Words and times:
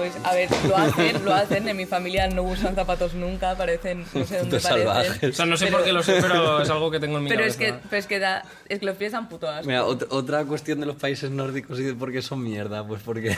Pues 0.00 0.14
a 0.24 0.34
ver, 0.34 0.48
lo 0.66 0.76
hacen, 0.78 1.24
lo 1.26 1.34
hacen. 1.34 1.68
En 1.68 1.76
mi 1.76 1.84
familia 1.84 2.26
no 2.28 2.42
usan 2.42 2.74
zapatos 2.74 3.12
nunca, 3.12 3.54
parecen, 3.54 4.06
no 4.14 4.24
sé 4.24 4.38
dónde 4.38 4.58
parecen. 4.60 4.60
salvajes. 4.62 5.22
O 5.30 5.32
sea, 5.34 5.44
no 5.46 5.56
sé 5.58 5.66
Pero- 5.66 5.76
por 5.76 5.86
qué 5.86 5.92
lo 5.92 6.02
sé, 6.02 6.18
pero 6.22 6.62
es 6.62 6.70
algo 6.70 6.90
que 6.90 7.00
tengo 7.00 7.18
en 7.18 7.24
mi 7.24 7.28
Pero 7.30 7.44
es 7.44 7.56
cabeza. 7.56 7.76
que, 7.80 7.86
pero 7.90 8.00
es 8.00 8.06
que, 8.06 8.18
da, 8.18 8.44
es 8.68 8.78
que 8.78 8.86
los 8.86 8.96
pies 8.96 9.12
dan 9.12 9.28
puto 9.28 9.46
asco. 9.48 9.66
Mira, 9.66 9.84
ot- 9.84 10.06
otra 10.08 10.44
cuestión 10.46 10.80
de 10.80 10.86
los 10.86 10.96
países 10.96 11.30
nórdicos 11.30 11.78
y 11.80 11.82
de 11.82 11.94
por 11.94 12.12
qué 12.12 12.22
son 12.22 12.42
mierda, 12.42 12.86
pues 12.86 13.02
porque, 13.02 13.36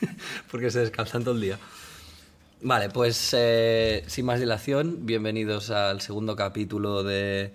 porque 0.50 0.70
se 0.70 0.80
descalzan 0.80 1.24
todo 1.24 1.34
el 1.34 1.40
día. 1.40 1.58
Vale, 2.62 2.88
pues 2.90 3.30
eh, 3.36 4.04
sin 4.06 4.24
más 4.24 4.38
dilación, 4.38 5.04
bienvenidos 5.06 5.70
al 5.70 6.00
segundo 6.00 6.36
capítulo 6.36 7.02
de 7.02 7.52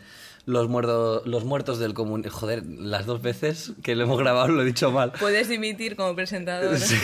Los, 0.49 0.67
muerdo- 0.67 1.21
los 1.25 1.43
Muertos 1.43 1.77
del 1.77 1.93
Comunismo. 1.93 2.31
Joder, 2.31 2.63
las 2.65 3.05
dos 3.05 3.21
veces 3.21 3.73
que 3.83 3.93
lo 3.95 4.05
hemos 4.05 4.17
grabado 4.17 4.47
lo 4.47 4.63
he 4.63 4.65
dicho 4.65 4.89
mal. 4.91 5.11
Puedes 5.19 5.47
dimitir 5.47 5.95
como 5.95 6.15
presentador. 6.15 6.75
Sí. 6.79 6.95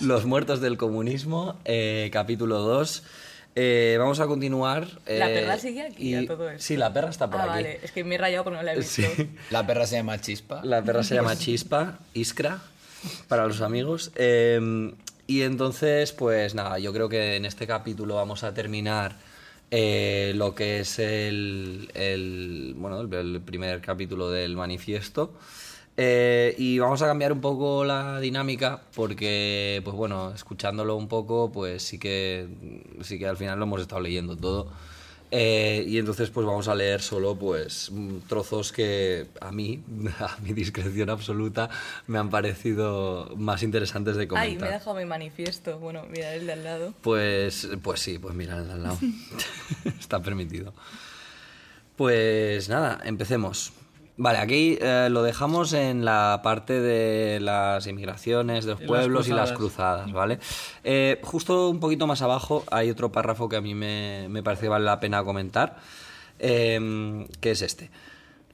Los 0.00 0.24
Muertos 0.24 0.60
del 0.60 0.76
Comunismo, 0.76 1.58
eh, 1.64 2.10
capítulo 2.12 2.60
2. 2.60 3.02
Eh, 3.56 3.96
vamos 3.98 4.20
a 4.20 4.26
continuar. 4.28 4.86
La 5.08 5.28
eh, 5.30 5.34
perra 5.40 5.58
sigue 5.58 5.82
aquí 5.82 6.14
a 6.14 6.24
todo 6.26 6.48
esto. 6.48 6.62
Sí, 6.62 6.76
la 6.76 6.92
perra 6.92 7.10
está 7.10 7.28
por 7.28 7.40
Ah, 7.40 7.44
aquí. 7.44 7.50
vale. 7.64 7.80
Es 7.82 7.90
que 7.90 8.04
me 8.04 8.14
he 8.14 8.18
rayado 8.18 8.44
porque 8.44 8.58
no 8.58 8.62
la 8.62 8.74
he 8.74 8.76
visto. 8.76 9.02
Sí. 9.02 9.28
La 9.50 9.66
perra 9.66 9.86
se 9.88 9.96
llama 9.96 10.20
Chispa. 10.20 10.60
La 10.64 10.80
perra 10.82 11.02
se 11.02 11.16
llama 11.16 11.36
Chispa, 11.36 11.98
Iskra, 12.14 12.60
para 13.26 13.46
los 13.48 13.60
amigos. 13.62 14.12
Eh, 14.14 14.92
y 15.26 15.42
entonces, 15.42 16.12
pues 16.12 16.54
nada, 16.54 16.78
yo 16.78 16.92
creo 16.92 17.08
que 17.08 17.34
en 17.36 17.44
este 17.44 17.66
capítulo 17.66 18.14
vamos 18.14 18.44
a 18.44 18.54
terminar 18.54 19.16
eh, 19.70 20.32
lo 20.34 20.54
que 20.54 20.80
es 20.80 20.98
el, 20.98 22.74
bueno, 22.76 23.00
el, 23.02 23.12
el 23.14 23.40
primer 23.40 23.80
capítulo 23.80 24.30
del 24.30 24.56
manifiesto. 24.56 25.32
Eh, 25.96 26.54
y 26.56 26.78
vamos 26.78 27.02
a 27.02 27.06
cambiar 27.06 27.32
un 27.32 27.40
poco 27.42 27.84
la 27.84 28.20
dinámica 28.20 28.80
porque, 28.94 29.82
pues 29.84 29.94
bueno, 29.94 30.32
escuchándolo 30.32 30.96
un 30.96 31.08
poco, 31.08 31.52
pues 31.52 31.82
sí 31.82 31.98
que, 31.98 32.48
sí 33.02 33.18
que 33.18 33.26
al 33.26 33.36
final 33.36 33.58
lo 33.58 33.66
hemos 33.66 33.82
estado 33.82 34.00
leyendo 34.00 34.36
todo. 34.36 34.68
Eh, 35.32 35.84
y 35.86 35.98
entonces 35.98 36.28
pues 36.30 36.44
vamos 36.44 36.66
a 36.66 36.74
leer 36.74 37.00
solo 37.00 37.36
pues 37.36 37.92
trozos 38.28 38.72
que 38.72 39.28
a 39.40 39.52
mí, 39.52 39.82
a 40.18 40.36
mi 40.42 40.52
discreción 40.52 41.08
absoluta, 41.08 41.70
me 42.08 42.18
han 42.18 42.30
parecido 42.30 43.32
más 43.36 43.62
interesantes 43.62 44.16
de 44.16 44.22
Ay, 44.22 44.26
comentar. 44.28 44.60
me 44.62 44.68
he 44.68 44.78
dejado 44.78 44.96
mi 44.96 45.04
manifiesto. 45.04 45.78
Bueno, 45.78 46.04
mira 46.10 46.34
el 46.34 46.46
de 46.46 46.52
al 46.52 46.64
lado. 46.64 46.94
Pues, 47.00 47.68
pues 47.82 48.00
sí, 48.00 48.18
pues 48.18 48.34
mira, 48.34 48.58
el 48.58 48.66
de 48.66 48.72
al 48.72 48.82
lado. 48.82 48.98
Está 50.00 50.20
permitido. 50.20 50.74
Pues 51.96 52.68
nada, 52.68 53.00
empecemos. 53.04 53.72
Vale, 54.22 54.38
aquí 54.38 54.76
eh, 54.82 55.08
lo 55.10 55.22
dejamos 55.22 55.72
en 55.72 56.04
la 56.04 56.40
parte 56.42 56.78
de 56.78 57.40
las 57.40 57.86
inmigraciones, 57.86 58.66
de 58.66 58.72
los 58.72 58.80
Y 58.80 58.82
las 58.82 58.88
pueblos 58.88 59.28
y 59.28 59.32
las 59.32 59.52
cruzadas. 59.52 60.12
¿vale? 60.12 60.38
Eh, 60.84 61.18
justo 61.22 61.70
un 61.70 61.80
poquito 61.80 62.06
más 62.06 62.20
abajo 62.20 62.62
hay 62.70 62.90
otro 62.90 63.10
párrafo 63.10 63.48
que 63.48 63.56
a 63.56 63.62
mí 63.62 63.74
me, 63.74 64.26
me 64.28 64.42
parece 64.42 64.64
que 64.64 64.68
vale 64.68 64.84
la 64.84 65.00
pena 65.00 65.24
comentar, 65.24 65.78
eh, 66.38 67.26
que 67.40 67.52
es 67.52 67.62
este. 67.62 67.90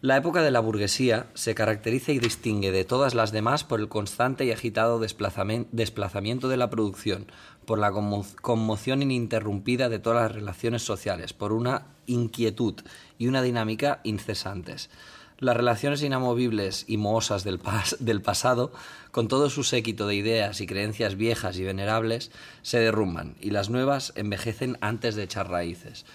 La 0.03 0.17
época 0.17 0.43
de 0.43 0.53
la 0.53 0.61
burguesía 0.61 1.27
se 1.35 1.57
caracteriza 1.57 2.13
y 2.13 2.21
distingue 2.21 2.71
de 2.71 2.85
todas 2.85 3.15
las 3.17 3.33
demás 3.33 3.65
por 3.65 3.81
el 3.81 3.89
constante 3.89 4.45
y 4.45 4.53
agitado 4.53 5.01
desplazamiento 5.01 6.49
de 6.49 6.57
la 6.57 6.71
producción, 6.71 7.27
por 7.65 7.81
la 7.81 7.91
conmo- 7.91 8.25
conmoción 8.41 9.03
ininterrumpida 9.03 9.89
de 9.89 9.99
todas 9.99 10.23
las 10.23 10.33
relaciones 10.33 10.83
sociales, 10.85 11.33
por 11.33 11.53
una 11.53 11.87
inquietud 12.07 12.75
y 13.19 13.27
una 13.27 13.43
dinámica 13.43 13.99
incesantes. 14.05 14.91
Las 15.39 15.57
relaciones 15.57 16.03
inamovibles 16.03 16.85
y 16.89 16.97
mohosas 16.97 17.45
del, 17.45 17.61
pas- 17.61 17.97
del 18.01 18.23
pasado, 18.23 18.73
con 19.11 19.29
todo 19.29 19.51
su 19.51 19.65
séquito 19.65 20.07
de 20.07 20.15
ideas 20.15 20.61
y 20.61 20.67
creencias 20.67 21.17
viejas 21.17 21.59
y 21.59 21.65
venerables, 21.65 22.31
se 22.63 22.79
derrumban 22.79 23.37
y 23.41 23.51
las 23.51 23.69
nuevas 23.71 24.13
envejecen 24.17 24.79
antes 24.81 25.15
de 25.15 25.25
echar 25.25 25.51
raíces. 25.51 26.07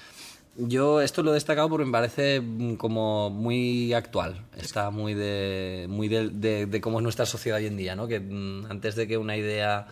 Yo 0.58 1.02
esto 1.02 1.24
lo 1.24 1.31
he 1.31 1.36
destacado 1.36 1.70
porque 1.70 1.86
me 1.86 1.92
parece 1.94 2.42
mm, 2.42 2.76
como 2.76 3.30
muy 3.30 3.94
actual. 3.94 4.42
Está 4.58 4.90
muy 4.90 5.14
de, 5.14 5.86
muy 5.90 6.08
de, 6.10 6.28
de- 6.30 6.66
de 6.66 6.81
cómo 6.81 7.00
es 7.00 7.04
nuestra 7.04 7.26
sociedad 7.26 7.58
hoy 7.60 7.68
en 7.68 7.78
día, 7.78 7.96
¿no? 7.96 8.08
Que 8.08 8.20
mm, 8.20 8.66
antes 8.70 8.96
de 8.96 9.08
que 9.08 9.18
una 9.18 9.38
idea 9.38 9.88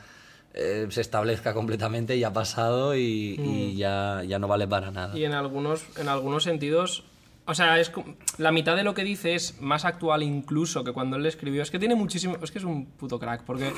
eh, 0.54 0.88
se 0.90 1.00
establezca 1.02 1.54
completamente 1.54 2.20
ya 2.20 2.28
ha 2.30 2.34
pasado 2.34 2.94
y, 2.96 3.40
y 3.42 3.78
ya, 3.78 4.22
ya 4.28 4.38
no 4.38 4.48
vale 4.50 4.68
para 4.68 4.92
nada. 4.92 5.18
Y 5.18 5.24
en 5.24 5.34
algunos, 5.34 5.86
en 5.98 6.10
algunos 6.10 6.44
sentidos, 6.44 7.04
o 7.50 7.54
sea, 7.56 7.80
es 7.80 7.92
la 8.38 8.52
mitad 8.52 8.76
de 8.76 8.84
lo 8.84 8.94
que 8.94 9.04
dice 9.04 9.36
es 9.36 9.60
más 9.62 9.84
actual 9.86 10.24
incluso 10.24 10.84
que 10.84 10.92
cuando 10.94 11.18
él 11.18 11.24
le 11.24 11.30
escribió. 11.30 11.62
Es 11.64 11.72
que 11.72 11.80
tiene 11.80 11.96
muchísimo, 11.96 12.38
es 12.42 12.52
que 12.52 12.60
es 12.60 12.64
un 12.66 12.86
puto 12.92 13.20
crack, 13.20 13.44
porque 13.44 13.72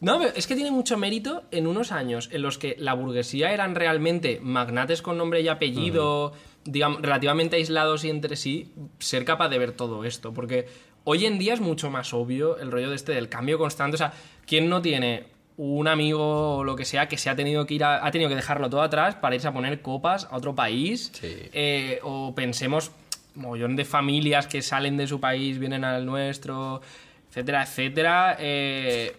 no, 0.00 0.18
pero 0.18 0.30
es 0.36 0.46
que 0.46 0.54
tiene 0.54 0.70
mucho 0.70 0.96
mérito 0.98 1.44
en 1.50 1.66
unos 1.66 1.90
años 1.92 2.28
en 2.32 2.42
los 2.42 2.58
que 2.58 2.76
la 2.78 2.92
burguesía 2.94 3.52
eran 3.52 3.74
realmente 3.74 4.38
magnates 4.42 5.00
con 5.02 5.16
nombre 5.16 5.40
y 5.40 5.48
apellido, 5.48 6.32
digamos, 6.64 7.00
relativamente 7.00 7.56
aislados 7.56 8.04
y 8.04 8.10
entre 8.10 8.36
sí, 8.36 8.72
ser 8.98 9.24
capaz 9.24 9.48
de 9.48 9.58
ver 9.58 9.72
todo 9.72 10.04
esto, 10.04 10.34
porque 10.34 10.66
hoy 11.04 11.24
en 11.24 11.38
día 11.38 11.54
es 11.54 11.60
mucho 11.60 11.90
más 11.90 12.12
obvio 12.12 12.58
el 12.58 12.70
rollo 12.70 12.90
de 12.90 12.96
este 12.96 13.12
del 13.12 13.28
cambio 13.30 13.56
constante, 13.58 13.94
o 13.94 13.98
sea, 13.98 14.12
¿quién 14.46 14.68
no 14.68 14.82
tiene 14.82 15.28
un 15.58 15.88
amigo 15.88 16.56
o 16.56 16.64
lo 16.64 16.76
que 16.76 16.84
sea 16.84 17.08
que 17.08 17.16
se 17.16 17.30
ha 17.30 17.34
tenido 17.36 17.64
que 17.64 17.72
ir 17.72 17.82
a- 17.84 18.04
ha 18.06 18.10
tenido 18.10 18.28
que 18.28 18.36
dejarlo 18.36 18.68
todo 18.68 18.82
atrás 18.82 19.14
para 19.14 19.34
irse 19.36 19.48
a 19.48 19.54
poner 19.54 19.80
copas 19.80 20.28
a 20.30 20.36
otro 20.36 20.54
país 20.54 21.10
Sí. 21.14 21.34
Eh, 21.54 21.98
o 22.02 22.34
pensemos 22.34 22.90
mogollón 23.36 23.76
de 23.76 23.84
familias 23.84 24.46
que 24.46 24.62
salen 24.62 24.96
de 24.96 25.06
su 25.06 25.20
país 25.20 25.58
vienen 25.58 25.84
al 25.84 26.04
nuestro 26.04 26.80
etcétera 27.28 27.62
etcétera 27.62 28.36
Eh, 28.40 29.14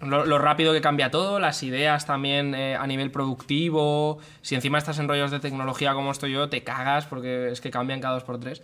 lo, 0.00 0.26
lo 0.26 0.38
rápido 0.38 0.74
que 0.74 0.82
cambia 0.82 1.10
todo 1.10 1.40
las 1.40 1.62
ideas 1.62 2.04
también 2.04 2.54
eh, 2.54 2.76
a 2.76 2.86
nivel 2.86 3.10
productivo 3.10 4.18
si 4.42 4.54
encima 4.54 4.76
estás 4.76 4.98
en 4.98 5.08
rollos 5.08 5.30
de 5.30 5.40
tecnología 5.40 5.94
como 5.94 6.10
estoy 6.10 6.32
yo 6.32 6.50
te 6.50 6.62
cagas 6.62 7.06
porque 7.06 7.48
es 7.50 7.60
que 7.60 7.70
cambian 7.70 8.00
cada 8.00 8.14
dos 8.14 8.24
por 8.24 8.38
tres. 8.38 8.62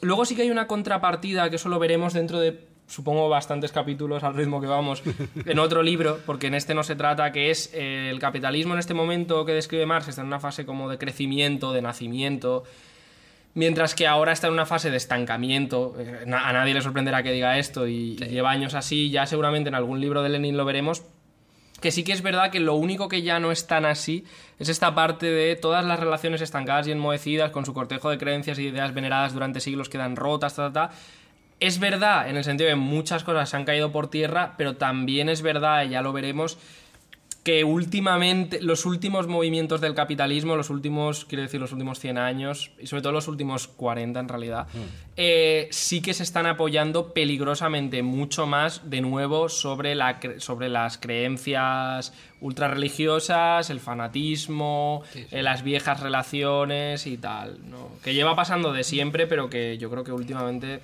Luego 0.00 0.24
sí 0.24 0.34
que 0.34 0.42
hay 0.42 0.50
una 0.50 0.66
contrapartida 0.66 1.48
que 1.50 1.56
eso 1.56 1.68
lo 1.68 1.78
veremos 1.78 2.12
dentro 2.12 2.38
de, 2.38 2.66
supongo, 2.86 3.28
bastantes 3.28 3.72
capítulos 3.72 4.22
al 4.22 4.34
ritmo 4.34 4.60
que 4.60 4.66
vamos, 4.66 5.02
en 5.46 5.58
otro 5.58 5.82
libro, 5.82 6.20
porque 6.26 6.48
en 6.48 6.54
este 6.54 6.74
no 6.74 6.82
se 6.82 6.96
trata, 6.96 7.32
que 7.32 7.50
es 7.50 7.70
eh, 7.72 8.10
el 8.10 8.18
capitalismo 8.18 8.74
en 8.74 8.80
este 8.80 8.94
momento 8.94 9.44
que 9.44 9.52
describe 9.52 9.86
Marx 9.86 10.08
está 10.08 10.20
en 10.20 10.26
una 10.26 10.40
fase 10.40 10.66
como 10.66 10.90
de 10.90 10.98
crecimiento, 10.98 11.72
de 11.72 11.82
nacimiento, 11.82 12.64
mientras 13.54 13.94
que 13.94 14.06
ahora 14.06 14.32
está 14.32 14.48
en 14.48 14.52
una 14.52 14.66
fase 14.66 14.90
de 14.90 14.96
estancamiento. 14.96 15.94
Eh, 15.98 16.24
A 16.32 16.52
nadie 16.52 16.74
le 16.74 16.82
sorprenderá 16.82 17.22
que 17.22 17.32
diga 17.32 17.58
esto 17.58 17.86
y, 17.86 18.16
lleva 18.16 18.50
años 18.50 18.74
así, 18.74 19.10
ya 19.10 19.26
seguramente 19.26 19.68
en 19.68 19.74
algún 19.74 20.00
libro 20.00 20.22
de 20.22 20.28
Lenin 20.28 20.56
lo 20.56 20.64
veremos, 20.64 21.04
que 21.80 21.90
sí 21.90 22.04
que 22.04 22.12
es 22.12 22.22
verdad 22.22 22.50
que 22.50 22.60
lo 22.60 22.74
único 22.74 23.08
que 23.08 23.22
ya 23.22 23.40
no 23.40 23.52
es 23.52 23.66
tan 23.66 23.84
así 23.84 24.24
es 24.58 24.68
esta 24.68 24.94
parte 24.94 25.26
de 25.26 25.56
todas 25.56 25.84
las 25.84 26.00
relaciones 26.00 26.40
estancadas 26.40 26.86
y 26.86 26.92
enmohecidas 26.92 27.50
con 27.50 27.66
su 27.66 27.74
cortejo 27.74 28.10
de 28.10 28.18
creencias 28.18 28.58
y 28.58 28.68
ideas 28.68 28.94
veneradas 28.94 29.34
durante 29.34 29.60
siglos 29.60 29.88
quedan 29.88 30.16
rotas, 30.16 30.54
ta, 30.54 30.72
ta, 30.72 30.88
ta. 30.88 30.94
Es 31.60 31.78
verdad 31.78 32.28
en 32.28 32.36
el 32.36 32.44
sentido 32.44 32.68
de 32.68 32.74
que 32.74 32.80
muchas 32.80 33.22
cosas 33.22 33.48
se 33.48 33.56
han 33.56 33.64
caído 33.64 33.92
por 33.92 34.08
tierra, 34.08 34.54
pero 34.56 34.76
también 34.76 35.28
es 35.28 35.40
verdad, 35.40 35.84
y 35.84 35.90
ya 35.90 36.02
lo 36.02 36.12
veremos, 36.12 36.58
que 37.44 37.62
últimamente, 37.62 38.62
los 38.62 38.86
últimos 38.86 39.28
movimientos 39.28 39.82
del 39.82 39.94
capitalismo, 39.94 40.56
los 40.56 40.70
últimos, 40.70 41.26
quiero 41.26 41.42
decir, 41.42 41.60
los 41.60 41.72
últimos 41.72 42.00
100 42.00 42.16
años, 42.16 42.70
y 42.80 42.86
sobre 42.86 43.02
todo 43.02 43.12
los 43.12 43.28
últimos 43.28 43.68
40 43.68 44.18
en 44.18 44.28
realidad, 44.28 44.66
eh, 45.16 45.68
sí 45.70 46.00
que 46.00 46.14
se 46.14 46.22
están 46.22 46.46
apoyando 46.46 47.12
peligrosamente 47.12 48.02
mucho 48.02 48.46
más 48.46 48.88
de 48.88 49.02
nuevo 49.02 49.50
sobre, 49.50 49.94
la, 49.94 50.18
sobre 50.38 50.70
las 50.70 50.96
creencias 50.96 52.14
ultra 52.40 52.68
religiosas, 52.68 53.70
el 53.70 53.80
fanatismo, 53.80 55.02
eh, 55.30 55.42
las 55.42 55.62
viejas 55.62 56.00
relaciones 56.00 57.06
y 57.06 57.16
tal, 57.16 57.58
¿no? 57.70 57.88
Que 58.02 58.12
lleva 58.14 58.36
pasando 58.36 58.72
de 58.72 58.84
siempre, 58.84 59.26
pero 59.26 59.48
que 59.48 59.78
yo 59.78 59.90
creo 59.90 60.04
que 60.04 60.12
últimamente, 60.12 60.80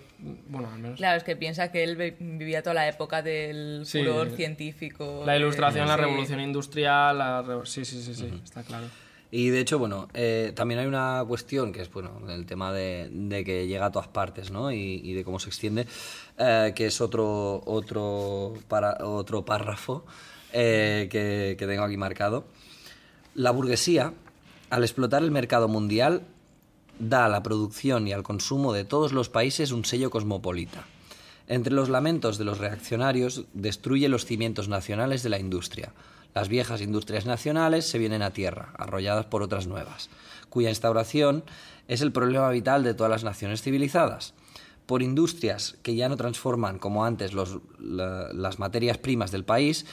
bueno, 0.49 0.69
al 0.73 0.79
menos... 0.79 0.97
Claro, 0.97 1.19
es 1.19 1.25
que 1.25 1.37
piensa 1.37 1.71
que 1.71 1.85
él 1.85 1.97
vi- 1.97 2.15
vivía 2.19 2.63
toda 2.63 2.75
la 2.75 2.89
época 2.89 3.23
del 3.23 3.83
Sí. 3.85 3.99
furor 4.01 4.31
científico. 4.31 5.23
La 5.27 5.33
de- 5.35 5.41
ilustración, 5.41 5.87
la 5.89 5.97
sí. 5.97 6.01
revolución 6.01 6.41
industrial, 6.41 7.19
la 7.19 7.43
re- 7.43 7.67
sí, 7.67 7.85
sí, 7.85 8.03
sí, 8.03 8.15
sí, 8.15 8.31
está 8.43 8.63
claro. 8.63 8.87
Y 9.33 9.51
de 9.51 9.61
hecho, 9.61 9.79
bueno, 9.79 10.09
eh, 10.13 10.53
también 10.57 10.81
hay 10.81 10.87
una 10.87 11.25
cuestión 11.29 11.73
que 11.73 11.83
es, 11.83 11.93
bueno, 11.93 12.21
el 12.29 12.47
tema 12.47 12.73
de, 12.73 13.09
de 13.13 13.45
que 13.45 13.69
llega 13.69 13.87
a 13.87 13.93
todas 13.93 14.09
partes, 14.09 14.51
¿no? 14.51 14.73
Y, 14.73 15.01
y 15.05 15.13
de 15.13 15.23
cómo 15.25 15.39
se 15.39 15.51
extiende, 15.51 15.87
eh, 16.37 16.73
que 16.75 16.87
es 16.87 17.01
otro, 17.01 17.63
otro, 17.65 18.55
para, 18.67 18.97
otro 19.05 19.45
párrafo 19.45 20.05
eh, 20.53 21.09
que, 21.11 21.67
tengo 21.67 21.85
aquí 21.85 21.97
marcado. 21.97 22.45
La 23.35 23.51
burguesía, 23.51 24.13
al 24.71 24.83
explotar 24.83 25.23
el 25.23 25.31
mercado 25.31 25.69
mundial, 25.69 26.23
da 26.99 27.25
a 27.25 27.29
la 27.29 27.43
producción 27.43 28.07
y 28.07 28.13
al 28.13 28.23
consumo 28.23 28.73
de 28.73 28.85
todos 28.85 29.13
los 29.13 29.29
países 29.29 29.73
un 29.73 29.85
sello 29.85 30.11
cosmopolita. 30.11 30.85
Entre 31.47 31.73
los 31.73 31.89
lamentos 31.89 32.39
de 32.39 32.45
los 32.45 32.59
reaccionarios, 32.59 33.45
destruye 33.55 34.09
los 34.09 34.25
cimientos 34.25 34.69
nacionales 34.69 35.23
de 35.23 35.31
la 35.31 35.39
industria. 35.39 35.93
Las 36.35 36.49
viejas 36.49 36.81
industrias 36.81 37.27
nacionales 37.27 37.89
se 37.89 37.99
vienen 37.99 38.23
a 38.23 38.31
tierra, 38.31 38.73
arrolladas 38.79 39.27
por 39.27 39.43
otras 39.43 39.67
nuevas, 39.67 40.11
cuya 40.49 40.69
instauración 40.69 41.43
es 41.89 42.03
el 42.03 42.13
problema 42.13 42.51
vital 42.51 42.85
de 42.85 42.95
todas 42.95 43.11
las 43.11 43.25
naciones 43.25 43.63
civilizadas. 43.63 44.35
Por 44.87 45.03
industrias 45.03 45.77
que 45.83 45.97
ya 45.97 46.09
no 46.09 46.17
transforman 46.17 46.79
como 46.79 47.05
antes 47.05 47.33
las 47.35 48.59
materias 48.59 48.99
primas 48.99 49.33
del 49.33 49.45
país, 49.45 49.87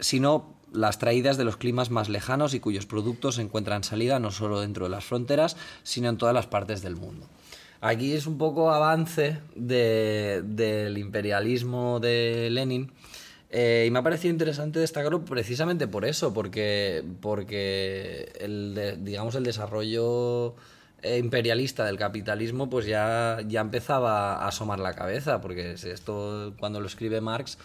sino 0.00 0.54
las 0.72 0.98
traídas 0.98 1.36
de 1.38 1.44
los 1.44 1.56
climas 1.56 1.90
más 1.90 2.08
lejanos 2.08 2.52
y 2.54 2.60
cuyos 2.60 2.84
productos 2.86 3.38
encuentran 3.38 3.84
salida 3.84 4.18
no 4.18 4.30
solo 4.30 4.60
dentro 4.60 4.84
de 4.84 4.90
las 4.90 5.04
fronteras, 5.04 5.56
sino 5.82 6.08
en 6.10 6.18
todas 6.18 6.34
las 6.34 6.46
partes 6.46 6.82
del 6.82 6.96
mundo. 6.96 7.26
Aquí 7.80 8.12
es 8.12 8.26
un 8.26 8.38
poco 8.38 8.70
avance 8.72 9.38
de- 9.54 10.42
del 10.44 10.98
imperialismo 10.98 12.00
de 12.00 12.48
Lenin. 12.50 12.92
eh, 13.50 13.84
y 13.86 13.90
me 13.90 14.00
ha 14.00 14.02
parecido 14.02 14.30
interesante 14.30 14.78
destacarlo 14.78 15.24
precisamente 15.24 15.88
por 15.88 16.04
eso, 16.04 16.34
porque, 16.34 17.02
porque 17.22 18.30
el, 18.40 18.98
digamos, 19.02 19.36
el 19.36 19.44
desarrollo 19.44 20.54
eh, 21.00 21.16
imperialista 21.16 21.86
del 21.86 21.96
capitalismo 21.96 22.68
pues 22.68 22.84
ya, 22.84 23.38
ya 23.46 23.62
empezaba 23.62 24.34
a 24.34 24.48
asomar 24.48 24.80
la 24.80 24.92
cabeza, 24.92 25.40
porque 25.40 25.72
es 25.72 25.84
esto 25.84 26.52
cuando 26.58 26.80
lo 26.80 26.88
escribe 26.88 27.22
Marx, 27.22 27.56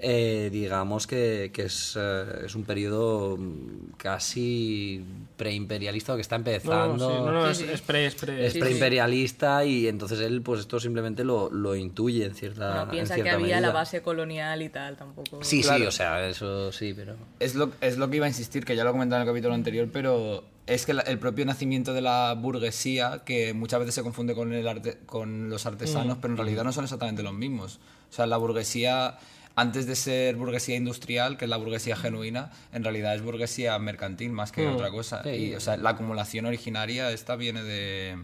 eh, 0.00 0.48
digamos 0.52 1.06
que, 1.08 1.50
que 1.52 1.62
es, 1.64 1.94
eh, 1.98 2.24
es 2.46 2.54
un 2.54 2.62
periodo 2.64 3.36
mm, 3.36 3.92
casi 3.96 5.04
preimperialista 5.36 6.12
o 6.12 6.16
que 6.16 6.22
está 6.22 6.36
No, 6.38 6.44
empezando 6.44 7.08
sí, 7.08 7.14
no, 7.24 7.32
no, 7.32 7.44
Sí, 7.46 7.50
es, 7.64 7.68
sí. 7.68 7.74
es 7.74 7.80
pre, 7.82 8.06
es 8.06 8.14
pre- 8.14 8.46
es 8.46 8.52
Sí, 8.52 8.58
sí. 8.58 8.64
preimperialista 8.64 9.64
y 9.64 9.88
entonces 9.88 10.20
él 10.20 10.42
pues 10.42 10.60
esto 10.60 10.78
simplemente 10.80 11.24
lo, 11.24 11.50
lo 11.50 11.74
intuye 11.74 12.24
en 12.26 12.34
cierta, 12.34 12.74
No 12.74 12.82
en 12.84 12.88
piensa 12.90 13.14
que 13.16 13.22
cierta 13.22 13.40
había 13.40 13.56
la 13.56 13.68
medida. 13.68 13.72
base 13.72 14.02
colonial 14.02 14.62
y 14.62 14.68
tal, 14.68 14.96
tampoco. 14.96 15.42
Sí, 15.42 15.62
sí, 15.62 15.68
Claro. 15.68 15.88
o 15.88 15.92
sea, 15.92 16.28
eso 16.28 16.70
sí, 16.72 16.92
pero... 16.94 17.16
Es 17.40 17.54
lo, 17.54 17.72
es 17.80 17.98
lo 17.98 18.08
que 18.10 18.16
iba 18.18 18.26
a 18.26 18.28
insistir, 18.28 18.64
que 18.64 18.76
ya 18.76 18.84
lo 18.84 18.92
comentaba 18.92 19.22
en 19.22 19.28
el 19.28 19.32
capítulo 19.34 19.54
anterior, 19.54 19.88
pero 19.92 20.44
es 20.66 20.86
que 20.86 20.94
la- 20.94 21.02
el 21.02 21.18
propio 21.18 21.44
nacimiento 21.44 21.92
de 21.92 22.02
la 22.02 22.34
burguesía, 22.34 23.22
que 23.24 23.52
muchas 23.54 23.80
veces 23.80 23.94
se 23.96 24.02
confunde 24.02 24.34
con, 24.34 24.52
el 24.52 24.66
arte- 24.68 24.98
con 25.06 25.50
los 25.50 25.66
artesanos, 25.66 26.18
pero 26.20 26.34
en 26.34 26.38
realidad 26.38 26.62
no 26.64 26.72
son 26.72 26.84
exactamente 26.84 27.22
los 27.22 27.32
mismos. 27.34 27.80
O 28.10 28.12
sea, 28.14 28.26
la 28.26 28.36
burguesía, 28.36 29.18
antes 29.58 29.86
de 29.86 29.96
ser 29.96 30.36
burguesía 30.36 30.76
industrial, 30.76 31.36
que 31.36 31.46
es 31.46 31.48
la 31.48 31.56
burguesía 31.56 31.96
genuina, 31.96 32.52
en 32.72 32.84
realidad 32.84 33.14
es 33.16 33.22
burguesía 33.22 33.76
mercantil 33.80 34.30
más 34.30 34.52
que 34.52 34.68
otra 34.68 34.90
cosa. 34.90 35.22
Sí. 35.24 35.30
Y, 35.30 35.54
o 35.54 35.60
sea, 35.60 35.76
la 35.76 35.90
acumulación 35.90 36.46
originaria, 36.46 37.10
esta 37.10 37.34
viene 37.34 37.64
de... 37.64 38.18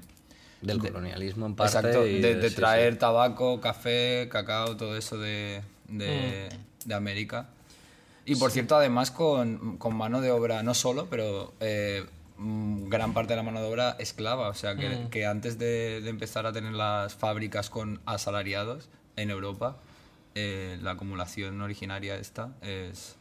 Del 0.62 0.78
de- 0.78 0.92
colonialismo 0.92 1.46
en 1.46 1.56
parte. 1.56 1.76
Exacto, 1.76 2.06
y 2.06 2.20
de, 2.20 2.36
de 2.36 2.50
sí, 2.50 2.54
traer 2.54 2.92
sí. 2.92 2.98
tabaco, 3.00 3.60
café, 3.60 4.28
cacao, 4.30 4.76
todo 4.76 4.96
eso 4.96 5.18
de, 5.18 5.60
de, 5.88 6.48
de 6.84 6.94
América. 6.94 7.48
Y 8.24 8.36
por 8.36 8.52
cierto, 8.52 8.76
además 8.76 9.10
con, 9.10 9.76
con 9.76 9.96
mano 9.96 10.20
de 10.20 10.30
obra, 10.30 10.62
no 10.62 10.72
solo, 10.72 11.08
pero 11.10 11.52
eh, 11.60 12.06
mm, 12.38 12.88
gran 12.88 13.12
parte 13.12 13.32
de 13.32 13.36
la 13.38 13.42
mano 13.42 13.60
de 13.60 13.66
obra 13.66 13.96
esclava. 13.98 14.48
O 14.48 14.54
sea, 14.54 14.76
que, 14.76 15.08
que 15.10 15.26
antes 15.26 15.58
de, 15.58 16.00
de 16.00 16.08
empezar 16.10 16.46
a 16.46 16.52
tener 16.52 16.72
las 16.72 17.14
fábricas 17.14 17.68
con 17.70 18.00
asalariados 18.06 18.88
en 19.16 19.30
Europa, 19.30 19.76
eh, 20.34 20.78
la 20.82 20.92
acumulación 20.92 21.60
originaria 21.60 22.16
esta 22.16 22.50
es... 22.62 23.16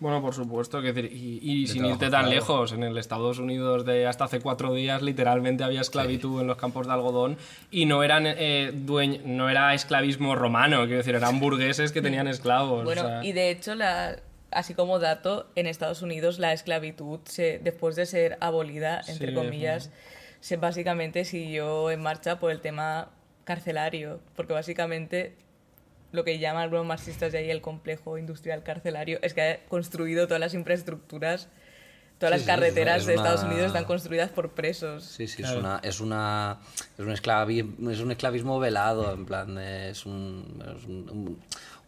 Bueno, 0.00 0.20
por 0.20 0.34
supuesto, 0.34 0.82
que 0.82 0.92
decir, 0.92 1.12
y, 1.16 1.38
y 1.40 1.66
De 1.66 1.72
sin 1.72 1.84
irte 1.86 2.10
tan 2.10 2.28
lejos, 2.28 2.72
en 2.72 2.82
el 2.82 2.98
Estados 2.98 3.38
Unidos 3.38 3.86
de 3.86 4.08
hasta 4.08 4.24
hace 4.24 4.40
cuatro 4.40 4.74
días 4.74 5.02
literalmente 5.02 5.62
había 5.62 5.80
esclavitud 5.80 6.40
en 6.40 6.48
los 6.48 6.56
campos 6.56 6.88
de 6.88 6.92
algodón 6.92 7.38
y 7.70 7.86
no 7.86 8.02
eran 8.02 8.24
eh, 8.26 8.72
dueñ- 8.74 9.22
no 9.22 9.48
era 9.48 9.72
esclavismo 9.72 10.34
romano, 10.34 10.78
quiero 10.82 10.96
decir, 10.98 11.14
eran 11.14 11.38
burgueses 11.38 11.92
que 11.92 12.02
tenían 12.02 12.26
esclavos. 12.26 12.80
o 12.80 12.84
Bueno, 12.84 13.02
sea. 13.02 13.24
y 13.24 13.32
de 13.32 13.50
hecho, 13.50 13.76
la, 13.76 14.16
así 14.50 14.74
como 14.74 14.98
dato, 14.98 15.46
en 15.54 15.68
Estados 15.68 16.02
Unidos 16.02 16.40
la 16.40 16.52
esclavitud, 16.52 17.20
se, 17.24 17.60
después 17.60 17.94
de 17.94 18.06
ser 18.06 18.36
abolida, 18.40 19.00
entre 19.06 19.28
Sí, 19.28 19.34
comillas, 19.34 19.90
se 20.40 20.56
básicamente 20.56 21.24
siguió 21.24 21.92
en 21.92 22.02
marcha 22.02 22.40
por 22.40 22.50
el 22.50 22.60
tema 22.60 23.10
carcelario, 23.44 24.18
porque 24.34 24.52
básicamente 24.54 25.36
lo 26.14 26.24
que 26.24 26.38
llaman 26.38 26.62
algunos 26.62 26.86
marxistas 26.86 27.32
de 27.32 27.38
ahí 27.38 27.50
el 27.50 27.60
complejo 27.60 28.16
industrial 28.18 28.62
carcelario 28.62 29.18
es 29.22 29.34
que 29.34 29.42
ha 29.42 29.58
construido 29.68 30.26
todas 30.26 30.40
las 30.40 30.54
infraestructuras, 30.54 31.48
todas 32.18 32.30
Sí, 32.30 32.34
las 32.36 32.40
sí, 32.42 32.46
carreteras 32.46 33.00
es 33.00 33.06
de 33.06 33.14
Estados 33.14 33.40
una- 33.42 33.50
Unidos 33.50 33.66
están 33.66 33.84
construidas 33.84 34.30
por 34.30 34.50
presos. 34.52 35.04
Sí, 35.04 35.26
sí, 35.26 35.42
Claro. 35.42 35.54
es, 35.56 35.60
una, 35.60 35.80
es, 35.82 36.00
una, 36.00 36.58
es, 36.96 37.04
un 37.04 37.10
esclavismo, 37.12 37.90
es 37.90 37.98
un 38.00 38.10
esclavismo 38.12 38.60
velado, 38.60 39.12
en 39.12 39.26
plan, 39.26 39.58
es, 39.58 40.06
un, 40.06 40.62
es 40.78 40.84
un, 40.86 41.38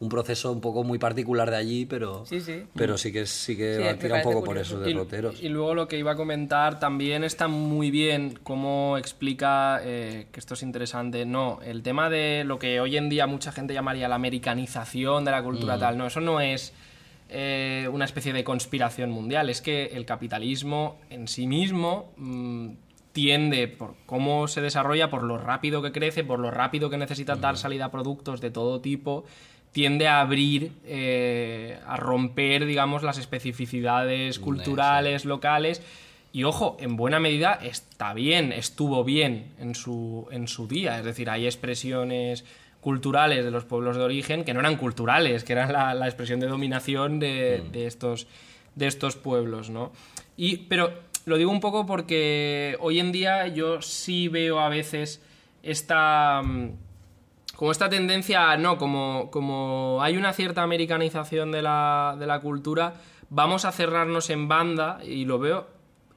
un- 0.00 0.08
proceso 0.08 0.52
un 0.52 0.60
poco 0.60 0.84
muy 0.84 0.98
particular 0.98 1.50
de 1.50 1.56
allí, 1.56 1.86
pero 1.86 2.24
Sí, 2.26 2.40
sí. 2.40 2.64
pero 2.74 2.98
sí 2.98 3.12
que, 3.12 3.24
sí 3.26 3.56
que 3.56 3.76
Sí, 3.76 3.82
va- 3.82 3.94
tira 3.94 4.16
un 4.16 4.22
poco 4.22 4.38
por 4.40 4.48
curioso. 4.48 4.74
esos 4.76 4.86
Y- 4.88 4.92
derroteros. 4.92 5.42
Y, 5.42 5.48
luego 5.48 5.74
lo 5.74 5.88
que 5.88 5.98
iba 5.98 6.12
a 6.12 6.16
comentar 6.16 6.78
también 6.78 7.24
está 7.24 7.48
muy 7.48 7.90
bien 7.90 8.38
cómo 8.42 8.96
explica, 8.98 9.80
eh, 9.82 10.26
que 10.32 10.40
esto 10.40 10.54
es 10.54 10.62
interesante, 10.62 11.24
no, 11.24 11.60
el 11.64 11.82
tema 11.82 12.10
de 12.10 12.44
lo 12.44 12.58
que 12.58 12.80
hoy 12.80 12.96
en 12.96 13.08
día 13.08 13.26
mucha 13.26 13.52
gente 13.52 13.72
llamaría 13.74 14.08
la 14.08 14.16
americanización 14.16 15.24
de 15.24 15.30
la 15.30 15.42
cultura 15.42 15.78
tal, 15.78 15.96
no, 15.98 16.06
eso 16.06 16.20
no 16.20 16.40
es 16.40 16.72
eh, 17.28 17.88
una 17.92 18.04
especie 18.04 18.32
de 18.32 18.44
conspiración 18.44 19.10
mundial, 19.10 19.50
es 19.50 19.60
que 19.60 19.86
el 19.86 20.04
capitalismo 20.06 20.98
en 21.10 21.26
sí 21.26 21.46
mismo 21.48 22.12
mm, 22.18 22.68
tiende, 23.12 23.66
por 23.66 23.94
cómo 24.06 24.46
se 24.46 24.60
desarrolla, 24.60 25.10
por 25.10 25.22
lo 25.24 25.36
rápido 25.38 25.82
que 25.82 25.90
crece, 25.90 26.22
por 26.22 26.38
lo 26.38 26.50
rápido 26.52 26.88
que 26.90 26.98
necesita 26.98 27.34
dar 27.34 27.56
salida 27.56 27.86
a 27.86 27.90
productos 27.90 28.40
de 28.40 28.50
todo 28.50 28.80
tipo, 28.80 29.24
tiende 29.76 30.08
a 30.08 30.22
abrir, 30.22 30.72
eh, 30.86 31.78
a 31.86 31.98
romper, 31.98 32.64
digamos, 32.64 33.02
las 33.02 33.18
especificidades 33.18 34.38
culturales, 34.38 35.26
locales. 35.26 35.82
Y 36.32 36.44
ojo, 36.44 36.78
en 36.80 36.96
buena 36.96 37.20
medida 37.20 37.52
está 37.62 38.14
bien, 38.14 38.52
estuvo 38.52 39.04
bien 39.04 39.52
en 39.60 39.74
su, 39.74 40.28
en 40.30 40.48
su 40.48 40.66
día. 40.66 40.98
Es 40.98 41.04
decir, 41.04 41.28
hay 41.28 41.44
expresiones 41.44 42.46
culturales 42.80 43.44
de 43.44 43.50
los 43.50 43.66
pueblos 43.66 43.98
de 43.98 44.04
origen 44.04 44.44
que 44.44 44.54
no 44.54 44.60
eran 44.60 44.76
culturales, 44.76 45.44
que 45.44 45.52
eran 45.52 45.70
la, 45.70 45.92
la 45.92 46.06
expresión 46.06 46.40
de 46.40 46.46
dominación 46.46 47.20
de, 47.20 47.62
de 47.70 47.86
estos, 47.86 48.28
de 48.76 48.86
estos 48.86 49.16
pueblos, 49.16 49.68
¿no? 49.68 49.92
Y, 50.38 50.56
pero 50.68 50.90
lo 51.26 51.36
digo 51.36 51.50
un 51.50 51.60
poco 51.60 51.84
porque 51.84 52.78
hoy 52.80 52.98
en 52.98 53.12
día 53.12 53.46
yo 53.48 53.82
sí 53.82 54.28
veo 54.28 54.58
a 54.58 54.70
veces 54.70 55.20
esta... 55.62 56.42
mm, 57.56 57.58
como 57.58 57.72
esta 57.72 57.88
tendencia, 57.88 58.56
no, 58.56 58.78
como, 58.78 59.30
como 59.30 59.98
hay 60.02 60.16
una 60.16 60.32
cierta 60.32 60.62
americanización 60.62 61.52
de 61.52 61.62
la, 61.62 62.16
de 62.18 62.26
la 62.26 62.40
cultura, 62.40 62.94
vamos 63.30 63.64
a 63.64 63.72
cerrarnos 63.72 64.30
en 64.30 64.48
banda, 64.48 65.00
y 65.04 65.24
lo 65.24 65.38
veo, 65.38 65.66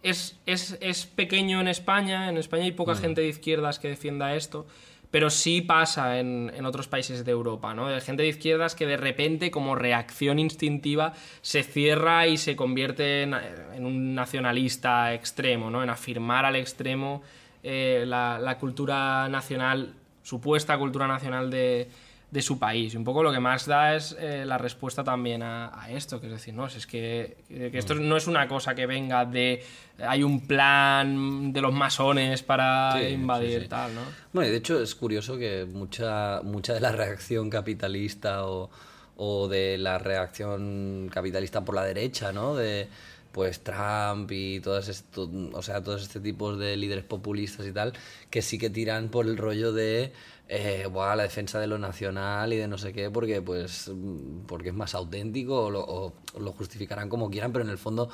es, 0.03 0.39
es, 0.45 0.77
es 0.81 1.05
pequeño 1.05 1.59
en 1.61 1.67
España, 1.67 2.29
en 2.29 2.37
España 2.37 2.63
hay 2.63 2.71
poca 2.71 2.95
gente 2.95 3.21
de 3.21 3.27
izquierdas 3.27 3.79
que 3.79 3.89
defienda 3.89 4.35
esto, 4.35 4.65
pero 5.11 5.29
sí 5.29 5.61
pasa 5.61 6.19
en, 6.19 6.51
en 6.55 6.65
otros 6.65 6.87
países 6.87 7.25
de 7.25 7.31
Europa, 7.31 7.73
¿no? 7.73 7.87
De 7.87 7.99
gente 7.99 8.23
de 8.23 8.29
izquierdas 8.29 8.75
que 8.75 8.85
de 8.85 8.95
repente, 8.95 9.49
como 9.49 9.75
reacción 9.75 10.37
instintiva, 10.37 11.13
se 11.41 11.63
cierra 11.63 12.27
y 12.27 12.37
se 12.37 12.55
convierte 12.55 13.23
en, 13.23 13.33
en 13.33 13.85
un 13.85 14.13
nacionalista 14.13 15.13
extremo, 15.13 15.71
¿no? 15.71 15.81
En 15.81 15.89
afirmar 15.89 16.45
al 16.45 16.55
extremo 16.55 17.23
eh, 17.63 18.03
la, 18.05 18.37
la 18.39 18.59
cultura 18.59 19.27
nacional 19.29 19.95
supuesta 20.29 20.77
cultura 20.77 21.07
nacional 21.07 21.49
de, 21.49 21.89
de 22.31 22.41
su 22.41 22.59
país. 22.59 22.93
Y 22.93 22.97
un 22.97 23.03
poco 23.03 23.23
lo 23.23 23.31
que 23.31 23.39
más 23.39 23.65
da 23.65 23.95
es 23.95 24.15
eh, 24.19 24.43
la 24.45 24.57
respuesta 24.57 25.03
también 25.03 25.41
a, 25.41 25.71
a 25.81 25.89
esto, 25.91 26.19
que 26.19 26.27
es 26.27 26.33
decir, 26.33 26.53
no, 26.53 26.67
es 26.67 26.85
que, 26.85 27.37
que 27.47 27.77
esto 27.77 27.95
no 27.95 28.15
es 28.17 28.27
una 28.27 28.47
cosa 28.47 28.75
que 28.75 28.85
venga 28.85 29.25
de 29.25 29.63
hay 29.97 30.23
un 30.23 30.39
plan 30.47 31.51
de 31.51 31.61
los 31.61 31.73
masones 31.73 32.41
para 32.43 32.93
Sí, 32.99 33.07
invadir 33.13 33.55
sí, 33.57 33.61
sí. 33.63 33.67
tal, 33.69 33.95
¿no? 33.95 34.01
Bueno, 34.31 34.47
y 34.47 34.51
de 34.51 34.57
hecho 34.57 34.81
es 34.81 34.93
curioso 34.95 35.37
que 35.37 35.65
mucha, 35.65 36.41
mucha 36.43 36.73
de 36.73 36.79
la 36.79 36.91
reacción 36.91 37.49
capitalista 37.49 38.45
o, 38.45 38.69
o 39.17 39.47
de 39.49 39.77
la 39.77 39.97
reacción 39.97 41.09
capitalista 41.11 41.65
por 41.65 41.75
la 41.75 41.83
derecha, 41.83 42.31
¿no? 42.31 42.55
De 42.55 42.87
pues 43.31 43.61
Trump 43.61 44.31
y 44.31 44.59
todas 44.59 44.87
esto, 44.87 45.29
o 45.53 45.61
sea, 45.61 45.83
todos 45.83 46.03
este 46.03 46.19
tipos 46.19 46.57
de 46.57 46.75
líderes 46.77 47.03
populistas 47.03 47.65
y 47.67 47.71
tal, 47.71 47.93
que 48.29 48.41
sí 48.41 48.57
que 48.57 48.69
tiran 48.69 49.09
por 49.09 49.25
el 49.25 49.37
rollo 49.37 49.71
de 49.71 50.11
eh, 50.47 50.87
buah, 50.91 51.15
la 51.15 51.23
defensa 51.23 51.59
de 51.59 51.67
lo 51.67 51.77
nacional 51.77 52.51
y 52.53 52.57
de 52.57 52.67
no 52.67 52.77
sé 52.77 52.91
qué, 52.93 53.09
porque 53.11 53.41
pues 53.41 53.89
mm, 53.93 54.45
porque 54.47 54.69
es 54.69 54.75
más 54.75 54.95
auténtico 54.95 55.65
o 55.65 56.13
lo, 56.39 56.51
justificarán 56.53 57.09
como 57.09 57.29
quieran, 57.29 57.51
pero 57.51 57.65
en 57.65 57.71
el 57.71 57.77
fondo 57.77 58.09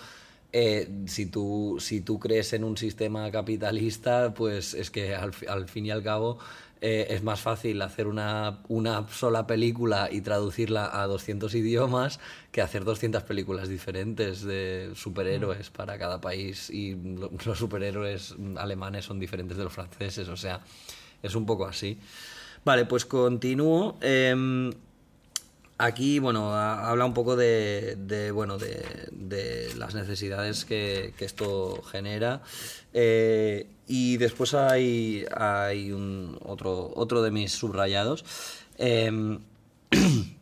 eh, 0.51 0.89
si, 1.05 1.25
tú, 1.25 1.77
si 1.79 2.01
tú 2.01 2.19
crees 2.19 2.53
en 2.53 2.63
un 2.63 2.77
sistema 2.77 3.29
capitalista, 3.31 4.33
pues 4.33 4.73
es 4.73 4.89
que 4.91 5.15
al 5.15 5.67
fin 5.67 5.85
y 5.85 5.91
al 5.91 6.03
cabo 6.03 6.39
eh, 6.87 7.07
es 7.09 7.23
más 7.23 7.41
fácil 7.41 7.81
hacer 7.81 8.05
una, 8.07 8.59
una 8.67 9.07
sola 9.09 9.47
película 9.47 10.07
y 10.11 10.21
traducirla 10.21 11.01
a 11.01 11.07
200 11.07 11.55
idiomas 11.55 12.19
que 12.51 12.61
hacer 12.61 12.83
200 12.83 13.23
películas 13.23 13.67
diferentes 13.69 14.43
de 14.43 14.91
superhéroes 14.95 15.69
para 15.71 15.97
cada 15.97 16.21
país 16.21 16.69
y 16.69 16.93
lo- 16.95 17.31
los 17.45 17.57
superhéroes 17.57 18.35
alemanes 18.57 19.05
son 19.05 19.19
diferentes 19.19 19.57
de 19.57 19.63
los 19.63 19.73
franceses, 19.73 20.27
o 20.29 20.37
sea, 20.37 20.61
es 21.23 21.33
un 21.35 21.45
poco 21.45 21.65
así. 21.65 21.97
Vale, 22.63 22.85
pues 22.85 23.05
continúo. 23.05 23.97
Em, 24.01 24.71
Aquí, 25.77 26.19
bueno, 26.19 26.53
ha- 26.53 26.89
habla 26.89 27.05
un 27.05 27.13
poco 27.13 27.35
de, 27.35 28.31
bueno, 28.33 28.57
de, 28.57 29.73
las 29.77 29.93
necesidades 29.93 30.63
que, 30.63 31.13
esto 31.19 31.81
genera. 31.83 32.41
Eh, 32.93 33.67
y 33.87 34.15
después 34.17 34.53
hay, 34.53 35.25
otro, 36.45 36.91
otro 36.95 37.21
de 37.21 37.31
mis 37.31 37.51
subrayados. 37.51 38.23
em, 38.77 39.39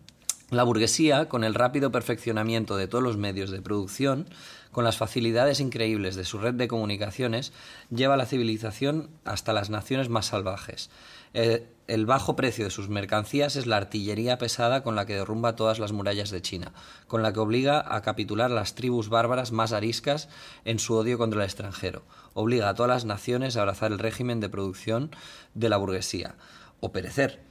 La 0.54 0.64
burguesía, 0.64 1.30
con 1.30 1.44
el 1.44 1.56
rápido 1.56 1.92
perfeccionamiento 1.92 2.78
de 2.78 2.88
todos 2.88 3.04
los 3.04 3.18
medios 3.18 3.50
de 3.50 3.60
producción, 3.64 4.28
con 4.72 4.84
las 4.84 4.98
facilidades 4.98 5.60
increíbles 5.60 6.16
de 6.16 6.26
su 6.26 6.38
red 6.38 6.54
de 6.54 6.68
comunicaciones, 6.68 7.54
lleva 7.90 8.18
la 8.18 8.28
civilización 8.28 9.10
hasta 9.26 9.52
las 9.52 9.72
naciones 9.72 10.10
más 10.10 10.28
salvajes. 10.28 10.92
Eh, 11.34 11.66
el 11.88 12.06
bajo 12.06 12.36
precio 12.36 12.66
de 12.66 12.72
sus 12.72 12.90
mercancías 12.90 13.56
es 13.56 13.66
la 13.66 13.78
artillería 13.78 14.38
pesada 14.38 14.84
con 14.84 14.96
la 14.96 15.06
que 15.06 15.16
derrumba 15.16 15.56
todas 15.56 15.80
las 15.80 15.92
murallas 15.92 16.30
de 16.30 16.42
China, 16.42 16.72
con 17.08 17.24
la 17.24 17.34
que 17.34 17.40
obliga 17.40 17.84
a 17.96 18.02
capitular 18.02 18.50
las 18.52 18.76
tribus 18.76 19.10
bárbaras 19.10 19.52
más 19.52 19.74
ariscas 19.74 20.30
en 20.66 20.80
su 20.80 20.96
odio 20.96 21.18
contra 21.18 21.42
el 21.42 21.46
extranjero. 21.46 22.04
Obliga 22.34 22.70
a 22.70 22.76
todas 22.76 22.90
las 22.90 23.06
naciones 23.06 23.58
a 23.58 23.62
abrazar 23.62 23.92
el 23.92 24.00
régimen 24.00 24.40
de 24.40 24.50
producción 24.50 25.12
de 25.54 25.70
la 25.70 25.78
burguesía, 25.78 26.36
o 26.80 26.92
perecer 26.92 27.42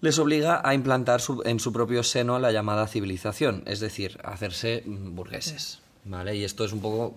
les 0.00 0.18
obliga 0.18 0.62
a 0.64 0.74
implantar 0.74 1.20
en 1.44 1.60
su 1.60 1.72
propio 1.72 2.02
seno 2.02 2.38
la 2.38 2.52
llamada 2.52 2.86
civilización, 2.86 3.62
es 3.66 3.80
decir, 3.80 4.18
a 4.24 4.32
hacerse 4.32 4.82
mm, 4.86 5.14
burgueses. 5.14 5.80
¿Vale? 6.02 6.34
Y 6.34 6.44
esto 6.44 6.64
es 6.64 6.72
un 6.72 6.80
poco 6.80 7.14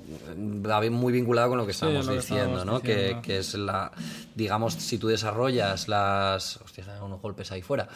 bien- 0.82 0.92
muy 0.94 1.14
vinculado 1.14 1.50
con 1.50 1.58
lo 1.58 1.66
que 1.66 1.72
estábamos 1.72 2.06
lo 2.06 2.12
que 2.12 2.18
diciendo, 2.20 2.44
estábamos 2.58 2.66
¿no? 2.66 2.82
Que, 2.82 2.96
diciendo. 2.96 3.22
que 3.22 3.38
es 3.38 3.54
la, 3.56 3.92
digamos, 4.36 4.74
si 4.74 4.98
tú 4.98 5.08
desarrollas 5.08 5.88
las... 5.88 6.58
Hostia, 6.58 6.84
unos 7.02 7.22
golpes 7.22 7.52
ahí 7.54 7.62
fuera. 7.62 7.88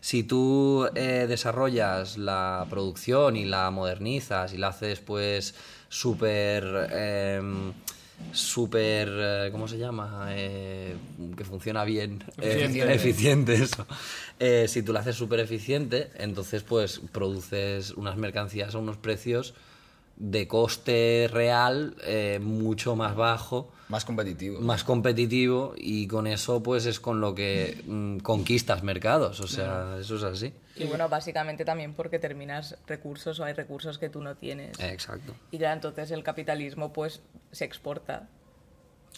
Si 0.00 0.22
tú 0.22 0.88
eh, 0.94 1.26
desarrollas 1.28 2.16
la 2.16 2.64
producción 2.70 3.36
y 3.36 3.44
la 3.44 3.70
modernizas 3.72 4.52
y 4.52 4.56
la 4.58 4.68
haces, 4.68 5.00
pues, 5.00 5.54
súper... 5.88 6.64
em, 6.92 7.72
súper 8.32 9.08
eh, 9.12 9.48
cómo 9.52 9.68
se 9.68 9.76
llama 9.76 10.28
Eh, 10.30 10.96
que 11.36 11.44
funciona 11.44 11.84
bien 11.84 12.24
Eh, 12.40 12.62
Eficiente. 12.64 12.94
eficiente 12.94 13.54
eso 13.54 13.86
Eh, 14.40 14.66
si 14.68 14.82
tú 14.82 14.92
lo 14.94 15.00
haces 15.00 15.16
súper 15.16 15.40
eficiente 15.40 16.10
entonces 16.16 16.62
pues 16.62 17.00
produces 17.12 17.90
unas 17.90 18.16
mercancías 18.16 18.74
a 18.74 18.78
unos 18.78 18.96
precios 18.96 19.52
de 20.16 20.48
coste 20.48 21.28
real 21.32 21.94
eh, 22.04 22.38
mucho 22.42 22.96
más 22.96 23.14
bajo 23.14 23.70
Más 23.88 24.04
competitivo. 24.06 24.60
más 24.60 24.82
competitivo 24.82 25.74
y 25.76 26.06
con 26.08 26.26
eso 26.26 26.62
pues 26.62 26.86
es 26.86 27.00
con 27.00 27.20
lo 27.20 27.34
que 27.34 27.82
mm, 27.86 28.18
conquistas 28.18 28.82
mercados 28.82 29.40
o 29.40 29.46
sea 29.46 29.96
eso 30.00 30.16
es 30.16 30.22
así 30.22 30.52
Y 30.76 30.84
bueno, 30.84 31.08
básicamente 31.08 31.64
también 31.64 31.92
porque 31.94 32.18
terminas 32.18 32.76
recursos 32.86 33.40
o 33.40 33.44
hay 33.44 33.52
recursos 33.54 33.98
que 33.98 34.08
tú 34.08 34.22
no 34.22 34.34
tienes. 34.36 34.78
Exacto 34.80 35.34
Y 35.50 35.58
ya 35.58 35.72
entonces 35.72 36.10
el 36.10 36.22
capitalismo 36.22 36.92
pues 36.92 37.20
se 37.52 37.64
exporta. 37.64 38.28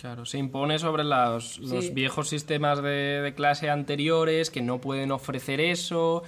Claro, 0.01 0.25
se 0.25 0.39
impone 0.39 0.79
sobre 0.79 1.03
los, 1.03 1.59
los 1.59 1.87
Sí. 1.87 1.91
viejos 1.93 2.29
sistemas 2.29 2.81
de, 2.83 3.21
de 3.21 3.35
clase 3.35 3.69
anteriores 3.71 4.49
que 4.51 4.63
no 4.63 4.81
pueden 4.81 5.11
ofrecer 5.11 5.61
eso. 5.61 6.23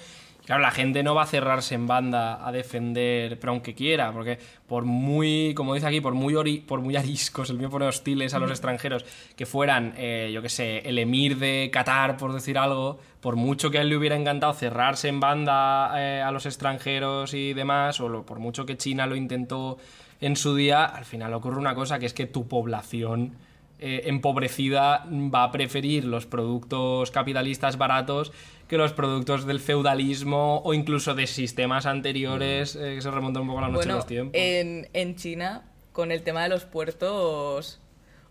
Claro, 0.50 0.62
la 0.62 0.72
gente 0.72 1.04
no 1.04 1.14
va 1.14 1.22
a 1.22 1.26
cerrarse 1.26 1.76
en 1.76 1.86
banda 1.86 2.44
a 2.44 2.50
defender, 2.50 3.38
pero 3.38 3.52
aunque 3.52 3.72
quiera, 3.72 4.10
porque 4.10 4.36
por 4.66 4.84
muy, 4.84 5.54
como 5.54 5.74
dice 5.74 5.86
aquí, 5.86 6.00
por 6.00 6.14
muy, 6.14 6.34
ori- 6.34 6.60
por 6.66 6.80
muy 6.80 6.96
ariscos, 6.96 7.50
el 7.50 7.56
mío 7.58 7.70
pone 7.70 7.86
hostiles 7.86 8.34
a 8.34 8.40
los 8.40 8.50
extranjeros, 8.50 9.04
que 9.36 9.46
fueran, 9.46 9.94
eh, 9.96 10.28
yo 10.34 10.42
qué 10.42 10.48
sé, 10.48 10.78
el 10.78 10.98
emir 10.98 11.38
de 11.38 11.70
Qatar, 11.72 12.16
por 12.16 12.32
decir 12.32 12.58
algo, 12.58 12.98
por 13.20 13.36
mucho 13.36 13.70
que 13.70 13.78
a 13.78 13.82
él 13.82 13.90
le 13.90 13.96
hubiera 13.96 14.16
encantado 14.16 14.52
cerrarse 14.52 15.06
en 15.06 15.20
banda 15.20 15.92
eh, 15.94 16.20
a 16.20 16.32
los 16.32 16.46
extranjeros 16.46 17.32
y 17.32 17.52
demás, 17.54 18.00
o 18.00 18.08
lo- 18.08 18.26
por 18.26 18.40
mucho 18.40 18.66
que 18.66 18.76
China 18.76 19.06
lo 19.06 19.14
intentó 19.14 19.78
en 20.20 20.34
su 20.34 20.56
día, 20.56 20.84
al 20.84 21.04
final 21.04 21.32
ocurre 21.32 21.58
una 21.58 21.76
cosa 21.76 22.00
que 22.00 22.06
es 22.06 22.12
que 22.12 22.26
tu 22.26 22.48
población 22.48 23.36
eh, 23.80 24.02
empobrecida 24.04 25.06
va 25.10 25.44
a 25.44 25.52
preferir 25.52 26.04
los 26.04 26.26
productos 26.26 27.10
capitalistas 27.10 27.78
baratos 27.78 28.32
que 28.68 28.76
los 28.76 28.92
productos 28.92 29.46
del 29.46 29.58
feudalismo 29.58 30.62
o 30.64 30.74
incluso 30.74 31.14
de 31.14 31.26
sistemas 31.26 31.86
anteriores 31.86 32.76
eh, 32.76 32.94
que 32.94 33.02
se 33.02 33.10
remontan 33.10 33.42
un 33.42 33.48
poco 33.48 33.58
a 33.58 33.62
la 33.62 33.68
noche 33.68 33.80
de 33.80 33.86
Bueno, 33.86 33.96
los 33.96 34.06
tiempos. 34.06 34.32
en, 34.34 34.88
en 34.92 35.16
China, 35.16 35.64
con 35.92 36.12
el 36.12 36.22
tema 36.22 36.42
de 36.44 36.50
los 36.50 36.64
puertos, 36.66 37.80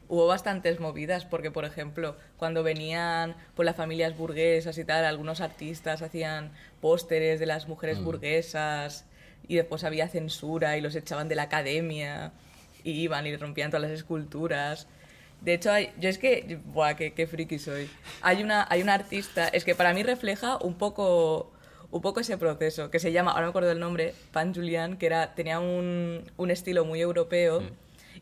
hubo 0.08 0.28
bastantes 0.28 0.80
movidas, 0.80 1.26
porque, 1.26 1.52
por 1.52 1.66
ejemplo, 1.66 2.16
cuando 2.38 2.64
venían 2.64 3.36
pues, 3.56 3.66
las 3.66 3.76
familias 3.76 4.18
burguesas 4.18 4.78
y 4.78 4.84
tal, 4.84 5.06
algunos 5.06 5.40
artistas 5.40 6.02
hacían 6.02 6.52
pósteres 6.82 7.40
de 7.40 7.46
las 7.46 7.68
mujeres 7.68 8.02
burguesas 8.02 9.06
y 9.48 9.56
después 9.56 9.84
había 9.84 10.08
censura 10.08 10.78
y 10.78 10.82
los 10.82 10.96
echaban 10.96 11.28
de 11.28 11.36
la 11.36 11.44
academia 11.44 12.32
y 12.84 12.92
iban 12.92 13.28
y 13.28 13.36
rompían 13.36 13.72
todas 13.72 13.84
las 13.84 13.92
esculturas. 13.92 14.88
De 15.42 15.54
hecho, 15.54 15.72
hay, 15.72 15.92
yo 16.00 16.10
es 16.10 16.18
que, 16.18 16.60
buah, 16.66 16.96
qué, 16.96 17.14
qué 17.14 17.26
friki 17.26 17.60
soy. 17.60 17.90
Hay 18.22 18.44
una, 18.44 18.68
hay 18.70 18.82
una 18.82 18.94
artista, 18.94 19.48
es 19.48 19.64
que 19.64 19.74
para 19.74 19.94
mí 19.94 20.04
refleja 20.04 20.58
un 20.58 20.76
poco, 20.76 21.52
un 21.92 22.02
poco 22.02 22.20
ese 22.20 22.38
proceso, 22.38 22.92
que 22.92 23.00
se 23.00 23.12
llama, 23.12 23.32
ahora 23.32 23.44
me 23.44 23.50
acuerdo 23.50 23.70
del 23.70 23.80
nombre, 23.80 24.14
Pan 24.34 24.54
Julian, 24.54 24.98
que 24.98 25.06
era, 25.06 25.36
tenía 25.36 25.60
un, 25.60 26.30
un 26.36 26.52
estilo 26.52 26.84
muy 26.84 27.00
europeo 27.00 27.64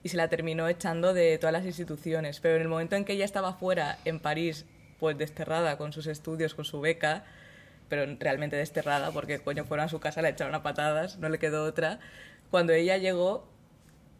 y 0.04 0.10
se 0.10 0.18
la 0.18 0.28
terminó 0.28 0.68
echando 0.68 1.14
de 1.14 1.38
todas 1.40 1.54
las 1.54 1.66
instituciones. 1.66 2.40
Pero 2.40 2.56
en 2.56 2.62
el 2.62 2.68
momento 2.68 2.96
en 2.96 3.04
que 3.04 3.14
ella 3.14 3.26
estaba 3.26 3.54
fuera, 3.54 3.98
en 4.06 4.20
París, 4.20 4.66
pues 5.00 5.18
desterrada 5.18 5.78
con 5.78 5.94
sus 5.94 6.06
estudios, 6.08 6.54
con 6.54 6.66
su 6.66 6.80
beca, 6.82 7.26
pero 7.90 8.06
realmente 8.20 8.56
desterrada, 8.56 9.12
porque 9.12 9.40
coño 9.40 9.66
fueron 9.66 9.86
a 9.86 9.90
su 9.90 10.00
casa, 10.00 10.22
la 10.22 10.30
echaron 10.30 10.54
a 10.54 10.62
patadas, 10.62 11.18
no 11.18 11.30
le 11.30 11.40
quedó 11.40 11.64
otra. 11.64 12.00
Cuando 12.52 12.74
ella 12.74 12.98
llegó, 12.98 13.48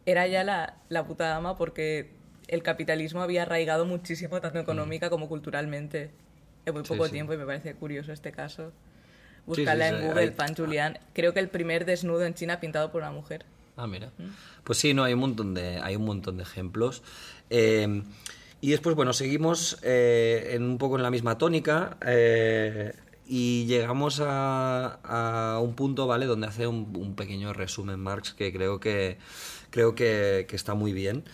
era 0.04 0.26
ya 0.26 0.42
la, 0.42 0.78
la 0.88 1.04
puta 1.04 1.36
ama 1.36 1.56
porque 1.56 2.17
el 2.48 2.62
capitalismo 2.62 3.22
había 3.22 3.42
arraigado 3.42 3.84
muchísimo, 3.84 4.40
tanto 4.40 4.58
económica 4.58 5.10
como 5.10 5.28
culturalmente, 5.28 6.10
en 6.66 6.74
muy 6.74 6.82
poco 6.82 7.06
sí. 7.06 7.12
tiempo, 7.12 7.32
y 7.34 7.36
me 7.36 7.46
parece 7.46 7.74
curioso 7.74 8.12
este 8.12 8.32
caso. 8.32 8.72
Buscarla 9.46 9.88
en 9.88 10.06
Google, 10.06 10.32
Pan 10.32 10.54
Julián. 10.54 10.98
Creo 11.14 11.32
que 11.32 11.40
el 11.40 11.48
primer 11.48 11.84
desnudo 11.84 12.24
en 12.24 12.34
China 12.34 12.60
pintado 12.60 12.90
por 12.90 13.02
una 13.02 13.12
mujer. 13.12 13.46
Ah, 13.76 13.86
mira. 13.86 14.10
Pues 14.64 14.78
sí, 14.78 14.92
no, 14.92 15.04
hay 15.04 15.14
un 15.14 15.20
montón 15.20 15.54
de, 15.54 15.78
hay 15.78 15.96
un 15.96 16.04
montón 16.04 16.36
de 16.36 16.42
ejemplos. 16.42 17.02
Eh, 17.48 18.02
y 18.60 18.70
después, 18.70 18.96
bueno, 18.96 19.12
seguimos 19.12 19.78
eh, 19.82 20.50
en 20.52 20.64
un 20.64 20.78
poco 20.78 20.96
en 20.96 21.02
la 21.02 21.10
misma 21.10 21.38
tónica 21.38 21.96
eh, 22.04 22.92
y 23.26 23.66
llegamos 23.66 24.20
a, 24.22 24.98
a 25.04 25.60
un 25.60 25.74
punto, 25.74 26.06
¿vale? 26.06 26.26
Donde 26.26 26.48
hace 26.48 26.66
un, 26.66 26.94
un 26.96 27.14
pequeño 27.14 27.52
resumen 27.52 28.00
Marx 28.00 28.34
que 28.34 28.52
creo 28.52 28.80
que, 28.80 29.18
creo 29.70 29.94
que, 29.94 30.46
que 30.48 30.56
está 30.56 30.74
muy 30.74 30.92
bien. 30.92 31.24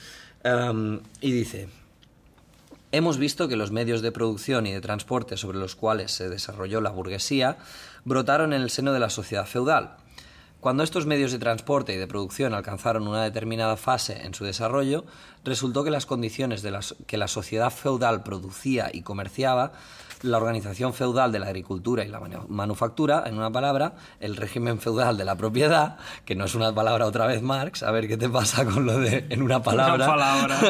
Y 0.44 1.32
dice, 1.32 1.68
Hemos 2.94 3.18
visto 3.18 3.48
que 3.48 3.56
los 3.56 3.72
medios 3.72 4.02
de 4.02 4.12
producción 4.12 4.68
y 4.68 4.72
de 4.72 4.80
transporte 4.80 5.36
sobre 5.36 5.58
los 5.58 5.74
cuales 5.74 6.12
se 6.12 6.28
desarrolló 6.28 6.80
la 6.80 6.90
burguesía 6.90 7.56
brotaron 8.04 8.52
en 8.52 8.62
el 8.62 8.70
seno 8.70 8.92
de 8.92 9.00
la 9.00 9.10
sociedad 9.10 9.46
feudal. 9.46 9.96
Cuando 10.60 10.84
estos 10.84 11.04
medios 11.04 11.32
de 11.32 11.40
transporte 11.40 11.92
y 11.92 11.96
de 11.96 12.06
producción 12.06 12.54
alcanzaron 12.54 13.08
una 13.08 13.24
determinada 13.24 13.76
fase 13.76 14.24
en 14.24 14.32
su 14.32 14.44
desarrollo, 14.44 15.04
resultó 15.44 15.82
que 15.82 15.90
las 15.90 16.06
condiciones 16.06 16.62
de 16.62 16.70
las 16.70 16.94
que 17.08 17.18
la 17.18 17.26
sociedad 17.26 17.70
feudal 17.70 18.22
producía 18.22 18.90
y 18.92 19.02
comerciaba, 19.02 19.72
la 20.24 20.38
organización 20.38 20.94
feudal 20.94 21.30
de 21.32 21.38
la 21.38 21.46
agricultura 21.46 22.04
y 22.04 22.08
la 22.08 22.18
manu- 22.20 22.46
manufactura, 22.48 23.22
en 23.26 23.36
una 23.36 23.52
palabra, 23.52 23.94
el 24.20 24.36
régimen 24.36 24.80
feudal 24.80 25.16
de 25.16 25.24
la 25.24 25.36
propiedad, 25.36 25.96
que 26.24 26.34
no 26.34 26.44
es 26.46 26.54
una 26.54 26.74
palabra 26.74 27.06
otra 27.06 27.26
vez 27.26 27.42
Marx, 27.42 27.82
a 27.82 27.90
ver 27.90 28.08
qué 28.08 28.16
te 28.16 28.28
pasa 28.28 28.64
con 28.64 28.86
lo 28.86 28.98
de 28.98 29.26
en 29.28 29.42
una 29.42 29.62
palabra. 29.62 30.06
palabra. 30.06 30.58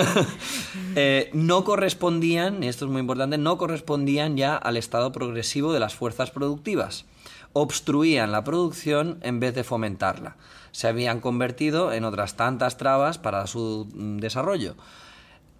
Eh, 0.96 1.30
no 1.32 1.64
correspondían, 1.64 2.62
y 2.62 2.68
esto 2.68 2.84
es 2.84 2.90
muy 2.90 3.00
importante, 3.00 3.37
no 3.37 3.58
correspondían 3.58 4.37
ya 4.37 4.54
al 4.56 4.76
estado 4.76 5.11
progresivo 5.11 5.73
de 5.73 5.80
las 5.80 5.94
fuerzas 5.94 6.30
productivas. 6.30 7.04
Obstruían 7.52 8.30
la 8.32 8.44
producción 8.44 9.18
en 9.23 9.40
vez 9.40 9.54
de 9.56 9.64
fomentarla. 9.64 10.37
Se 10.70 10.87
habían 10.88 11.20
convertido 11.20 11.92
en 11.92 12.04
otras 12.04 12.34
tantas 12.37 12.76
trabas 12.76 13.18
para 13.18 13.46
su 13.49 13.88
mm, 13.92 14.18
desarrollo. 14.18 14.76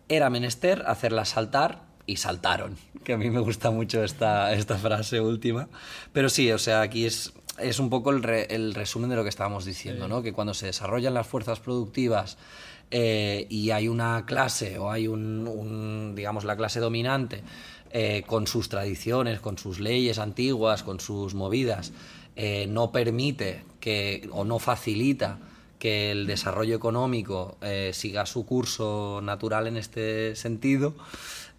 Era 0.08 0.30
menester 0.30 0.84
hacerlas 0.86 1.30
saltar 1.30 1.82
y 2.06 2.16
saltaron. 2.16 2.76
Que 3.02 3.14
a 3.14 3.16
mí 3.16 3.30
me 3.30 3.40
gusta 3.40 3.70
mucho 3.70 4.02
esta, 4.02 4.52
esta 4.52 4.76
frase 4.76 5.20
última. 5.20 5.68
Pero 6.12 6.28
sí, 6.28 6.50
o 6.52 6.58
sea, 6.58 6.80
aquí 6.82 7.06
es, 7.06 7.32
es 7.58 7.78
un 7.78 7.90
poco 7.90 8.11
el, 8.11 8.23
re- 8.23 8.46
el 8.54 8.75
resumen 8.75 9.11
de 9.11 9.16
lo 9.16 9.23
que 9.23 9.28
estábamos 9.28 9.64
diciendo, 9.64 10.08
¿no? 10.08 10.23
Que 10.23 10.32
cuando 10.32 10.54
se 10.54 10.66
desarrollan 10.66 11.14
las 11.14 11.26
fuerzas 11.26 11.61
productivas 11.61 12.38
eh, 12.90 13.46
y 13.50 13.70
hay 13.70 13.88
una 13.88 14.25
clase 14.26 14.78
o 14.78 14.90
hay 14.90 15.08
un, 15.08 15.46
un, 15.49 16.14
digamos, 16.14 16.44
la 16.44 16.56
clase 16.56 16.80
dominante 16.80 17.42
eh, 17.90 18.23
con 18.26 18.46
sus 18.46 18.68
tradiciones, 18.68 19.40
con 19.40 19.56
sus 19.58 19.80
leyes 19.80 20.18
antiguas, 20.18 20.82
con 20.82 21.00
sus 21.00 21.34
movidas, 21.34 21.92
eh, 22.37 22.66
no 22.68 22.90
permite 22.90 23.64
que 23.80 24.28
o 24.32 24.44
no 24.44 24.58
facilita 24.58 25.38
que 25.78 26.11
el 26.11 26.26
desarrollo 26.26 26.75
económico 26.75 27.58
siga 27.92 28.25
su 28.25 28.46
curso 28.46 29.20
natural 29.23 29.66
en 29.66 29.76
este 29.76 30.34
sentido, 30.34 30.94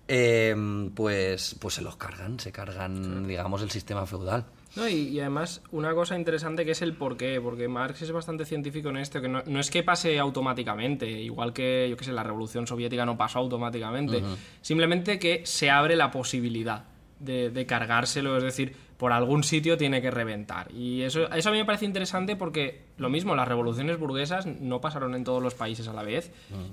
eh, 0.07 0.55
pues, 0.93 1.55
pues 1.59 1.73
se 1.73 1.81
los 1.81 1.95
cargan, 1.95 2.39
se 2.39 2.51
cargan, 2.51 3.27
digamos, 3.27 3.61
el 3.61 3.71
sistema 3.71 4.05
feudal. 4.05 4.45
No, 4.75 4.89
y, 4.89 5.07
y 5.07 5.19
además, 5.21 5.61
una 5.71 5.93
cosa 5.93 6.17
interesante 6.17 6.65
que 6.65 6.71
es 6.71 6.81
el 6.81 6.95
por 6.95 7.15
qué, 7.15 7.39
porque 7.39 7.67
Marx 7.67 8.01
es 8.01 8.11
bastante 8.11 8.45
científico 8.45 8.89
en 8.89 8.97
esto, 8.97 9.21
que 9.21 9.29
no, 9.29 9.41
no 9.45 9.59
es 9.59 9.71
que 9.71 9.83
pase 9.83 10.19
automáticamente, 10.19 11.09
igual 11.09 11.53
que, 11.53 11.87
yo 11.89 11.95
qué 11.95 12.03
sé, 12.03 12.11
la 12.11 12.23
revolución 12.23 12.67
soviética 12.67 13.05
no 13.05 13.17
pasó 13.17 13.39
automáticamente, 13.39 14.21
simplemente 14.61 15.17
que 15.17 15.45
se 15.45 15.69
abre 15.69 15.95
la 15.95 16.11
posibilidad 16.11 16.83
de, 17.19 17.49
de 17.51 17.65
cargárselo, 17.65 18.35
es 18.35 18.43
decir, 18.43 18.75
por 18.97 19.13
algún 19.13 19.43
sitio 19.43 19.77
tiene 19.77 20.01
que 20.01 20.11
reventar. 20.11 20.71
Y 20.73 21.01
eso, 21.03 21.31
eso 21.31 21.49
a 21.49 21.51
mí 21.53 21.57
me 21.57 21.65
parece 21.65 21.85
interesante 21.85 22.35
porque 22.35 22.81
lo 22.97 23.09
mismo, 23.09 23.35
las 23.35 23.47
revoluciones 23.47 23.97
burguesas 23.97 24.45
no 24.45 24.81
pasaron 24.81 25.15
en 25.15 25.23
todos 25.23 25.41
los 25.41 25.53
países 25.53 25.87
a 25.87 25.93
la 25.93 26.03
vez. 26.03 26.31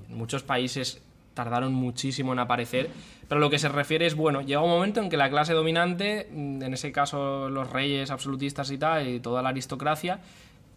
En 0.09 0.17
muchos 0.17 0.43
países 0.43 1.03
tardaron 1.35 1.73
muchísimo 1.73 2.33
en 2.33 2.39
aparecer, 2.39 2.91
pero 3.29 3.41
lo 3.41 3.51
que 3.51 3.59
se 3.59 3.69
refiere 3.69 4.07
es, 4.07 4.15
bueno, 4.15 4.43
llega 4.43 4.61
un 4.61 4.71
momento 4.71 5.01
en 5.01 5.09
que 5.09 5.17
la 5.17 5.31
clase 5.31 5.53
dominante, 5.53 6.29
mm, 6.31 6.63
en 6.63 6.75
ese 6.75 6.93
caso 6.93 7.49
los 7.49 7.71
reyes 7.71 8.11
absolutistas 8.11 8.71
y 8.71 8.79
tal, 8.79 9.09
y 9.09 9.21
toda 9.21 9.43
la 9.43 9.51
aristocracia, 9.51 10.21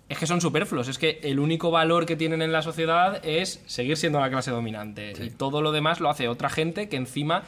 es 0.08 0.20
que 0.20 0.28
son 0.28 0.40
superfluos, 0.40 0.88
es 0.88 1.00
que 1.00 1.20
el 1.24 1.40
único 1.40 1.72
valor 1.72 2.06
que 2.06 2.16
tienen 2.16 2.42
en 2.42 2.52
la 2.52 2.62
sociedad 2.62 3.26
es 3.26 3.64
seguir 3.66 3.98
siendo 3.98 4.20
la 4.20 4.30
clase 4.30 4.52
dominante 4.52 5.14
y 5.20 5.32
todo 5.32 5.62
lo 5.62 5.72
demás 5.72 6.00
lo 6.00 6.10
hace 6.10 6.28
otra 6.28 6.50
gente 6.50 6.90
que 6.90 6.96
encima, 6.96 7.44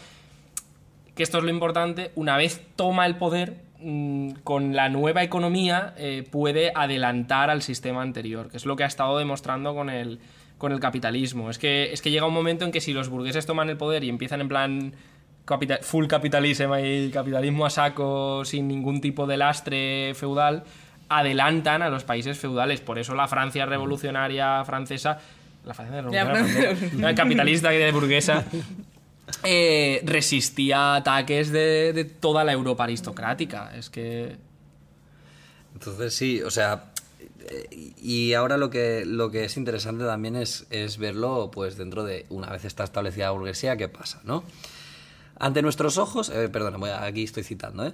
que 1.13 1.21
esto 1.21 1.37
es 1.37 1.43
lo 1.43 1.51
importante, 1.51 2.11
una 2.15 2.35
vez 2.35 2.65
toma 2.75 3.05
el 3.05 3.15
poder, 3.17 3.57
mm, 3.79 4.31
con 4.43 4.75
la 4.75 4.89
nueva 4.89 5.21
economía 5.23 5.93
eh, 5.97 6.27
puede 6.29 6.71
adelantar 6.73 7.51
al 7.51 7.61
sistema 7.61 8.01
anterior, 8.01 8.49
que 8.49 8.57
es 8.57 8.65
lo 8.65 8.75
que 8.75 8.83
ha 8.83 8.87
estado 8.87 9.19
demostrando 9.19 9.75
con 9.75 9.91
el, 9.91 10.19
con 10.57 10.71
el 10.71 10.79
capitalismo. 10.79 11.49
Es 11.49 11.57
que, 11.57 11.91
es 11.93 12.01
que 12.01 12.11
llega 12.11 12.25
un 12.25 12.33
momento 12.33 12.65
en 12.65 12.71
que 12.71 12.81
si 12.81 12.93
los 12.93 13.09
burgueses 13.09 13.45
toman 13.45 13.69
el 13.69 13.77
poder 13.77 14.03
y 14.03 14.09
empiezan 14.09 14.41
en 14.41 14.47
plan 14.47 14.93
capital- 15.45 15.79
full 15.81 16.07
capitalism 16.07 16.73
y 16.83 17.09
capitalismo 17.11 17.65
a 17.65 17.69
saco 17.69 18.43
sin 18.43 18.67
ningún 18.67 19.01
tipo 19.01 19.27
de 19.27 19.37
lastre 19.37 20.13
feudal, 20.15 20.63
adelantan 21.09 21.81
a 21.81 21.89
los 21.89 22.03
países 22.03 22.37
feudales. 22.37 22.81
Por 22.81 22.99
eso 22.99 23.15
la 23.15 23.27
Francia 23.27 23.65
revolucionaria 23.65 24.63
francesa, 24.65 25.19
la 25.65 25.73
Francia 25.73 26.01
revolucionaria 26.01 26.45
francesa, 26.45 27.15
capitalista 27.15 27.73
y 27.73 27.77
de 27.77 27.91
burguesa, 27.91 28.43
eh, 29.43 30.01
resistía 30.05 30.95
ataques 30.95 31.51
de, 31.51 31.93
de 31.93 32.05
toda 32.05 32.43
la 32.43 32.51
Europa 32.51 32.83
aristocrática. 32.85 33.71
Es 33.75 33.89
que... 33.89 34.35
Entonces 35.73 36.15
sí, 36.15 36.41
o 36.41 36.49
sea, 36.49 36.85
y 38.01 38.33
ahora 38.33 38.57
lo 38.57 38.69
que, 38.69 39.03
lo 39.05 39.31
que 39.31 39.45
es 39.45 39.57
interesante 39.57 40.03
también 40.05 40.35
es, 40.35 40.65
es 40.69 40.97
verlo 40.97 41.49
pues 41.51 41.77
dentro 41.77 42.03
de 42.03 42.25
una 42.29 42.49
vez 42.49 42.65
está 42.65 42.83
establecida 42.83 43.25
la 43.25 43.31
burguesía, 43.31 43.77
¿qué 43.77 43.87
pasa? 43.89 44.21
¿no? 44.23 44.43
Ante 45.39 45.61
nuestros 45.61 45.97
ojos, 45.97 46.29
eh, 46.29 46.49
a- 46.91 47.03
aquí 47.05 47.23
estoy 47.23 47.43
citando, 47.43 47.85
¿eh? 47.85 47.93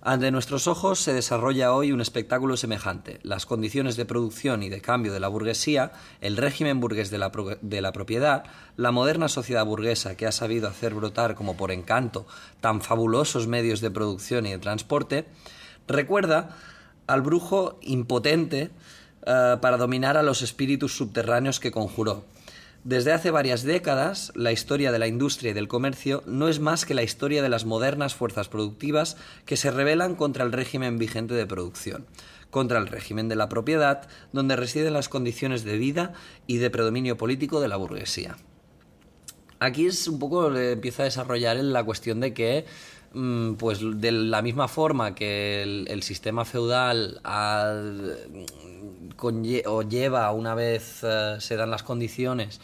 Ante 0.00 0.30
nuestros 0.30 0.68
ojos 0.68 1.00
se 1.00 1.12
desarrolla 1.12 1.72
hoy 1.74 1.90
un 1.90 2.00
espectáculo 2.00 2.56
semejante. 2.56 3.18
Las 3.24 3.46
condiciones 3.46 3.96
de 3.96 4.04
producción 4.04 4.62
y 4.62 4.68
de 4.68 4.80
cambio 4.80 5.12
de 5.12 5.18
la 5.18 5.26
burguesía, 5.26 5.90
el 6.20 6.36
régimen 6.36 6.78
burgués 6.78 7.10
de 7.10 7.18
la, 7.18 7.32
de 7.62 7.80
la 7.80 7.90
propiedad, 7.90 8.44
la 8.76 8.92
moderna 8.92 9.26
sociedad 9.28 9.66
burguesa 9.66 10.16
que 10.16 10.26
ha 10.26 10.32
sabido 10.32 10.68
hacer 10.68 10.94
brotar 10.94 11.34
como 11.34 11.56
por 11.56 11.72
encanto 11.72 12.28
tan 12.60 12.80
fabulosos 12.80 13.48
medios 13.48 13.80
de 13.80 13.90
producción 13.90 14.46
y 14.46 14.52
de 14.52 14.58
transporte, 14.58 15.26
recuerda 15.88 16.56
al 17.08 17.22
brujo 17.22 17.78
impotente 17.82 18.70
eh, 19.28 19.58
para 19.60 19.76
dominar 19.76 20.16
a 20.16 20.22
los 20.22 20.40
espíritus 20.40 20.96
subterráneos 20.96 21.60
que 21.60 21.70
conjuró. 21.70 22.24
Desde 22.82 23.12
hace 23.12 23.30
varias 23.30 23.64
décadas, 23.64 24.32
la 24.34 24.52
historia 24.52 24.90
de 24.90 24.98
la 24.98 25.06
industria 25.06 25.50
y 25.50 25.52
del 25.52 25.68
comercio 25.68 26.22
no 26.24 26.48
es 26.48 26.60
más 26.60 26.86
que 26.86 26.94
la 26.94 27.02
historia 27.02 27.42
de 27.42 27.50
las 27.50 27.66
modernas 27.66 28.14
fuerzas 28.14 28.48
productivas 28.48 29.18
que 29.44 29.58
se 29.58 29.70
rebelan 29.70 30.14
contra 30.14 30.44
el 30.44 30.52
régimen 30.52 30.96
vigente 30.96 31.34
de 31.34 31.44
producción, 31.44 32.06
contra 32.50 32.78
el 32.78 32.86
régimen 32.86 33.28
de 33.28 33.36
la 33.36 33.50
propiedad, 33.50 34.08
donde 34.32 34.56
residen 34.56 34.94
las 34.94 35.10
condiciones 35.10 35.64
de 35.64 35.76
vida 35.76 36.14
y 36.46 36.56
de 36.56 36.70
predominio 36.70 37.18
político 37.18 37.60
de 37.60 37.68
la 37.68 37.76
burguesía. 37.76 38.36
Aquí 39.58 39.86
es 39.86 40.08
un 40.08 40.18
poco, 40.18 40.54
eh, 40.56 40.72
empieza 40.72 41.02
a 41.02 41.04
desarrollar 41.04 41.56
la 41.56 41.84
cuestión 41.84 42.20
de 42.20 42.32
que, 42.32 42.64
mm, 43.12 43.54
pues 43.54 43.80
de 43.82 44.12
la 44.12 44.40
misma 44.40 44.68
forma 44.68 45.14
que 45.14 45.62
el, 45.62 45.86
el 45.90 46.02
sistema 46.02 46.46
feudal 46.46 47.20
ha, 47.24 47.74
conlle- 49.16 49.62
o 49.66 49.82
lleva 49.82 50.30
una 50.32 50.54
vez 50.54 51.00
eh, 51.02 51.36
se 51.40 51.56
dan 51.56 51.70
las 51.70 51.82
condiciones 51.82 52.60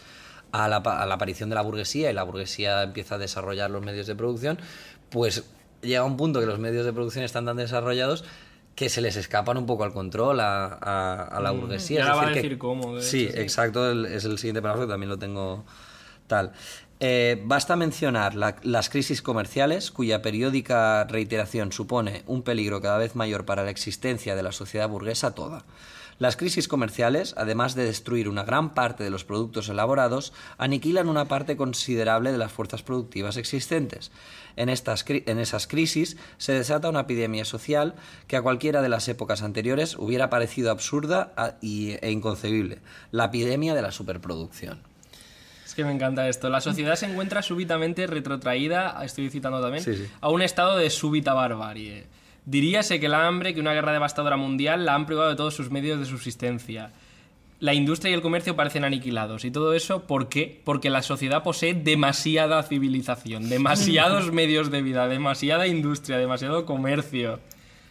a 0.52 0.68
la, 0.68 0.76
a 0.76 1.06
la 1.06 1.14
aparición 1.14 1.48
de 1.48 1.54
la 1.56 1.62
burguesía 1.62 2.10
y 2.10 2.14
la 2.14 2.22
burguesía 2.22 2.82
empieza 2.82 3.16
a 3.16 3.18
desarrollar 3.18 3.70
los 3.70 3.82
medios 3.82 4.06
de 4.06 4.14
producción, 4.14 4.58
pues 5.10 5.44
llega 5.82 6.04
un 6.04 6.16
punto 6.16 6.40
que 6.40 6.46
los 6.46 6.58
medios 6.58 6.84
de 6.86 6.92
producción 6.92 7.24
están 7.24 7.44
tan 7.44 7.56
desarrollados 7.56 8.24
que 8.74 8.88
se 8.88 9.00
les 9.00 9.16
escapan 9.16 9.56
un 9.56 9.66
poco 9.66 9.84
al 9.84 9.92
control 9.92 10.40
a, 10.40 10.66
a- 10.66 11.22
a 11.24 11.40
la 11.40 11.50
burguesía. 11.52 12.00
y 12.00 12.02
Es 12.02 12.08
ahora 12.08 12.16
va 12.16 12.22
a 12.22 12.26
decir, 12.28 12.42
que- 12.42 12.48
decir 12.48 12.58
cómo, 12.58 12.96
de 12.96 13.02
Sí, 13.02 13.24
hecho, 13.24 13.32
sí. 13.34 13.40
exacto, 13.40 13.90
el- 13.90 14.06
es 14.06 14.24
el 14.24 14.38
siguiente 14.38 14.60
que 14.62 14.86
también 14.86 15.08
lo 15.10 15.18
tengo 15.18 15.64
tal. 16.26 16.52
Eh, 17.00 17.42
basta 17.44 17.76
mencionar 17.76 18.34
la- 18.34 18.56
las 18.62 18.88
crisis 18.88 19.20
comerciales, 19.22 19.90
cuya 19.90 20.22
periódica 20.22 21.04
reiteración 21.04 21.70
supone 21.72 22.22
un 22.26 22.42
peligro 22.42 22.80
cada 22.80 22.98
vez 22.98 23.14
mayor 23.16 23.44
para 23.44 23.62
la 23.64 23.70
existencia 23.70 24.34
de 24.36 24.42
la 24.42 24.52
sociedad 24.52 24.88
burguesa 24.88 25.34
toda. 25.34 25.64
Las 26.18 26.36
crisis 26.36 26.68
comerciales, 26.68 27.34
además 27.36 27.74
de 27.74 27.84
destruir 27.84 28.28
una 28.28 28.44
gran 28.44 28.72
parte 28.74 29.02
de 29.02 29.10
los 29.10 29.24
productos 29.24 29.68
elaborados, 29.68 30.32
aniquilan 30.58 31.08
una 31.08 31.24
parte 31.26 31.56
considerable 31.56 32.30
de 32.30 32.38
las 32.38 32.52
fuerzas 32.52 32.82
productivas 32.82 33.36
existentes. 33.36 34.12
En, 34.56 34.68
estas, 34.68 35.04
en 35.08 35.38
esas 35.40 35.66
crisis 35.66 36.16
se 36.38 36.52
desata 36.52 36.88
una 36.88 37.00
epidemia 37.00 37.44
social 37.44 37.94
que 38.28 38.36
a 38.36 38.42
cualquiera 38.42 38.80
de 38.82 38.88
las 38.88 39.08
épocas 39.08 39.42
anteriores 39.42 39.96
hubiera 39.98 40.30
parecido 40.30 40.70
absurda 40.70 41.32
a- 41.36 41.54
y- 41.60 41.96
e 42.00 42.10
inconcebible, 42.12 42.78
la 43.10 43.24
epidemia 43.26 43.74
de 43.74 43.82
la 43.82 43.90
superproducción. 43.90 44.78
Es 45.66 45.74
que 45.74 45.84
me 45.84 45.90
encanta 45.92 46.28
esto. 46.28 46.48
La 46.50 46.60
sociedad 46.60 46.94
se 46.94 47.06
encuentra 47.06 47.42
súbitamente 47.42 48.06
retrotraída, 48.06 49.04
estoy 49.04 49.30
citando 49.30 49.60
también, 49.60 49.82
Sí, 49.82 49.96
sí. 49.96 50.06
a 50.20 50.28
un 50.28 50.42
estado 50.42 50.76
de 50.76 50.88
súbita 50.90 51.34
barbarie. 51.34 52.06
Diríase 52.46 53.00
que 53.00 53.08
la 53.08 53.26
hambre, 53.26 53.54
que 53.54 53.60
una 53.60 53.72
guerra 53.72 53.92
devastadora 53.92 54.36
mundial 54.36 54.84
la 54.84 54.94
han 54.94 55.06
privado 55.06 55.30
de 55.30 55.36
todos 55.36 55.54
sus 55.54 55.70
medios 55.70 55.98
de 55.98 56.04
subsistencia. 56.04 56.90
La 57.60 57.72
industria 57.72 58.10
y 58.10 58.14
el 58.14 58.20
comercio 58.20 58.56
parecen 58.56 58.84
aniquilados. 58.84 59.44
¿Y 59.46 59.50
todo 59.50 59.72
eso 59.72 60.06
por 60.06 60.28
qué? 60.28 60.60
Porque 60.64 60.90
la 60.90 61.00
sociedad 61.00 61.42
posee 61.42 61.72
demasiada 61.72 62.62
civilización, 62.62 63.48
demasiados 63.48 64.32
medios 64.32 64.70
de 64.70 64.82
vida, 64.82 65.08
demasiada 65.08 65.66
industria, 65.66 66.18
demasiado 66.18 66.66
comercio. 66.66 67.40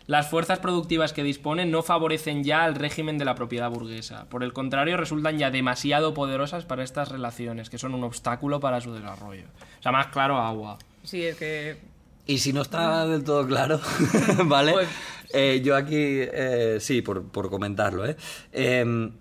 Las 0.06 0.30
fuerzas 0.30 0.60
productivas 0.60 1.14
que 1.14 1.24
disponen 1.24 1.72
no 1.72 1.82
favorecen 1.82 2.44
ya 2.44 2.66
al 2.66 2.76
régimen 2.76 3.18
de 3.18 3.26
la 3.26 3.36
propiedad 3.36 3.72
burguesa. 3.72 4.26
Por 4.30 4.44
el 4.44 4.52
contrario, 4.52 4.98
resultan 4.98 5.38
ya 5.38 5.50
demasiado 5.50 6.14
poderosas 6.14 6.66
para 6.66 6.84
estas 6.84 7.10
relaciones, 7.10 7.70
que 7.70 7.78
son 7.78 7.96
un 7.96 8.04
obstáculo 8.04 8.60
para 8.60 8.82
su 8.82 8.94
desarrollo. 8.94 9.46
O 9.80 9.82
sea, 9.82 9.94
más 9.94 10.08
claro, 10.08 10.38
agua. 10.38 10.78
Sí, 11.04 11.24
es 11.24 11.38
que 11.38 11.78
Y 12.26 12.38
si 12.40 12.54
no 12.54 12.62
está 12.62 13.06
del 13.08 13.24
todo 13.24 13.46
claro, 13.46 13.80
¿vale? 14.46 14.72
Pues- 14.74 14.90
Eh, 15.36 15.62
yo 15.64 15.76
aquí, 15.76 15.96
eh, 15.98 16.78
sí, 16.80 17.02
por, 17.02 17.24
por 17.24 17.50
comentarlo, 17.50 18.06
¿eh? 18.06 18.16
Em, 18.52 19.12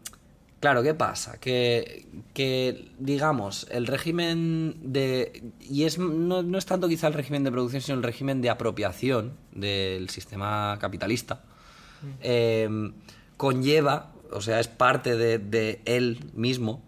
Claro, 0.60 0.82
¿qué 0.84 0.94
pasa? 0.94 1.38
Que, 1.40 2.06
que, 2.34 2.84
digamos, 3.00 3.66
el 3.72 3.84
régimen 3.88 4.76
de... 4.92 5.42
Y 5.58 5.82
es, 5.84 5.98
no, 5.98 6.44
no 6.44 6.56
es 6.58 6.66
tanto 6.66 6.86
quizá 6.86 7.08
el 7.08 7.14
régimen 7.14 7.42
de 7.42 7.50
producción, 7.50 7.82
sino 7.82 7.96
el 7.96 8.04
régimen 8.04 8.40
de 8.42 8.48
apropiación 8.50 9.32
del 9.52 10.08
sistema 10.10 10.76
capitalista. 10.80 11.42
eh, 12.20 12.92
conlleva, 13.36 14.12
o 14.30 14.40
sea, 14.40 14.60
es 14.60 14.68
parte 14.68 15.16
de, 15.16 15.38
de 15.38 15.80
él 15.84 16.20
mismo, 16.34 16.84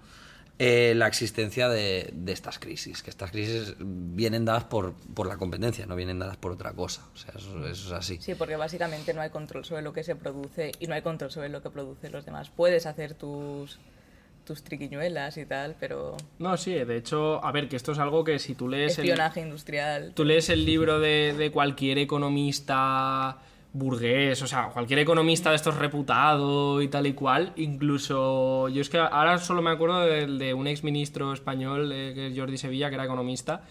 eh, 0.58 0.94
la 0.94 1.08
existencia 1.08 1.68
de, 1.68 2.10
de 2.12 2.32
estas 2.32 2.58
crisis. 2.58 3.02
Que 3.02 3.10
estas 3.10 3.30
crisis 3.30 3.74
vienen 3.78 4.44
dadas 4.44 4.64
por, 4.64 4.94
por 5.14 5.26
la 5.26 5.36
competencia, 5.36 5.86
no 5.86 5.96
vienen 5.96 6.18
dadas 6.18 6.36
por 6.36 6.52
otra 6.52 6.72
cosa. 6.72 7.06
O 7.12 7.16
sea, 7.16 7.34
eso, 7.36 7.66
eso 7.66 7.88
es 7.88 7.92
así. 7.92 8.18
Sí, 8.20 8.34
porque 8.34 8.56
básicamente 8.56 9.12
no 9.14 9.20
hay 9.20 9.30
control 9.30 9.64
sobre 9.64 9.82
lo 9.82 9.92
que 9.92 10.04
se 10.04 10.14
produce 10.14 10.72
y 10.78 10.86
no 10.86 10.94
hay 10.94 11.02
control 11.02 11.30
sobre 11.30 11.48
lo 11.48 11.62
que 11.62 11.70
producen 11.70 12.12
los 12.12 12.24
demás. 12.24 12.50
Puedes 12.50 12.86
hacer 12.86 13.14
tus, 13.14 13.78
tus 14.44 14.62
triquiñuelas 14.62 15.36
y 15.38 15.46
tal, 15.46 15.74
pero 15.80 16.16
No, 16.38 16.56
sí, 16.56 16.72
de 16.72 16.96
hecho, 16.96 17.44
a 17.44 17.50
ver, 17.50 17.68
que 17.68 17.76
esto 17.76 17.92
es 17.92 17.98
algo 17.98 18.22
que 18.22 18.38
si 18.38 18.54
tú 18.54 18.68
lees 18.68 18.96
el, 18.98 19.06
espionaje 19.06 19.40
industrial. 19.40 20.12
tú 20.14 20.24
lees 20.24 20.48
el 20.50 20.64
libro 20.64 21.00
de, 21.00 21.34
de 21.36 21.50
cualquier 21.50 21.98
economista 21.98 23.38
burgués, 23.74 24.40
o 24.40 24.46
sea, 24.46 24.68
cualquier 24.68 25.00
economista 25.00 25.50
de 25.50 25.56
estos 25.56 25.76
reputado 25.76 26.80
y 26.80 26.86
tal 26.86 27.08
y 27.08 27.12
cual, 27.12 27.52
incluso 27.56 28.68
yo 28.68 28.80
es 28.80 28.88
que 28.88 28.98
ahora 28.98 29.38
solo 29.38 29.62
me 29.62 29.70
acuerdo 29.70 30.00
del 30.00 30.38
de 30.38 30.54
un 30.54 30.68
exministro 30.68 31.32
español, 31.32 31.90
eh, 31.92 32.12
que 32.14 32.28
es 32.28 32.38
Jordi 32.38 32.56
Sevilla, 32.56 32.88
que 32.88 32.94
era 32.94 33.04
economista, 33.04 33.64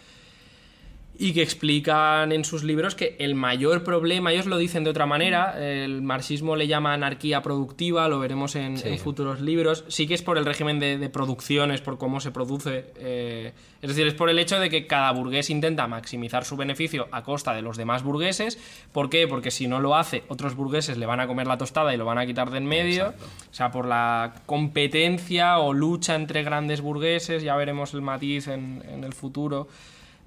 y 1.15 1.31
que 1.33 1.43
explican 1.43 2.31
en 2.31 2.43
sus 2.43 2.63
libros 2.63 2.95
que 2.95 3.15
el 3.19 3.35
mayor 3.35 3.83
problema, 3.83 4.31
ellos 4.31 4.47
lo 4.47 4.57
dicen 4.57 4.83
de 4.83 4.89
otra 4.89 5.05
manera, 5.05 5.55
el 5.63 6.01
marxismo 6.01 6.55
le 6.55 6.65
llama 6.67 6.93
anarquía 6.93 7.43
productiva, 7.43 8.07
lo 8.07 8.19
veremos 8.19 8.55
en, 8.55 8.77
Sí. 8.77 8.87
en 8.89 8.97
futuros 8.97 9.39
libros, 9.39 9.85
sí 9.89 10.07
que 10.07 10.15
es 10.15 10.23
por 10.23 10.39
el 10.39 10.45
régimen 10.45 10.79
de, 10.79 10.97
de 10.97 11.09
producción, 11.09 11.69
es 11.71 11.81
por 11.81 11.99
cómo 11.99 12.19
se 12.19 12.31
produce, 12.31 12.85
eh, 12.97 13.53
es 13.81 13.89
decir, 13.89 14.07
es 14.07 14.15
por 14.15 14.29
el 14.31 14.39
hecho 14.39 14.59
de 14.59 14.71
que 14.71 14.87
cada 14.87 15.11
burgués 15.11 15.51
intenta 15.51 15.85
maximizar 15.87 16.45
su 16.45 16.57
beneficio 16.57 17.07
a 17.11 17.21
costa 17.21 17.53
de 17.53 17.61
los 17.61 17.77
demás 17.77 18.01
burgueses, 18.01 18.57
¿por 18.91 19.09
qué? 19.11 19.27
Porque 19.27 19.51
si 19.51 19.67
no 19.67 19.79
lo 19.79 19.95
hace, 19.95 20.23
otros 20.29 20.55
burgueses 20.55 20.97
le 20.97 21.05
van 21.05 21.19
a 21.19 21.27
comer 21.27 21.45
la 21.45 21.59
tostada 21.59 21.93
y 21.93 21.97
lo 21.97 22.05
van 22.05 22.17
a 22.17 22.25
quitar 22.25 22.49
de 22.49 22.57
en 22.57 22.65
medio, 22.65 23.09
o 23.09 23.53
sea, 23.53 23.69
por 23.69 23.87
la 23.87 24.33
competencia 24.47 25.59
o 25.59 25.73
lucha 25.73 26.15
entre 26.15 26.41
grandes 26.41 26.81
burgueses, 26.81 27.43
ya 27.43 27.55
veremos 27.55 27.93
el 27.93 28.01
matiz 28.01 28.47
en, 28.47 28.83
en 28.89 29.03
el 29.03 29.13
futuro, 29.13 29.67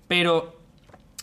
pero 0.06 0.55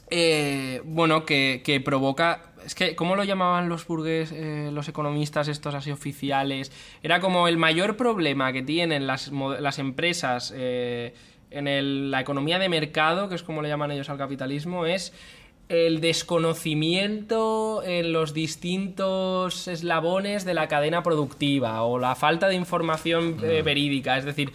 eh, 0.10 0.82
bueno, 0.86 1.26
que, 1.26 1.62
que 1.64 1.80
provoca... 1.82 2.50
Es 2.66 2.76
que, 2.76 2.96
¿cómo 2.96 3.18
lo 3.18 3.26
llamaban 3.26 3.68
los 3.68 3.86
burgues, 3.86 4.32
eh, 4.32 4.70
los 4.72 4.88
economistas 4.88 5.50
estos 5.50 5.76
así 5.76 5.92
oficiales? 5.92 6.72
Era 7.04 7.20
como 7.20 7.50
el 7.50 7.58
mayor 7.58 7.98
problema 7.98 8.54
que 8.54 8.62
tienen 8.64 9.06
las, 9.06 9.32
las 9.60 9.80
empresas 9.80 10.54
eh, 10.56 11.14
en 11.52 11.68
el- 11.68 12.10
la 12.10 12.22
economía 12.22 12.60
de 12.60 12.70
mercado, 12.70 13.28
que 13.28 13.36
es 13.36 13.44
como 13.44 13.62
le 13.62 13.68
llaman 13.68 13.92
ellos 13.92 14.10
al 14.10 14.18
capitalismo, 14.18 14.86
es 14.86 15.12
el 15.68 16.00
desconocimiento 16.02 17.84
en 17.84 18.14
los 18.14 18.34
distintos 18.34 19.68
eslabones 19.68 20.46
de 20.46 20.54
la 20.54 20.68
cadena 20.68 21.04
productiva 21.04 21.84
o 21.84 22.00
la 22.00 22.16
falta 22.16 22.48
de 22.48 22.56
información 22.56 23.38
eh, 23.44 23.62
verídica. 23.62 24.18
Es 24.18 24.26
decir, 24.26 24.52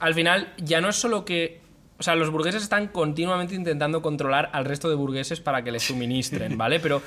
al 0.00 0.14
final 0.14 0.52
ya 0.58 0.80
no 0.80 0.88
es 0.88 0.96
solo 0.96 1.24
que... 1.24 1.60
O 1.98 2.02
sea, 2.02 2.14
los 2.14 2.30
burgueses 2.30 2.62
están 2.62 2.88
continuamente 2.88 3.54
intentando 3.54 4.02
controlar 4.02 4.50
al 4.52 4.64
resto 4.64 4.88
de 4.88 4.94
burgueses 4.96 5.40
para 5.40 5.62
que 5.64 5.72
les 5.72 5.82
suministren, 5.82 6.58
¿vale? 6.58 6.78
Pero 6.80 7.00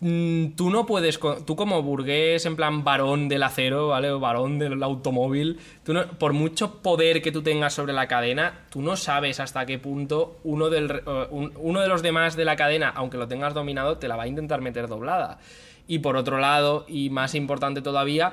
mm, 0.00 0.48
tú 0.56 0.70
no 0.70 0.86
puedes, 0.86 1.18
tú 1.46 1.56
como 1.56 1.82
burgués 1.82 2.44
en 2.46 2.56
plan 2.56 2.84
varón 2.84 3.28
del 3.28 3.42
acero, 3.42 3.88
¿vale? 3.88 4.10
O 4.10 4.20
varón 4.20 4.58
del 4.58 4.82
automóvil, 4.82 5.58
tú 5.84 5.92
no- 5.92 6.06
por 6.06 6.32
mucho 6.32 6.76
poder 6.82 7.22
que 7.22 7.32
tú 7.32 7.42
tengas 7.42 7.74
sobre 7.74 7.92
la 7.92 8.06
cadena, 8.08 8.60
tú 8.70 8.82
no 8.82 8.96
sabes 8.96 9.40
hasta 9.40 9.66
qué 9.66 9.78
punto 9.78 10.38
uno, 10.44 10.68
del, 10.70 11.02
un- 11.30 11.52
uno 11.56 11.80
de 11.80 11.88
los 11.88 12.02
demás 12.02 12.36
de 12.36 12.44
la 12.44 12.56
cadena, 12.56 12.90
aunque 12.94 13.18
lo 13.18 13.28
tengas 13.28 13.54
dominado, 13.54 13.98
te 13.98 14.08
la 14.08 14.16
va 14.16 14.24
a 14.24 14.28
intentar 14.28 14.60
meter 14.60 14.88
doblada. 14.88 15.38
Y 15.88 16.00
por 16.00 16.16
otro 16.16 16.38
lado, 16.38 16.84
y 16.88 17.10
más 17.10 17.34
importante 17.36 17.80
todavía, 17.80 18.32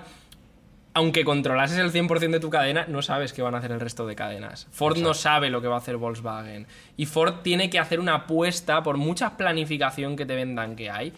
aunque 0.94 1.26
controlases 1.26 1.80
el 1.80 1.92
100% 1.92 2.32
de 2.32 2.40
tu 2.40 2.50
cadena, 2.50 2.86
no 2.88 3.02
sabes 3.02 3.34
qué 3.34 3.42
van 3.42 3.56
a 3.56 3.58
hacer 3.58 3.72
el 3.72 3.80
resto 3.80 4.06
de 4.06 4.16
cadenas. 4.16 4.68
Ford 4.72 4.98
no 4.98 5.14
sabe 5.14 5.50
lo 5.50 5.62
que 5.62 5.68
va 5.68 5.76
a 5.76 5.80
hacer 5.80 5.98
Volkswagen. 5.98 6.68
Y 6.98 7.08
Ford 7.08 7.42
tiene 7.42 7.70
que 7.70 7.80
hacer 7.80 8.00
una 8.00 8.16
apuesta 8.16 8.84
por 8.84 8.98
mucha 8.98 9.36
planificación 9.36 10.16
que 10.16 10.26
te 10.26 10.36
vendan 10.36 10.76
que 10.76 10.92
hay. 10.92 11.14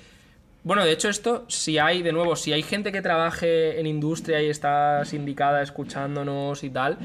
Bueno, 0.63 0.83
de 0.83 0.93
hecho 0.93 1.09
esto, 1.09 1.45
si 1.47 1.77
hay, 1.77 2.01
de 2.01 2.11
nuevo, 2.11 2.35
si 2.35 2.53
hay 2.53 2.63
gente 2.63 2.91
que 2.91 3.01
trabaje 3.01 3.79
en 3.79 3.85
industria 3.85 4.41
y 4.41 4.49
está 4.49 5.03
sindicada 5.05 5.61
escuchándonos 5.61 6.63
y 6.63 6.69
tal, 6.69 6.97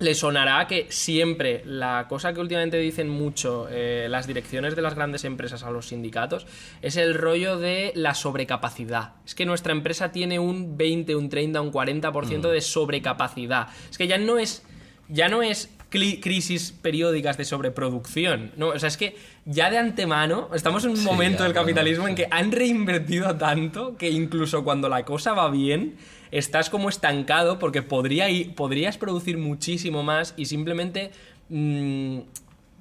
le 0.00 0.14
sonará 0.14 0.66
que 0.66 0.86
siempre 0.88 1.62
la 1.66 2.06
cosa 2.08 2.32
que 2.32 2.40
últimamente 2.40 2.78
dicen 2.78 3.08
mucho 3.08 3.68
eh, 3.70 4.06
las 4.10 4.26
direcciones 4.26 4.74
de 4.74 4.82
las 4.82 4.94
grandes 4.94 5.24
empresas 5.24 5.62
a 5.62 5.70
los 5.70 5.88
sindicatos 5.88 6.46
es 6.80 6.96
el 6.96 7.14
rollo 7.14 7.58
de 7.58 7.92
la 7.94 8.14
sobrecapacidad. 8.14 9.12
Es 9.26 9.34
que 9.34 9.46
nuestra 9.46 9.72
empresa 9.72 10.10
tiene 10.10 10.38
un 10.38 10.76
20, 10.76 11.14
un 11.14 11.28
30, 11.28 11.60
un 11.60 11.70
40% 11.70 12.50
de 12.50 12.60
sobrecapacidad. 12.62 13.68
Es 13.90 13.98
que 13.98 14.08
ya 14.08 14.18
no 14.18 14.38
es 14.38 14.64
ya 15.08 15.28
no 15.28 15.42
es 15.42 15.70
crisis 15.90 16.72
periódicas 16.72 17.36
de 17.36 17.44
sobreproducción. 17.44 18.52
No, 18.56 18.68
o 18.68 18.78
sea, 18.78 18.88
es 18.88 18.96
que 18.96 19.16
ya 19.44 19.70
de 19.70 19.78
antemano 19.78 20.48
estamos 20.54 20.84
en 20.84 20.90
un 20.90 20.96
Sí, 20.96 21.04
momento 21.04 21.42
del 21.42 21.52
no, 21.52 21.60
capitalismo 21.60 22.08
en 22.08 22.14
que 22.14 22.26
han 22.30 22.52
reinvertido 22.52 23.36
tanto 23.36 23.96
que 23.96 24.08
incluso 24.08 24.64
cuando 24.64 24.88
la 24.88 25.04
cosa 25.04 25.32
va 25.32 25.50
bien, 25.50 25.96
estás 26.30 26.70
como 26.70 26.88
estancado 26.88 27.58
porque 27.58 27.82
podría 27.82 28.28
ir- 28.30 28.54
podrías 28.54 28.98
producir 28.98 29.38
muchísimo 29.38 30.02
más 30.02 30.34
y 30.36 30.46
simplemente. 30.46 31.10
mm, 31.48 32.18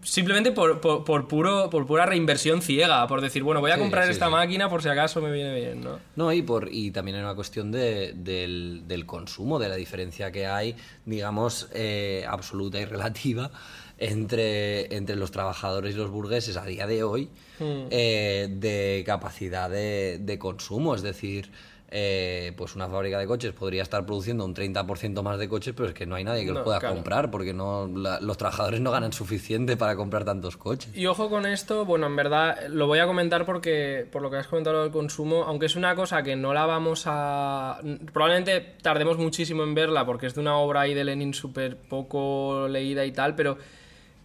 simplemente 0.01 0.53
por, 0.53 0.79
por- 0.79 1.03
por 1.03 1.27
puro, 1.27 1.69
por 1.69 1.85
pura 1.85 2.05
reinversión 2.05 2.61
ciega, 2.61 3.05
por 3.07 3.19
decir, 3.19 3.43
bueno, 3.43 3.59
voy 3.59 3.71
a 3.71 3.73
Sí, 3.75 3.81
comprar 3.81 4.05
sí, 4.05 4.11
esta 4.11 4.27
sí. 4.27 4.31
máquina 4.31 4.69
por 4.69 4.81
si 4.81 4.87
acaso 4.87 5.19
me 5.21 5.29
viene 5.29 5.53
bien, 5.53 5.81
¿no? 5.81 5.99
No, 6.15 6.31
y, 6.31 6.41
por, 6.41 6.69
y 6.71 6.91
también 6.91 7.17
hay 7.17 7.23
una 7.23 7.35
cuestión 7.35 7.69
de- 7.69 8.13
del, 8.13 8.83
del 8.87 9.05
consumo, 9.05 9.59
de 9.59 9.67
la 9.67 9.75
diferencia 9.75 10.31
que 10.31 10.45
hay, 10.47 10.75
digamos, 11.05 11.67
eh, 11.73 12.23
absoluta 12.29 12.79
y 12.79 12.85
relativa 12.85 13.51
entre, 13.97 14.95
entre 14.95 15.17
los 15.17 15.31
trabajadores 15.31 15.93
y 15.95 15.97
los 15.97 16.09
burgueses 16.09 16.55
a 16.55 16.65
día 16.65 16.87
de 16.87 17.03
hoy 17.03 17.27
eh, 17.59 18.47
de 18.49 19.03
capacidad 19.05 19.69
de, 19.69 20.19
de 20.21 20.39
consumo. 20.39 20.95
Es 20.95 21.01
decir, 21.01 21.51
eh, 21.91 22.53
pues 22.55 22.75
una 22.75 22.87
fábrica 22.87 23.17
de 23.17 23.25
coches 23.25 23.51
podría 23.53 23.81
estar 23.81 24.05
produciendo 24.05 24.45
un 24.45 24.53
30% 24.53 25.23
más 25.23 25.39
de 25.39 25.49
coches, 25.49 25.73
pero 25.75 25.89
es 25.89 25.95
que 25.95 26.05
no 26.05 26.15
hay 26.15 26.23
nadie 26.23 26.41
que 26.45 26.49
No, 26.51 26.55
los 26.59 26.63
pueda 26.63 26.79
claro. 26.79 26.95
comprar 26.95 27.31
porque 27.31 27.53
no, 27.53 27.87
la- 27.87 28.19
los 28.19 28.37
trabajadores 28.37 28.79
no 28.79 28.91
ganan 28.91 29.11
suficiente 29.11 29.75
para 29.75 29.95
comprar 29.95 30.23
tantos 30.23 30.55
coches. 30.55 30.95
Y 30.95 31.07
ojo 31.07 31.29
con 31.29 31.45
esto, 31.47 31.85
bueno, 31.85 32.05
en 32.07 32.15
verdad 32.15 32.67
lo 32.69 32.85
voy 32.87 32.99
a 32.99 33.07
comentar 33.07 33.45
porque, 33.45 34.07
por 34.11 34.21
lo 34.21 34.29
que 34.29 34.37
has 34.37 34.47
comentado 34.47 34.83
del 34.83 34.91
consumo, 34.91 35.43
aunque 35.45 35.65
es 35.65 35.75
una 35.75 35.95
cosa 35.95 36.21
que 36.21 36.35
no 36.35 36.53
la 36.53 36.65
vamos 36.65 37.03
a... 37.07 37.79
Probablemente 38.13 38.75
tardemos 38.81 39.17
muchísimo 39.17 39.63
en 39.63 39.73
verla 39.73 40.05
porque 40.05 40.27
es 40.27 40.35
de 40.35 40.41
una 40.41 40.57
obra 40.57 40.81
ahí 40.81 40.93
de 40.93 41.03
Lenin 41.03 41.33
súper 41.33 41.75
poco 41.77 42.67
leída 42.69 43.05
y 43.05 43.11
tal, 43.11 43.35
pero 43.35 43.57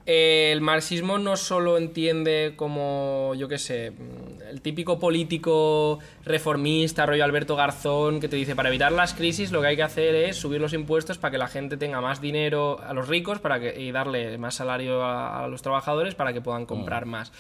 eh, 0.06 0.50
el 0.52 0.60
marxismo 0.60 1.18
no 1.18 1.36
solo 1.36 1.78
entiende 1.78 2.52
como, 2.56 3.32
yo 3.36 3.48
qué 3.48 3.58
sé, 3.58 3.90
mm, 3.92 4.42
el 4.50 4.60
típico 4.60 4.98
político 4.98 5.98
reformista, 6.24 7.06
rollo 7.06 7.24
Alberto 7.24 7.56
Garzón, 7.56 8.20
que 8.20 8.28
te 8.28 8.36
dice, 8.36 8.54
para 8.54 8.68
evitar 8.68 8.92
las 8.92 9.14
crisis 9.14 9.50
lo 9.50 9.60
que 9.60 9.68
hay 9.68 9.76
que 9.76 9.82
hacer 9.82 10.14
es 10.14 10.36
subir 10.36 10.60
los 10.60 10.72
impuestos 10.74 11.18
para 11.18 11.32
que 11.32 11.38
la 11.38 11.48
gente 11.48 11.76
tenga 11.76 12.00
más 12.00 12.20
dinero 12.20 12.78
a 12.80 12.92
los 12.92 13.08
ricos 13.08 13.38
para 13.38 13.58
que, 13.58 13.80
y 13.80 13.90
darle 13.92 14.36
más 14.38 14.54
salario 14.56 15.02
a, 15.02 15.44
a 15.44 15.48
los 15.48 15.62
trabajadores 15.62 16.14
para 16.14 16.32
que 16.32 16.40
puedan 16.40 16.66
comprar 16.66 17.06
más. 17.06 17.32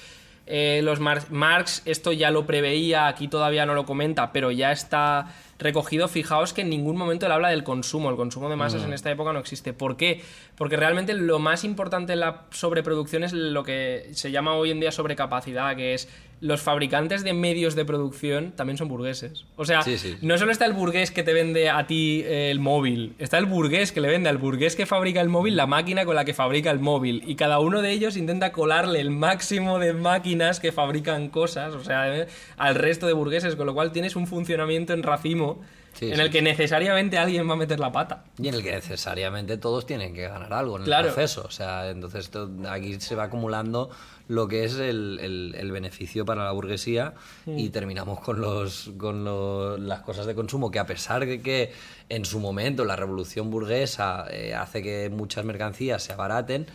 Eh, 0.46 0.80
los 0.82 1.00
Mar- 1.00 1.30
Marx 1.30 1.80
esto 1.86 2.12
ya 2.12 2.30
lo 2.30 2.44
preveía, 2.46 3.06
aquí 3.06 3.28
todavía 3.28 3.64
no 3.64 3.74
lo 3.74 3.86
comenta, 3.86 4.30
pero 4.32 4.50
ya 4.50 4.72
está 4.72 5.26
recogido. 5.58 6.08
Fijaos 6.08 6.52
que 6.52 6.62
en 6.62 6.70
ningún 6.70 6.96
momento 6.96 7.26
él 7.26 7.32
habla 7.32 7.48
del 7.48 7.64
consumo. 7.64 8.10
El 8.10 8.16
consumo 8.16 8.48
de 8.48 8.56
masas 8.56 8.84
en 8.84 8.92
esta 8.92 9.10
época 9.10 9.32
no 9.32 9.38
existe. 9.38 9.72
¿Por 9.72 9.96
qué? 9.96 10.22
Porque 10.56 10.76
realmente 10.76 11.14
lo 11.14 11.38
más 11.38 11.64
importante 11.64 12.12
en 12.12 12.20
la 12.20 12.42
sobreproducción 12.50 13.24
es 13.24 13.32
lo 13.32 13.64
que 13.64 14.10
se 14.12 14.30
llama 14.30 14.54
hoy 14.54 14.70
en 14.70 14.80
día 14.80 14.92
sobrecapacidad, 14.92 15.76
que 15.76 15.94
es 15.94 16.08
los 16.44 16.60
fabricantes 16.60 17.24
de 17.24 17.32
medios 17.32 17.74
de 17.74 17.86
producción 17.86 18.52
también 18.52 18.76
son 18.76 18.88
burgueses. 18.88 19.46
O 19.56 19.64
sea, 19.64 19.80
Sí, 19.82 19.96
sí. 19.96 20.16
no 20.20 20.36
solo 20.36 20.52
está 20.52 20.66
el 20.66 20.74
burgués 20.74 21.10
que 21.10 21.22
te 21.22 21.32
vende 21.32 21.70
a 21.70 21.86
ti 21.86 22.22
eh, 22.24 22.50
el 22.50 22.60
móvil, 22.60 23.14
está 23.18 23.38
el 23.38 23.46
burgués 23.46 23.92
que 23.92 24.02
le 24.02 24.08
vende 24.08 24.28
al 24.28 24.36
burgués 24.36 24.76
que 24.76 24.84
fabrica 24.84 25.22
el 25.22 25.30
móvil 25.30 25.56
la 25.56 25.66
máquina 25.66 26.04
con 26.04 26.14
la 26.16 26.26
que 26.26 26.34
fabrica 26.34 26.70
el 26.70 26.80
móvil. 26.80 27.22
Y 27.26 27.36
cada 27.36 27.60
uno 27.60 27.80
de 27.80 27.92
ellos 27.92 28.18
intenta 28.18 28.52
colarle 28.52 29.00
el 29.00 29.10
máximo 29.10 29.78
de 29.78 29.94
máquinas 29.94 30.60
que 30.60 30.70
fabrican 30.70 31.30
cosas, 31.30 31.74
o 31.74 31.82
sea, 31.82 32.14
eh, 32.14 32.26
al 32.58 32.74
resto 32.74 33.06
de 33.06 33.14
burgueses, 33.14 33.56
con 33.56 33.64
lo 33.66 33.72
cual 33.72 33.90
tienes 33.90 34.14
un 34.14 34.26
funcionamiento 34.26 34.92
en 34.92 35.02
racimo 35.02 35.62
Sí, 35.94 36.10
en 36.10 36.18
el 36.18 36.28
que 36.28 36.42
necesariamente 36.42 37.18
alguien 37.18 37.48
va 37.48 37.52
a 37.52 37.56
meter 37.56 37.78
la 37.78 37.92
pata. 37.92 38.24
Y 38.36 38.48
en 38.48 38.54
el 38.54 38.64
que 38.64 38.72
necesariamente 38.72 39.58
todos 39.58 39.86
tienen 39.86 40.12
que 40.12 40.22
ganar 40.26 40.52
algo 40.52 40.76
en 40.76 40.82
Claro. 40.82 41.06
el 41.06 41.14
proceso. 41.14 41.44
O 41.46 41.50
sea, 41.52 41.88
entonces 41.88 42.24
esto- 42.24 42.50
aquí 42.68 43.00
se 43.00 43.14
va 43.14 43.22
acumulando 43.24 43.90
lo 44.28 44.48
que 44.48 44.64
es 44.64 44.74
el, 44.76 45.18
el- 45.20 45.54
el 45.58 45.70
beneficio 45.70 46.24
para 46.24 46.44
la 46.44 46.52
burguesía 46.52 47.12
y 47.58 47.68
terminamos 47.68 48.20
con, 48.20 48.40
los, 48.40 48.90
con 48.96 49.24
lo- 49.24 49.76
las 49.76 50.00
cosas 50.00 50.24
de 50.26 50.34
consumo 50.34 50.70
que 50.70 50.78
a 50.78 50.86
pesar 50.86 51.26
de 51.26 51.42
que 51.42 51.72
en 52.08 52.24
su 52.24 52.40
momento 52.40 52.84
la 52.84 52.96
revolución 52.96 53.50
burguesa 53.50 54.26
eh, 54.30 54.54
hace 54.54 54.82
que 54.82 55.10
muchas 55.10 55.44
mercancías 55.44 56.02
se 56.02 56.12
abaraten, 56.14 56.66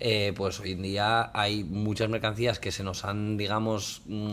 eh, 0.00 0.32
pues 0.36 0.58
hoy 0.60 0.72
en 0.72 0.82
día 0.82 1.30
hay 1.32 1.62
muchas 1.64 2.08
mercancías 2.08 2.58
que 2.58 2.72
se 2.72 2.82
nos 2.82 3.04
han, 3.04 3.36
digamos, 3.36 4.02
mm, 4.06 4.32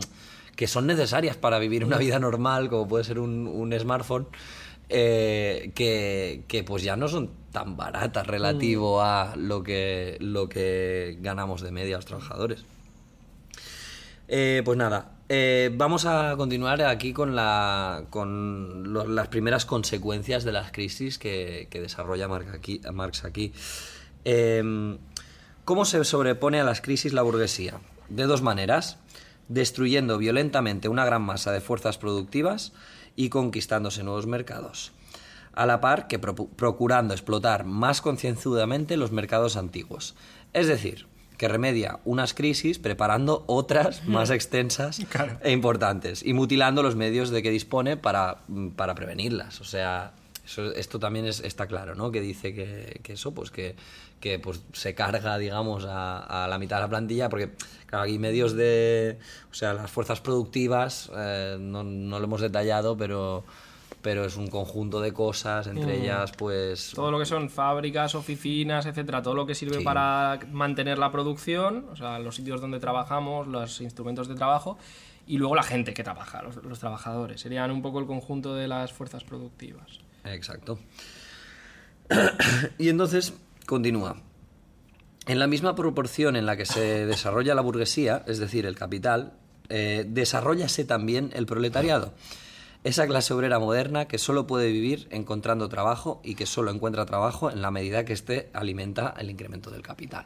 que 0.55 0.67
son 0.67 0.87
necesarias 0.87 1.35
para 1.37 1.57
vivir 1.59 1.85
una 1.85 1.97
vida 1.97 2.19
normal, 2.19 2.69
como 2.69 2.87
puede 2.87 3.03
ser 3.03 3.19
un, 3.19 3.47
un 3.47 3.71
smartphone, 3.79 4.27
eh, 4.89 5.71
que, 5.75 6.43
que 6.47 6.63
pues 6.63 6.83
ya 6.83 6.95
no 6.95 7.07
son 7.07 7.29
tan 7.53 7.77
baratas 7.77 8.27
relativo 8.27 9.01
a 9.01 9.35
lo 9.37 9.63
que, 9.63 10.17
lo 10.19 10.49
que 10.49 11.17
ganamos 11.21 11.61
de 11.61 11.71
media 11.71 11.95
los 11.95 12.05
trabajadores. 12.05 12.65
Eh, 14.27 14.61
pues 14.65 14.77
nada, 14.77 15.11
eh, 15.29 15.69
vamos 15.73 16.05
a 16.05 16.35
continuar 16.35 16.81
aquí 16.81 17.13
con, 17.13 17.35
la, 17.35 18.03
con 18.09 18.91
lo- 18.91 19.07
las 19.07 19.27
primeras 19.29 19.65
consecuencias 19.65 20.43
de 20.43 20.51
las 20.51 20.71
crisis 20.71 21.17
que, 21.17 21.67
que 21.69 21.79
desarrolla 21.79 22.27
Marx 22.27 22.53
aquí. 22.53 22.81
Marx 22.91 23.23
aquí. 23.23 23.53
Eh, 24.25 24.97
¿Cómo 25.65 25.85
se 25.85 26.03
sobrepone 26.03 26.59
a 26.59 26.63
las 26.65 26.81
crisis 26.81 27.13
la 27.13 27.21
burguesía? 27.21 27.79
De 28.09 28.23
dos 28.23 28.41
maneras, 28.41 28.97
destruyendo 29.47 30.17
violentamente 30.17 30.89
una 30.89 31.05
gran 31.05 31.21
masa 31.21 31.51
de 31.51 31.61
fuerzas 31.61 31.97
productivas 31.97 32.73
y 33.15 33.29
conquistándose 33.29 34.03
nuevos 34.03 34.25
mercados, 34.27 34.91
a 35.53 35.65
la 35.65 35.79
par 35.81 36.07
que 36.07 36.19
procurando 36.19 37.13
explotar 37.13 37.63
más 37.65 38.01
concienzudamente 38.01 38.97
los 38.97 39.11
mercados 39.11 39.55
antiguos. 39.57 40.15
Es 40.53 40.67
decir, 40.67 41.07
que 41.37 41.47
remedia 41.47 41.99
unas 42.05 42.33
crisis 42.33 42.79
preparando 42.79 43.43
otras 43.47 44.03
más 44.07 44.29
extensas 44.29 44.99
e 45.41 45.51
importantes 45.51 46.23
y 46.25 46.33
mutilando 46.33 46.83
los 46.83 46.95
medios 46.95 47.29
de 47.31 47.41
que 47.43 47.49
dispone 47.49 47.97
para, 47.97 48.37
para 48.75 48.95
prevenirlas. 48.95 49.59
O 49.61 49.63
sea, 49.65 50.13
eso- 50.45 50.73
esto 50.73 50.99
también 50.99 51.25
es- 51.25 51.39
está 51.41 51.67
claro, 51.67 51.95
¿no? 51.95 52.11
Que 52.11 52.21
dice 52.21 52.53
que, 52.53 52.99
que 53.03 53.13
eso, 53.13 53.33
pues 53.33 53.49
que, 53.51 53.75
que 54.19 54.39
pues, 54.39 54.61
se 54.73 54.93
carga, 54.95 55.37
digamos, 55.37 55.85
a, 55.85 56.43
a 56.45 56.47
la 56.47 56.57
mitad 56.59 56.77
de 56.77 56.81
la 56.83 56.89
plantilla, 56.89 57.29
porque 57.29 57.49
claro, 57.87 58.05
aquí 58.05 58.19
medios 58.19 58.53
de, 58.53 59.17
o 59.51 59.53
sea, 59.53 59.73
las 59.73 59.89
fuerzas 59.91 60.21
productivas, 60.21 61.11
eh, 61.15 61.57
no, 61.59 61.83
no 61.83 62.19
lo 62.19 62.25
hemos 62.25 62.41
detallado, 62.41 62.95
pero 62.95 63.43
pero 64.03 64.25
es 64.25 64.35
un 64.35 64.47
conjunto 64.47 64.99
de 64.99 65.13
cosas, 65.13 65.65
entre 65.65 66.01
ellas, 66.01 66.33
pues... 66.37 66.91
Todo 66.93 67.09
lo 67.09 67.17
que 67.17 67.25
son 67.25 67.49
fábricas, 67.49 68.13
oficinas, 68.15 68.85
etcétera, 68.85 69.21
todo 69.23 69.33
lo 69.33 69.45
que 69.47 69.55
sirve 69.55 69.77
Sí. 69.77 69.83
para 69.83 70.39
mantener 70.51 70.99
la 70.99 71.09
producción, 71.09 71.87
o 71.89 71.95
sea, 71.95 72.19
los 72.19 72.35
sitios 72.35 72.59
donde 72.59 72.79
trabajamos, 72.81 73.47
los 73.47 73.79
instrumentos 73.79 74.27
de 74.27 74.35
trabajo, 74.35 74.77
y 75.25 75.37
luego 75.37 75.55
la 75.55 75.63
gente 75.63 75.93
que 75.93 76.03
trabaja, 76.03 76.43
los, 76.43 76.57
los 76.57 76.79
trabajadores. 76.79 77.39
Serían 77.39 77.71
un 77.71 77.81
poco 77.81 77.99
el 77.99 78.05
conjunto 78.05 78.53
de 78.53 78.67
las 78.67 78.91
fuerzas 78.91 79.23
productivas. 79.23 79.99
Exacto. 80.25 80.77
y 82.77 82.89
entonces, 82.89 83.33
continúa. 83.65 84.17
En 85.27 85.39
la 85.39 85.47
misma 85.47 85.75
proporción 85.75 86.35
en 86.35 86.45
la 86.45 86.57
que 86.57 86.65
se 86.65 87.05
desarrolla 87.05 87.55
la 87.55 87.61
burguesía, 87.61 88.23
es 88.27 88.37
decir, 88.39 88.65
el 88.65 88.75
capital, 88.75 89.31
eh, 89.69 90.03
desarrollase 90.05 90.83
también 90.83 91.31
el 91.33 91.45
proletariado. 91.45 92.13
Esa 92.83 93.07
clase 93.07 93.33
obrera 93.33 93.59
moderna 93.59 94.05
que 94.09 94.17
solo 94.17 94.45
puede 94.45 94.71
vivir 94.71 95.07
encontrando 95.11 95.69
trabajo 95.69 96.19
y 96.23 96.35
que 96.35 96.45
solo 96.45 96.69
encuentra 96.71 97.05
trabajo 97.05 97.49
en 97.49 97.61
la 97.61 97.71
medida 97.71 98.03
que 98.03 98.11
éste 98.13 98.49
alimenta 98.53 99.13
el 99.17 99.29
incremento 99.29 99.71
del 99.71 99.81
capital. 99.81 100.25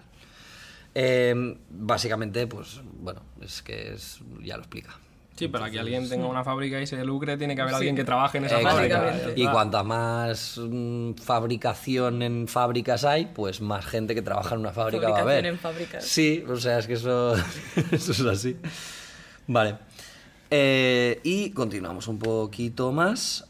Eh, 0.96 1.58
básicamente, 1.70 2.48
pues 2.48 2.82
bueno, 3.00 3.22
es 3.42 3.62
que 3.62 3.94
es, 3.94 4.20
ya 4.42 4.56
lo 4.58 4.64
explica. 4.64 4.98
Sí, 5.36 5.48
para 5.50 5.70
que 5.70 5.78
alguien 5.80 6.10
tenga 6.10 6.26
una 6.26 6.44
fábrica 6.44 6.82
y 6.82 6.88
se 6.88 7.06
lucre, 7.06 7.38
tiene 7.38 7.54
que 7.56 7.62
haber 7.62 7.74
Sí. 7.74 7.78
alguien 7.78 7.96
que 7.96 8.04
trabaje 8.04 8.40
en 8.40 8.46
esa 8.46 8.60
fábrica. 8.60 9.14
Y 9.36 9.48
cuanta 9.48 9.84
más 9.84 10.58
mm, 10.60 11.14
fabricación 11.14 12.24
en 12.24 12.48
fábricas 12.48 13.04
hay, 13.06 13.28
pues 13.28 13.62
más 13.62 13.86
gente 13.86 14.16
que 14.16 14.24
trabaja 14.24 14.56
en 14.56 14.62
una 14.62 14.72
fábrica 14.72 15.10
va 15.10 15.20
a 15.20 15.22
haber. 15.22 15.46
en 15.46 15.60
fábricas. 15.60 16.04
Sí, 16.04 16.44
o 16.50 16.56
sea, 16.58 16.80
es 16.80 16.88
que 16.88 16.94
eso, 16.94 17.36
eso 17.92 18.12
es 18.14 18.22
así. 18.22 18.58
Vale. 19.46 19.76
Eh, 20.50 21.20
y 21.24 21.52
continuamos 21.52 22.08
un 22.08 22.20
poquito 22.20 22.92
más. 22.92 23.46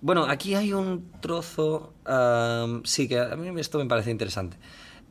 Bueno, 0.00 0.24
aquí 0.24 0.54
hay 0.54 0.72
un 0.72 1.10
trozo. 1.20 1.92
sí, 2.84 3.08
que 3.08 3.20
a 3.20 3.36
mí 3.36 3.60
esto 3.60 3.78
me 3.78 3.86
parece 3.86 4.10
interesante. 4.10 4.56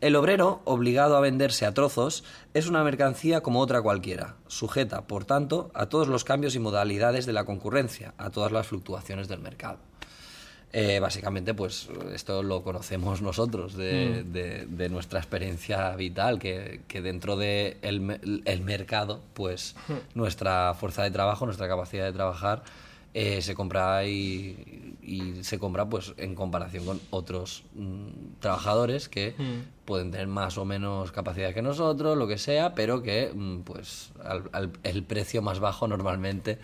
El 0.02 0.16
obrero, 0.16 0.62
obligado 0.66 1.16
a 1.16 1.20
venderse 1.20 1.68
a 1.68 1.76
trozos, 1.76 2.24
es 2.56 2.68
una 2.68 2.84
mercancía 2.84 3.42
como 3.42 3.60
otra 3.60 3.84
cualquiera, 3.84 4.36
sujeta, 4.48 5.06
por 5.06 5.26
tanto, 5.26 5.70
a 5.76 5.90
todos 5.90 6.08
los 6.08 6.24
cambios 6.24 6.56
y 6.56 6.60
modalidades 6.60 7.28
de 7.28 7.34
la 7.34 7.46
concurrencia, 7.46 8.16
a 8.18 8.32
todas 8.32 8.52
las 8.52 8.66
fluctuaciones 8.66 9.28
del 9.28 9.42
mercado. 9.42 9.78
Eh, 10.74 11.00
básicamente, 11.02 11.54
pues 11.54 11.90
esto 12.14 12.44
lo 12.44 12.64
conocemos 12.64 13.22
nosotros 13.22 13.76
de, 13.76 14.24
de- 14.24 14.66
de 14.68 14.90
nuestra 14.90 15.20
experiencia 15.20 15.94
vital, 15.98 16.40
que, 16.40 16.82
que 16.88 17.02
dentro 17.02 17.36
del 17.36 17.78
de 17.82 17.88
el, 17.90 18.00
me- 18.00 18.22
el 18.46 18.62
mercado, 18.62 19.22
pues 19.34 19.76
nuestra 20.16 20.74
fuerza 20.74 21.04
de 21.04 21.12
trabajo, 21.12 21.46
nuestra 21.46 21.68
capacidad 21.68 22.06
de 22.06 22.14
trabajar, 22.14 22.64
eh, 23.14 23.42
se 23.42 23.54
compra 23.56 24.06
y, 24.06 24.96
y 25.04 25.44
se 25.44 25.60
compra 25.60 25.86
pues 25.90 26.14
en 26.16 26.34
comparación 26.36 26.86
con 26.86 27.02
otros 27.10 27.64
mm, 27.76 28.40
trabajadores 28.40 29.10
que 29.10 29.36
pueden 29.84 30.12
tener 30.12 30.28
más 30.28 30.58
o 30.58 30.64
menos 30.64 31.12
capacidad 31.12 31.54
que 31.54 31.62
nosotros, 31.62 32.18
lo 32.18 32.26
que 32.30 32.38
sea, 32.38 32.74
pero 32.76 33.02
que 33.04 33.30
mm, 33.36 33.64
pues 33.64 34.12
al- 34.24 34.50
al- 34.54 34.72
el 34.84 35.04
precio 35.04 35.42
más 35.42 35.60
bajo 35.60 35.90
normalmente 35.90 36.60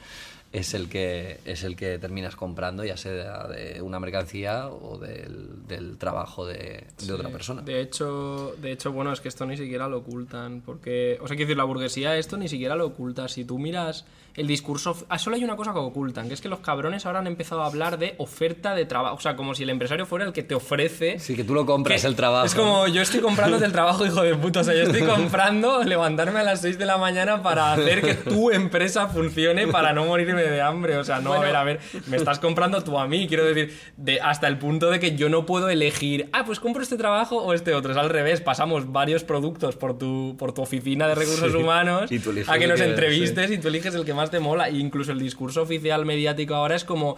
es 0.57 0.73
el 0.73 0.89
que 0.89 1.39
es 1.45 1.63
el 1.63 1.75
que 1.75 1.97
terminas 1.97 2.35
comprando, 2.35 2.83
ya 2.83 2.97
sea 2.97 3.47
de 3.47 3.81
una 3.81 3.99
mercancía 3.99 4.67
o 4.67 4.97
del, 4.97 5.67
del 5.67 5.97
trabajo 5.97 6.45
de, 6.45 6.87
de 7.05 7.13
otra 7.13 7.29
persona. 7.29 7.61
De 7.61 7.81
hecho, 7.81 8.55
de 8.61 8.71
hecho, 8.71 8.91
bueno, 8.91 9.11
es 9.11 9.21
que 9.21 9.27
esto 9.27 9.45
ni 9.45 9.57
siquiera 9.57 9.87
lo 9.87 9.99
ocultan. 9.99 10.61
Porque, 10.61 11.17
o 11.21 11.27
sea, 11.27 11.35
quiero 11.35 11.47
decir, 11.47 11.57
la 11.57 11.63
burguesía 11.63 12.17
esto 12.17 12.37
ni 12.37 12.47
siquiera 12.47 12.75
lo 12.75 12.87
oculta. 12.87 13.27
Si 13.27 13.45
tú 13.45 13.59
miras 13.59 14.05
el 14.37 14.47
discurso. 14.47 14.95
Ah, 15.09 15.17
solo 15.19 15.35
hay 15.35 15.43
una 15.43 15.55
cosa 15.57 15.73
que 15.73 15.79
ocultan, 15.79 16.27
que 16.29 16.33
es 16.35 16.41
que 16.41 16.47
los 16.47 16.59
cabrones 16.59 17.05
ahora 17.05 17.19
han 17.19 17.27
empezado 17.27 17.61
a 17.63 17.65
hablar 17.65 17.97
de 17.99 18.15
oferta 18.19 18.73
de 18.75 18.85
trabajo. 18.85 19.15
O 19.15 19.19
sea, 19.19 19.35
como 19.35 19.53
si 19.55 19.63
el 19.63 19.69
empresario 19.71 20.05
fuera 20.05 20.25
el 20.25 20.31
que 20.31 20.43
te 20.43 20.55
ofrece. 20.55 21.19
Sí, 21.19 21.35
que 21.35 21.43
tú 21.43 21.53
lo 21.53 21.65
compras 21.65 22.05
el 22.05 22.15
trabajo. 22.15 22.45
Es 22.45 22.55
como 22.55 22.87
yo 22.87 23.01
estoy 23.01 23.19
comprándote 23.19 23.65
el 23.65 23.71
trabajo, 23.73 24.05
hijo 24.05 24.21
de 24.21 24.35
puta. 24.35 24.61
O 24.61 24.63
sea, 24.63 24.73
yo 24.75 24.83
estoy 24.83 25.01
comprando 25.07 25.83
levantarme 25.83 26.39
a 26.39 26.43
las 26.43 26.61
6 26.61 26.77
de 26.77 26.85
la 26.85 26.97
mañana 26.97 27.41
para 27.43 27.73
hacer 27.73 28.01
que 28.01 28.13
tu 28.13 28.51
empresa 28.51 29.07
funcione 29.07 29.67
para 29.67 29.91
no 29.93 30.05
morirme 30.05 30.43
de 30.43 30.61
hambre. 30.61 30.97
O 30.97 31.03
sea, 31.03 31.19
no, 31.19 31.33
a 31.33 31.39
ver, 31.39 31.55
a 31.55 31.63
ver, 31.63 31.79
me 32.07 32.17
estás 32.17 32.39
comprando 32.39 32.83
tú 32.83 32.97
a 32.99 33.07
mí. 33.07 33.27
Quiero 33.27 33.43
decir, 33.45 33.77
de, 33.97 34.21
hasta 34.21 34.47
el 34.47 34.57
punto 34.57 34.89
de 34.91 34.99
que 34.99 35.15
yo 35.15 35.29
no 35.29 35.45
puedo 35.45 35.69
elegir, 35.69 36.29
ah, 36.33 36.43
pues 36.45 36.59
compro 36.59 36.83
este 36.83 36.97
trabajo 36.97 37.37
o 37.37 37.53
este 37.53 37.73
otro. 37.73 37.91
Es 37.91 37.97
al 37.97 38.09
revés, 38.09 38.41
pasamos 38.41 38.91
varios 38.91 39.23
productos 39.23 39.75
por 39.75 39.97
tu, 39.97 40.35
por 40.37 40.53
tu 40.53 40.61
oficina 40.61 41.07
de 41.07 41.15
recursos 41.15 41.51
Sí, 41.51 41.57
humanos 41.57 42.11
y 42.11 42.19
tú 42.19 42.29
eliges 42.29 42.49
a 42.49 42.59
que 42.59 42.67
nos 42.67 42.79
que- 42.79 42.85
entrevistes 42.87 43.49
y 43.51 43.57
tú 43.57 43.67
eliges 43.69 43.95
el 43.95 44.05
que 44.05 44.13
más 44.13 44.26
te 44.29 44.39
mola. 44.39 44.67
E 44.69 44.77
incluso 44.77 45.11
el 45.11 45.19
discurso 45.19 45.61
oficial 45.61 46.05
mediático 46.05 46.55
ahora 46.55 46.75
es 46.75 46.83
como 46.83 47.15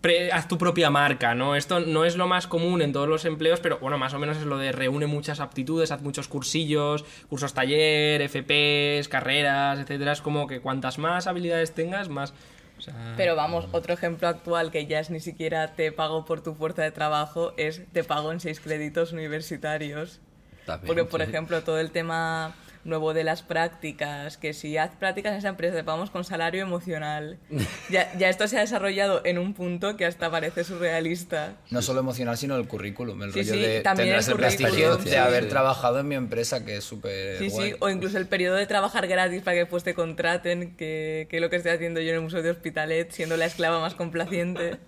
pre- 0.00 0.30
haz 0.32 0.48
tu 0.48 0.58
propia 0.58 0.90
marca, 0.90 1.34
¿no? 1.34 1.56
Esto 1.56 1.80
no 1.80 2.04
es 2.04 2.16
lo 2.16 2.26
más 2.28 2.46
común 2.46 2.82
en 2.82 2.92
todos 2.92 3.08
los 3.08 3.24
empleos, 3.24 3.60
pero 3.60 3.78
bueno, 3.78 3.98
más 3.98 4.14
o 4.14 4.18
menos 4.18 4.36
es 4.36 4.44
lo 4.44 4.58
de 4.58 4.72
reúne 4.72 5.06
muchas 5.06 5.40
aptitudes, 5.40 5.90
haz 5.92 6.02
muchos 6.02 6.28
cursillos, 6.28 7.04
cursos 7.28 7.54
taller, 7.54 8.22
FPs, 8.22 9.08
carreras, 9.08 9.78
etcétera. 9.80 10.12
Es 10.12 10.20
como 10.20 10.46
que 10.46 10.60
cuantas 10.60 10.98
más 10.98 11.26
habilidades 11.26 11.72
tengas, 11.74 12.08
más. 12.08 12.32
o 12.78 12.80
sea, 12.80 13.14
Pero 13.16 13.34
vamos, 13.36 13.66
otro 13.72 13.94
ejemplo 13.94 14.28
actual 14.28 14.70
que 14.70 14.86
ya 14.86 15.00
es 15.00 15.10
ni 15.10 15.20
siquiera 15.20 15.74
te 15.74 15.90
pago 15.92 16.24
por 16.24 16.40
tu 16.42 16.54
fuerza 16.54 16.82
de 16.82 16.90
trabajo 16.92 17.52
es 17.56 17.82
te 17.92 18.04
pago 18.04 18.32
en 18.32 18.40
seis 18.40 18.60
créditos 18.60 19.12
universitarios. 19.12 20.20
También, 20.66 20.86
Porque, 20.88 21.04
por 21.04 21.22
sí. 21.22 21.28
ejemplo, 21.28 21.62
todo 21.62 21.78
el 21.78 21.90
tema 21.92 22.54
nuevo 22.86 23.12
de 23.14 23.24
las 23.24 23.42
prácticas, 23.42 24.36
que 24.36 24.52
si 24.54 24.76
haz 24.78 24.90
prácticas 24.96 25.32
en 25.32 25.38
esa 25.38 25.48
empresa 25.48 25.74
te 25.76 25.84
pagamos 25.84 26.10
con 26.10 26.24
salario 26.24 26.62
emocional. 26.62 27.38
Ya, 27.90 28.12
ya 28.18 28.28
esto 28.28 28.48
se 28.48 28.56
ha 28.56 28.60
desarrollado 28.60 29.20
en 29.24 29.38
un 29.38 29.54
punto 29.54 29.96
que 29.96 30.04
hasta 30.06 30.28
parece 30.30 30.64
surrealista. 30.64 31.54
No 31.70 31.82
solo 31.82 32.00
emocional, 32.00 32.36
sino 32.36 32.56
el 32.56 32.66
currículum. 32.66 33.22
El 33.22 33.32
Sí, 33.32 33.40
rollo 33.42 33.52
sí, 33.54 33.60
de 33.60 33.80
también 33.80 34.08
tendrás 34.08 34.26
el 34.26 34.32
el 34.32 34.38
prestigio 34.38 34.96
de 34.96 35.18
haber 35.18 35.44
sí. 35.44 35.48
trabajado 35.50 36.00
en 36.00 36.08
mi 36.08 36.14
empresa, 36.16 36.64
que 36.64 36.76
es 36.78 36.84
súper 36.84 37.38
Sí, 37.38 37.48
guay. 37.48 37.70
sí, 37.70 37.76
o 37.80 37.88
incluso 37.90 38.18
el 38.18 38.26
periodo 38.26 38.56
de 38.56 38.66
trabajar 38.66 39.06
gratis 39.06 39.42
para 39.42 39.54
que 39.54 39.60
después 39.60 39.84
te 39.84 39.94
contraten, 39.94 40.74
que, 40.76 41.26
que 41.30 41.36
es 41.36 41.40
lo 41.42 41.48
que 41.50 41.56
estoy 41.56 41.72
haciendo 41.72 42.00
yo 42.00 42.08
en 42.10 42.16
el 42.16 42.20
Museo 42.22 42.42
de 42.42 42.50
Hospitalet, 42.50 43.10
siendo 43.12 43.36
la 43.36 43.46
esclava 43.46 43.80
más 43.80 43.94
complaciente. 43.94 44.76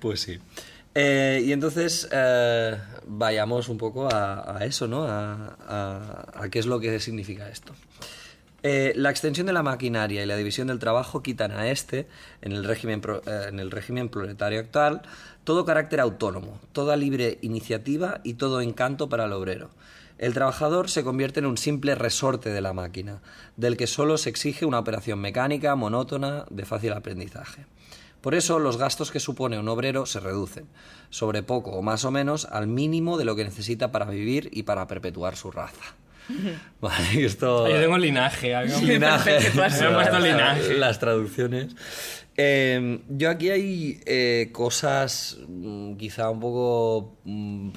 Pues 0.00 0.20
sí. 0.20 0.38
Eh, 0.98 1.42
y 1.44 1.52
entonces 1.52 2.08
eh, 2.10 2.74
vayamos 3.06 3.68
un 3.68 3.76
poco 3.76 4.08
a, 4.10 4.60
eso, 4.62 4.88
¿no? 4.88 5.04
A, 5.06 6.48
qué 6.50 6.58
es 6.58 6.64
lo 6.64 6.80
que 6.80 6.98
significa 7.00 7.50
esto. 7.50 7.74
Eh, 8.62 8.94
la 8.96 9.10
extensión 9.10 9.46
de 9.46 9.52
la 9.52 9.62
maquinaria 9.62 10.22
y 10.22 10.26
la 10.26 10.38
división 10.38 10.68
del 10.68 10.78
trabajo 10.78 11.22
quitan 11.22 11.52
a 11.52 11.68
este, 11.68 12.08
en 12.40 12.52
el 12.52 12.64
régimen, 12.64 13.02
en 13.26 13.60
el 13.60 13.70
régimen 13.70 14.08
proletario 14.08 14.58
actual, 14.58 15.02
todo 15.44 15.66
carácter 15.66 16.00
autónomo, 16.00 16.58
toda 16.72 16.96
libre 16.96 17.40
iniciativa 17.42 18.22
y 18.24 18.34
todo 18.34 18.62
encanto 18.62 19.10
para 19.10 19.26
el 19.26 19.34
obrero. 19.34 19.68
El 20.16 20.32
trabajador 20.32 20.88
se 20.88 21.04
convierte 21.04 21.40
en 21.40 21.46
un 21.46 21.58
simple 21.58 21.94
resorte 21.94 22.48
de 22.48 22.62
la 22.62 22.72
máquina, 22.72 23.20
del 23.58 23.76
que 23.76 23.86
solo 23.86 24.16
se 24.16 24.30
exige 24.30 24.64
una 24.64 24.78
operación 24.78 25.18
mecánica, 25.18 25.74
monótona, 25.74 26.46
de 26.48 26.64
fácil 26.64 26.94
aprendizaje. 26.94 27.66
Por 28.26 28.34
eso 28.34 28.58
los 28.58 28.76
gastos 28.76 29.12
que 29.12 29.20
supone 29.20 29.56
un 29.56 29.68
obrero 29.68 30.04
se 30.04 30.18
reducen, 30.18 30.66
sobre 31.10 31.44
poco 31.44 31.70
o 31.70 31.80
más 31.80 32.04
o 32.04 32.10
menos 32.10 32.44
al 32.46 32.66
mínimo 32.66 33.18
de 33.18 33.24
lo 33.24 33.36
que 33.36 33.44
necesita 33.44 33.92
para 33.92 34.06
vivir 34.06 34.48
y 34.52 34.64
para 34.64 34.88
perpetuar 34.88 35.36
su 35.36 35.52
raza. 35.52 35.94
Vale, 36.80 37.24
esto... 37.24 37.68
yo 37.68 37.78
tengo 37.80 37.96
linaje. 37.98 38.52
algo- 38.52 38.80
Linaje. 38.80 39.30
Puesto 39.54 39.90
raza. 39.90 40.18
linaje. 40.18 40.74
Las 40.74 40.98
traducciones. 40.98 41.76
Eh, 42.36 42.98
yo 43.10 43.30
aquí 43.30 43.50
hay 43.50 44.00
eh, 44.06 44.50
cosas 44.52 45.38
mm, 45.46 45.94
quizá 45.94 46.28
un 46.28 46.40
poco... 46.40 47.14
mm, 47.22 47.68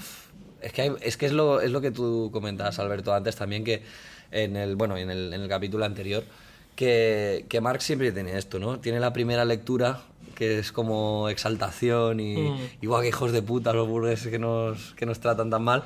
es 0.63 0.73
que, 0.73 0.81
hay- 0.81 0.91
es, 1.01 1.15
que 1.15 1.27
es, 1.27 1.31
lo, 1.31 1.61
es 1.61 1.69
lo 1.69 1.79
que 1.79 1.91
tú 1.91 2.31
comentabas, 2.33 2.79
Alberto, 2.79 3.13
antes 3.13 3.35
también, 3.35 3.63
que 3.63 3.83
en 4.31 4.55
el, 4.55 4.75
bueno, 4.75 4.97
en 4.97 5.11
el, 5.11 5.31
en 5.31 5.41
el 5.41 5.47
capítulo 5.47 5.85
anterior, 5.85 6.23
que, 6.75 7.45
que 7.49 7.61
Marx 7.61 7.83
siempre 7.83 8.11
tiene 8.11 8.35
esto, 8.35 8.57
¿no? 8.57 8.79
Tiene 8.79 8.99
la 8.99 9.11
primera 9.13 9.45
lectura, 9.45 10.01
que 10.39 10.57
es 10.59 10.71
como 10.71 11.27
exaltación 11.29 12.19
y 12.21 12.35
Mm. 12.49 12.57
igual 12.81 13.01
que 13.03 13.09
hijos 13.09 13.31
de 13.33 13.41
puta 13.43 13.73
los 13.73 13.87
burgueses 13.87 14.29
que 14.31 14.39
nos, 14.39 14.95
que 14.95 15.05
nos 15.05 15.19
tratan 15.19 15.49
tan 15.51 15.61
mal. 15.63 15.83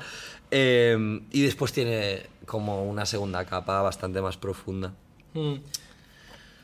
Eh, 0.50 0.96
y 1.32 1.42
después 1.42 1.72
tiene 1.72 2.22
como 2.46 2.84
una 2.84 3.04
segunda 3.04 3.44
capa 3.44 3.82
bastante 3.82 4.22
más 4.22 4.36
profunda. 4.36 4.94
Mm. 5.34 5.54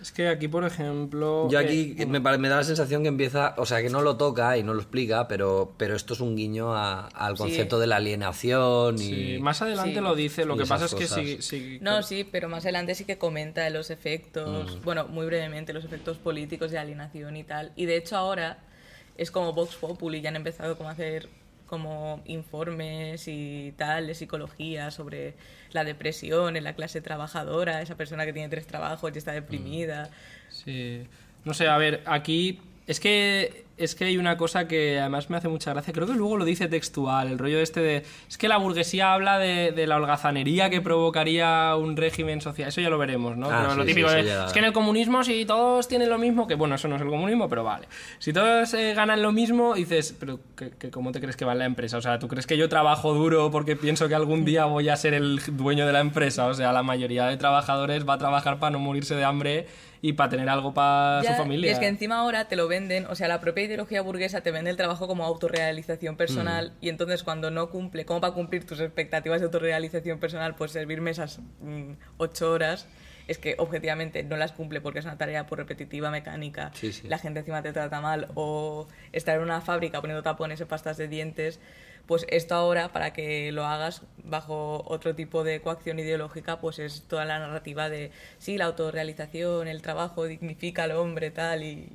Es 0.00 0.12
que 0.12 0.28
aquí, 0.28 0.48
por 0.48 0.64
ejemplo. 0.64 1.48
Yo 1.50 1.60
eh, 1.60 1.64
aquí 1.64 2.06
me, 2.06 2.20
pare- 2.22 2.38
me 2.38 2.48
da 2.48 2.56
la 2.56 2.64
sensación 2.64 3.02
que 3.02 3.08
empieza, 3.08 3.54
o 3.58 3.66
sea, 3.66 3.82
que 3.82 3.90
no 3.90 4.00
lo 4.00 4.16
toca 4.16 4.56
y 4.56 4.62
no 4.62 4.72
lo 4.72 4.80
explica, 4.80 5.28
pero, 5.28 5.74
pero 5.76 5.94
esto 5.94 6.14
es 6.14 6.20
un 6.20 6.36
guiño 6.36 6.74
a- 6.74 7.06
al 7.08 7.36
Sí. 7.36 7.42
concepto 7.42 7.78
de 7.78 7.86
la 7.86 7.96
alienación 7.96 8.94
y... 8.94 8.98
sí, 8.98 9.38
más 9.40 9.60
adelante 9.60 9.94
Sí. 9.96 10.00
lo 10.00 10.14
dice, 10.14 10.44
lo 10.46 10.54
Y 10.54 10.58
que 10.60 10.66
pasa 10.66 10.86
es 10.86 10.94
que 10.94 11.06
sí, 11.06 11.42
sí- 11.42 11.78
No, 11.82 12.02
sí, 12.02 12.24
pero 12.24 12.48
más 12.48 12.64
adelante 12.64 12.94
sí 12.94 13.04
que 13.04 13.18
comenta 13.18 13.62
de 13.62 13.70
los 13.70 13.90
efectos, 13.90 14.76
Mm. 14.76 14.84
bueno, 14.84 15.06
muy 15.08 15.26
brevemente, 15.26 15.72
los 15.74 15.84
efectos 15.84 16.16
políticos 16.16 16.70
de 16.70 16.78
alienación 16.78 17.36
y 17.36 17.44
tal. 17.44 17.72
Y 17.76 17.84
de 17.86 17.96
hecho 17.96 18.16
ahora 18.16 18.58
es 19.18 19.30
como 19.30 19.52
Vox 19.52 19.76
Populi, 19.76 20.22
ya 20.22 20.30
han 20.30 20.36
empezado 20.36 20.78
como 20.78 20.88
a 20.88 20.92
hacer 20.92 21.28
como 21.70 22.20
informes 22.24 23.28
y 23.28 23.72
tal 23.76 24.08
de 24.08 24.16
psicología 24.16 24.90
sobre 24.90 25.34
la 25.70 25.84
depresión 25.84 26.56
en 26.56 26.64
la 26.64 26.74
clase 26.74 27.00
trabajadora, 27.00 27.80
esa 27.80 27.96
persona 27.96 28.26
que 28.26 28.32
tiene 28.32 28.48
tres 28.48 28.66
trabajos 28.66 29.12
y 29.14 29.18
está 29.18 29.30
deprimida. 29.30 30.10
Sí. 30.48 31.06
No 31.44 31.54
sé, 31.54 31.68
a 31.68 31.78
ver, 31.78 32.02
aquí 32.06 32.58
es 32.88 32.98
que 32.98 33.66
es 33.82 33.94
que 33.94 34.04
hay 34.04 34.18
una 34.18 34.36
cosa 34.36 34.68
que 34.68 35.00
además 35.00 35.30
me 35.30 35.36
hace 35.36 35.48
mucha 35.48 35.72
gracia, 35.72 35.92
creo 35.92 36.06
que 36.06 36.12
luego 36.14 36.36
lo 36.36 36.44
dice 36.44 36.68
textual, 36.68 37.28
el 37.28 37.38
rollo 37.38 37.58
este 37.60 37.80
de... 37.80 38.04
Es 38.28 38.38
que 38.38 38.48
la 38.48 38.56
burguesía 38.58 39.12
habla 39.14 39.38
de, 39.38 39.72
de 39.72 39.86
la 39.86 39.96
holgazanería 39.96 40.70
que 40.70 40.80
provocaría 40.80 41.74
un 41.76 41.96
régimen 41.96 42.40
social, 42.40 42.68
eso 42.68 42.80
ya 42.80 42.90
lo 42.90 42.98
veremos, 42.98 43.36
¿no? 43.36 43.48
Ah, 43.50 43.60
Pero 43.62 43.74
lo 43.76 43.84
típico 43.84 44.08
sí, 44.08 44.14
de, 44.14 44.20
eso 44.20 44.28
ya- 44.28 44.46
es 44.46 44.52
que 44.52 44.58
en 44.58 44.64
el 44.66 44.72
comunismo 44.72 45.24
si 45.24 45.44
todos 45.44 45.88
tienen 45.88 46.08
lo 46.10 46.18
mismo, 46.18 46.46
que 46.46 46.54
bueno, 46.54 46.74
eso 46.74 46.88
no 46.88 46.96
es 46.96 47.02
el 47.02 47.08
comunismo, 47.08 47.48
pero 47.48 47.64
vale. 47.64 47.86
Si 48.18 48.32
todos 48.32 48.72
eh, 48.74 48.94
ganan 48.94 49.22
lo 49.22 49.32
mismo, 49.32 49.74
dices, 49.74 50.14
pero 50.18 50.40
¿qué, 50.56 50.70
qué- 50.78 50.90
cómo 50.90 51.12
te 51.12 51.20
crees 51.20 51.36
que 51.36 51.44
va 51.44 51.52
en 51.52 51.58
la 51.60 51.64
empresa? 51.66 51.96
O 51.98 52.02
sea, 52.02 52.18
¿tú 52.18 52.28
crees 52.28 52.46
que 52.46 52.56
yo 52.56 52.68
trabajo 52.68 53.14
duro 53.14 53.50
porque 53.50 53.76
pienso 53.76 54.08
que 54.08 54.14
algún 54.14 54.44
día 54.44 54.64
voy 54.66 54.88
a 54.88 54.96
ser 54.96 55.14
el 55.14 55.40
dueño 55.52 55.86
de 55.86 55.92
la 55.92 56.00
empresa? 56.00 56.46
O 56.46 56.54
sea, 56.54 56.72
la 56.72 56.82
mayoría 56.82 57.26
de 57.26 57.36
trabajadores 57.36 58.08
va 58.08 58.14
a 58.14 58.18
trabajar 58.18 58.58
para 58.58 58.70
no 58.72 58.78
morirse 58.78 59.14
de 59.14 59.24
hambre 59.24 59.66
y 60.02 60.14
para 60.14 60.30
tener 60.30 60.48
algo 60.48 60.72
para 60.72 61.22
su 61.22 61.32
familia. 61.34 61.68
Y 61.68 61.72
es 61.72 61.78
que 61.78 61.86
encima 61.86 62.18
ahora 62.18 62.48
te 62.48 62.56
lo 62.56 62.68
venden, 62.68 63.06
o 63.06 63.14
sea, 63.14 63.28
la 63.28 63.40
propia 63.40 63.64
ideología 63.64 64.00
burguesa 64.02 64.40
te 64.40 64.50
vende 64.50 64.70
el 64.70 64.76
trabajo 64.76 65.06
como 65.06 65.24
autorrealización 65.24 66.16
personal 66.16 66.72
y 66.80 66.88
entonces 66.88 67.22
cuando 67.22 67.50
no 67.50 67.70
cumple, 67.70 68.04
como 68.04 68.20
para 68.20 68.32
cumplir 68.32 68.64
tus 68.66 68.80
expectativas 68.80 69.40
de 69.40 69.46
autorrealización 69.46 70.18
personal, 70.18 70.54
pues 70.54 70.72
servirme 70.72 71.10
esas 71.10 71.40
mm, 71.60 71.92
ocho 72.16 72.50
horas, 72.50 72.86
es 73.28 73.38
que 73.38 73.54
objetivamente 73.58 74.22
no 74.24 74.36
las 74.36 74.52
cumple 74.52 74.80
porque 74.80 74.98
es 75.00 75.04
una 75.04 75.18
tarea 75.18 75.46
por 75.46 75.58
repetitiva, 75.58 76.10
mecánica, 76.10 76.72
Sí, 76.74 76.92
sí. 76.92 77.06
la 77.06 77.18
gente 77.18 77.40
encima 77.40 77.62
te 77.62 77.72
trata 77.72 78.00
mal 78.00 78.28
o 78.34 78.88
estar 79.12 79.36
en 79.36 79.42
una 79.42 79.60
fábrica 79.60 80.00
poniendo 80.00 80.22
tapones 80.22 80.60
en 80.60 80.66
pastas 80.66 80.96
de 80.96 81.08
dientes. 81.08 81.60
Pues 82.06 82.26
esto 82.28 82.54
ahora, 82.54 82.92
para 82.92 83.12
que 83.12 83.52
lo 83.52 83.64
hagas 83.66 84.02
bajo 84.24 84.84
otro 84.86 85.14
tipo 85.14 85.44
de 85.44 85.60
coacción 85.60 85.98
ideológica, 85.98 86.60
pues 86.60 86.78
es 86.78 87.02
toda 87.02 87.24
la 87.24 87.38
narrativa 87.38 87.88
de, 87.88 88.10
sí, 88.38 88.58
la 88.58 88.64
autorrealización, 88.66 89.68
el 89.68 89.80
trabajo 89.82 90.24
dignifica 90.26 90.84
al 90.84 90.92
hombre, 90.92 91.30
tal, 91.30 91.62
y, 91.62 91.88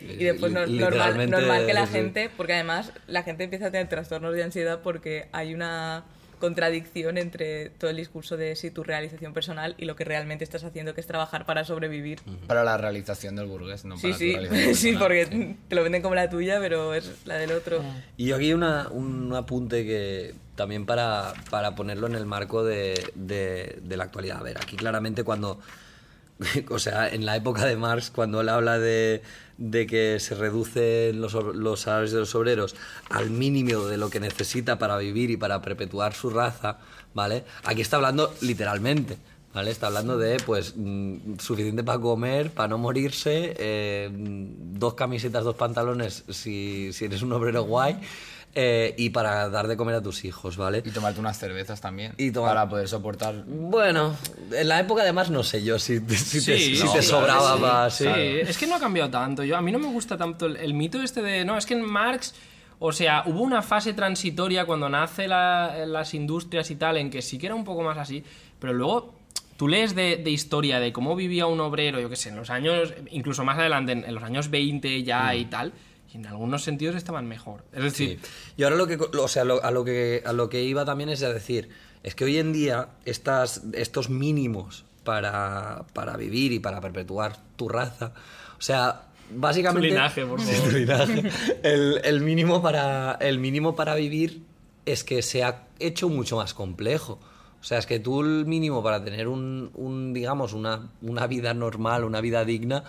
y 0.00 0.24
después 0.24 0.52
no- 0.52 0.66
Li- 0.66 0.78
normal, 0.78 1.30
normal 1.30 1.66
que 1.66 1.74
la 1.74 1.80
gente, 1.92 2.30
porque 2.36 2.52
además 2.54 2.92
la 3.06 3.22
gente 3.22 3.44
empieza 3.44 3.66
a 3.66 3.70
tener 3.70 3.88
trastornos 3.88 4.34
de 4.34 4.42
ansiedad 4.42 4.80
porque 4.82 5.28
hay 5.32 5.54
una 5.54 6.04
contradicción 6.42 7.18
entre 7.18 7.70
todo 7.70 7.88
el 7.90 7.96
discurso 7.96 8.36
de 8.36 8.56
sí, 8.56 8.70
tu 8.72 8.82
realización 8.82 9.32
personal 9.32 9.76
y 9.78 9.84
lo 9.84 9.94
que 9.96 10.04
realmente 10.04 10.42
estás 10.42 10.64
haciendo, 10.64 10.92
que 10.92 11.00
es 11.00 11.06
trabajar 11.06 11.46
para 11.46 11.64
sobrevivir. 11.64 12.18
Para 12.48 12.64
la 12.64 12.76
realización 12.76 13.36
del 13.36 13.46
burgués, 13.46 13.84
no 13.84 13.96
Sí, 13.96 14.02
para 14.08 14.12
tu 14.14 14.18
sí, 14.18 14.32
realización 14.32 14.74
sí, 14.74 14.92
personal. 14.92 14.98
porque 14.98 15.56
te 15.68 15.74
lo 15.76 15.82
venden 15.84 16.02
como 16.02 16.14
la 16.16 16.28
tuya, 16.28 16.58
pero 16.60 16.94
es 16.94 17.10
la 17.26 17.36
del 17.36 17.52
otro. 17.52 17.80
Y 18.16 18.26
yo 18.26 18.36
aquí 18.36 18.52
una, 18.52 18.88
un 18.88 19.32
apunte 19.34 19.84
que 19.86 20.34
también 20.56 20.84
para, 20.84 21.32
para 21.48 21.74
ponerlo 21.76 22.08
en 22.08 22.16
el 22.16 22.26
marco 22.26 22.64
de, 22.64 22.94
de- 23.14 23.78
de 23.82 23.96
la 23.96 24.04
actualidad. 24.04 24.38
A 24.38 24.42
ver, 24.42 24.58
aquí 24.58 24.76
claramente 24.76 25.22
cuando, 25.24 25.60
o 26.70 26.78
sea, 26.78 27.08
en 27.08 27.26
la 27.26 27.36
época 27.36 27.64
de 27.66 27.76
Marx, 27.76 28.10
cuando 28.10 28.40
él 28.40 28.48
habla 28.48 28.78
de, 28.78 29.22
de 29.58 29.86
que 29.86 30.18
se 30.20 30.34
reducen 30.34 31.20
los, 31.20 31.34
los 31.34 31.80
salarios 31.80 32.12
de 32.12 32.20
los 32.20 32.34
obreros 32.34 32.74
al 33.10 33.30
mínimo 33.30 33.84
de 33.86 33.96
lo 33.96 34.10
que 34.10 34.20
necesita 34.20 34.78
para 34.78 34.96
vivir 34.98 35.30
y 35.30 35.36
para 35.36 35.62
perpetuar 35.62 36.14
su 36.14 36.30
raza, 36.30 36.78
¿vale? 37.14 37.44
Aquí 37.64 37.80
está 37.80 37.96
hablando 37.96 38.34
literalmente. 38.40 39.16
¿Vale? 39.54 39.70
Está 39.70 39.88
hablando 39.88 40.16
de, 40.16 40.38
pues, 40.46 40.72
mm, 40.74 41.38
suficiente 41.38 41.84
para 41.84 41.98
comer, 41.98 42.50
para 42.52 42.68
no 42.68 42.78
morirse, 42.78 43.54
eh, 43.58 44.08
mm, 44.10 44.78
dos 44.78 44.94
camisetas, 44.94 45.44
dos 45.44 45.56
pantalones 45.56 46.24
si, 46.30 46.90
si 46.94 47.04
eres 47.04 47.20
un 47.20 47.34
obrero 47.34 47.64
guay, 47.64 47.98
eh, 48.54 48.94
y 48.98 49.10
para 49.10 49.48
dar 49.48 49.66
de 49.66 49.76
comer 49.76 49.94
a 49.94 50.02
tus 50.02 50.24
hijos, 50.24 50.56
¿vale? 50.56 50.82
Y 50.84 50.90
tomarte 50.90 51.18
unas 51.20 51.38
cervezas 51.38 51.80
también. 51.80 52.12
Y 52.18 52.30
tomar- 52.32 52.50
Para 52.50 52.68
poder 52.68 52.88
soportar. 52.88 53.44
Bueno, 53.46 54.14
en 54.52 54.68
la 54.68 54.78
época 54.80 55.02
además 55.02 55.30
no 55.30 55.42
sé 55.42 55.62
yo 55.64 55.78
si, 55.78 55.98
si 56.00 56.44
te, 56.44 56.58
Sí, 56.58 56.76
si 56.76 56.84
no, 56.84 56.92
te 56.92 56.98
claro, 56.98 57.02
sobraba 57.02 57.90
sí. 57.90 58.04
para... 58.04 58.16
Sí, 58.16 58.40
es 58.40 58.58
que 58.58 58.66
no 58.66 58.74
ha 58.76 58.80
cambiado 58.80 59.10
tanto. 59.10 59.42
Yo, 59.44 59.56
a 59.56 59.62
mí 59.62 59.72
no 59.72 59.78
me 59.78 59.88
gusta 59.88 60.16
tanto 60.18 60.46
el, 60.46 60.56
el 60.56 60.74
mito 60.74 61.00
este 61.02 61.22
de. 61.22 61.44
No, 61.44 61.56
es 61.56 61.64
que 61.66 61.74
en 61.74 61.82
Marx. 61.84 62.34
O 62.84 62.90
sea, 62.90 63.22
hubo 63.26 63.42
una 63.42 63.62
fase 63.62 63.92
transitoria 63.92 64.64
cuando 64.66 64.88
nace 64.88 65.28
la- 65.28 65.86
las 65.86 66.14
industrias 66.14 66.68
y 66.72 66.74
tal, 66.74 66.96
en 66.96 67.10
que 67.10 67.22
sí 67.22 67.38
que 67.38 67.46
era 67.46 67.54
un 67.54 67.62
poco 67.64 67.82
más 67.82 67.96
así, 67.96 68.24
pero 68.58 68.72
luego 68.72 69.14
tú 69.56 69.68
lees 69.68 69.94
de, 69.94 70.16
de 70.16 70.30
historia 70.30 70.80
de 70.80 70.92
cómo 70.92 71.14
vivía 71.14 71.46
un 71.46 71.60
obrero, 71.60 72.00
yo 72.00 72.10
qué 72.10 72.16
sé, 72.16 72.30
en 72.30 72.36
los 72.36 72.50
años, 72.50 72.92
incluso 73.12 73.44
más 73.44 73.56
adelante, 73.56 73.92
en, 73.92 74.04
en 74.04 74.12
los 74.12 74.24
años 74.24 74.50
20 74.50 75.04
ya 75.04 75.32
y 75.36 75.44
tal, 75.44 75.72
y 76.12 76.16
en 76.18 76.26
algunos 76.26 76.62
sentidos 76.62 76.94
estaban 76.96 77.26
mejor. 77.26 77.64
Es 77.72 77.82
decir, 77.82 78.18
Sí. 78.22 78.30
Y 78.56 78.62
ahora 78.64 78.76
lo 78.76 78.86
que, 78.86 78.96
o 78.96 79.28
sea, 79.28 79.44
lo- 79.44 79.62
a, 79.64 79.70
lo 79.70 79.84
que, 79.84 80.22
a 80.26 80.32
lo 80.32 80.48
que 80.48 80.62
iba 80.62 80.84
también 80.84 81.08
es 81.10 81.22
a 81.22 81.32
decir, 81.32 81.70
es 82.02 82.14
que 82.14 82.24
hoy 82.24 82.38
en 82.38 82.52
día 82.52 82.88
estas, 83.04 83.62
estos 83.72 84.10
mínimos 84.10 84.84
para, 85.04 85.84
para 85.94 86.16
vivir 86.16 86.52
y 86.52 86.58
para 86.58 86.80
perpetuar 86.80 87.36
tu 87.56 87.68
raza, 87.68 88.12
o 88.58 88.62
sea, 88.62 89.02
básicamente... 89.34 89.88
Tu 89.88 89.94
linaje, 89.94 90.26
por 90.26 90.40
Sí, 90.42 90.52
favor. 90.52 90.70
tu 90.70 90.76
linaje. 90.78 91.30
El, 91.62 92.00
el 92.04 92.20
mínimo 92.20 92.60
para, 92.62 93.12
el 93.20 93.38
mínimo 93.38 93.74
para 93.76 93.94
vivir 93.94 94.42
es 94.86 95.04
que 95.04 95.22
se 95.22 95.42
ha 95.44 95.64
hecho 95.78 96.08
mucho 96.08 96.36
más 96.36 96.54
complejo. 96.54 97.18
O 97.60 97.64
sea, 97.64 97.78
es 97.78 97.86
que 97.86 98.00
tú 98.00 98.20
el 98.22 98.44
mínimo 98.46 98.82
para 98.82 99.04
tener 99.04 99.28
un, 99.28 99.70
un, 99.74 100.12
digamos, 100.12 100.52
una, 100.52 100.90
una 101.00 101.26
vida 101.28 101.54
normal, 101.54 102.02
una 102.04 102.20
vida 102.20 102.44
digna, 102.44 102.82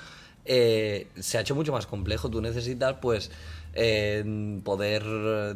eh, 0.46 1.08
se 1.20 1.38
ha 1.38 1.42
hecho 1.42 1.56
mucho 1.56 1.72
más 1.72 1.86
complejo. 1.86 2.30
Tú 2.30 2.42
necesitas, 2.42 2.98
pues, 3.02 3.32
eh, 3.76 4.24
poder 4.64 5.04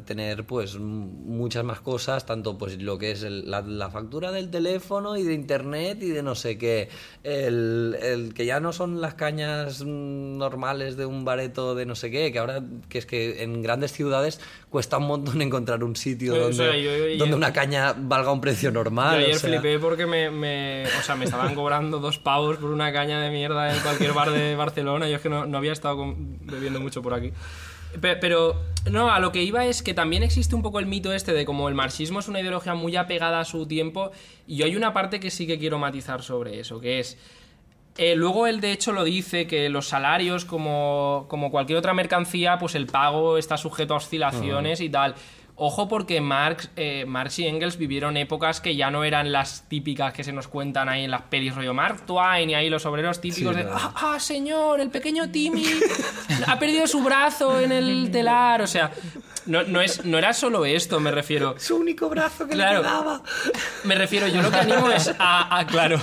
tener, 0.05 0.45
pues, 0.45 0.77
muchas 0.79 1.63
más 1.63 1.81
cosas, 1.81 2.25
tanto, 2.25 2.57
pues, 2.57 2.81
lo 2.81 2.97
que 2.97 3.11
es 3.11 3.23
el- 3.23 3.49
la, 3.49 3.61
la 3.61 3.89
factura 3.89 4.31
del 4.31 4.49
teléfono 4.49 5.17
y 5.17 5.23
de 5.23 5.33
internet 5.33 5.99
y 6.01 6.09
de 6.09 6.23
no 6.23 6.33
sé 6.35 6.57
qué. 6.57 6.89
El, 7.23 7.95
el 8.01 8.33
que 8.33 8.45
ya 8.45 8.59
no 8.59 8.73
son 8.73 9.01
las 9.01 9.13
cañas 9.13 9.83
mm, 9.83 10.37
normales 10.37 10.97
de 10.97 11.05
un 11.05 11.25
bareto 11.25 11.75
de 11.75 11.85
no 11.85 11.95
sé 11.95 12.09
qué, 12.09 12.31
que 12.31 12.39
ahora, 12.39 12.63
que 12.89 12.97
es 12.97 13.05
que 13.05 13.43
en 13.43 13.61
grandes 13.61 13.91
ciudades 13.91 14.39
cuesta 14.69 14.97
un 14.97 15.07
montón 15.07 15.41
encontrar 15.41 15.83
un 15.83 15.95
sitio 15.95 16.31
Pues, 16.33 16.41
o 16.41 16.43
donde, 16.49 16.57
sea, 16.57 16.77
yo- 16.77 16.91
yo- 16.97 17.17
donde 17.17 17.29
yo- 17.31 17.35
una 17.37 17.53
caña 17.53 17.93
valga 17.97 18.31
un 18.31 18.41
precio 18.41 18.71
normal. 18.71 19.19
Yo 19.19 19.25
ayer 19.25 19.35
o 19.35 19.39
sea. 19.39 19.49
flipé 19.61 19.79
porque 19.79 20.05
me, 20.05 20.31
me- 20.31 20.85
o 20.99 21.03
sea, 21.03 21.15
me 21.15 21.25
estaban 21.25 21.53
cobrando 21.53 21.99
dos 21.99 22.17
pavos 22.17 22.57
por 22.57 22.71
una 22.71 22.91
caña 22.91 23.21
de 23.21 23.29
mierda 23.29 23.75
en 23.75 23.79
cualquier 23.81 24.13
bar 24.13 24.31
de 24.31 24.55
Barcelona. 24.55 25.07
Yo 25.07 25.17
es 25.17 25.21
que 25.21 25.29
no, 25.29 25.45
no 25.45 25.57
había 25.57 25.73
estado 25.73 25.97
con- 25.97 26.39
bebiendo 26.45 26.79
mucho 26.79 27.01
por 27.01 27.13
aquí. 27.13 27.31
Pe- 28.01 28.15
Pero, 28.17 28.55
no, 28.91 29.11
a 29.11 29.19
lo 29.19 29.31
que 29.31 29.43
iba 29.43 29.65
es 29.65 29.81
que 29.81 29.93
también 29.93 30.23
existe 30.23 30.55
un 30.55 30.61
poco 30.61 30.79
el 30.79 30.85
mito 30.85 31.13
este 31.13 31.33
de 31.33 31.45
como 31.45 31.67
el 31.69 31.75
marxismo 31.75 32.19
es 32.19 32.27
una 32.27 32.39
ideología 32.41 32.73
muy 32.75 32.95
apegada 32.95 33.39
a 33.39 33.45
su 33.45 33.65
tiempo. 33.67 34.11
Y 34.47 34.57
yo 34.57 34.65
hay 34.65 34.75
una 34.75 34.93
parte 34.93 35.19
que 35.19 35.29
sí 35.31 35.47
que 35.47 35.57
quiero 35.59 35.79
matizar 35.79 36.21
sobre 36.23 36.59
eso, 36.59 36.79
que 36.79 36.99
es. 36.99 37.17
eh, 37.97 38.15
luego 38.15 38.45
él 38.45 38.61
de 38.61 38.71
hecho 38.71 38.91
lo 38.91 39.03
dice 39.03 39.47
que 39.47 39.69
los 39.69 39.87
salarios, 39.87 40.45
como, 40.45 41.25
como 41.29 41.49
cualquier 41.49 41.79
otra 41.79 41.93
mercancía, 41.95 42.57
pues 42.59 42.75
el 42.75 42.85
pago 42.85 43.37
está 43.39 43.57
sujeto 43.57 43.95
a 43.95 43.97
oscilaciones 43.97 44.81
y 44.81 44.89
tal. 44.89 45.15
Ojo 45.59 45.87
porque 45.87 46.21
Marx, 46.21 46.69
eh, 46.75 47.05
Marx 47.07 47.39
y 47.39 47.47
Engels 47.47 47.77
vivieron 47.77 48.15
épocas 48.15 48.61
que 48.61 48.75
ya 48.75 48.91
no 48.91 49.03
eran 49.03 49.31
las 49.31 49.67
típicas 49.67 50.13
que 50.13 50.23
se 50.23 50.31
nos 50.31 50.47
cuentan 50.47 50.87
ahí 50.87 51.03
en 51.05 51.09
las 51.09 51.23
pelis 51.23 51.55
rollo 51.55 51.73
Mark 51.73 52.05
Twain 52.05 52.47
y 52.51 52.53
ahí 52.53 52.69
los 52.69 52.85
obreros 52.85 53.19
típicos 53.19 53.55
Sí, 53.55 53.63
de 53.63 53.67
ah, 53.71 53.91
ah, 53.95 54.19
señor, 54.19 54.79
el 54.79 54.91
pequeño 54.91 55.31
Timmy 55.31 55.65
ha 56.45 56.59
perdido 56.59 56.85
su 56.85 57.01
brazo 57.03 57.59
en 57.59 57.71
el 57.71 58.11
telar. 58.11 58.61
O 58.61 58.67
sea, 58.67 58.91
no, 59.47 59.63
no, 59.63 59.81
es, 59.81 60.05
no 60.05 60.19
era 60.19 60.31
solo 60.33 60.63
esto, 60.63 60.99
me 60.99 61.09
refiero. 61.09 61.55
Su 61.57 61.77
único 61.77 62.07
brazo 62.07 62.47
que 62.47 62.53
Claro. 62.53 62.81
le 62.81 62.85
quedaba. 62.87 63.23
Me 63.83 63.95
refiero, 63.95 64.27
yo 64.27 64.43
lo 64.43 64.51
que 64.51 64.57
animo 64.57 64.91
es 64.91 65.11
a, 65.17 65.57
a- 65.57 65.65
claro, 65.65 65.99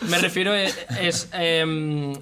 me 0.00 0.18
refiero 0.18 0.52
es, 0.52 0.84
es, 1.00 1.30
em, 1.32 2.12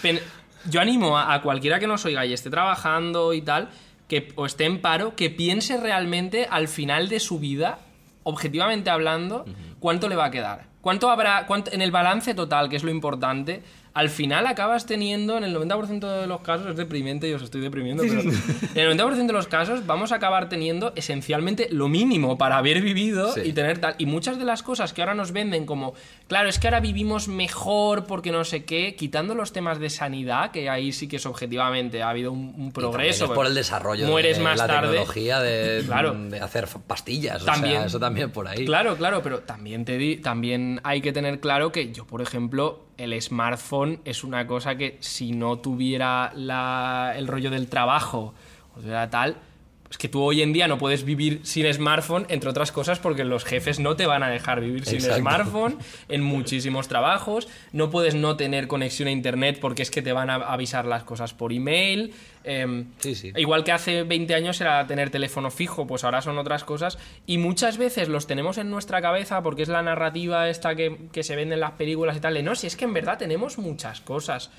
pen- 0.00 0.20
yo 0.68 0.80
animo 0.80 1.16
a, 1.16 1.34
a 1.34 1.40
cualquiera 1.42 1.78
que 1.78 1.86
nos 1.86 2.04
oiga 2.04 2.26
y 2.26 2.32
esté 2.32 2.50
trabajando 2.50 3.32
y 3.32 3.42
tal, 3.42 3.68
que 4.12 4.28
o 4.36 4.44
esté 4.44 4.66
en 4.66 4.82
paro, 4.82 5.16
que 5.16 5.30
piense 5.30 5.78
realmente 5.78 6.46
al 6.50 6.68
final 6.68 7.08
de 7.08 7.18
su 7.18 7.38
vida, 7.38 7.78
objetivamente 8.24 8.90
hablando, 8.90 9.46
cuánto 9.80 10.06
le 10.06 10.16
va 10.16 10.26
a 10.26 10.30
quedar. 10.30 10.66
¿Cuánto 10.82 11.08
habrá, 11.10 11.46
cuánto- 11.46 11.72
en 11.72 11.80
el 11.80 11.90
balance 11.90 12.34
total, 12.34 12.68
que 12.68 12.76
es 12.76 12.82
lo 12.84 12.90
importante, 12.90 13.62
al 13.94 14.08
final 14.08 14.46
acabas 14.46 14.86
teniendo, 14.86 15.36
en 15.36 15.44
el 15.44 15.54
90% 15.54 16.20
de 16.20 16.26
los 16.26 16.40
casos, 16.40 16.68
es 16.68 16.76
deprimente 16.76 17.28
y 17.28 17.32
os 17.34 17.42
estoy 17.42 17.60
deprimiendo, 17.60 18.02
pero 18.74 18.90
en 18.92 18.98
el 19.00 19.06
90% 19.06 19.26
de 19.26 19.32
los 19.32 19.46
casos 19.48 19.84
vamos 19.86 20.12
a 20.12 20.16
acabar 20.16 20.48
teniendo 20.48 20.92
esencialmente 20.96 21.68
lo 21.70 21.88
mínimo 21.88 22.38
para 22.38 22.56
haber 22.58 22.80
vivido 22.80 23.32
Sí. 23.32 23.40
y 23.44 23.52
tener 23.52 23.78
tal. 23.78 23.94
Y 23.98 24.06
muchas 24.06 24.38
de 24.38 24.44
las 24.44 24.62
cosas 24.62 24.92
que 24.92 25.02
ahora 25.02 25.14
nos 25.14 25.32
venden 25.32 25.66
como, 25.66 25.94
claro, 26.26 26.48
es 26.48 26.58
que 26.58 26.68
ahora 26.68 26.80
vivimos 26.80 27.28
mejor 27.28 28.06
porque 28.06 28.32
no 28.32 28.44
sé 28.44 28.64
qué, 28.64 28.94
quitando 28.96 29.34
los 29.34 29.52
temas 29.52 29.78
de 29.78 29.90
sanidad, 29.90 30.50
que 30.52 30.70
ahí 30.70 30.92
sí 30.92 31.06
que 31.08 31.16
es 31.16 31.26
objetivamente, 31.26 32.02
ha 32.02 32.08
habido 32.10 32.32
un, 32.32 32.72
progreso. 32.72 33.26
es 33.26 33.30
por 33.32 33.46
el 33.46 33.54
desarrollo 33.54 34.06
Mueres 34.06 34.38
de 34.38 34.42
más 34.44 34.58
la 34.58 34.66
tarde. 34.66 34.88
tecnología 34.88 35.40
de, 35.40 35.82
Claro. 35.86 36.14
de 36.14 36.40
hacer 36.40 36.66
pastillas. 36.86 37.42
o 37.42 37.44
También. 37.44 37.76
sea, 37.76 37.86
eso 37.86 38.00
también 38.00 38.30
por 38.30 38.48
ahí. 38.48 38.64
Claro, 38.64 38.96
claro, 38.96 39.22
pero 39.22 39.40
también 39.40 39.84
te 39.84 39.98
di, 39.98 40.16
también 40.16 40.80
hay 40.84 41.00
que 41.02 41.12
tener 41.12 41.40
claro 41.40 41.72
que 41.72 41.92
yo, 41.92 42.06
por 42.06 42.22
ejemplo, 42.22 42.86
el 42.98 43.20
smartphone 43.20 44.00
es 44.04 44.24
una 44.24 44.46
cosa 44.46 44.76
que 44.76 44.96
si 45.00 45.32
no 45.32 45.58
tuviera 45.58 46.32
la- 46.34 47.12
el 47.16 47.26
rollo 47.26 47.50
del 47.50 47.68
trabajo 47.68 48.34
o 48.76 48.80
sea 48.82 49.10
tal, 49.10 49.36
Es 49.92 49.98
que 49.98 50.08
tú 50.08 50.22
hoy 50.22 50.40
en 50.40 50.54
día 50.54 50.68
no 50.68 50.78
puedes 50.78 51.04
vivir 51.04 51.40
sin 51.42 51.70
smartphone, 51.70 52.24
entre 52.30 52.48
otras 52.48 52.72
cosas, 52.72 52.98
porque 52.98 53.24
los 53.24 53.44
jefes 53.44 53.78
no 53.78 53.94
te 53.94 54.06
van 54.06 54.22
a 54.22 54.30
dejar 54.30 54.62
vivir 54.62 54.86
sin 54.86 54.96
Exacto. 54.96 55.18
smartphone 55.20 55.76
en 56.08 56.22
muchísimos 56.22 56.88
trabajos. 56.88 57.46
No 57.72 57.90
puedes 57.90 58.14
no 58.14 58.38
tener 58.38 58.68
conexión 58.68 59.08
a 59.08 59.10
internet 59.10 59.58
porque 59.60 59.82
es 59.82 59.90
que 59.90 60.00
te 60.00 60.14
van 60.14 60.30
a 60.30 60.36
avisar 60.36 60.86
las 60.86 61.04
cosas 61.04 61.34
por 61.34 61.52
email. 61.52 62.14
Em, 62.42 62.86
Sí, 63.00 63.14
sí. 63.14 63.32
Igual 63.36 63.64
que 63.64 63.72
hace 63.72 64.02
20 64.02 64.34
años 64.34 64.58
era 64.62 64.86
tener 64.86 65.10
teléfono 65.10 65.50
fijo, 65.50 65.86
pues 65.86 66.04
ahora 66.04 66.22
son 66.22 66.38
otras 66.38 66.64
cosas. 66.64 66.96
Y 67.26 67.36
muchas 67.36 67.76
veces 67.76 68.08
los 68.08 68.26
tenemos 68.26 68.56
en 68.56 68.70
nuestra 68.70 69.02
cabeza 69.02 69.42
porque 69.42 69.60
es 69.60 69.68
la 69.68 69.82
narrativa 69.82 70.48
esta 70.48 70.74
que, 70.74 70.96
que 71.12 71.22
se 71.22 71.36
vende 71.36 71.52
en 71.56 71.60
las 71.60 71.72
películas 71.72 72.16
y 72.16 72.20
tal. 72.20 72.32
De 72.32 72.42
no, 72.42 72.54
si 72.54 72.66
es 72.66 72.76
que 72.76 72.86
en 72.86 72.94
verdad 72.94 73.18
tenemos 73.18 73.58
muchas 73.58 74.00
cosas. 74.00 74.50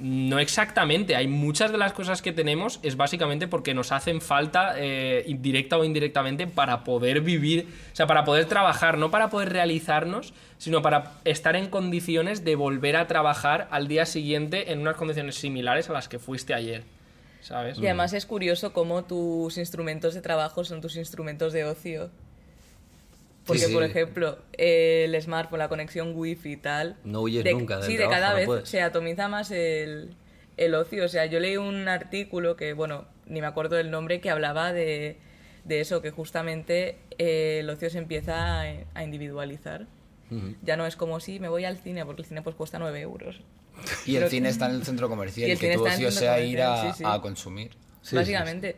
No 0.00 0.38
exactamente, 0.38 1.14
hay 1.14 1.28
muchas 1.28 1.72
de 1.72 1.78
las 1.78 1.92
cosas 1.92 2.22
que 2.22 2.32
tenemos 2.32 2.80
es 2.82 2.96
básicamente 2.96 3.48
porque 3.48 3.74
nos 3.74 3.92
hacen 3.92 4.20
falta, 4.20 4.74
eh, 4.76 5.24
directa 5.38 5.76
o 5.76 5.84
indirectamente, 5.84 6.46
para 6.46 6.84
poder 6.84 7.20
vivir, 7.20 7.68
o 7.92 7.96
sea, 7.96 8.06
para 8.06 8.24
poder 8.24 8.46
trabajar, 8.46 8.96
no 8.96 9.10
para 9.10 9.28
poder 9.28 9.50
realizarnos, 9.50 10.32
sino 10.58 10.82
para 10.82 11.12
estar 11.24 11.54
en 11.56 11.68
condiciones 11.68 12.44
de 12.44 12.54
volver 12.56 12.96
a 12.96 13.06
trabajar 13.06 13.68
al 13.70 13.88
día 13.88 14.06
siguiente 14.06 14.72
en 14.72 14.80
unas 14.80 14.96
condiciones 14.96 15.34
similares 15.36 15.90
a 15.90 15.92
las 15.92 16.08
que 16.08 16.18
fuiste 16.18 16.54
ayer, 16.54 16.84
¿sabes? 17.40 17.78
Y 17.78 17.86
además 17.86 18.12
es 18.12 18.26
curioso 18.26 18.72
cómo 18.72 19.04
tus 19.04 19.58
instrumentos 19.58 20.14
de 20.14 20.22
trabajo 20.22 20.64
son 20.64 20.80
tus 20.80 20.96
instrumentos 20.96 21.52
de 21.52 21.64
ocio. 21.64 22.10
Porque, 23.50 23.66
sí. 23.66 23.72
por 23.72 23.82
ejemplo, 23.82 24.38
el 24.52 25.20
smartphone, 25.20 25.58
la 25.58 25.68
conexión 25.68 26.12
wifi 26.14 26.52
y 26.52 26.56
tal... 26.56 26.96
No 27.04 27.20
huyes 27.22 27.44
nunca 27.52 27.76
del 27.78 27.86
Sí, 27.86 27.96
de 27.96 28.08
cada 28.08 28.30
no 28.30 28.36
vez 28.36 28.46
puedes. 28.46 28.68
se 28.68 28.80
atomiza 28.80 29.28
más 29.28 29.50
el, 29.50 30.14
el 30.56 30.74
ocio. 30.74 31.04
O 31.04 31.08
sea, 31.08 31.26
yo 31.26 31.40
leí 31.40 31.56
un 31.56 31.88
artículo 31.88 32.56
que, 32.56 32.72
bueno, 32.72 33.06
ni 33.26 33.40
me 33.40 33.46
acuerdo 33.46 33.76
del 33.76 33.90
nombre, 33.90 34.20
que 34.20 34.30
hablaba 34.30 34.72
de, 34.72 35.18
de 35.64 35.80
eso, 35.80 36.02
que 36.02 36.10
justamente 36.10 36.98
eh, 37.18 37.58
el 37.60 37.70
ocio 37.70 37.90
se 37.90 37.98
empieza 37.98 38.62
a, 38.62 38.74
a 38.94 39.04
individualizar. 39.04 39.86
Ya 40.62 40.76
no 40.76 40.86
es 40.86 40.94
como 40.94 41.18
si 41.18 41.40
me 41.40 41.48
voy 41.48 41.64
al 41.64 41.76
cine, 41.78 42.06
porque 42.06 42.22
el 42.22 42.28
cine 42.28 42.42
pues 42.42 42.54
cuesta 42.54 42.78
9 42.78 43.00
euros. 43.00 43.40
Y 44.06 44.14
el 44.14 44.28
cine 44.28 44.48
está 44.48 44.66
en 44.68 44.76
el 44.76 44.84
centro 44.84 45.08
comercial 45.08 45.48
Y 45.48 45.50
y, 45.50 45.52
el 45.54 45.58
que 45.58 45.74
tu 45.74 45.84
ocio 45.84 46.10
sea 46.12 46.40
ir 46.40 46.62
a, 46.62 46.66
comercial, 46.66 46.92
sí, 46.94 46.98
sí. 46.98 47.04
a 47.04 47.20
consumir. 47.20 47.70
Sí, 48.02 48.14
básicamente. 48.14 48.76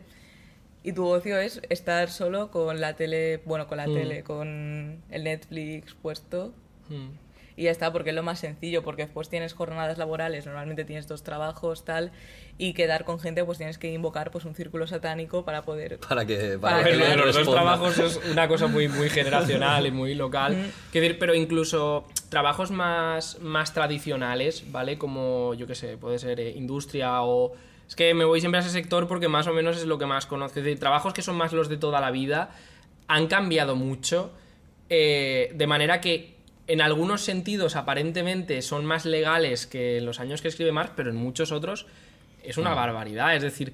Y 0.83 0.91
tu 0.93 1.07
ocio 1.07 1.37
es 1.39 1.61
estar 1.69 2.09
solo 2.09 2.51
con 2.51 2.81
la 2.81 2.95
tele, 2.95 3.41
bueno, 3.45 3.67
con 3.67 3.77
la 3.77 3.87
Mm. 3.87 3.93
tele, 3.93 4.23
con 4.23 5.01
el 5.09 5.23
Netflix 5.23 5.93
puesto 5.93 6.53
Mm. 6.89 7.07
y 7.55 7.63
ya 7.63 7.71
está, 7.71 7.93
porque 7.93 8.09
es 8.09 8.15
lo 8.15 8.23
más 8.23 8.39
sencillo, 8.39 8.83
porque 8.83 9.03
después 9.03 9.29
tienes 9.29 9.53
jornadas 9.53 9.97
laborales, 9.97 10.45
normalmente 10.45 10.83
tienes 10.83 11.07
dos 11.07 11.23
trabajos, 11.23 11.85
tal, 11.85 12.11
y 12.57 12.73
quedar 12.73 13.05
con 13.05 13.19
gente, 13.19 13.45
pues 13.45 13.57
tienes 13.59 13.77
que 13.77 13.93
invocar 13.93 14.29
pues 14.31 14.43
un 14.43 14.55
círculo 14.55 14.85
satánico 14.87 15.45
para 15.45 15.61
poder... 15.61 15.99
Para 16.09 16.25
que, 16.25 16.57
Para 16.59 16.77
para 16.83 16.89
que 16.89 17.15
los 17.15 17.33
dos 17.35 17.49
trabajos 17.49 17.97
es 17.99 18.19
una 18.31 18.47
cosa 18.49 18.67
muy, 18.67 18.87
muy 18.89 19.09
generacional 19.09 19.85
y 19.87 19.91
muy 19.91 20.15
local. 20.15 20.53
Quiero 20.91 21.05
decir, 21.05 21.17
pero 21.19 21.33
incluso 21.33 22.05
trabajos 22.29 22.71
más, 22.71 23.39
más 23.39 23.73
tradicionales, 23.73 24.65
¿vale? 24.71 24.97
Como, 24.97 25.53
yo 25.53 25.65
qué 25.65 25.75
sé, 25.75 25.95
puede 25.97 26.19
ser 26.19 26.39
eh, 26.41 26.51
industria 26.51 27.21
o... 27.23 27.53
Es 27.87 27.95
que 27.95 28.13
me 28.13 28.25
voy 28.25 28.39
siempre 28.39 28.59
a 28.59 28.61
ese 28.61 28.71
sector 28.71 29.07
porque 29.07 29.27
más 29.27 29.47
o 29.47 29.53
menos 29.53 29.77
es 29.77 29.85
lo 29.85 29.97
que 29.97 30.05
más 30.05 30.25
conozco. 30.25 30.59
Es 30.59 30.65
decir, 30.65 30.79
trabajos 30.79 31.13
que 31.13 31.21
son 31.21 31.35
más 31.35 31.53
los 31.53 31.69
de 31.69 31.77
toda 31.77 32.01
la 32.01 32.11
vida 32.11 32.51
han 33.07 33.27
cambiado 33.27 33.75
mucho, 33.75 34.31
eh, 34.89 35.51
de 35.53 35.67
manera 35.67 36.01
que 36.01 36.35
en 36.67 36.81
algunos 36.81 37.21
sentidos 37.21 37.75
aparentemente 37.75 38.61
son 38.61 38.85
más 38.85 39.05
legales 39.05 39.67
que 39.67 39.97
en 39.97 40.05
los 40.05 40.19
años 40.19 40.41
que 40.41 40.47
escribe 40.47 40.71
Marx, 40.71 40.93
pero 40.95 41.09
en 41.09 41.17
muchos 41.17 41.51
otros 41.51 41.85
es 42.43 42.57
una 42.57 42.73
barbaridad. 42.73 43.35
Es 43.35 43.41
decir, 43.41 43.73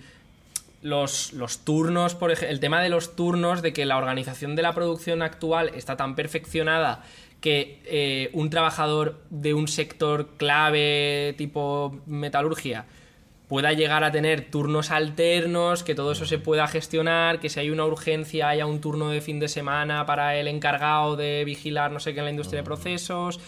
los, 0.82 1.34
los 1.34 1.60
turnos, 1.60 2.16
por 2.16 2.32
ejemplo, 2.32 2.52
el 2.52 2.60
tema 2.60 2.82
de 2.82 2.90
los 2.90 3.16
turnos, 3.16 3.62
de 3.62 3.74
que 3.74 3.86
la 3.86 3.98
organización 3.98 4.56
de 4.56 4.64
la 4.64 4.74
producción 4.74 5.22
actual 5.22 5.72
está 5.76 5.98
tan 5.98 6.16
perfeccionada 6.16 7.04
que 7.42 7.82
eh, 7.86 8.30
un 8.34 8.50
trabajador 8.50 9.22
de 9.30 9.54
un 9.54 9.68
sector 9.68 10.30
clave 10.38 11.36
tipo 11.38 12.02
metalurgia 12.06 12.86
pueda 13.50 13.74
llegar 13.74 14.04
a 14.04 14.12
tener 14.12 14.52
turnos 14.52 14.92
alternos, 14.92 15.84
que 15.84 15.96
todo 15.96 16.12
eso 16.12 16.26
se 16.26 16.38
pueda 16.38 16.68
gestionar, 16.68 17.40
que 17.40 17.50
si 17.50 17.60
hay 17.60 17.72
una 17.72 17.84
urgencia 17.84 18.48
haya 18.48 18.68
un 18.68 18.80
turno 18.80 19.10
de 19.10 19.22
fin 19.22 19.40
de 19.40 19.48
semana 19.48 20.06
para 20.06 20.36
el 20.36 20.48
encargado 20.48 21.16
de 21.16 21.44
vigilar 21.44 21.92
no 21.92 22.00
sé 22.00 22.14
qué 22.14 22.20
en 22.20 22.26
la 22.26 22.32
industria 22.32 22.62
de 22.62 22.64
procesos. 22.64 23.40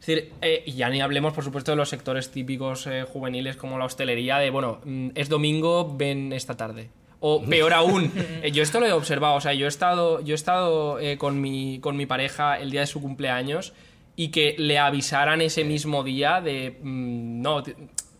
Es 0.00 0.06
decir, 0.06 0.32
eh, 0.42 0.64
y 0.66 0.72
ya 0.72 0.90
ni 0.90 1.00
hablemos, 1.00 1.32
por 1.32 1.44
supuesto, 1.44 1.70
de 1.70 1.76
los 1.76 1.88
sectores 1.88 2.32
típicos 2.32 2.88
eh, 2.88 3.04
juveniles 3.04 3.56
como 3.56 3.78
la 3.78 3.84
hostelería, 3.84 4.38
de, 4.38 4.50
bueno, 4.50 4.80
mm, 4.84 5.10
es 5.14 5.28
domingo, 5.28 5.94
ven 5.96 6.32
esta 6.32 6.56
tarde. 6.56 6.90
O 7.20 7.40
peor 7.40 7.72
aún, 7.72 8.12
eh, 8.42 8.50
yo 8.50 8.64
esto 8.64 8.80
lo 8.80 8.86
he 8.86 8.92
observado, 8.92 9.36
o 9.36 9.40
sea, 9.40 9.54
yo 9.54 9.66
he 9.66 9.68
estado, 9.68 10.20
yo 10.20 10.34
he 10.34 10.34
estado 10.34 10.98
con, 11.16 11.40
mi, 11.40 11.78
con 11.78 11.96
mi 11.96 12.06
pareja 12.06 12.58
el 12.58 12.72
día 12.72 12.80
de 12.80 12.86
su 12.88 13.00
cumpleaños 13.00 13.72
y 14.16 14.28
que 14.28 14.56
le 14.58 14.78
avisaran 14.78 15.40
ese 15.40 15.64
mismo 15.64 16.02
día 16.02 16.40
de, 16.40 16.76
mm, 16.82 17.40
no, 17.40 17.62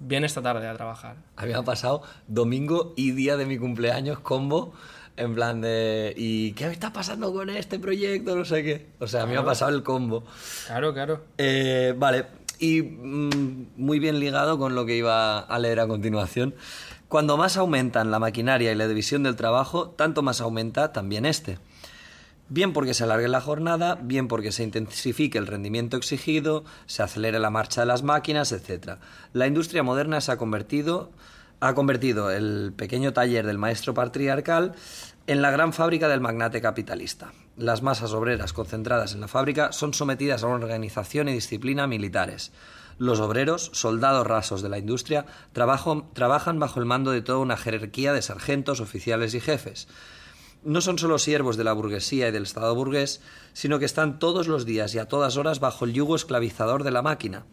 viene 0.04 0.26
esta 0.26 0.42
tarde 0.42 0.68
a 0.68 0.74
trabajar. 0.74 1.16
A 1.36 1.42
mí 1.44 1.52
me 1.52 1.58
ha 1.58 1.62
pasado 1.62 2.02
domingo 2.28 2.92
y 2.96 3.12
día 3.12 3.36
de 3.36 3.46
mi 3.46 3.58
cumpleaños 3.58 4.20
combo. 4.20 4.72
En 5.16 5.34
plan 5.34 5.60
de. 5.60 6.12
¿Y 6.16 6.52
qué 6.52 6.66
está 6.66 6.92
pasando 6.92 7.32
con 7.32 7.48
este 7.48 7.78
proyecto? 7.78 8.34
No 8.34 8.44
sé 8.44 8.64
qué. 8.64 8.86
O 8.98 9.06
sea, 9.06 9.22
a 9.22 9.26
mí 9.26 9.32
me 9.32 9.38
ha 9.38 9.44
pasado 9.44 9.70
el 9.74 9.84
combo. 9.84 10.24
Claro, 10.66 10.92
claro. 10.92 11.20
Eh, 11.38 11.94
vale. 11.96 12.26
Y 12.58 12.82
mm, 12.82 13.66
muy 13.76 14.00
bien 14.00 14.18
ligado 14.18 14.58
con 14.58 14.74
lo 14.74 14.84
que 14.86 14.96
iba 14.96 15.38
a 15.38 15.58
leer 15.60 15.78
a 15.78 15.86
continuación. 15.86 16.54
Cuando 17.08 17.36
más 17.36 17.56
aumentan 17.56 18.10
la 18.10 18.18
maquinaria 18.18 18.72
y 18.72 18.74
la 18.74 18.88
división 18.88 19.22
del 19.22 19.36
trabajo, 19.36 19.90
tanto 19.90 20.22
más 20.22 20.40
aumenta 20.40 20.92
también 20.92 21.26
este. 21.26 21.58
Bien 22.50 22.74
porque 22.74 22.92
se 22.92 23.04
alargue 23.04 23.28
la 23.28 23.40
jornada, 23.40 23.98
bien 24.02 24.28
porque 24.28 24.52
se 24.52 24.62
intensifique 24.62 25.38
el 25.38 25.46
rendimiento 25.46 25.96
exigido, 25.96 26.64
se 26.84 27.02
acelere 27.02 27.38
la 27.38 27.48
marcha 27.48 27.80
de 27.80 27.86
las 27.86 28.02
máquinas, 28.02 28.52
etc. 28.52 28.98
La 29.32 29.46
industria 29.46 29.82
moderna 29.82 30.20
se 30.20 30.30
ha 30.30 30.36
convertido, 30.36 31.10
ha 31.60 31.74
convertido 31.74 32.30
el 32.30 32.74
pequeño 32.76 33.14
taller 33.14 33.46
del 33.46 33.56
maestro 33.56 33.94
patriarcal 33.94 34.74
en 35.26 35.40
la 35.40 35.50
gran 35.50 35.72
fábrica 35.72 36.06
del 36.08 36.20
magnate 36.20 36.60
capitalista. 36.60 37.32
Las 37.56 37.82
masas 37.82 38.12
obreras 38.12 38.52
concentradas 38.52 39.14
en 39.14 39.22
la 39.22 39.28
fábrica 39.28 39.72
son 39.72 39.94
sometidas 39.94 40.42
a 40.42 40.46
una 40.46 40.56
organización 40.56 41.30
y 41.30 41.32
disciplina 41.32 41.86
militares. 41.86 42.52
Los 42.98 43.20
obreros, 43.20 43.70
soldados 43.72 44.26
rasos 44.26 44.60
de 44.60 44.68
la 44.68 44.78
industria, 44.78 45.24
trabajan 45.54 46.58
bajo 46.58 46.78
el 46.78 46.86
mando 46.86 47.10
de 47.10 47.22
toda 47.22 47.38
una 47.38 47.56
jerarquía 47.56 48.12
de 48.12 48.20
sargentos, 48.20 48.80
oficiales 48.80 49.32
y 49.32 49.40
jefes 49.40 49.88
no 50.64 50.80
son 50.80 50.98
solo 50.98 51.18
siervos 51.18 51.56
de 51.56 51.64
la 51.64 51.72
burguesía 51.72 52.28
y 52.28 52.32
del 52.32 52.44
Estado 52.44 52.74
burgués, 52.74 53.20
sino 53.52 53.78
que 53.78 53.84
están 53.84 54.18
todos 54.18 54.46
los 54.48 54.64
días 54.66 54.94
y 54.94 54.98
a 54.98 55.06
todas 55.08 55.36
horas 55.36 55.60
bajo 55.60 55.84
el 55.84 55.92
yugo 55.92 56.16
esclavizador 56.16 56.84
de 56.84 56.90
la 56.90 57.02
máquina, 57.02 57.44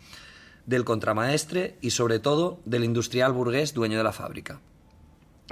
del 0.66 0.86
contramaestre 0.86 1.78
y 1.82 1.91
sobre 1.91 2.20
todo 2.20 2.59
del 2.66 2.84
industrial 2.84 3.34
burgués 3.34 3.74
dueño 3.74 3.97
de 3.97 4.03
la 4.03 4.14
fábrica. 4.14 4.62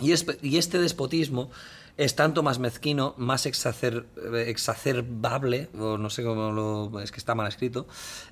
Y, 0.01 0.12
es- 0.14 0.26
y 0.41 0.57
este 0.57 0.80
despotismo 0.80 1.49
es 1.97 2.16
tanto 2.16 2.43
más 2.43 2.60
mezquino, 2.60 3.14
más 3.18 3.45
exacer- 3.45 4.05
exacerbable, 4.47 5.68
o 5.78 5.97
no 5.97 6.10
sé 6.10 6.24
cómo 6.24 6.51
lo. 6.51 6.99
es 7.01 7.12
que 7.12 7.18
está 7.20 7.36
mal 7.36 7.47
escrito, 7.47 7.88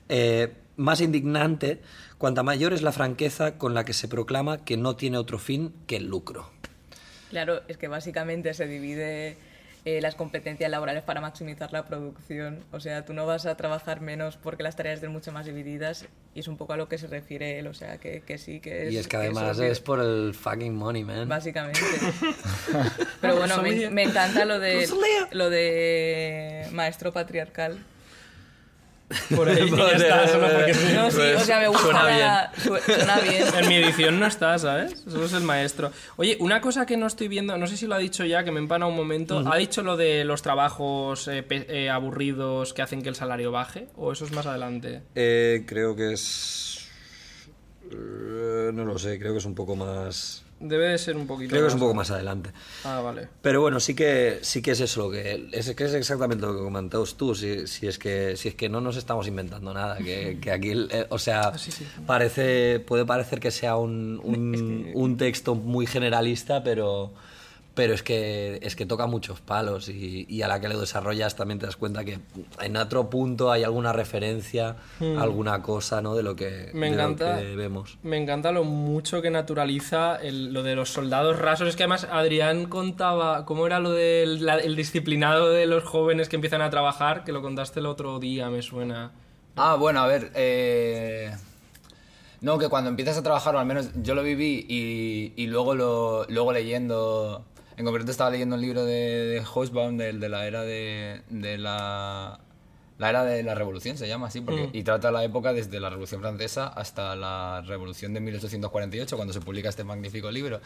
eh, 0.08 0.54
más 0.78 1.02
indignante, 1.02 1.82
cuanta 2.18 2.44
mayor 2.44 2.72
es 2.72 2.82
la 2.82 2.92
franqueza 2.92 3.58
con 3.58 3.74
la 3.74 3.84
que 3.84 3.94
se 3.94 4.08
proclama 4.08 4.60
que 4.64 4.78
no 4.78 4.96
tiene 4.96 5.18
otro 5.18 5.40
fin 5.40 5.74
que 5.88 5.98
el 5.98 6.06
lucro. 6.08 6.50
Claro, 7.30 7.62
es 7.68 7.78
que 7.78 7.88
básicamente 7.88 8.54
se 8.54 8.68
divide 8.68 9.36
eh, 9.86 10.02
las 10.02 10.16
competencias 10.16 10.70
laborales 10.72 11.04
para 11.04 11.22
maximizar 11.22 11.72
la 11.74 11.86
producción. 11.86 12.64
O 12.72 12.80
sea, 12.80 13.06
tú 13.06 13.14
no 13.14 13.26
vas 13.26 13.46
a 13.46 13.56
trabajar 13.58 14.02
menos 14.02 14.38
porque 14.38 14.64
las 14.64 14.76
tareas 14.76 14.96
estén 14.96 15.12
mucho 15.12 15.32
más 15.32 15.46
divididas 15.46 16.06
y 16.36 16.40
es 16.42 16.48
un 16.48 16.58
poco 16.58 16.74
a 16.74 16.78
lo 16.78 16.88
que 16.90 16.98
se 16.98 17.08
refiere 17.08 17.60
él. 17.60 17.68
O 17.68 17.74
sea, 17.74 17.98
que, 17.98 18.22
que 18.22 18.38
sí, 18.38 18.60
que 18.60 18.88
es... 18.88 18.94
y 18.94 18.98
es 18.98 19.08
que 19.08 19.18
además 19.18 19.58
que- 19.58 19.70
es 19.72 19.80
por 19.80 20.00
el 20.00 20.34
fucking 20.34 20.76
money, 20.76 21.04
man. 21.04 21.28
Básicamente. 21.28 21.80
Pero 23.22 23.36
bueno, 23.38 23.62
me, 23.62 23.90
me 23.90 24.04
encanta 24.04 24.46
lo 24.46 24.60
de, 24.60 24.88
lo 25.32 25.50
de 25.50 26.68
maestro 26.72 27.12
patriarcal. 27.14 27.78
Por 29.36 29.48
ahí 29.48 29.70
ya 29.70 29.92
está, 29.96 30.28
solo 30.28 30.48
porque 30.54 30.74
sí. 30.74 30.88
No, 30.94 31.10
sí, 31.10 31.22
o 31.36 31.40
sea, 31.40 31.60
me 31.62 31.68
gusta. 31.70 31.84
Suena 31.84 32.06
bien. 32.08 32.20
la- 32.20 32.52
su- 32.58 32.78
Suena 32.94 33.20
bien. 33.22 33.44
En 33.58 33.68
mi 33.70 33.76
edición 33.76 34.20
no 34.20 34.26
está, 34.26 34.60
¿sabes? 34.60 35.02
Solo 35.08 35.26
es 35.26 35.34
el 35.34 35.44
maestro. 35.44 35.92
Oye, 36.18 36.36
una 36.42 36.60
cosa 36.60 36.86
que 36.86 36.98
no 36.98 37.08
estoy 37.08 37.30
viendo, 37.30 37.58
no 37.58 37.68
sé 37.68 37.78
si 37.78 37.88
lo 37.88 37.96
ha 37.96 38.00
dicho 38.00 38.26
ya, 38.26 38.44
que 38.44 38.52
me 38.52 38.60
empana 38.60 38.86
un 38.86 38.96
momento. 38.98 39.42
¿Ha 39.50 39.56
dicho 39.58 39.82
lo 39.82 39.96
de 39.96 40.26
los 40.26 40.42
trabajos 40.42 41.28
eh, 41.30 41.42
pe- 41.42 41.68
eh, 41.70 41.90
aburridos 41.90 42.74
que 42.74 42.82
hacen 42.82 43.02
que 43.02 43.08
el 43.08 43.16
salario 43.16 43.52
baje? 43.52 43.88
¿O 43.96 44.12
eso 44.12 44.26
es 44.26 44.32
más 44.34 44.46
adelante? 44.46 45.04
Eh, 45.16 45.64
creo 45.66 45.96
que 45.96 46.12
es. 46.12 46.90
eh, 47.92 48.72
no 48.74 48.84
lo 48.84 49.00
sé, 49.00 49.18
creo 49.20 49.32
que 49.32 49.40
es 49.40 49.46
un 49.46 49.56
poco 49.56 49.78
más. 49.78 50.44
Debe 50.60 50.90
de 50.90 50.98
ser 50.98 51.16
un 51.16 51.28
poquito 51.28 51.52
Creo 51.52 51.62
que 51.64 51.68
es 51.68 51.74
un 51.74 51.80
poco 51.80 51.94
más 51.94 52.10
adelante. 52.10 52.52
Ah, 52.84 53.02
vale. 53.02 53.28
Pero 53.42 53.62
bueno, 53.62 53.80
sí 53.80 53.94
que 53.94 54.40
sí 54.42 54.62
que 54.62 54.72
es 54.72 54.80
eso 54.80 55.04
lo 55.04 55.12
que 55.12 55.50
es, 55.52 55.76
que 55.76 55.84
es 55.84 55.94
exactamente 55.94 56.46
lo 56.46 56.56
que 56.56 56.62
comentabas 56.62 57.16
tú. 57.16 57.36
Si, 57.36 57.68
si 57.68 57.88
es 57.88 58.00
que 58.00 58.36
si 58.38 58.50
es 58.50 58.56
que 58.56 58.68
no 58.68 58.82
nos 58.82 58.98
estamos 58.98 59.28
inventando 59.28 59.74
nada, 59.74 59.98
que, 59.98 60.40
que 60.42 60.52
aquí, 60.52 60.72
eh, 60.72 61.06
o 61.10 61.20
sea, 61.20 61.54
parece 62.06 62.80
puede 62.80 63.06
parecer 63.06 63.40
que 63.40 63.52
sea 63.52 63.76
un, 63.76 64.20
un, 64.24 64.92
un 64.94 65.18
texto 65.18 65.54
muy 65.56 65.86
generalista, 65.86 66.64
pero 66.64 67.14
pero 67.78 67.94
es 67.94 68.02
que, 68.02 68.58
es 68.64 68.76
que 68.76 68.88
toca 68.88 69.06
muchos 69.06 69.40
palos 69.40 69.88
y, 69.88 70.26
y 70.28 70.42
a 70.42 70.48
la 70.48 70.60
que 70.60 70.68
lo 70.68 70.80
desarrollas 70.80 71.36
también 71.36 71.60
te 71.60 71.68
das 71.68 71.78
cuenta 71.78 72.04
que 72.04 72.18
en 72.60 72.76
otro 72.76 73.08
punto 73.08 73.52
hay 73.52 73.64
alguna 73.64 73.94
referencia, 73.94 74.78
alguna 75.00 75.62
cosa, 75.62 76.02
¿no? 76.02 76.16
De 76.16 76.24
lo 76.24 76.36
que, 76.36 76.72
Hmm. 76.74 76.78
Me 76.80 76.90
de 76.90 76.96
lo 76.98 77.04
encanta. 77.04 77.38
que 77.40 77.56
vemos. 77.56 78.00
Me 78.02 78.18
encanta 78.18 78.52
lo 78.52 78.64
mucho 78.64 79.22
que 79.22 79.30
naturaliza 79.30 80.16
el- 80.16 80.52
lo 80.54 80.64
de 80.64 80.76
los 80.76 80.90
soldados 80.90 81.38
rasos. 81.38 81.68
Es 81.70 81.76
que 81.76 81.84
además 81.84 82.08
Adrián 82.12 82.66
contaba 82.66 83.46
cómo 83.46 83.68
era 83.68 83.80
lo 83.80 83.92
del 83.92 84.44
la- 84.44 84.58
el 84.58 84.76
disciplinado 84.76 85.52
de 85.52 85.68
los 85.68 85.84
jóvenes 85.84 86.30
que 86.30 86.36
empiezan 86.38 86.64
a 86.64 86.72
trabajar, 86.72 87.24
que 87.24 87.32
lo 87.32 87.44
contaste 87.44 87.80
el 87.80 87.86
otro 87.86 88.18
día, 88.20 88.50
me 88.50 88.64
suena. 88.64 89.12
Ah, 89.56 89.76
bueno, 89.76 90.00
a 90.02 90.08
ver. 90.08 90.32
eh, 90.34 91.32
No, 92.42 92.58
que 92.58 92.70
cuando 92.70 92.90
empiezas 92.90 93.18
a 93.18 93.24
trabajar, 93.24 93.56
o 93.56 93.60
al 93.60 93.66
menos 93.66 93.90
yo 94.02 94.14
lo 94.16 94.22
viví 94.24 94.66
y, 94.68 95.34
y 95.36 95.48
luego, 95.48 95.74
lo, 95.76 96.26
luego 96.30 96.54
leyendo. 96.54 97.44
En 97.78 97.86
concreto 97.86 98.10
estaba 98.10 98.32
leyendo 98.32 98.56
un 98.56 98.62
libro 98.62 98.86
de, 98.86 98.94
de 99.28 99.46
Hobsbawm, 99.46 99.98
del 99.98 100.20
de 100.20 100.30
la 100.30 100.48
era 100.48 100.64
de, 100.64 101.22
de 101.30 101.58
la. 101.58 102.40
La 102.98 103.12
era 103.12 103.24
de 103.24 103.44
la 103.44 103.54
revolución 103.54 103.96
se 103.96 104.08
llama 104.08 104.26
así, 104.26 104.42
porque, 104.42 104.72
y 104.74 104.82
trata 104.82 105.12
la 105.12 105.24
época 105.24 105.54
desde 105.54 105.80
la 105.80 105.92
Revolución 105.92 106.20
Francesa 106.20 106.66
hasta 106.66 107.16
la 107.16 107.62
Revolución 107.62 108.16
de 108.16 108.22
1848, 108.22 109.16
cuando 109.16 109.36
se 109.36 109.40
publica 109.40 109.70
este 109.70 109.84
magnífico 109.84 110.32
libro. 110.32 110.62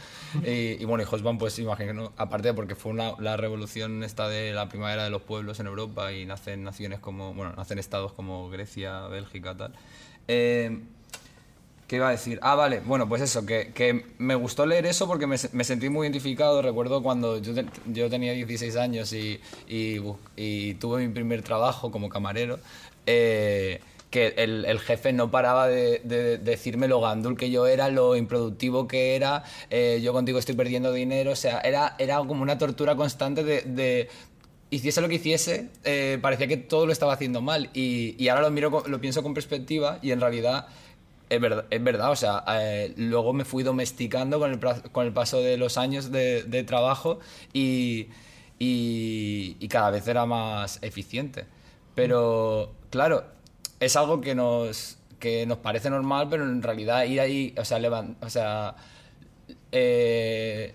Y, 0.46 0.82
y 0.82 0.86
bueno, 0.86 1.04
y 1.04 1.06
Hobsbawm, 1.06 1.38
pues 1.38 1.60
imagino, 1.60 2.14
aparte 2.16 2.54
porque 2.54 2.76
fue 2.76 2.94
una, 2.94 3.16
la 3.20 3.36
revolución 3.36 4.02
esta 4.06 4.30
de 4.30 4.54
la 4.54 4.70
primavera 4.70 5.04
de 5.04 5.10
los 5.10 5.24
pueblos 5.24 5.60
en 5.60 5.68
Europa 5.68 6.14
y 6.14 6.26
nacen 6.26 6.64
naciones 6.64 7.02
como, 7.02 7.34
bueno, 7.34 7.52
nacen 7.58 7.80
estados 7.80 8.14
como 8.14 8.50
Grecia, 8.50 9.08
Bélgica, 9.08 9.58
tal. 9.58 9.74
Eh, 10.30 10.80
¿Qué 11.92 11.98
iba 11.98 12.08
a 12.08 12.12
decir? 12.12 12.40
Ah, 12.42 12.56
vale, 12.56 12.80
bueno, 12.80 13.10
pues 13.10 13.22
eso, 13.22 13.46
que, 13.46 13.74
que 13.74 14.06
me 14.18 14.36
gustó 14.36 14.66
leer 14.66 14.86
eso 14.86 15.10
porque 15.10 15.28
me, 15.28 15.36
me 15.52 15.66
sentí 15.66 15.90
muy 15.90 16.08
identificado. 16.08 16.62
Recuerdo 16.62 17.04
cuando 17.04 17.40
yo, 17.40 17.52
yo 17.88 18.10
tenía 18.10 18.32
16 18.32 18.78
años 18.78 19.12
y, 19.12 19.42
y, 19.68 20.74
tuve 20.76 21.06
mi 21.06 21.14
primer 21.14 21.42
trabajo 21.42 21.92
como 21.92 22.08
camarero, 22.08 22.60
eh, 23.06 23.82
que 24.10 24.28
el, 24.38 24.64
el 24.64 24.80
jefe 24.80 25.12
no 25.12 25.32
paraba 25.32 25.68
de, 25.68 26.00
de 26.06 26.38
decirme 26.38 26.88
lo 26.88 27.02
gandul 27.02 27.36
que 27.36 27.52
yo 27.52 27.68
era, 27.68 27.90
lo 27.90 28.16
improductivo 28.16 28.88
que 28.88 29.18
era, 29.18 29.44
eh, 29.70 30.00
yo 30.02 30.14
contigo 30.14 30.40
estoy 30.40 30.56
perdiendo 30.56 30.94
dinero, 30.94 31.32
o 31.32 31.36
sea, 31.36 31.60
era, 31.60 31.98
era 32.00 32.20
como 32.20 32.42
una 32.42 32.58
tortura 32.58 32.96
constante 32.96 33.44
de- 33.44 34.08
hiciese 34.70 35.02
lo 35.02 35.10
que 35.10 35.16
hiciese, 35.16 35.68
eh, 35.84 36.18
parecía 36.22 36.48
que 36.48 36.56
todo 36.56 36.86
lo 36.86 36.94
estaba 36.94 37.12
haciendo 37.12 37.42
mal. 37.42 37.70
Y, 37.74 38.16
y 38.18 38.30
ahora 38.30 38.44
lo 38.44 38.52
miro, 38.52 38.86
lo 38.88 39.02
pienso 39.02 39.22
con 39.22 39.34
perspectiva 39.34 40.00
y 40.02 40.12
en 40.12 40.22
realidad 40.22 40.68
es 41.32 41.40
verdad, 41.40 41.66
es 41.70 41.82
verdad 41.82 42.12
o 42.12 42.16
sea, 42.16 42.44
eh, 42.60 42.94
luego 42.98 43.32
me 43.32 43.46
fui 43.46 43.64
domesticando 43.64 44.38
con 44.38 44.52
el, 44.52 44.60
con 44.92 45.06
el 45.08 45.14
paso 45.14 45.40
de 45.42 45.56
los 45.58 45.78
años 45.78 46.12
de, 46.12 46.64
trabajo 46.68 47.20
y, 47.54 48.10
y, 48.60 49.68
cada 49.70 49.92
vez 49.92 50.08
era 50.08 50.26
más 50.26 50.80
eficiente. 50.82 51.46
Pero, 51.96 52.74
claro, 52.90 53.24
es 53.80 53.96
algo 53.96 54.20
que 54.20 54.36
nos, 54.36 54.98
que 55.20 55.46
nos 55.46 55.60
parece 55.60 55.90
normal, 55.90 56.28
pero 56.30 56.44
en 56.44 56.62
realidad 56.62 57.06
ir 57.06 57.22
ahí, 57.22 57.56
o 57.58 57.64
sea, 57.64 57.80
levan- 57.80 58.18
o 58.22 58.30
sea 58.30 58.76
eh, 59.72 60.74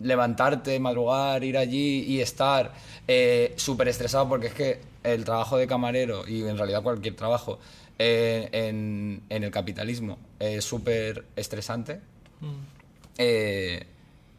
levantarte, 0.00 0.80
madrugar, 0.80 1.44
ir 1.44 1.58
allí 1.58 2.04
y 2.04 2.20
estar 2.20 2.72
eh, 3.08 3.52
súper 3.56 3.88
estresado 3.88 4.28
porque 4.28 4.46
es 4.48 4.54
que 4.54 4.80
el 5.04 5.24
trabajo 5.24 5.56
de 5.58 5.66
camarero 5.66 6.26
y 6.26 6.42
en 6.42 6.56
realidad 6.56 6.82
cualquier 6.82 7.14
trabajo 7.14 7.58
eh, 8.04 8.48
en, 8.52 9.22
en 9.28 9.44
el 9.44 9.50
capitalismo 9.52 10.18
es 10.40 10.64
súper 10.64 11.24
estresante. 11.36 12.00
Eh, 13.18 13.86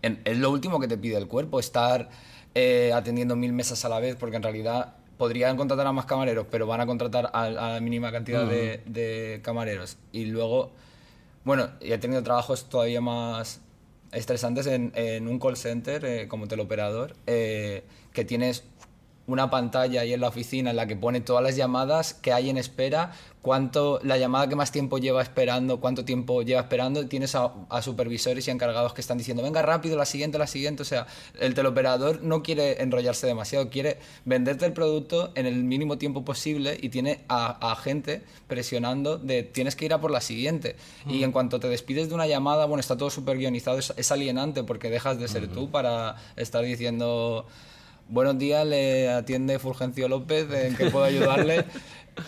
en- 0.02 0.22
es 0.26 0.38
lo 0.38 0.52
último 0.52 0.80
que 0.80 0.88
te 0.88 0.98
pide 0.98 1.18
el 1.18 1.28
cuerpo, 1.28 1.60
estar 1.60 2.10
eh, 2.56 2.92
atendiendo 2.94 3.36
mil 3.36 3.54
mesas 3.54 3.86
a 3.86 3.90
la 3.90 4.00
vez, 4.00 4.16
porque 4.16 4.36
en 4.36 4.44
realidad 4.44 4.96
podrían 5.18 5.56
contratar 5.56 5.88
a 5.88 5.92
más 5.94 6.06
camareros, 6.06 6.46
pero 6.52 6.68
van 6.68 6.82
a 6.82 6.86
contratar 6.86 7.30
a, 7.34 7.44
a 7.44 7.50
la 7.50 7.80
mínima 7.80 8.12
cantidad 8.12 8.46
de, 8.50 8.82
de 8.86 9.40
camareros. 9.44 9.98
Y 10.12 10.26
luego, 10.26 10.72
bueno, 11.46 11.70
y 11.80 11.94
he 11.94 11.98
tenido 12.00 12.22
trabajos 12.24 12.68
todavía 12.70 13.00
más 13.00 13.62
estresantes 14.12 14.68
en, 14.68 14.92
en 14.96 15.28
un 15.28 15.40
call 15.40 15.56
center 15.58 16.04
eh, 16.06 16.28
como 16.28 16.48
teleoperador, 16.48 17.16
eh, 17.28 17.84
que 18.12 18.26
tienes 18.26 18.64
una 19.26 19.50
pantalla 19.50 20.02
ahí 20.02 20.14
en 20.14 20.22
la 20.22 20.28
oficina 20.28 20.72
en 20.72 20.76
la 20.76 20.86
que 20.88 20.96
pone 20.96 21.22
todas 21.22 21.44
las 21.44 21.56
llamadas 21.56 22.14
que 22.14 22.34
hay 22.34 22.50
en 22.50 22.58
espera, 22.58 23.14
cuánto 23.42 24.00
la 24.04 24.18
llamada 24.18 24.48
que 24.48 24.56
más 24.56 24.72
tiempo 24.72 24.98
lleva 24.98 25.22
esperando, 25.22 25.80
cuánto 25.80 26.04
tiempo 26.06 26.42
lleva 26.42 26.62
esperando, 26.62 27.08
tienes 27.08 27.36
a, 27.36 27.54
a 27.70 27.82
supervisores 27.82 28.48
y 28.48 28.52
encargados 28.52 28.94
que 28.94 29.02
están 29.02 29.18
diciendo, 29.18 29.44
venga 29.44 29.62
rápido, 29.62 29.98
la 29.98 30.06
siguiente, 30.06 30.38
la 30.38 30.48
siguiente, 30.48 30.82
o 30.82 30.86
sea, 30.86 31.08
el 31.40 31.54
teleoperador 31.54 32.22
no 32.22 32.44
quiere 32.44 32.82
enrollarse 32.82 33.28
demasiado, 33.28 33.70
quiere 33.70 33.98
venderte 34.26 34.66
el 34.66 34.74
producto 34.74 35.32
en 35.36 35.46
el 35.46 35.64
mínimo 35.64 35.98
tiempo 35.98 36.26
posible 36.26 36.78
y 36.82 36.90
tiene 36.90 37.22
a, 37.28 37.72
a 37.72 37.76
gente 37.76 38.24
presionando 38.48 39.18
de 39.18 39.44
tienes 39.44 39.76
que 39.76 39.86
ir 39.86 39.94
a 39.94 40.02
por 40.02 40.12
la 40.12 40.22
siguiente. 40.22 40.76
Y 41.08 41.24
en 41.24 41.32
cuanto 41.32 41.60
te 41.60 41.68
despides 41.70 42.10
de 42.10 42.16
una 42.16 42.28
llamada, 42.28 42.66
bueno, 42.66 42.80
está 42.82 42.98
todo 42.98 43.10
súper 43.10 43.38
guionizado, 43.38 43.78
es, 43.78 43.94
es 43.96 44.12
alienante 44.12 44.64
porque 44.64 44.90
dejas 44.90 45.18
de 45.20 45.28
ser 45.28 45.48
tú 45.48 45.72
para 45.72 46.18
estar 46.36 46.64
diciendo... 46.64 47.46
Buenos 48.14 48.38
días, 48.38 48.64
le 48.64 49.10
atiende 49.10 49.58
Fulgencio 49.58 50.08
López, 50.08 50.48
¿en 50.54 50.76
qué 50.76 50.92
puedo 50.92 51.04
ayudarle? 51.04 51.66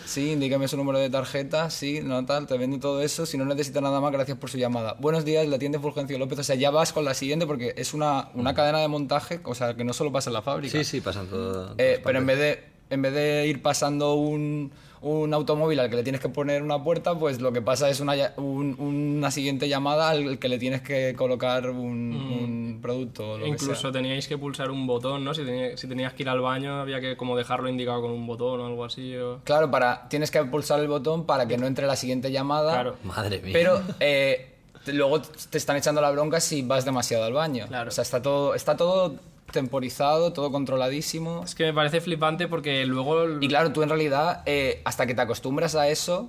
Sí, 0.04 0.32
indíqueme 0.32 0.66
su 0.66 0.76
número 0.76 0.98
de 0.98 1.08
tarjeta, 1.08 1.70
sí, 1.70 2.00
no 2.02 2.26
tal, 2.26 2.48
te 2.48 2.58
vendo 2.58 2.80
todo 2.80 3.02
eso, 3.02 3.24
si 3.24 3.38
no 3.38 3.44
necesita 3.44 3.80
nada 3.80 4.00
más, 4.00 4.10
gracias 4.10 4.36
por 4.36 4.50
su 4.50 4.58
llamada. 4.58 4.96
Buenos 4.98 5.24
días, 5.24 5.46
le 5.46 5.54
atiende 5.54 5.78
Fulgencio 5.78 6.18
López, 6.18 6.40
o 6.40 6.42
sea, 6.42 6.56
ya 6.56 6.72
vas 6.72 6.92
con 6.92 7.04
la 7.04 7.14
siguiente 7.14 7.46
porque 7.46 7.72
es 7.76 7.94
una, 7.94 8.30
una 8.34 8.52
cadena 8.52 8.80
de 8.80 8.88
montaje, 8.88 9.38
o 9.44 9.54
sea, 9.54 9.76
que 9.76 9.84
no 9.84 9.92
solo 9.92 10.10
pasa 10.10 10.28
en 10.28 10.34
la 10.34 10.42
fábrica. 10.42 10.76
Sí, 10.76 10.82
sí, 10.82 11.00
pasan 11.00 11.28
todo. 11.28 11.76
Eh, 11.78 12.00
pero 12.02 12.18
en 12.18 12.26
vez 12.26 12.38
de 12.40 12.64
en 12.90 13.02
vez 13.02 13.14
de 13.14 13.46
ir 13.46 13.62
pasando 13.62 14.14
un, 14.14 14.72
un 15.06 15.32
automóvil 15.34 15.78
al 15.80 15.88
que 15.88 15.96
le 15.96 16.02
tienes 16.02 16.20
que 16.20 16.28
poner 16.28 16.62
una 16.62 16.82
puerta, 16.82 17.14
pues 17.18 17.40
lo 17.40 17.52
que 17.52 17.62
pasa 17.62 17.88
es 17.88 18.00
una, 18.00 18.14
un- 18.36 18.74
una 18.78 19.30
siguiente 19.30 19.68
llamada 19.68 20.10
al 20.10 20.38
que 20.38 20.48
le 20.48 20.58
tienes 20.58 20.82
que 20.82 21.14
colocar 21.16 21.70
un, 21.70 22.12
un 22.12 22.78
producto. 22.82 23.32
O 23.32 23.38
lo 23.38 23.44
que 23.44 23.50
Incluso 23.50 23.74
sea. 23.82 23.92
teníais 23.92 24.26
que 24.26 24.36
pulsar 24.36 24.70
un 24.70 24.86
botón, 24.86 25.24
¿no? 25.24 25.32
Si, 25.34 25.44
tenía- 25.44 25.76
si 25.76 25.86
tenías 25.88 26.12
que 26.12 26.22
ir 26.24 26.28
al 26.28 26.40
baño, 26.40 26.80
había 26.80 27.00
que 27.00 27.16
como 27.16 27.36
dejarlo 27.36 27.68
indicado 27.68 28.02
con 28.02 28.10
un 28.10 28.26
botón 28.26 28.60
o 28.60 28.66
algo 28.66 28.84
así. 28.84 29.16
o- 29.16 29.40
Claro, 29.44 29.70
para, 29.70 30.08
tienes 30.08 30.30
que 30.30 30.42
pulsar 30.44 30.80
el 30.80 30.88
botón 30.88 31.24
para 31.24 31.46
que 31.46 31.56
no 31.56 31.66
entre 31.66 31.86
la 31.86 31.96
siguiente 31.96 32.32
llamada. 32.32 32.72
Claro. 32.72 32.96
Madre 33.04 33.40
mía. 33.40 33.52
Pero 33.52 33.80
eh, 34.00 34.50
luego 34.86 35.20
te 35.20 35.58
están 35.58 35.76
echando 35.76 36.00
la 36.00 36.10
bronca 36.10 36.40
si 36.40 36.62
vas 36.62 36.84
demasiado 36.84 37.24
al 37.24 37.32
baño. 37.32 37.66
Claro. 37.68 37.88
O 37.88 37.92
sea, 37.92 38.02
está 38.02 38.20
todo, 38.22 38.54
está 38.54 38.76
todo 38.76 39.14
temporizado, 39.52 40.32
todo 40.32 40.50
controladísimo. 40.52 41.42
Es 41.44 41.54
que 41.54 41.64
me 41.64 41.72
parece 41.72 42.00
flipante 42.00 42.48
porque 42.48 42.84
luego... 42.86 43.40
Y 43.40 43.48
claro, 43.48 43.72
tú 43.72 43.82
en 43.82 43.88
realidad, 43.88 44.42
eh, 44.46 44.80
hasta 44.84 45.06
que 45.06 45.14
te 45.14 45.22
acostumbras 45.22 45.74
a 45.74 45.88
eso, 45.88 46.28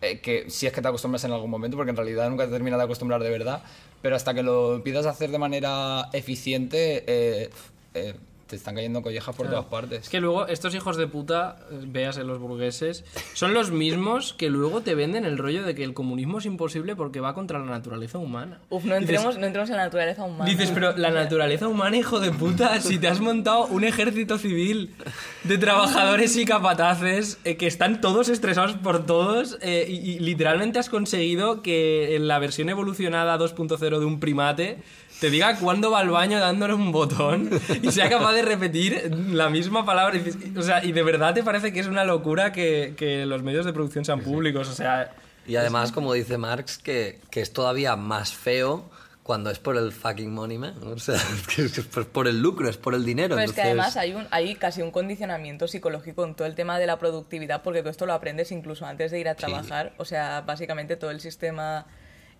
eh, 0.00 0.20
que 0.20 0.48
si 0.48 0.66
es 0.66 0.72
que 0.72 0.80
te 0.80 0.88
acostumbras 0.88 1.24
en 1.24 1.32
algún 1.32 1.50
momento, 1.50 1.76
porque 1.76 1.90
en 1.90 1.96
realidad 1.96 2.30
nunca 2.30 2.46
te 2.46 2.52
terminas 2.52 2.78
de 2.78 2.84
acostumbrar 2.84 3.20
de 3.22 3.30
verdad, 3.30 3.62
pero 4.00 4.14
hasta 4.14 4.32
que 4.32 4.42
lo 4.42 4.76
empiezas 4.76 5.06
a 5.06 5.10
hacer 5.10 5.30
de 5.30 5.38
manera 5.38 6.08
eficiente, 6.12 7.04
eh, 7.06 7.50
eh, 7.94 8.14
te 8.48 8.56
están 8.56 8.74
cayendo 8.74 9.02
collejas 9.02 9.36
por 9.36 9.46
Claro. 9.46 9.62
todas 9.62 9.70
partes. 9.70 10.02
Es 10.04 10.08
que 10.08 10.20
luego 10.20 10.46
estos 10.46 10.74
hijos 10.74 10.96
de 10.96 11.06
puta, 11.06 11.58
eh, 11.70 11.80
veas 11.86 12.16
en 12.18 12.26
los 12.26 12.38
burgueses, 12.38 13.04
son 13.34 13.54
los 13.54 13.70
mismos 13.70 14.32
que 14.32 14.48
luego 14.50 14.80
te 14.80 14.94
venden 14.94 15.24
el 15.24 15.38
rollo 15.38 15.62
de 15.62 15.74
que 15.74 15.84
el 15.84 15.94
comunismo 15.94 16.38
es 16.38 16.46
imposible 16.46 16.96
porque 16.96 17.20
va 17.20 17.34
contra 17.34 17.58
la 17.58 17.66
naturaleza 17.66 18.18
humana. 18.18 18.58
Uf, 18.70 18.84
no 18.84 18.94
Dices- 18.94 19.00
entremos, 19.10 19.38
no 19.38 19.46
entremos 19.46 19.70
en 19.70 19.76
la 19.76 19.84
naturaleza 19.84 20.24
humana. 20.24 20.44
Dices, 20.50 20.70
pero 20.72 20.96
la 20.96 21.10
naturaleza 21.10 21.68
humana, 21.68 21.96
hijo 21.96 22.18
de 22.20 22.30
puta, 22.32 22.80
si 22.80 22.98
te 22.98 23.08
has 23.08 23.20
montado 23.20 23.66
un 23.66 23.84
ejército 23.84 24.38
civil 24.38 24.94
de 25.44 25.58
trabajadores 25.58 26.36
y 26.36 26.44
capataces 26.44 27.38
eh, 27.44 27.56
que 27.56 27.66
están 27.66 28.00
todos 28.00 28.28
estresados 28.28 28.74
por 28.74 29.06
todos 29.06 29.58
eh, 29.60 29.86
y, 29.88 29.94
y 30.12 30.18
literalmente 30.20 30.78
has 30.78 30.88
conseguido 30.88 31.62
que 31.62 32.16
en 32.16 32.28
la 32.28 32.38
versión 32.38 32.68
evolucionada 32.68 33.36
2.0 33.38 33.98
de 33.98 34.04
un 34.04 34.20
primate 34.20 34.78
te 35.20 35.30
diga 35.30 35.56
cuándo 35.58 35.90
va 35.90 35.98
al 36.00 36.10
baño 36.10 36.38
dándole 36.38 36.74
un 36.74 36.92
botón 36.92 37.50
y 37.82 37.90
sea 37.90 38.08
capaz 38.08 38.32
de 38.34 38.37
repetir 38.42 39.10
la 39.30 39.48
misma 39.50 39.84
palabra. 39.84 40.18
O 40.56 40.62
sea, 40.62 40.84
y 40.84 40.92
de 40.92 41.02
verdad 41.02 41.34
te 41.34 41.42
parece 41.42 41.72
que 41.72 41.80
es 41.80 41.86
una 41.86 42.04
locura 42.04 42.52
que, 42.52 42.94
que 42.96 43.26
los 43.26 43.42
medios 43.42 43.64
de 43.66 43.72
producción 43.72 44.04
sean 44.04 44.20
públicos. 44.20 44.68
O 44.68 44.72
sea, 44.74 45.12
Y 45.46 45.56
además, 45.56 45.92
como 45.92 46.12
dice 46.12 46.38
Marx, 46.38 46.78
que, 46.78 47.20
que 47.30 47.40
es 47.40 47.52
todavía 47.52 47.96
más 47.96 48.32
feo 48.34 48.90
cuando 49.22 49.50
es 49.50 49.58
por 49.58 49.76
el 49.76 49.92
fucking 49.92 50.32
money, 50.32 50.56
man. 50.56 50.74
O 50.84 50.98
sea, 50.98 51.20
que 51.54 51.62
es 51.64 51.78
por- 51.80 52.26
el 52.28 52.40
lucro, 52.40 52.68
es 52.68 52.78
por 52.78 52.94
el 52.94 53.04
dinero. 53.04 53.36
Pero 53.36 53.44
es 53.48 53.52
que 53.54 53.60
entonces- 53.60 53.96
además 53.96 53.96
hay, 53.98 54.14
un, 54.14 54.26
hay 54.30 54.54
casi 54.54 54.80
un 54.80 54.90
condicionamiento 54.90 55.68
psicológico 55.68 56.24
en 56.24 56.34
todo 56.34 56.46
el 56.48 56.54
tema 56.54 56.78
de 56.78 56.86
la 56.86 56.98
productividad, 56.98 57.62
porque 57.62 57.82
tú 57.82 57.90
esto 57.90 58.06
lo 58.06 58.14
aprendes 58.14 58.52
incluso 58.52 58.86
antes 58.86 59.10
de 59.10 59.20
ir 59.20 59.28
a 59.28 59.34
trabajar. 59.34 59.92
O 59.98 60.04
sea, 60.06 60.40
básicamente 60.46 60.96
todo 60.96 61.10
el 61.10 61.20
sistema 61.20 61.84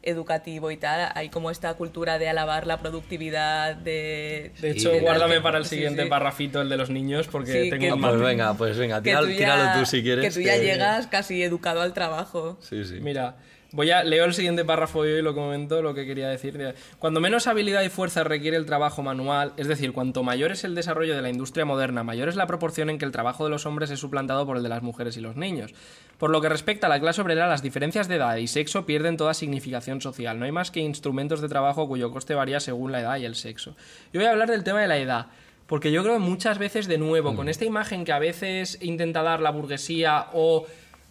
educativo 0.09 0.71
y 0.71 0.77
tal, 0.77 1.11
hay 1.15 1.29
como 1.29 1.51
esta 1.51 1.75
cultura 1.75 2.19
de 2.19 2.29
alabar 2.29 2.67
la 2.67 2.79
productividad, 2.81 3.77
de... 3.77 4.53
de 4.61 4.71
hecho, 4.71 4.91
de- 4.91 5.01
guárdame 5.01 5.41
para 5.41 5.59
el 5.59 5.65
siguiente 5.65 6.05
sí. 6.05 6.09
parrafito, 6.09 6.61
el 6.61 6.69
de 6.69 6.77
los 6.77 6.91
niños, 6.91 7.29
porque 7.29 7.65
Sí, 7.65 7.71
tengo 7.71 7.83
que- 7.87 7.93
un 7.93 8.01
pues 8.01 8.21
venga, 8.21 8.55
pues 8.55 8.77
venga, 8.79 9.03
tíralo, 9.03 9.27
tú 9.27 9.33
ya- 9.33 9.39
tíralo 9.39 9.79
tú 9.81 9.87
si 9.87 10.03
quieres. 10.03 10.25
Que 10.25 10.31
tú 10.41 10.45
ya 10.47 10.57
llegas 10.57 11.07
casi 11.07 11.43
educado 11.43 11.81
al 11.83 11.93
trabajo. 11.93 12.59
Sí, 12.61 12.85
sí. 12.85 12.99
Mira, 13.01 13.37
Voy 13.71 13.91
a 13.91 14.03
leo 14.03 14.25
el 14.25 14.33
siguiente 14.33 14.65
párrafo 14.65 15.05
y 15.05 15.21
lo 15.21 15.35
comento 15.35 15.83
lo 15.83 15.93
que 15.93 16.07
quería 16.07 16.27
decir. 16.29 16.75
Cuando 16.99 17.21
menos 17.21 17.47
habilidad 17.47 17.83
y 17.83 17.91
fuerza 17.91 18.25
requiere 18.25 18.57
el 18.57 18.65
trabajo 18.65 19.03
manual, 19.03 19.53
es 19.59 19.69
decir, 19.69 19.93
cuanto 19.93 20.23
mayor 20.23 20.53
es 20.53 20.65
el 20.65 20.75
desarrollo 20.75 21.15
de 21.15 21.21
la 21.21 21.29
industria 21.29 21.67
moderna, 21.67 22.03
mayor 22.03 22.31
es 22.31 22.37
la 22.37 22.47
proporción 22.47 22.89
en 22.89 22.97
que 22.97 23.05
el 23.05 23.13
trabajo 23.13 23.45
de 23.45 23.51
los 23.51 23.67
hombres 23.67 23.91
es 23.91 24.01
suplantado 24.01 24.47
por 24.47 24.57
el 24.57 24.63
de 24.63 24.71
las 24.71 24.83
mujeres 24.83 25.19
y 25.19 25.21
los 25.21 25.37
niños. 25.37 25.75
Por 26.17 26.31
lo 26.31 26.41
que 26.41 26.49
respecta 26.49 26.87
a 26.87 26.91
la 26.91 26.99
clase 26.99 27.21
obrera, 27.21 27.47
las 27.47 27.63
diferencias 27.63 28.09
de 28.09 28.17
edad 28.17 28.37
y 28.37 28.47
sexo 28.47 28.87
pierden 28.87 29.19
toda 29.19 29.35
significación 29.35 30.01
social. 30.01 30.39
No 30.39 30.47
hay 30.47 30.53
más 30.53 30.71
que 30.71 30.81
instrumentos 30.81 31.43
de 31.43 31.49
trabajo 31.51 31.87
cuyo 31.89 32.11
coste 32.11 32.35
varía 32.35 32.61
según 32.61 32.91
la 32.91 33.01
edad 33.01 33.19
y 33.19 33.27
el 33.27 33.35
sexo. 33.35 33.77
Yo 34.15 34.21
voy 34.21 34.29
a 34.29 34.31
hablar 34.31 34.51
del 34.51 34.65
tema 34.65 34.81
de 34.81 34.89
la 34.89 34.97
edad. 34.97 35.27
Porque 35.67 35.93
yo 35.93 36.03
creo 36.03 36.15
que 36.15 36.21
muchas 36.21 36.57
veces, 36.57 36.89
de 36.89 36.97
nuevo, 36.97 37.37
con 37.37 37.51
esta 37.51 37.67
imagen 37.67 38.07
que 38.07 38.13
a 38.13 38.19
veces 38.19 38.79
intenta 38.81 39.23
dar 39.23 39.43
la 39.43 39.51
burguesía 39.51 40.29
o 40.33 40.65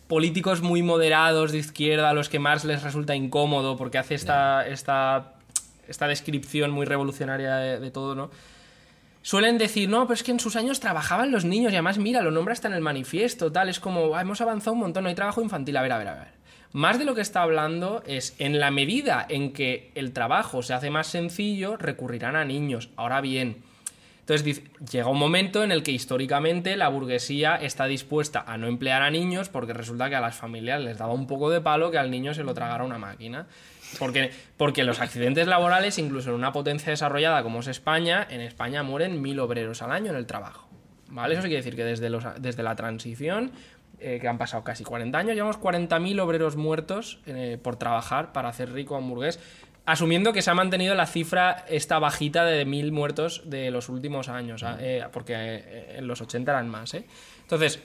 políticos 0.08 0.62
muy 0.62 0.82
moderados 0.82 1.52
de 1.52 1.60
izquierda 1.60 2.10
a 2.10 2.14
los 2.14 2.30
que 2.30 2.40
más 2.40 2.66
les 2.66 2.84
resulta 2.84 3.16
incómodo 3.16 3.78
porque 3.78 3.98
hace 3.98 4.16
esta, 4.16 4.66
esta, 4.68 5.34
esta 5.88 6.08
descripción 6.08 6.72
muy 6.72 6.86
revolucionaria 6.86 7.56
de, 7.56 7.92
todo, 7.92 8.16
¿no? 8.16 8.30
Suelen 9.22 9.58
decir, 9.58 9.90
no, 9.90 10.08
pero 10.08 10.14
es 10.14 10.24
que 10.24 10.32
en 10.32 10.40
sus 10.40 10.56
años 10.56 10.80
trabajaban 10.80 11.32
los 11.32 11.44
niños 11.44 11.74
y 11.74 11.76
además, 11.76 11.98
mira, 11.98 12.22
lo 12.22 12.32
nombra 12.32 12.54
hasta 12.54 12.70
en 12.70 12.74
el 12.76 12.82
manifiesto, 12.82 13.52
tal, 13.52 13.68
es 13.68 13.80
como, 13.82 14.16
"Ah, 14.16 14.22
hemos 14.22 14.40
avanzado 14.40 14.74
un 14.74 14.80
montón, 14.80 15.04
no 15.04 15.10
hay 15.10 15.16
trabajo 15.16 15.42
infantil, 15.42 15.76
a 15.76 15.82
ver, 15.82 15.92
a 15.92 15.98
ver, 15.98 16.08
a 16.08 16.16
ver. 16.16 16.38
Más 16.72 17.00
de 17.00 17.06
lo 17.06 17.16
que 17.16 17.22
está 17.22 17.42
hablando 17.42 18.04
es, 18.06 18.36
en 18.40 18.60
la 18.60 18.72
medida 18.72 19.26
en 19.28 19.52
que 19.52 19.92
el 19.96 20.14
trabajo 20.14 20.64
se 20.64 20.74
hace 20.74 20.90
más 20.90 21.08
sencillo, 21.08 21.76
recurrirán 21.76 22.36
a 22.36 22.46
niños. 22.46 22.90
Ahora 22.96 23.20
bien, 23.20 23.64
entonces 24.28 24.62
llega 24.92 25.08
un 25.08 25.18
momento 25.18 25.64
en 25.64 25.72
el 25.72 25.84
que 25.84 25.92
históricamente 25.92 26.76
la 26.76 26.90
burguesía 26.90 27.56
está 27.56 27.86
dispuesta 27.86 28.44
a 28.46 28.58
no 28.58 28.68
emplear 28.68 29.02
a 29.02 29.10
niños 29.10 29.48
porque 29.48 29.72
resulta 29.72 30.10
que 30.10 30.16
a 30.16 30.20
las 30.20 30.36
familias 30.36 30.82
les 30.82 30.98
daba 30.98 31.14
un 31.14 31.28
poco 31.28 31.50
de 31.50 31.62
palo 31.62 31.92
que 31.92 31.98
al 31.98 32.12
niño 32.12 32.34
se 32.34 32.44
lo 32.44 32.54
tragara 32.54 32.84
una 32.84 32.98
máquina. 32.98 33.48
Porque, 33.98 34.32
porque 34.58 34.84
los 34.84 35.00
accidentes 35.00 35.48
laborales, 35.48 35.98
incluso 35.98 36.32
en 36.32 36.36
una 36.36 36.52
potencia 36.52 36.90
desarrollada 36.90 37.42
como 37.42 37.62
es 37.62 37.68
España, 37.68 38.28
en 38.30 38.42
España 38.42 38.84
mueren 38.84 39.22
mil 39.22 39.40
obreros 39.40 39.82
al 39.82 39.94
año 39.94 40.12
en 40.12 40.18
el 40.18 40.26
trabajo. 40.26 40.68
¿Vale? 41.08 41.36
Eso 41.36 41.44
quiere 41.44 41.58
decir 41.58 41.78
que 41.78 41.86
desde, 41.86 42.10
los, 42.10 42.26
desde 42.38 42.64
la 42.64 42.76
transición, 42.76 43.54
eh, 44.00 44.20
que 44.20 44.28
han 44.28 44.38
pasado 44.38 44.64
casi 44.64 44.84
40 44.84 45.18
años, 45.18 45.36
llevamos 45.36 45.58
40.000 45.58 46.20
obreros 46.20 46.58
muertos 46.58 47.20
eh, 47.26 47.58
por 47.60 47.78
trabajar 47.78 48.34
para 48.34 48.50
hacer 48.50 48.74
rico 48.74 48.96
a 48.96 49.00
un 49.00 49.10
burgués, 49.10 49.40
asumiendo 49.88 50.34
que 50.34 50.42
se 50.42 50.52
ha 50.52 50.54
mantenido 50.54 50.94
la 50.96 51.08
cifra 51.08 51.66
esta 51.70 51.98
bajita 51.98 52.44
de 52.44 52.66
mil 52.66 52.92
muertos 52.92 53.44
de 53.46 53.72
los 53.72 53.88
últimos 53.88 54.28
años, 54.28 54.62
ah, 54.64 54.78
eh, 54.82 55.06
porque 55.14 55.34
eh, 55.34 55.96
en 55.98 56.08
los 56.08 56.20
80 56.20 56.52
eran 56.52 56.70
más. 56.70 56.94
¿eh? 56.94 57.06
Entonces, 57.44 57.80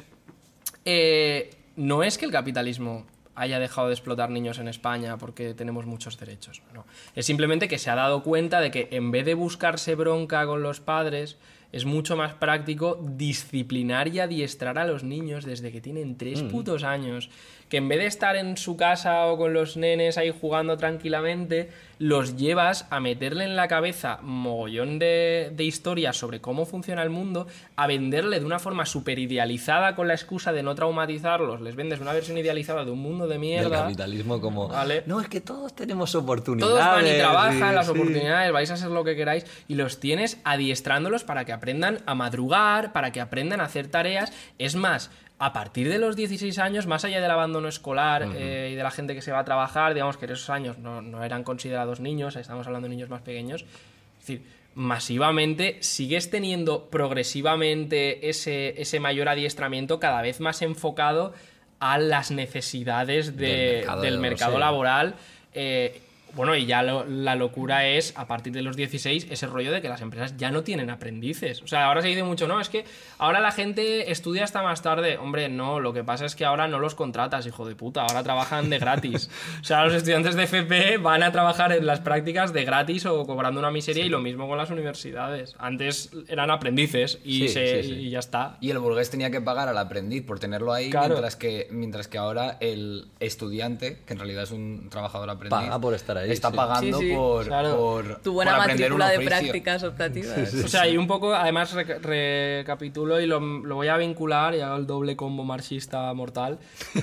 eh, 0.85 1.51
no 1.77 2.03
es 2.03 2.19
que 2.19 2.25
el 2.25 2.33
capitalismo 2.33 3.07
haya 3.37 3.61
dejado 3.61 3.87
de 3.87 3.95
explotar 3.95 4.31
niños 4.31 4.59
en 4.59 4.67
España 4.67 5.17
porque 5.17 5.55
tenemos 5.55 5.87
muchos 5.87 6.19
derechos. 6.19 6.61
No. 6.75 6.85
Es 7.15 7.25
simplemente 7.25 7.69
que 7.69 7.79
se 7.79 7.89
ha 7.89 7.95
dado 7.95 8.25
cuenta 8.25 8.61
de 8.61 8.73
que 8.73 8.89
en 8.91 9.13
vez 9.13 9.25
de 9.25 9.35
buscarse 9.35 9.95
bronca 9.95 10.45
con 10.45 10.61
los 10.61 10.81
padres, 10.81 11.39
es 11.73 11.87
mucho 11.87 12.17
más 12.17 12.35
práctico 12.35 13.01
disciplinar 13.01 14.09
y 14.09 14.21
adiestrar 14.21 14.79
a 14.79 14.85
los 14.85 15.03
niños 15.05 15.45
desde 15.45 15.73
que 15.73 15.81
tienen 15.81 16.19
tres 16.19 16.43
putos 16.43 16.85
años. 16.85 17.31
Que 17.73 17.79
en 17.79 17.89
vez 17.89 18.01
de 18.01 18.07
estar 18.07 18.37
en 18.37 18.59
su 18.59 18.77
casa 18.77 19.25
o 19.29 19.39
con 19.39 19.55
los 19.55 19.79
nenes 19.79 20.19
ahí 20.19 20.31
jugando 20.31 20.77
tranquilamente, 20.77 21.71
los 21.97 22.37
llevas 22.37 22.87
a 22.91 23.01
meterle 23.01 23.45
en 23.45 23.57
la 23.57 23.67
cabeza 23.67 24.19
mogollón 24.21 24.99
de, 24.99 25.51
de 25.57 25.65
historias 25.65 26.19
sobre 26.19 26.43
cómo 26.43 26.67
funciona 26.67 27.03
el 27.03 27.09
mundo, 27.09 27.47
a 27.77 27.87
venderle 27.87 28.41
de 28.41 28.45
una 28.45 28.59
forma 28.59 28.85
súper 28.85 29.19
idealizada 29.19 29.95
con 29.95 30.07
la 30.07 30.13
excusa 30.13 30.53
de 30.53 30.63
no 30.63 30.75
traumatizarlos. 30.75 31.63
Les 31.63 31.75
vendes 31.75 31.99
una 32.01 32.13
versión 32.13 32.37
idealizada 32.37 32.85
de 32.85 32.91
un 32.91 32.99
mundo 32.99 33.25
de 33.27 33.37
Del 33.37 33.41
mierda. 33.41 33.85
capitalismo 33.85 34.39
como... 34.39 34.69
Vale. 34.69 35.05
No, 35.07 35.23
es 35.23 35.29
que 35.29 35.41
todos 35.41 35.75
tenemos 35.75 36.15
oportunidades. 36.15 36.75
Todos 36.75 36.87
van 36.87 37.07
y 37.07 37.17
trabajan, 37.17 37.75
las 37.75 37.87
sí. 37.87 37.93
oportunidades, 37.93 38.53
vais 38.53 38.71
a 38.71 38.75
hacer 38.75 38.91
lo 38.91 39.03
que 39.03 39.17
queráis 39.17 39.47
y 39.67 39.77
los 39.77 39.99
tienes 39.99 40.39
adiestrándolos 40.45 41.25
para 41.25 41.47
que 41.47 41.53
aprendan 41.53 42.01
a 42.05 42.15
madrugar, 42.15 42.93
para 42.93 43.13
que 43.13 43.23
aprendan 43.23 43.63
a 43.63 43.65
hacer 43.65 43.89
tareas. 43.89 44.31
Es 44.59 44.75
más, 44.75 45.11
a 45.39 45.53
partir 45.53 45.89
de 45.89 45.99
los 45.99 46.15
16 46.17 46.59
años, 46.59 46.87
más 46.87 47.05
allá 47.05 47.21
del 47.21 47.31
abandono 47.31 47.67
escolar 47.69 48.29
eh, 48.37 48.71
y 48.73 48.75
de 48.77 48.83
la 48.83 48.91
gente 48.93 49.15
que 49.15 49.23
se 49.23 49.33
va 49.33 49.41
a 49.41 49.45
trabajar, 49.45 49.93
digamos 49.95 50.17
que 50.17 50.27
en 50.27 50.33
esos 50.33 50.51
años 50.51 50.79
no, 50.79 51.03
no 51.03 51.25
eran 51.25 51.43
considerados 51.43 51.99
niños, 52.01 52.37
estamos 52.37 52.67
hablando 52.67 52.87
de 52.89 52.95
niños 52.95 53.09
más 53.09 53.23
pequeños. 53.23 53.63
Es 53.63 54.27
decir, 54.27 54.43
masivamente 54.75 55.79
sigues 55.81 56.31
teniendo 56.31 56.89
progresivamente 56.91 58.29
ese, 58.29 58.81
ese 58.81 59.01
mayor 59.01 59.29
adiestramiento 59.29 59.99
cada 59.99 60.23
vez 60.23 60.39
más 60.41 60.63
enfocado 60.63 61.33
a 61.81 61.99
las 61.99 62.31
necesidades 62.31 63.37
de- 63.37 63.47
Del 63.47 63.77
mercado 63.79 64.03
del 64.03 64.15
de- 64.15 64.21
mercado 64.21 64.53
sí. 64.55 64.59
laboral. 64.61 65.15
eh, 65.55 66.01
bueno, 66.35 66.55
y 66.57 66.67
ya 66.67 66.83
lo- 66.83 67.05
la 67.05 67.35
locura 67.37 67.87
es, 67.87 68.13
a 68.17 68.27
partir 68.27 68.53
de 68.53 68.63
los 68.63 68.77
16, 68.77 69.27
ese 69.31 69.47
rollo 69.47 69.73
de 69.73 69.81
que 69.83 69.89
las 69.89 70.01
empresas 70.01 70.37
ya 70.37 70.51
no 70.51 70.63
tienen 70.63 70.91
aprendices. 70.91 71.63
O 71.63 71.67
sea, 71.67 71.87
ahora 71.87 72.03
se 72.03 72.09
dice 72.09 72.23
mucho, 72.23 72.47
no, 72.49 72.61
es 72.61 72.69
que 72.69 72.85
ahora 73.19 73.41
la 73.41 73.53
gente 73.53 74.11
estudia 74.11 74.45
hasta 74.45 74.63
más 74.63 74.83
tarde. 74.83 75.17
Hombre, 75.19 75.49
no, 75.49 75.81
lo 75.81 75.93
que 75.93 76.05
pasa 76.05 76.25
es 76.27 76.35
que 76.37 76.45
ahora 76.45 76.69
no 76.69 76.79
los 76.79 76.95
contratas, 76.95 77.47
hijo 77.47 77.67
de 77.67 77.75
puta, 77.75 78.03
ahora 78.03 78.23
trabajan 78.23 78.71
de 78.71 78.79
gratis. 78.79 79.31
o 79.61 79.65
sea, 79.65 79.85
los 79.85 79.95
estudiantes 79.95 80.35
de 80.35 80.45
FP 80.45 80.99
van 80.99 81.23
a 81.23 81.33
trabajar 81.33 81.73
en 81.73 81.87
las 81.87 82.01
prácticas 82.01 82.53
de 82.53 82.65
gratis 82.65 83.07
o 83.07 83.25
cobrando 83.27 83.61
una 83.61 83.71
miseria 83.71 84.05
y 84.05 84.09
lo 84.09 84.21
mismo 84.21 84.49
con 84.49 84.59
las 84.59 84.71
universidades. 84.71 85.55
Antes 85.59 86.11
eran 86.29 86.51
aprendices 86.51 87.19
y, 87.25 87.41
Sí, 87.43 87.49
se- 87.49 87.83
sí, 87.83 87.89
sí. 87.89 87.95
y 87.95 88.11
ya 88.11 88.19
está. 88.21 88.57
Y 88.61 88.71
el 88.71 88.79
burgués 88.79 89.11
tenía 89.11 89.31
que 89.31 89.41
pagar 89.41 89.69
al 89.69 89.79
aprendiz 89.79 90.23
por 90.25 90.39
tenerlo 90.39 90.73
ahí, 90.73 90.91
Claro. 90.91 91.09
mientras, 91.09 91.37
que, 91.37 91.69
mientras 91.71 92.09
que 92.09 92.19
ahora 92.19 92.57
el 92.61 93.07
estudiante, 93.21 93.99
que 94.07 94.13
en 94.13 94.19
realidad 94.19 94.45
es 94.45 94.51
un 94.51 94.89
trabajador 94.91 95.31
aprendiz, 95.31 95.51
Paga 95.59 95.79
por 95.81 95.95
estar 95.95 96.17
ahí, 96.19 96.22
está 96.31 96.51
sí. 96.51 96.57
pagando 96.57 96.99
Sí, 96.99 97.09
sí, 97.09 97.15
por, 97.15 97.47
claro. 97.47 97.77
por, 97.77 98.17
Tu 98.23 98.33
buena 98.33 98.53
por 98.53 98.61
aprender 98.63 98.93
un 98.93 98.99
matrícula 98.99 99.21
de 99.21 99.27
prácticas 99.27 99.83
optativas. 99.83 100.55
O 100.55 100.69
sea, 100.69 100.87
y 100.89 100.97
un 100.97 101.07
poco, 101.07 101.35
además 101.35 101.73
reca- 101.75 101.99
recapitulo 102.01 103.21
y 103.21 103.27
lo, 103.27 103.41
lo 103.41 103.75
voy 103.77 103.89
a 103.89 103.97
vincular, 103.97 104.55
y 104.55 104.61
hago 104.61 104.77
el 104.77 104.87
doble 104.87 105.17
combo 105.17 105.45
marxista 105.45 106.13
mortal, 106.15 106.59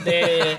de, 0.05 0.57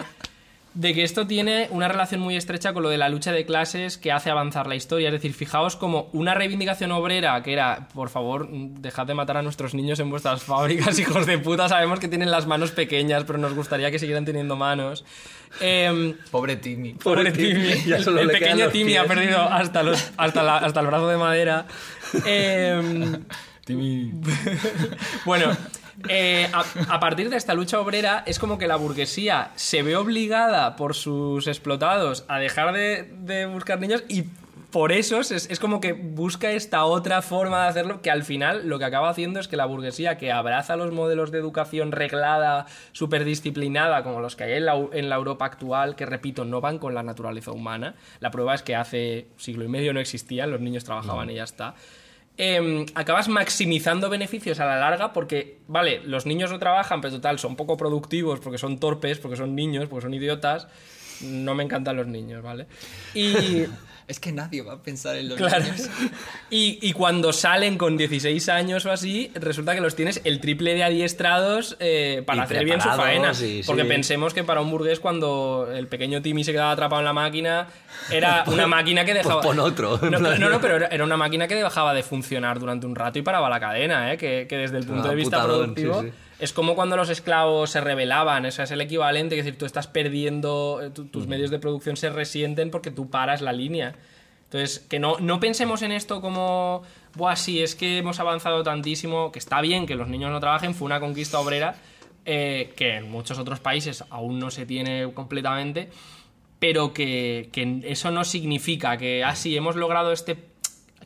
de 0.74 0.94
que 0.94 1.02
esto 1.02 1.26
tiene 1.26 1.66
una 1.70 1.88
relación 1.88 2.20
muy 2.20 2.36
estrecha 2.36 2.72
con 2.72 2.82
lo 2.84 2.88
de 2.90 2.98
la 2.98 3.08
lucha 3.08 3.32
de 3.32 3.44
clases 3.44 3.98
que 3.98 4.12
hace 4.12 4.30
avanzar 4.30 4.66
la 4.68 4.76
historia. 4.76 5.08
Es 5.08 5.12
decir, 5.14 5.34
fijaos 5.34 5.74
como 5.76 6.08
una 6.12 6.34
reivindicación 6.34 6.92
obrera 6.92 7.42
que 7.42 7.52
era, 7.52 7.88
por 7.94 8.08
favor, 8.08 8.48
dejad 8.50 9.06
de 9.06 9.14
matar 9.14 9.36
a 9.36 9.42
nuestros 9.42 9.74
niños 9.74 9.98
en 10.00 10.11
vuestras 10.11 10.42
fábricas, 10.42 10.98
hijos 11.00 11.26
de 11.26 11.38
puta, 11.38 11.68
sabemos 11.68 11.98
que 11.98 12.08
tienen 12.08 12.30
las 12.30 12.46
manos 12.46 12.70
pequeñas, 12.70 13.24
pero 13.24 13.38
nos 13.38 13.54
gustaría 13.54 13.90
que 13.90 13.98
siguieran 13.98 14.24
teniendo 14.24 14.54
manos. 14.56 15.04
Em, 15.61 16.14
Pobre 16.30 16.57
Timmy. 16.57 16.94
Pobre 16.94 17.32
Timmy. 17.32 17.82
Ya 17.86 17.96
El, 17.96 18.05
solo 18.05 18.20
el 18.20 18.28
le 18.28 18.34
quedan 18.34 18.48
pequeño 18.51 18.64
los 18.66 18.72
Timmy 18.72 18.96
ha 18.96 19.05
perdido 19.05 19.40
hasta, 19.42 19.82
los, 19.82 20.11
hasta, 20.16 20.42
la- 20.42 20.59
hasta 20.59 20.80
el 20.80 20.86
brazo 20.86 21.09
de 21.09 21.16
madera. 21.16 21.66
Em, 22.24 23.24
bueno, 25.24 25.57
eh, 26.09 26.48
a, 26.53 26.94
a 26.94 27.01
partir 27.01 27.30
de 27.30 27.36
esta 27.36 27.55
lucha 27.55 27.78
obrera 27.80 28.22
es 28.26 28.38
como 28.38 28.59
que 28.59 28.66
la 28.66 28.76
burguesía 28.76 29.51
se 29.57 29.82
ve 29.82 29.96
obligada 29.96 30.76
por 30.76 30.94
sus 30.94 31.46
explotados 31.46 32.24
a 32.28 32.38
dejar 32.38 32.72
de, 32.72 33.09
de 33.20 33.46
buscar 33.46 33.78
niños 33.80 34.03
y 34.09 34.24
por 34.71 34.93
eso 34.93 35.21
es, 35.21 35.31
es 35.31 35.59
como 35.59 35.81
que 35.81 35.93
busca 35.93 36.51
esta 36.53 36.85
otra 36.85 37.23
forma 37.23 37.62
de 37.62 37.68
hacerlo 37.68 38.03
que 38.03 38.11
al 38.11 38.23
final 38.23 38.68
lo 38.68 38.79
que 38.79 38.85
acaba 38.85 39.09
haciendo 39.09 39.41
es 39.41 39.49
que 39.49 39.57
la 39.57 39.66
burguesía 39.66 40.16
que 40.16 40.33
abraza 40.33 40.77
los 40.77 40.93
modelos 40.93 41.31
de 41.31 41.39
educación 41.39 41.93
reglada, 41.93 42.66
súper 42.93 43.25
disciplinada, 43.25 44.03
como 44.03 44.21
los 44.21 44.37
que 44.37 44.45
hay 44.45 44.53
en 44.55 44.66
la, 44.66 44.75
en 44.93 45.09
la 45.09 45.16
Europa 45.16 45.45
actual, 45.45 45.97
que 45.97 46.07
repito, 46.07 46.45
no 46.45 46.61
van 46.61 46.79
con 46.79 46.95
la 46.95 47.03
naturaleza 47.03 47.53
humana. 47.53 47.95
La 48.21 48.31
prueba 48.31 48.55
es 48.55 48.62
que 48.62 48.77
hace 48.77 49.29
siglo 49.37 49.64
y 49.64 49.68
medio 49.68 49.93
no 49.93 50.01
existían, 50.01 50.51
los 50.51 50.61
niños 50.61 50.85
trabajaban 50.85 51.31
y 51.31 51.35
ya 51.35 51.45
está. 51.45 51.75
Em, 52.37 52.87
acabas 52.95 53.29
maximizando 53.29 54.09
beneficios 54.09 54.61
a 54.61 54.66
la 54.66 54.79
larga 54.79 55.12
porque, 55.12 55.59
vale, 55.68 56.01
los 56.05 56.27
niños 56.27 56.51
no 56.51 56.59
trabajan, 56.59 57.01
pero 57.01 57.14
total, 57.14 57.39
son 57.39 57.57
poco 57.57 57.77
productivos 57.77 58.41
porque 58.41 58.57
son 58.57 58.79
torpes, 58.79 59.18
porque 59.18 59.37
son 59.37 59.55
niños, 59.55 59.89
porque 59.89 60.05
son 60.05 60.14
idiotas. 60.14 60.68
No 61.23 61.55
me 61.55 61.64
encantan 61.64 61.97
los 61.97 62.07
niños, 62.07 62.43
¿vale? 62.43 62.66
Y... 63.14 63.64
Es 64.11 64.18
que 64.18 64.32
nadie 64.32 64.61
va 64.62 64.72
a 64.72 64.82
pensar 64.82 65.14
en 65.14 65.28
los 65.28 65.38
Claro. 65.38 65.62
niños. 65.62 65.88
Y, 66.50 66.80
y 66.82 66.92
cuando 66.94 67.32
salen 67.32 67.78
con 67.78 67.96
16 67.96 68.48
años 68.48 68.84
o 68.84 68.90
así, 68.90 69.30
resulta 69.36 69.72
que 69.76 69.80
los 69.80 69.94
tienes 69.94 70.20
el 70.24 70.40
triple 70.40 70.74
de 70.74 70.82
adiestrados 70.82 71.76
eh, 71.78 72.24
para 72.26 72.40
Y 72.40 72.42
hacer 72.42 72.64
bien 72.64 72.80
su 72.80 72.88
faena. 72.88 73.28
Porque 73.66 73.82
sí. 73.82 73.88
pensemos 73.88 74.34
que 74.34 74.42
para 74.42 74.61
un 74.61 74.70
burgués, 74.72 74.98
cuando 74.98 75.68
el 75.72 75.86
pequeño 75.86 76.22
Timmy 76.22 76.42
se 76.42 76.50
quedaba 76.50 76.72
atrapado 76.72 77.00
en 77.00 77.04
la 77.04 77.12
máquina, 77.12 77.68
era 78.11 78.42
una 78.48 78.66
máquina 78.66 79.04
que 79.04 79.12
Pues 79.12 79.24
dejaba. 79.24 79.42
pon 79.42 79.61
otro. 79.61 79.98
No, 80.02 80.18
no, 80.18 80.36
no, 80.50 80.61
pero 80.61 80.74
era, 80.76 80.88
era 80.88 81.04
una 81.04 81.16
máquina 81.16 81.46
que 81.46 81.54
dejaba 81.54 81.94
de 81.94 82.02
funcionar 82.02 82.58
durante 82.58 82.86
un 82.86 82.96
rato 82.96 83.20
y 83.20 83.22
paraba 83.22 83.48
la 83.48 83.61
cadena, 83.61 84.12
¿eh? 84.12 84.16
que, 84.18 84.46
que 84.48 84.56
desde 84.56 84.78
el 84.78 84.86
punto 84.86 85.06
Ah, 85.06 85.11
de 85.11 85.14
vista 85.14 85.36
putadón, 85.42 85.74
productivo. 85.74 86.02
sí, 86.02 86.08
sí. 86.08 86.14
Es 86.41 86.53
como 86.53 86.74
cuando 86.74 86.97
los 86.97 87.11
esclavos 87.11 87.70
se 87.70 87.80
rebelaban, 87.80 88.47
eso 88.47 88.62
es 88.62 88.70
el 88.70 88.80
equivalente, 88.80 89.38
es 89.38 89.45
decir, 89.45 89.59
tú 89.59 89.66
estás 89.66 89.86
perdiendo, 89.86 90.80
eh, 90.82 90.91
tu- 90.91 91.05
tus 91.07 91.26
medios 91.26 91.51
de 91.51 91.59
producción 91.59 91.97
se 91.97 92.09
resienten 92.11 92.70
porque 92.70 92.91
tú 92.91 93.11
paras 93.11 93.43
la 93.43 93.53
línea. 93.53 93.95
Entonces, 94.45 94.80
que 94.80 94.99
no, 94.99 95.18
no 95.20 95.38
pensemos 95.38 95.82
en 95.82 95.93
esto 95.93 96.20
como, 96.20 96.82
Buah, 97.14 97.36
sí, 97.36 97.62
es 97.62 97.74
que 97.76 97.99
hemos 97.99 98.18
avanzado 98.20 98.62
tantísimo, 98.62 99.30
que 99.32 99.38
está 99.38 99.61
bien 99.61 99.86
que 99.86 99.95
los 99.95 100.09
niños 100.09 100.30
no 100.32 100.41
trabajen, 100.41 100.74
fue 100.74 100.86
una 100.86 100.99
conquista 100.99 101.38
obrera 101.38 101.76
eh, 102.24 102.72
que 102.76 102.97
en 102.97 103.11
muchos 103.11 103.38
otros 103.38 103.61
países 103.61 104.05
aún 104.11 104.38
no 104.38 104.51
se 104.51 104.66
tiene 104.66 105.11
completamente. 105.14 105.91
pero 106.59 106.93
que, 106.93 107.49
que 107.53 107.80
eso 107.84 108.11
no 108.11 108.22
significa 108.24 108.97
que 108.99 109.24
así 109.24 109.57
hemos 109.57 109.76
logrado 109.76 110.12
este 110.12 110.34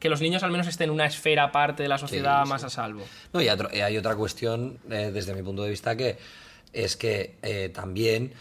que 0.05 0.11
los 0.11 0.21
niños 0.21 0.43
al 0.43 0.51
menos 0.51 0.67
estén 0.67 0.91
en 0.91 0.95
una 0.95 1.07
esfera 1.07 1.45
aparte 1.45 1.83
de 1.83 1.89
la 1.89 1.97
sociedad 1.97 2.43
Sí, 2.45 2.49
más 2.51 2.63
a 2.63 2.69
salvo. 2.69 3.05
No, 3.33 3.41
y 3.41 3.49
otro- 3.49 3.71
y 3.73 3.81
hay 3.81 3.97
otra 3.97 4.15
cuestión, 4.15 4.79
eh, 4.91 5.11
desde 5.11 5.33
mi 5.35 5.43
punto 5.43 5.63
de 5.63 5.71
vista, 5.71 5.97
que 5.97 6.19
es 6.75 6.95
que 6.99 7.37
eh, 7.41 7.71
también 7.71 8.35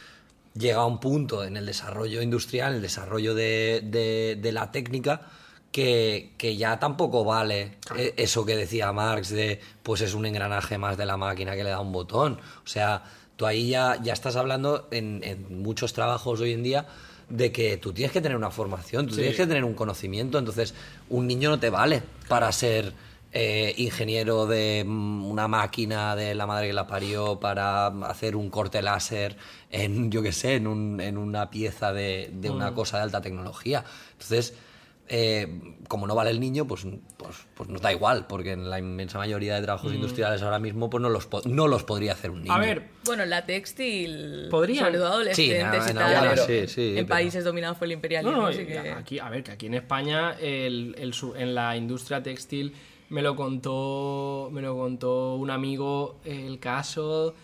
llega 0.55 0.81
a 0.81 0.85
un 0.85 0.99
punto 0.99 1.45
en 1.45 1.55
el 1.55 1.65
desarrollo 1.65 2.21
industrial, 2.21 2.71
en 2.71 2.75
el 2.75 2.81
desarrollo 2.81 3.33
de, 3.33 3.79
de- 3.81 4.37
de 4.41 4.51
la 4.51 4.73
técnica, 4.73 5.21
que, 5.71 6.33
que 6.37 6.57
ya 6.57 6.79
tampoco 6.79 7.23
vale 7.23 7.77
eh, 7.95 8.13
eso 8.17 8.45
que 8.45 8.57
decía 8.57 8.91
Marx 8.91 9.29
de, 9.29 9.61
pues 9.83 10.01
es 10.01 10.13
un 10.13 10.25
engranaje 10.25 10.77
más 10.77 10.97
de 10.97 11.05
la 11.05 11.15
máquina 11.15 11.55
que 11.55 11.63
le 11.63 11.69
da 11.69 11.79
un 11.79 11.93
botón. 11.93 12.41
O 12.65 12.67
sea, 12.67 13.05
tú 13.37 13.45
ahí 13.45 13.69
ya, 13.69 13.97
ya 14.03 14.11
estás 14.11 14.35
hablando 14.35 14.89
en, 14.91 15.21
en 15.23 15.61
muchos 15.61 15.93
trabajos 15.93 16.41
hoy 16.41 16.51
en 16.51 16.61
día 16.63 16.85
de 17.35 17.51
que 17.51 17.77
tú 17.77 17.91
tienes 17.93 18.11
que 18.11 18.21
tener 18.21 18.37
una 18.37 18.51
formación, 18.51 19.07
tú 19.07 19.15
tienes 19.15 19.35
que 19.37 19.47
tener 19.47 19.63
un 19.63 19.73
conocimiento, 19.73 20.37
entonces 20.37 20.73
un 21.09 21.25
niño 21.25 21.49
no 21.49 21.59
te 21.59 21.69
vale 21.71 22.03
para 22.27 22.51
ser 22.51 22.93
eh, 23.31 23.73
ingeniero 23.77 24.45
de 24.45 24.83
mm, 24.85 25.25
una 25.25 25.47
máquina 25.47 26.15
de 26.15 26.35
la 26.35 26.45
madre 26.45 26.67
que 26.67 26.73
la 26.73 26.85
parió 26.85 27.39
para 27.39 27.87
hacer 27.87 28.35
un 28.35 28.51
corte 28.51 28.83
láser 28.83 29.35
en, 29.71 30.11
yo 30.11 30.21
qué 30.21 30.31
sé, 30.31 30.53
en, 30.55 30.67
un- 30.67 31.01
en 31.01 31.17
una 31.17 31.49
pieza 31.49 31.91
de, 31.91 32.29
de 32.31 32.49
una 32.51 32.75
cosa 32.75 32.97
de 32.97 33.03
alta 33.03 33.21
tecnología. 33.21 33.83
Entonces, 34.11 34.53
eh, 35.15 35.47
como 35.87 36.07
no 36.07 36.15
vale 36.15 36.31
el 36.31 36.39
niño, 36.39 36.65
pues, 36.65 36.87
pues, 37.17 37.45
pues 37.53 37.69
nos 37.69 37.79
da 37.81 37.91
igual, 37.93 38.25
porque 38.25 38.53
en 38.53 38.67
la 38.67 38.79
inmensa 38.79 39.19
mayoría 39.19 39.53
de 39.55 39.61
trabajos 39.61 39.93
industriales 39.93 40.41
ahora 40.41 40.57
mismo 40.57 40.89
pues 40.89 41.01
no 41.03 41.09
los, 41.09 41.27
no 41.45 41.67
los 41.67 41.83
podría 41.83 42.13
hacer 42.13 42.31
un 42.31 42.41
niño. 42.41 42.51
A 42.53 42.57
ver, 42.57 42.89
Bueno, 43.05 43.23
la 43.25 43.45
textil, 43.45 44.47
Podrían. 44.49 44.85
sobre 44.85 44.97
todo 44.97 45.07
adolescentes 45.09 45.35
Sí, 45.35 45.51
en- 45.51 45.85
y 45.85 45.89
en 45.91 45.95
tal, 45.97 46.15
algunas 46.15 46.45
pero 46.47 46.67
sí, 46.67 46.73
sí, 46.73 46.89
en 46.89 46.95
pero- 46.95 47.07
países 47.09 47.43
dominados 47.43 47.77
por 47.77 47.85
el 47.85 47.91
imperialismo, 47.91 48.35
No, 48.35 48.41
no, 48.43 48.47
así 48.47 48.65
que... 48.65 48.79
aquí, 48.79 49.19
a 49.19 49.29
ver, 49.29 49.43
que 49.43 49.51
aquí 49.51 49.67
en 49.67 49.75
España 49.75 50.31
el, 50.41 50.95
en 51.37 51.53
la 51.55 51.77
industria 51.77 52.23
textil 52.23 52.73
me 53.09 53.21
lo 53.21 53.35
contó 53.35 54.49
me 54.51 54.61
lo 54.61 54.75
contó 54.75 55.35
un 55.35 55.51
amigo 55.51 56.15
el 56.25 56.57
caso 56.59 57.35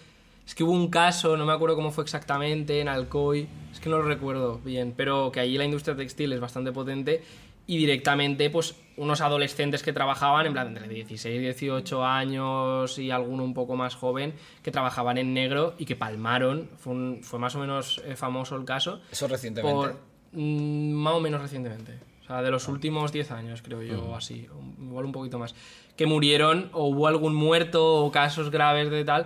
es 0.48 0.56
que 0.56 0.64
hubo 0.64 0.72
un 0.72 0.90
caso 0.90 1.38
no 1.38 1.46
me 1.46 1.54
acuerdo 1.54 1.76
cómo 1.76 1.92
fue 1.92 2.04
exactamente 2.04 2.80
en 2.80 2.88
Alcoy 2.88 3.48
es 3.72 3.80
que 3.80 3.90
no 3.90 3.98
lo 3.98 4.04
recuerdo 4.04 4.60
bien 4.66 4.94
pero 4.98 5.32
que 5.32 5.42
allí 5.42 5.58
la 5.60 5.66
industria 5.66 5.96
textil 5.96 6.34
es 6.34 6.40
bastante 6.40 6.72
potente 6.72 7.22
y 7.70 7.78
directamente 7.78 8.50
pues 8.50 8.76
unos 8.98 9.22
adolescentes 9.22 9.84
que 9.84 9.94
trabajaban 9.94 10.48
en 10.48 10.54
plan 10.54 10.68
entre 10.70 10.88
16 10.88 11.36
y 11.36 11.40
18 11.40 12.04
años 12.04 12.98
y 12.98 13.12
alguno 13.12 13.44
un 13.44 13.54
poco 13.54 13.76
más 13.76 13.94
joven 13.96 14.34
que 14.64 14.72
trabajaban 14.72 15.20
en 15.20 15.34
negro 15.36 15.76
y 15.78 15.86
que 15.86 15.96
palmaron 15.96 16.70
fue, 16.78 16.94
un- 16.94 17.20
fue 17.24 17.38
más 17.38 17.56
o 17.56 17.60
menos 17.60 18.02
eh, 18.06 18.16
famoso 18.16 18.56
el 18.56 18.66
caso 18.66 19.02
Eso 19.12 19.28
recientemente. 19.28 19.76
por, 19.76 20.00
mm, 20.34 20.92
más 20.94 21.14
o 21.14 21.20
menos 21.20 21.42
recientemente. 21.42 22.00
O 22.24 22.26
sea, 22.32 22.42
de 22.42 22.52
los 22.52 22.68
últimos 22.68 23.12
10 23.12 23.32
años, 23.32 23.62
creo 23.62 23.82
yo, 23.84 24.04
o 24.04 24.16
así. 24.16 24.48
Igual 24.80 25.06
un 25.06 25.12
poquito 25.12 25.40
más. 25.40 25.56
Que 25.96 26.06
murieron, 26.06 26.70
o 26.74 26.86
hubo 26.88 27.08
algún 27.08 27.34
muerto, 27.34 28.04
o 28.06 28.12
casos 28.12 28.52
graves 28.52 28.90
de 28.92 29.04
tal, 29.04 29.26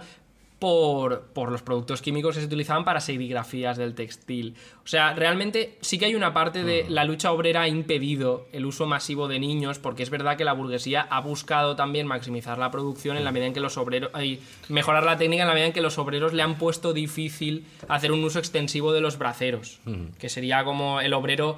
por, 0.63 1.23
por 1.33 1.51
los 1.51 1.61
productos 1.61 2.01
químicos 2.01 2.35
que 2.35 2.39
se 2.39 2.47
utilizaban 2.47 2.85
para 2.85 3.01
serigrafías 3.01 3.75
del 3.75 3.95
textil. 3.95 4.55
O 4.85 4.87
sea, 4.87 5.13
realmente 5.13 5.77
sí 5.81 5.99
que 5.99 6.05
hay 6.05 6.15
una 6.15 6.33
parte 6.33 6.63
de 6.63 6.85
la 6.87 7.03
lucha 7.03 7.33
obrera 7.33 7.63
ha 7.63 7.67
impedido 7.67 8.47
el 8.53 8.65
uso 8.65 8.85
masivo 8.85 9.27
de 9.27 9.39
niños, 9.39 9.77
porque 9.79 10.03
es 10.03 10.09
verdad 10.09 10.37
que 10.37 10.45
la 10.45 10.53
burguesía 10.53 11.01
ha 11.09 11.19
buscado 11.19 11.75
también 11.75 12.07
maximizar 12.07 12.57
la 12.59 12.71
producción 12.71 13.17
en 13.17 13.25
la 13.25 13.33
medida 13.33 13.47
en 13.47 13.53
que 13.53 13.59
los 13.59 13.75
obreros. 13.77 14.09
mejorar 14.69 15.03
la 15.03 15.17
técnica 15.17 15.41
en 15.43 15.49
la 15.49 15.53
medida 15.53 15.67
en 15.67 15.73
que 15.73 15.81
los 15.81 15.97
obreros 15.97 16.31
le 16.31 16.43
han 16.43 16.55
puesto 16.55 16.93
difícil 16.93 17.65
hacer 17.89 18.13
un 18.13 18.23
uso 18.23 18.39
extensivo 18.39 18.93
de 18.93 19.01
los 19.01 19.17
braceros. 19.17 19.81
Que 20.17 20.29
sería 20.29 20.63
como 20.63 21.01
el 21.01 21.11
obrero. 21.13 21.57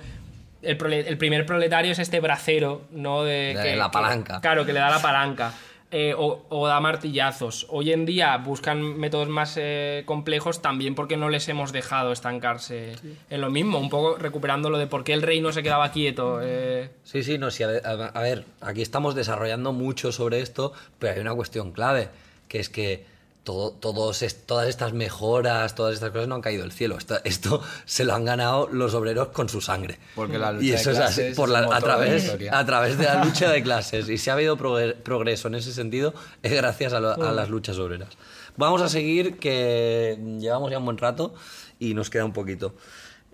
El, 0.64 0.78
primer 0.78 1.46
proletario 1.46 1.92
es 1.92 2.00
este 2.00 2.20
bracero, 2.22 2.82
¿no? 2.90 3.24
De, 3.24 3.54
De 3.54 3.62
que- 3.62 3.76
la 3.76 3.86
que- 3.86 3.92
palanca. 3.92 4.42
claro, 4.42 4.66
que 4.66 4.74
le 4.74 4.80
da 4.80 4.90
la 4.90 5.00
palanca. 5.00 5.54
Eh, 5.98 6.14
o, 6.18 6.46
o 6.50 6.68
da 6.68 6.78
martillazos. 6.82 7.68
Hoy 7.70 7.94
en 7.94 8.06
día 8.06 8.36
buscan 8.38 8.98
métodos 9.00 9.30
más 9.30 9.56
eh, 9.58 10.04
complejos 10.06 10.62
también 10.62 10.94
porque 10.94 11.16
no 11.16 11.30
les 11.30 11.48
hemos 11.48 11.72
dejado 11.72 12.12
estancarse 12.12 12.96
en 13.30 13.40
lo 13.42 13.50
mismo. 13.50 13.80
Un 13.80 13.90
poco 13.90 14.18
recuperando 14.18 14.70
lo 14.70 14.78
de 14.78 14.88
por 14.88 15.06
qué 15.06 15.14
el 15.14 15.22
rey 15.22 15.40
no 15.40 15.54
se 15.54 15.64
quedaba 15.64 15.92
quieto. 15.92 16.40
eh. 16.44 16.90
Sí, 17.04 17.24
sí, 17.24 17.38
no, 17.38 17.50
sí, 17.50 17.64
a 17.64 17.68
ver, 17.68 17.88
a- 17.88 18.08
a 18.08 18.22
ver, 18.22 18.44
aquí 18.60 18.82
estamos 18.82 19.16
desarrollando 19.16 19.72
mucho 19.72 20.12
sobre 20.12 20.42
esto, 20.42 20.74
pero 21.00 21.14
hay 21.14 21.20
una 21.22 21.34
cuestión 21.34 21.72
clave, 21.72 22.10
que 22.50 22.60
es 22.60 22.70
que 22.70 23.06
todo, 23.46 23.72
todos 23.72 24.26
todas 24.46 24.68
estas 24.68 24.92
mejoras, 24.92 25.74
todas 25.76 25.94
estas 25.94 26.12
cosas 26.12 26.28
no 26.28 26.36
han 26.36 26.42
caído 26.42 26.64
del 26.64 26.74
cielo. 26.74 26.98
Esto, 26.98 27.18
esto 27.24 27.62
se 27.86 28.04
lo 28.04 28.14
han 28.14 28.26
ganado 28.26 28.68
los 28.70 28.94
obreros 28.94 29.30
con 29.30 29.48
su 29.48 29.62
sangre. 29.62 29.98
Porque 30.16 30.38
la 30.38 30.52
lucha 30.52 30.66
y 30.66 30.70
de 30.72 30.76
eso 30.76 30.92
es 30.92 30.98
así, 31.00 31.16
clases 31.22 31.36
por 31.38 31.48
es 31.50 31.54
la- 31.54 31.60
a, 31.60 31.68
la 31.70 31.80
través, 31.80 32.24
historia. 32.26 32.58
a 32.58 32.66
través 32.66 32.98
de 32.98 33.06
la 33.06 33.24
lucha 33.24 33.50
de 33.50 33.64
clases. 33.64 34.10
Y 34.10 34.18
si 34.18 34.30
ha 34.30 34.34
habido 34.34 34.58
progre- 34.58 34.96
progreso 34.96 35.48
en 35.48 35.56
ese 35.56 35.72
sentido, 35.72 36.14
es 36.44 36.52
gracias 36.52 36.92
a, 36.94 37.00
lo- 37.00 37.14
a 37.24 37.32
las 37.32 37.50
luchas 37.50 37.78
obreras. 37.78 38.10
Vamos 38.58 38.82
a 38.82 38.90
seguir, 38.90 39.38
que 39.38 40.18
llevamos 40.40 40.72
ya 40.72 40.80
un 40.80 40.86
buen 40.86 40.98
rato 40.98 41.34
y 41.80 41.94
nos 41.94 42.10
queda 42.10 42.26
un 42.26 42.34
poquito. 42.34 42.74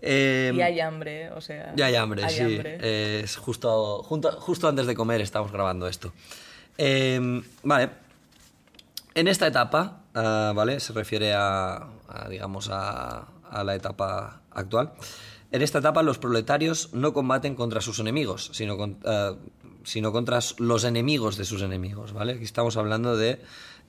Eh, 0.01 0.51
Y 0.55 0.61
hay 0.61 0.79
hambre, 0.79 1.31
o 1.31 1.41
sea... 1.41 1.73
ya 1.75 1.85
hay 1.85 1.95
hambre, 1.95 2.23
hay 2.25 2.33
sí. 2.35 2.41
hambre. 2.41 2.77
Eh, 2.81 3.21
es 3.23 3.37
justo, 3.37 4.03
junto- 4.03 4.31
justo 4.41 4.67
antes 4.67 4.87
de 4.87 4.95
comer 4.95 5.21
estamos 5.21 5.51
grabando 5.51 5.87
esto. 5.87 6.11
Eh, 6.77 7.41
vale. 7.63 7.89
En 9.13 9.27
esta 9.27 9.45
etapa, 9.45 10.00
ah, 10.13 10.53
¿vale? 10.55 10.79
Se 10.79 10.93
refiere 10.93 11.33
a, 11.33 11.87
a, 12.07 12.29
digamos, 12.29 12.69
a, 12.71 13.27
a 13.49 13.63
la 13.63 13.75
etapa 13.75 14.41
actual. 14.51 14.93
En 15.51 15.61
esta 15.61 15.79
etapa 15.79 16.01
los 16.03 16.17
proletarios 16.17 16.93
no 16.93 17.13
combaten 17.13 17.55
contra 17.55 17.81
sus 17.81 17.99
enemigos, 17.99 18.49
sino, 18.53 18.77
con- 18.77 18.99
ah, 19.05 19.35
sino 19.83 20.11
contra 20.11 20.39
los 20.57 20.83
enemigos 20.83 21.37
de 21.37 21.45
sus 21.45 21.61
enemigos, 21.61 22.13
¿vale? 22.13 22.33
Aquí 22.33 22.43
estamos 22.43 22.77
hablando 22.77 23.17
de, 23.17 23.41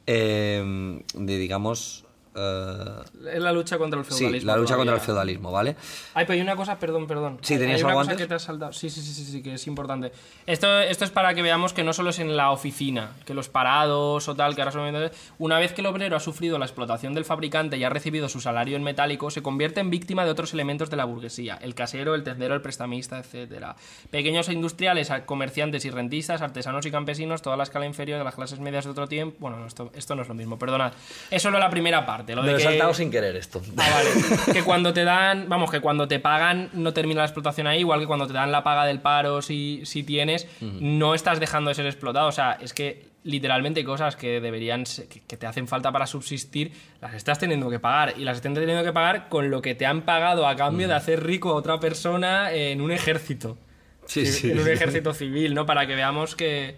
eh, 0.06 1.00
de 1.14 1.38
digamos... 1.38 2.04
ah, 2.34 3.02
Es 3.32 3.42
la 3.42 3.52
lucha 3.52 3.78
contra 3.78 3.98
el 3.98 4.04
feudalismo. 4.04 4.40
sí, 4.40 4.46
la 4.46 4.56
lucha 4.56 4.76
contra 4.76 4.94
el 4.94 5.00
feudalismo, 5.00 5.52
¿vale? 5.52 5.76
Ay, 6.14 6.24
pero 6.26 6.34
hay 6.34 6.40
una 6.40 6.56
cosa, 6.56 6.78
perdón, 6.78 7.06
perdón. 7.06 7.38
Sí, 7.42 7.58
¿tenías 7.58 7.78
hay 7.78 7.82
una 7.82 7.90
algo 7.92 8.00
cosa 8.00 8.10
antes? 8.12 8.24
que 8.24 8.28
te 8.28 8.34
has 8.34 8.42
saltado. 8.42 8.72
Sí, 8.72 8.90
sí, 8.90 9.00
sí, 9.00 9.12
sí, 9.12 9.24
sí, 9.24 9.42
que 9.42 9.54
es 9.54 9.66
importante. 9.66 10.12
Esto, 10.46 10.80
esto 10.80 11.04
es 11.04 11.10
para 11.10 11.34
que 11.34 11.42
veamos 11.42 11.72
que 11.72 11.84
no 11.84 11.92
solo 11.92 12.10
es 12.10 12.18
en 12.18 12.36
la 12.36 12.50
oficina, 12.50 13.12
que 13.24 13.34
los 13.34 13.48
parados 13.48 14.28
o 14.28 14.34
tal, 14.34 14.54
que 14.54 14.62
ahora 14.62 14.72
son... 14.72 15.10
Una 15.38 15.58
vez 15.58 15.72
que 15.72 15.80
el 15.80 15.86
obrero 15.86 16.16
ha 16.16 16.20
sufrido 16.20 16.58
la 16.58 16.66
explotación 16.66 17.14
del 17.14 17.24
fabricante 17.24 17.76
y 17.76 17.84
ha 17.84 17.88
recibido 17.88 18.28
su 18.28 18.40
salario 18.40 18.76
en 18.76 18.82
metálico, 18.82 19.30
se 19.30 19.42
convierte 19.42 19.80
en 19.80 19.90
víctima 19.90 20.24
de 20.24 20.30
otros 20.30 20.52
elementos 20.52 20.90
de 20.90 20.96
la 20.96 21.04
burguesía, 21.04 21.58
el 21.62 21.74
casero, 21.74 22.14
el 22.14 22.22
tendero, 22.22 22.54
el 22.54 22.62
prestamista, 22.62 23.18
etcétera. 23.18 23.76
Pequeños 24.10 24.48
industriales, 24.48 25.10
comerciantes 25.26 25.84
y 25.84 25.90
rentistas, 25.90 26.42
artesanos 26.42 26.86
y 26.86 26.90
campesinos, 26.90 27.42
toda 27.42 27.56
la 27.56 27.62
escala 27.64 27.86
inferior 27.86 28.18
de 28.18 28.24
las 28.24 28.34
clases 28.34 28.60
medias 28.60 28.84
de 28.84 28.90
otro 28.90 29.08
tiempo... 29.08 29.36
Bueno, 29.40 29.58
no, 29.58 29.66
esto, 29.66 29.90
esto 29.94 30.14
no 30.14 30.22
es 30.22 30.28
lo 30.28 30.34
mismo, 30.34 30.58
perdonad. 30.58 30.92
Es 31.30 31.42
solo 31.42 31.58
la 31.58 31.70
primera 31.70 32.04
parte. 32.06 32.21
Lo 32.34 32.42
Me 32.42 32.48
de 32.48 32.52
lo 32.52 32.58
he 32.58 32.62
que- 32.62 32.68
saltado 32.68 32.94
sin 32.94 33.10
querer 33.10 33.36
esto. 33.36 33.60
Ah, 33.76 33.88
vale. 33.92 34.52
Que 34.52 34.62
cuando 34.62 34.92
te 34.92 35.04
dan, 35.04 35.48
vamos, 35.48 35.70
que 35.70 35.80
cuando 35.80 36.08
te 36.08 36.18
pagan 36.18 36.70
no 36.72 36.92
termina 36.92 37.20
la 37.20 37.26
explotación 37.26 37.66
ahí, 37.66 37.80
igual 37.80 38.00
que 38.00 38.06
cuando 38.06 38.26
te 38.26 38.32
dan 38.32 38.50
la 38.52 38.62
paga 38.64 38.84
del 38.86 39.00
paro 39.00 39.42
si, 39.42 39.82
si 39.84 40.02
tienes, 40.02 40.46
no 40.60 41.14
estás 41.14 41.40
dejando 41.40 41.68
de 41.68 41.74
ser 41.74 41.86
explotado. 41.86 42.28
O 42.28 42.32
sea, 42.32 42.58
es 42.60 42.72
que 42.72 43.10
literalmente 43.24 43.84
cosas 43.84 44.16
que 44.16 44.40
deberían, 44.40 44.84
que, 44.84 45.20
que 45.26 45.36
te 45.36 45.46
hacen 45.46 45.68
falta 45.68 45.92
para 45.92 46.06
subsistir, 46.06 46.72
las 47.00 47.14
estás 47.14 47.38
teniendo 47.38 47.70
que 47.70 47.78
pagar. 47.78 48.14
Y 48.16 48.24
las 48.24 48.36
estás 48.38 48.52
teniendo 48.54 48.82
que 48.84 48.92
pagar 48.92 49.28
con 49.28 49.50
lo 49.50 49.62
que 49.62 49.74
te 49.74 49.86
han 49.86 50.02
pagado 50.02 50.46
a 50.46 50.56
cambio 50.56 50.88
de 50.88 50.94
hacer 50.94 51.22
rico 51.24 51.50
a 51.50 51.54
otra 51.54 51.78
persona 51.80 52.52
en 52.52 52.80
un 52.80 52.90
ejército. 52.92 53.58
Sí, 54.06 54.26
sí, 54.26 54.50
En 54.50 54.58
un 54.58 54.64
sí. 54.64 54.70
ejército 54.72 55.14
civil, 55.14 55.54
¿no? 55.54 55.64
Para 55.66 55.86
que 55.86 55.94
veamos 55.94 56.34
que, 56.34 56.74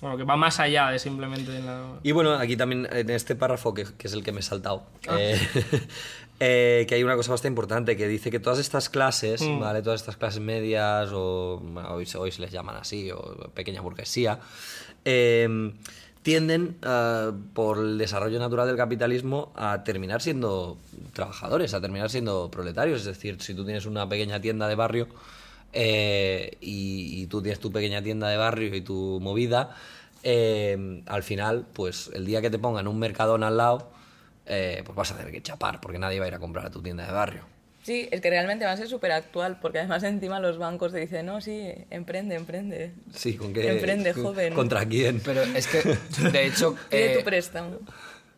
bueno, 0.00 0.16
que 0.16 0.24
va 0.24 0.36
más 0.36 0.60
allá 0.60 0.90
de 0.90 0.98
simplemente 0.98 1.60
la... 1.62 1.98
Y 2.02 2.12
bueno, 2.12 2.34
aquí 2.34 2.56
también 2.56 2.86
en 2.90 3.10
este 3.10 3.34
párrafo, 3.34 3.72
que, 3.74 3.84
que 3.96 4.06
es 4.08 4.12
el 4.12 4.22
que 4.22 4.32
me 4.32 4.40
he 4.40 4.42
saltado, 4.42 4.84
Ah. 5.08 5.16
eh, 5.18 5.38
eh, 6.40 6.84
que 6.88 6.94
hay 6.94 7.02
una 7.04 7.16
cosa 7.16 7.30
bastante 7.32 7.48
importante 7.48 7.96
que 7.96 8.06
dice 8.08 8.30
que 8.30 8.40
todas 8.40 8.58
estas 8.58 8.88
clases, 8.90 9.40
Mm. 9.42 9.58
¿vale? 9.60 9.82
Todas 9.82 10.00
estas 10.02 10.16
clases 10.16 10.40
medias, 10.40 11.10
o 11.12 11.62
hoy, 11.90 12.04
se- 12.06 12.18
hoy 12.18 12.30
se 12.32 12.42
les 12.42 12.50
llaman 12.52 12.76
así, 12.76 13.10
o 13.10 13.50
pequeña 13.54 13.80
burguesía, 13.80 14.38
eh, 15.04 15.72
tienden, 16.22 16.76
eh, 16.82 17.30
por 17.54 17.78
el 17.78 17.98
desarrollo 17.98 18.38
natural 18.40 18.66
del 18.66 18.76
capitalismo, 18.76 19.52
a 19.54 19.84
terminar 19.84 20.20
siendo 20.20 20.76
trabajadores, 21.12 21.72
a 21.72 21.80
terminar 21.80 22.10
siendo 22.10 22.50
proletarios. 22.50 23.00
Es 23.00 23.06
decir, 23.06 23.40
si 23.40 23.54
tú 23.54 23.64
tienes 23.64 23.86
una 23.86 24.08
pequeña 24.08 24.40
tienda 24.40 24.66
de 24.68 24.74
barrio, 24.74 25.06
eh, 25.78 26.56
y, 26.62 27.22
y 27.22 27.26
tú 27.26 27.42
tienes 27.42 27.60
tu 27.60 27.70
pequeña 27.70 28.02
tienda 28.02 28.28
de 28.28 28.38
barrio 28.38 28.74
y 28.74 28.80
tu 28.80 29.18
movida, 29.20 29.76
eh, 30.22 31.02
al 31.06 31.22
final, 31.22 31.66
pues 31.72 32.10
el 32.14 32.24
día 32.24 32.40
que 32.40 32.48
te 32.48 32.58
pongan 32.58 32.88
un 32.88 32.98
mercadón 32.98 33.44
al 33.44 33.58
lado, 33.58 33.90
eh, 34.46 34.82
pues 34.86 34.96
vas 34.96 35.12
a 35.12 35.18
tener 35.18 35.30
que 35.30 35.42
chapar, 35.42 35.80
porque 35.80 35.98
nadie 35.98 36.18
va 36.18 36.24
a 36.24 36.28
ir 36.28 36.34
a 36.34 36.38
comprar 36.38 36.66
a 36.66 36.70
tu 36.70 36.80
tienda 36.82 37.04
de 37.04 37.12
barrio. 37.12 37.42
Sí, 37.82 38.08
es 38.10 38.20
que 38.20 38.30
realmente 38.30 38.64
va 38.64 38.72
a 38.72 38.76
ser 38.76 38.88
súper 38.88 39.12
actual, 39.12 39.58
porque 39.60 39.78
además 39.78 40.02
encima 40.02 40.40
los 40.40 40.56
bancos 40.56 40.92
te 40.92 40.98
dicen, 40.98 41.26
no, 41.26 41.40
sí, 41.40 41.70
emprende, 41.90 42.34
emprende. 42.36 42.92
Sí, 43.14 43.36
con 43.36 43.52
qué. 43.52 43.70
Emprende, 43.70 44.12
joven. 44.14 44.54
¿Contra 44.54 44.86
quién? 44.86 45.20
Pero 45.20 45.42
es 45.42 45.66
que, 45.66 45.82
de 46.30 46.46
hecho, 46.46 46.74
Pide 46.90 47.12
eh, 47.12 47.18
tu 47.18 47.24
préstamo. 47.24 47.78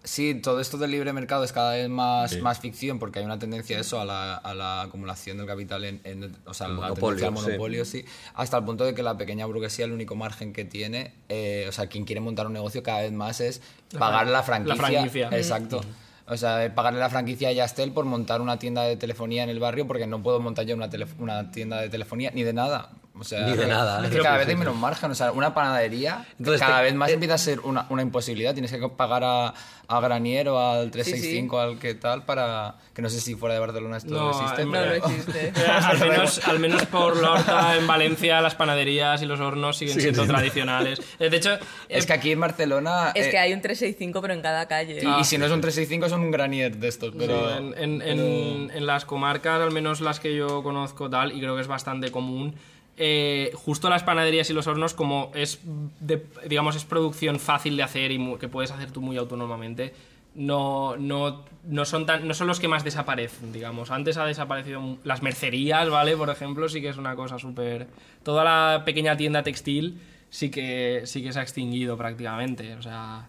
Sí, 0.08 0.34
todo 0.36 0.58
esto 0.58 0.78
del 0.78 0.90
libre 0.90 1.12
mercado 1.12 1.44
es 1.44 1.52
cada 1.52 1.72
vez 1.72 1.86
más, 1.90 2.38
más 2.40 2.58
ficción 2.60 2.98
porque 2.98 3.18
hay 3.18 3.26
una 3.26 3.38
tendencia 3.38 3.76
a 3.76 3.80
eso, 3.82 4.00
a 4.00 4.06
la, 4.06 4.36
a 4.36 4.54
la 4.54 4.80
acumulación 4.82 5.36
del 5.36 5.46
capital, 5.46 5.84
en, 5.84 6.00
en- 6.04 6.34
o 6.46 6.54
sea, 6.54 6.66
El 6.68 6.76
la 6.76 6.80
monopolio, 6.80 7.28
al 7.28 7.36
sí. 7.36 7.42
monopolio, 7.44 7.84
sí. 7.84 8.04
hasta 8.34 8.56
el 8.56 8.64
punto 8.64 8.84
de 8.84 8.94
que 8.94 9.02
la 9.02 9.18
pequeña 9.18 9.44
burguesía, 9.44 9.84
el 9.84 9.92
único 9.92 10.16
margen 10.16 10.54
que 10.54 10.64
tiene, 10.64 11.12
eh, 11.28 11.66
o 11.68 11.72
sea, 11.72 11.88
quien 11.88 12.04
quiere 12.06 12.20
montar 12.22 12.46
un 12.46 12.54
negocio 12.54 12.82
cada 12.82 13.02
vez 13.02 13.12
más 13.12 13.42
es 13.42 13.60
La 13.92 13.98
pagar 14.00 14.26
la 14.26 14.32
la 14.32 14.42
franquicia. 14.42 14.76
franquicia. 14.76 15.28
Exacto. 15.30 15.82
O 16.26 16.36
sea, 16.38 16.64
eh, 16.64 16.70
pagarle 16.70 17.00
la 17.00 17.10
franquicia 17.10 17.48
a 17.50 17.52
Yastel 17.52 17.92
por 17.92 18.04
montar 18.06 18.40
una 18.40 18.58
tienda 18.58 18.82
de 18.84 18.96
telefonía 18.96 19.42
en 19.44 19.50
el 19.50 19.60
barrio 19.60 19.86
porque 19.86 20.06
no 20.06 20.22
puedo 20.22 20.40
montar 20.40 20.64
yo 20.66 20.74
una, 20.74 20.88
telef- 20.90 21.18
una 21.18 21.50
tienda 21.50 21.80
de 21.82 21.88
telefonía 21.90 22.30
ni 22.34 22.42
de 22.44 22.52
nada. 22.54 22.90
O 23.20 23.24
sea, 23.24 23.46
Ni 23.46 23.56
de 23.56 23.66
nada, 23.66 24.00
Es 24.04 24.12
¿eh? 24.12 24.16
que 24.16 24.22
cada 24.22 24.38
vez 24.38 24.48
hay 24.48 24.56
menos 24.56 24.76
margen. 24.76 25.10
O 25.10 25.14
sea, 25.14 25.32
una 25.32 25.54
panadería 25.54 26.24
Entonces, 26.38 26.60
cada 26.60 26.78
te- 26.78 26.84
vez 26.84 26.94
más 26.94 27.10
empieza 27.10 27.34
a 27.34 27.38
ser 27.38 27.60
una, 27.60 27.86
una 27.90 28.02
imposibilidad. 28.02 28.52
Tienes 28.54 28.70
que 28.70 28.88
pagar 28.88 29.24
a, 29.24 29.54
a 29.88 30.00
Granier 30.00 30.48
o 30.48 30.58
al 30.58 30.90
365, 30.90 31.58
al 31.60 31.78
que 31.78 31.94
tal, 31.94 32.24
para... 32.24 32.76
Que 32.94 33.02
no 33.02 33.08
sé 33.10 33.20
si 33.20 33.34
fuera 33.36 33.54
de 33.54 33.60
Barcelona 33.60 33.96
esto 33.98 34.10
No, 34.14 34.30
existe. 34.30 34.64
No, 34.64 34.72
no 34.72 34.78
pero- 34.80 34.94
existe. 34.94 35.52
al, 35.82 35.98
menos, 36.00 36.48
al 36.48 36.58
menos 36.58 36.86
por 36.86 37.16
la 37.16 37.32
horta 37.32 37.76
en 37.78 37.86
Valencia 37.86 38.40
las 38.40 38.54
panaderías 38.54 39.22
y 39.22 39.26
los 39.26 39.40
hornos 39.40 39.76
siguen 39.76 40.00
siendo 40.00 40.26
tradicionales. 40.26 41.00
Eh, 41.18 41.30
De 41.30 41.36
hecho, 41.36 41.58
Es 41.88 42.06
que 42.06 42.12
aquí 42.12 42.32
en 42.32 42.40
Barcelona... 42.40 43.12
Es 43.14 43.26
eh, 43.26 43.30
que 43.30 43.38
hay 43.38 43.52
un 43.52 43.60
365, 43.60 44.20
pero 44.20 44.34
en 44.34 44.42
cada 44.42 44.66
calle. 44.68 45.00
y, 45.02 45.20
y 45.20 45.24
si 45.24 45.38
no 45.38 45.46
es 45.46 45.52
un 45.52 45.60
365 45.60 46.08
son 46.08 46.20
un 46.22 46.30
Granier 46.30 46.76
de 46.76 46.88
estos, 46.88 47.14
pero... 47.16 47.48
Sí, 47.48 47.54
en, 47.58 47.74
en- 47.78 48.02
en- 48.02 48.70
en 48.74 48.86
las 48.86 49.04
comarcas, 49.04 49.60
al 49.60 49.70
menos 49.72 50.00
las 50.00 50.20
que 50.20 50.34
yo 50.34 50.62
conozco 50.62 51.08
tal, 51.08 51.32
y 51.32 51.40
creo 51.40 51.54
que 51.54 51.62
es 51.62 51.66
bastante 51.68 52.10
común, 52.10 52.54
eh, 52.98 53.52
justo 53.54 53.88
las 53.88 54.02
panaderías 54.02 54.50
y 54.50 54.52
los 54.52 54.66
hornos, 54.66 54.94
como 54.94 55.30
es, 55.34 55.60
de- 56.00 56.26
digamos, 56.46 56.76
es 56.76 56.84
producción 56.84 57.38
fácil 57.38 57.76
de 57.76 57.82
hacer 57.82 58.10
y 58.10 58.36
que 58.36 58.48
puedes 58.48 58.70
hacer 58.70 58.90
tú 58.90 59.00
muy 59.00 59.16
autónomamente, 59.16 59.94
no, 60.34 60.96
no, 60.96 61.44
no, 61.64 61.84
son 61.84 62.06
tan, 62.06 62.28
no 62.28 62.34
son 62.34 62.46
los 62.46 62.60
que 62.60 62.68
más 62.68 62.84
desaparecen, 62.84 63.52
digamos. 63.52 63.90
Antes 63.90 64.18
ha 64.18 64.24
desaparecido 64.26 64.98
las 65.02 65.22
mercerías, 65.22 65.88
¿vale? 65.90 66.16
Por 66.16 66.30
ejemplo, 66.30 66.68
sí 66.68 66.80
que 66.80 66.90
es 66.90 66.96
una 66.96 67.16
cosa 67.16 67.38
súper... 67.38 67.88
Toda 68.22 68.44
la 68.44 68.84
pequeña 68.84 69.16
tienda 69.16 69.42
textil 69.42 70.00
sí 70.30 70.50
que, 70.50 71.02
sí 71.06 71.22
que 71.22 71.32
se 71.32 71.40
ha 71.40 71.42
extinguido 71.42 71.96
prácticamente, 71.96 72.74
o 72.74 72.82
sea... 72.82 73.28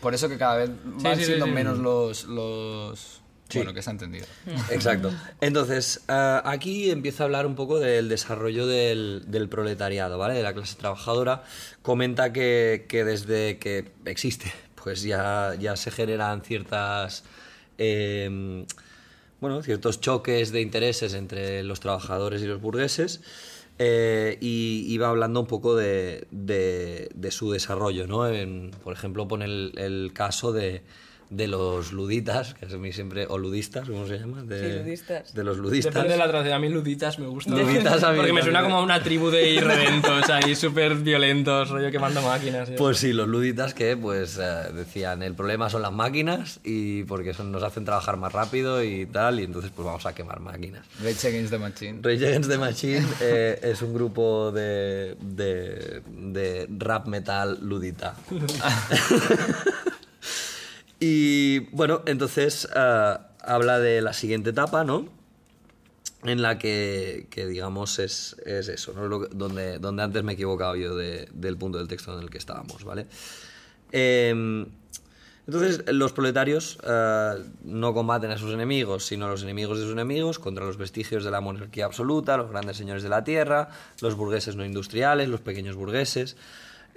Por 0.00 0.14
eso 0.14 0.28
que 0.28 0.38
cada 0.38 0.58
vez 0.58 0.70
van 0.84 1.16
sí, 1.16 1.22
sí, 1.22 1.26
siendo 1.26 1.46
sí. 1.46 1.50
menos 1.50 1.78
los... 1.78 2.24
los... 2.26 3.17
Sí. 3.48 3.58
Bueno, 3.60 3.72
que 3.72 3.80
se 3.82 3.88
ha 3.88 3.92
entendido. 3.92 4.26
Exacto. 4.70 5.10
Entonces, 5.40 6.02
ah, 6.08 6.42
aquí 6.44 6.90
empieza 6.90 7.22
a 7.22 7.26
hablar 7.26 7.46
un 7.46 7.54
poco 7.54 7.78
del 7.80 8.08
desarrollo 8.10 8.66
del, 8.66 9.24
del 9.26 9.48
proletariado, 9.48 10.18
¿vale? 10.18 10.34
De 10.34 10.42
la 10.42 10.52
clase 10.52 10.76
trabajadora. 10.76 11.44
Comenta 11.82 12.32
que, 12.32 12.84
que 12.88 13.04
desde 13.04 13.58
que 13.58 13.90
existe, 14.04 14.52
pues 14.82 15.02
ya, 15.02 15.54
ya 15.58 15.76
se 15.76 15.90
generan 15.90 16.42
ciertas. 16.42 17.24
eh, 17.78 18.64
bueno, 19.40 19.62
ciertos 19.62 20.00
choques 20.00 20.50
de 20.50 20.60
intereses 20.60 21.14
entre 21.14 21.62
los 21.62 21.80
trabajadores 21.80 22.42
y 22.42 22.46
los 22.46 22.60
burgueses. 22.60 23.20
eh, 23.78 24.36
y 24.40 24.84
iba 24.88 25.08
hablando 25.08 25.38
un 25.40 25.46
poco 25.46 25.76
de, 25.76 26.26
de- 26.32 27.08
de 27.14 27.30
su 27.30 27.52
desarrollo, 27.52 28.08
¿no? 28.08 28.26
En- 28.28 28.72
por 28.82 28.92
ejemplo, 28.92 29.28
pone 29.28 29.44
el, 29.44 29.72
el 29.76 30.10
caso 30.12 30.52
de, 30.52 30.82
de 31.30 31.46
los 31.46 31.92
luditas, 31.92 32.54
que 32.54 32.66
es 32.66 32.72
a 32.72 32.78
mí 32.78 32.92
siempre, 32.92 33.26
o 33.28 33.36
ludistas, 33.38 33.88
¿cómo 33.88 34.06
se 34.06 34.18
llama? 34.18 34.42
De, 34.42 34.58
Sí, 34.58 34.78
ludistas. 34.78 35.34
De 35.34 35.44
los 35.44 35.58
ludistas. 35.58 35.92
Depende 35.92 36.14
de 36.14 36.18
la 36.18 36.28
traducción. 36.28 36.56
A 36.56 36.58
mí 36.58 36.68
luditas 36.68 37.18
me 37.18 37.26
gustan. 37.26 37.58
Luditas 37.58 38.02
a 38.02 38.12
mí 38.12 38.16
Porque 38.16 38.32
me 38.32 38.42
suena 38.42 38.62
como 38.62 38.76
a 38.76 38.82
una 38.82 39.02
tribu 39.02 39.30
de 39.30 39.50
irredentos 39.52 40.28
ahí 40.30 40.54
súper 40.54 40.94
violentos, 40.94 41.68
rollo 41.68 41.90
quemando 41.90 42.22
máquinas. 42.22 42.68
¿sí? 42.68 42.74
Pues 42.78 42.98
sí, 42.98 43.12
los 43.12 43.28
luditas 43.28 43.74
que 43.74 43.96
pues 43.96 44.38
eh, 44.40 44.72
decían 44.74 45.22
el 45.22 45.34
problema 45.34 45.68
son 45.68 45.82
las 45.82 45.92
máquinas 45.92 46.60
y 46.64 47.04
porque 47.04 47.34
son, 47.34 47.52
nos 47.52 47.62
hacen 47.62 47.84
trabajar 47.84 48.16
más 48.16 48.32
rápido 48.32 48.82
y 48.82 49.06
tal 49.06 49.40
y 49.40 49.44
entonces 49.44 49.70
pues 49.74 49.84
vamos 49.84 50.06
a 50.06 50.14
quemar 50.14 50.40
máquinas. 50.40 50.86
Rage 51.02 51.28
Against 51.28 51.50
the 51.50 51.58
Machine. 51.58 52.00
Rage 52.02 52.26
Against 52.26 52.50
the 52.50 52.58
Machine 52.58 53.06
eh, 53.20 53.58
es 53.62 53.82
un 53.82 53.92
grupo 53.92 54.50
de, 54.50 55.16
de, 55.20 56.02
de 56.06 56.66
rap 56.78 57.06
metal 57.06 57.58
ludita. 57.60 58.14
y 61.00 61.60
bueno, 61.70 62.02
entonces 62.06 62.68
ah, 62.74 63.28
habla 63.40 63.78
de 63.78 64.00
la 64.02 64.12
siguiente 64.12 64.50
etapa, 64.50 64.84
¿no? 64.84 65.08
En 66.24 66.42
la 66.42 66.58
que, 66.58 67.28
que, 67.30 67.46
digamos, 67.46 67.98
es, 68.00 68.34
es 68.44 68.68
eso, 68.68 68.92
¿no? 68.92 69.08
Donde, 69.28 69.78
donde 69.78 70.02
antes 70.02 70.22
me 70.24 70.32
he 70.32 70.34
equivocado 70.34 70.74
yo 70.74 70.96
de- 70.96 71.28
del 71.32 71.56
punto 71.56 71.78
del 71.78 71.86
texto 71.86 72.12
en 72.16 72.22
el 72.24 72.30
que 72.30 72.38
estábamos, 72.38 72.82
¿vale? 72.82 73.06
Em, 73.92 74.66
entonces, 75.46 75.82
los 75.94 76.12
proletarios 76.12 76.78
eh, 76.84 77.34
no 77.62 77.94
combaten 77.94 78.30
a 78.32 78.36
sus 78.36 78.52
enemigos, 78.52 79.06
sino 79.06 79.26
a 79.26 79.30
los 79.30 79.42
enemigos 79.44 79.78
de 79.78 79.84
sus 79.84 79.92
enemigos, 79.92 80.38
contra 80.40 80.64
los 80.66 80.76
vestigios 80.76 81.24
de 81.24 81.30
la 81.30 81.40
monarquía 81.40 81.86
absoluta, 81.86 82.36
los 82.36 82.50
grandes 82.50 82.76
señores 82.76 83.02
de 83.04 83.08
la 83.08 83.22
tierra, 83.24 83.70
los 84.02 84.14
burgueses 84.16 84.56
no 84.56 84.64
industriales, 84.66 85.28
los 85.28 85.40
pequeños 85.40 85.76
burgueses. 85.76 86.36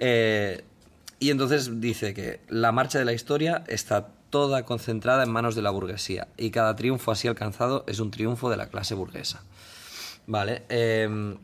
Eh, 0.00 0.64
y 1.22 1.30
entonces 1.30 1.80
dice 1.80 2.14
que 2.14 2.40
la 2.48 2.72
marcha 2.72 2.98
de 2.98 3.04
la 3.04 3.12
historia 3.12 3.62
está 3.68 4.08
toda 4.30 4.64
concentrada 4.64 5.22
en 5.22 5.30
manos 5.30 5.54
de 5.54 5.62
la 5.62 5.70
burguesía 5.70 6.26
y 6.36 6.50
cada 6.50 6.74
triunfo 6.74 7.12
así 7.12 7.28
alcanzado 7.28 7.84
es 7.86 8.00
un 8.00 8.10
triunfo 8.10 8.50
de 8.50 8.56
la 8.56 8.66
clase 8.68 8.94
burguesa. 8.94 9.42
Vale. 10.26 10.62
em, 10.68 11.36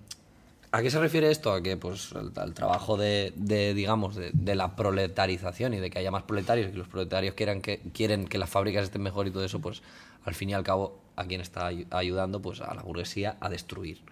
¿A 0.70 0.82
qué 0.82 0.90
se 0.90 0.98
refiere 1.00 1.30
esto? 1.30 1.52
A 1.52 1.62
que 1.62 1.76
pues 1.78 2.12
al, 2.12 2.52
trabajo 2.52 2.98
de, 2.98 3.32
digamos, 3.74 4.16
de, 4.16 4.54
la 4.54 4.76
proletarización 4.76 5.72
y 5.74 5.78
de 5.78 5.88
que 5.90 5.98
haya 5.98 6.10
más 6.10 6.24
proletarios 6.24 6.68
y 6.68 6.72
que 6.72 6.78
los 6.78 6.88
proletarios 6.88 7.34
quieran 7.34 7.62
que, 7.62 7.80
quieren 7.94 8.26
que 8.28 8.36
las 8.36 8.50
fábricas 8.50 8.84
estén 8.84 9.00
mejor 9.02 9.26
y 9.26 9.30
todo 9.30 9.44
eso, 9.44 9.60
pues 9.60 9.80
al 10.24 10.34
fin 10.34 10.50
y 10.50 10.54
al 10.54 10.64
cabo, 10.64 10.98
¿a 11.16 11.24
quién 11.24 11.40
está 11.40 11.70
ayu- 11.70 11.86
ayudando? 11.90 12.42
Pues 12.42 12.60
a 12.60 12.74
la 12.74 12.82
burguesía 12.82 13.36
a 13.40 13.48
destruir 13.48 14.02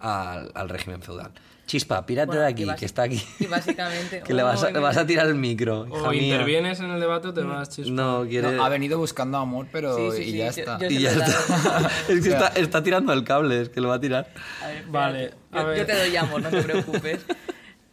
al 0.00 0.68
régimen 0.68 1.00
feudal. 1.00 1.32
Chispa, 1.66 2.04
pírate 2.04 2.26
Bueno, 2.26 2.42
de 2.42 2.48
aquí, 2.48 2.66
que 2.78 2.84
está 2.84 3.04
aquí. 3.04 3.22
y 3.40 3.46
básicamente- 3.46 4.20
que 4.26 4.34
le 4.34 4.42
vas, 4.42 4.62
a, 4.62 4.66
Oh, 4.66 4.70
le 4.70 4.78
vas 4.80 4.96
a 4.98 5.06
tirar 5.06 5.26
el 5.26 5.34
micro. 5.34 5.82
o 5.90 6.10
mía. 6.10 6.22
intervienes 6.34 6.78
en 6.80 6.90
el 6.90 7.00
debate 7.00 7.28
o 7.28 7.34
te 7.34 7.40
vas 7.42 7.70
chispa. 7.70 7.90
No, 7.90 8.26
quiere... 8.28 8.52
No, 8.52 8.64
ha 8.64 8.68
venido 8.68 8.98
buscando 8.98 9.38
amor, 9.38 9.66
pero 9.72 9.96
Sí, 9.96 10.16
sí, 10.16 10.22
y 10.22 10.30
sí, 10.32 10.36
ya 10.38 10.44
yo- 10.44 10.50
está. 10.50 10.78
yo- 10.78 10.86
Y 10.90 10.98
ya 11.00 11.10
está. 11.10 11.80
la- 11.80 11.90
es 12.08 12.22
que 12.22 12.28
está, 12.28 12.48
está 12.48 12.82
tirando 12.82 13.12
el 13.14 13.24
cable, 13.24 13.62
es 13.62 13.68
que 13.70 13.80
lo 13.80 13.88
va 13.88 13.94
a 13.94 14.00
tirar. 14.00 14.28
A 14.62 14.66
ver. 14.68 14.84
Vale, 14.88 15.30
a 15.52 15.60
Yo, 15.62 15.66
ver. 15.68 15.78
yo 15.78 15.86
te 15.86 15.96
doy 15.96 16.16
amor, 16.16 16.42
no 16.42 16.50
te 16.50 16.62
preocupes. 16.62 17.20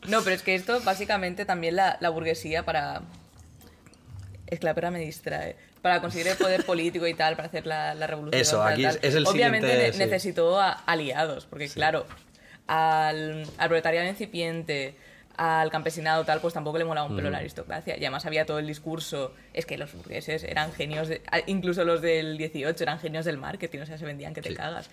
No, 0.08 0.22
pero 0.22 0.36
es 0.36 0.42
que 0.42 0.54
esto 0.56 0.82
básicamente 0.84 1.46
también 1.46 1.76
la, 1.78 1.98
la 2.02 2.10
burguesía 2.10 2.66
para... 2.66 3.04
Es 4.48 4.60
que 4.60 4.66
la 4.66 4.74
perra 4.74 4.92
me 4.92 5.00
distrae. 5.00 5.56
Para 5.82 6.02
conseguir 6.02 6.28
el 6.28 6.38
poder 6.38 6.66
político 6.66 7.08
y 7.08 7.14
tal, 7.14 7.36
para 7.38 7.48
hacer 7.48 7.66
la, 7.66 7.96
la 7.96 8.06
revolución. 8.06 8.40
Eso, 8.42 8.58
tal, 8.58 8.74
aquí 8.74 8.84
tal. 8.84 9.00
es- 9.02 9.16
el 9.16 9.26
Obviamente 9.26 9.68
siguiente, 9.68 9.88
ne- 9.88 9.94
sí. 9.94 10.00
necesitó 10.00 10.60
a- 10.60 10.72
aliados, 10.74 11.46
porque 11.46 11.70
claro, 11.70 12.06
al, 12.76 13.46
al 13.58 13.68
proletariado 13.68 14.08
incipiente, 14.08 14.96
al 15.38 15.72
campesinado 15.72 16.24
tal, 16.24 16.40
pues 16.40 16.54
tampoco 16.54 16.78
le 16.78 16.86
molaba 16.86 17.08
un 17.08 17.16
pelo 17.16 17.30
la 17.30 17.40
aristocracia. 17.40 17.96
Y 17.96 18.02
además 18.02 18.26
había 18.26 18.46
todo 18.46 18.60
el 18.60 18.68
discurso, 18.68 19.34
es 19.54 19.66
que 19.66 19.78
los 19.78 19.92
burgueses 19.94 20.44
eran 20.44 20.72
genios, 20.72 21.08
de- 21.08 21.22
a- 21.32 21.40
incluso 21.48 21.84
los 21.84 22.02
del 22.02 22.38
18 22.38 22.84
eran 22.84 23.00
genios 23.00 23.26
del 23.26 23.38
marketing, 23.38 23.80
o 23.80 23.86
sea, 23.86 23.98
se 23.98 24.06
vendían 24.06 24.34
que 24.34 24.42
te 24.42 24.54
cagas. 24.54 24.90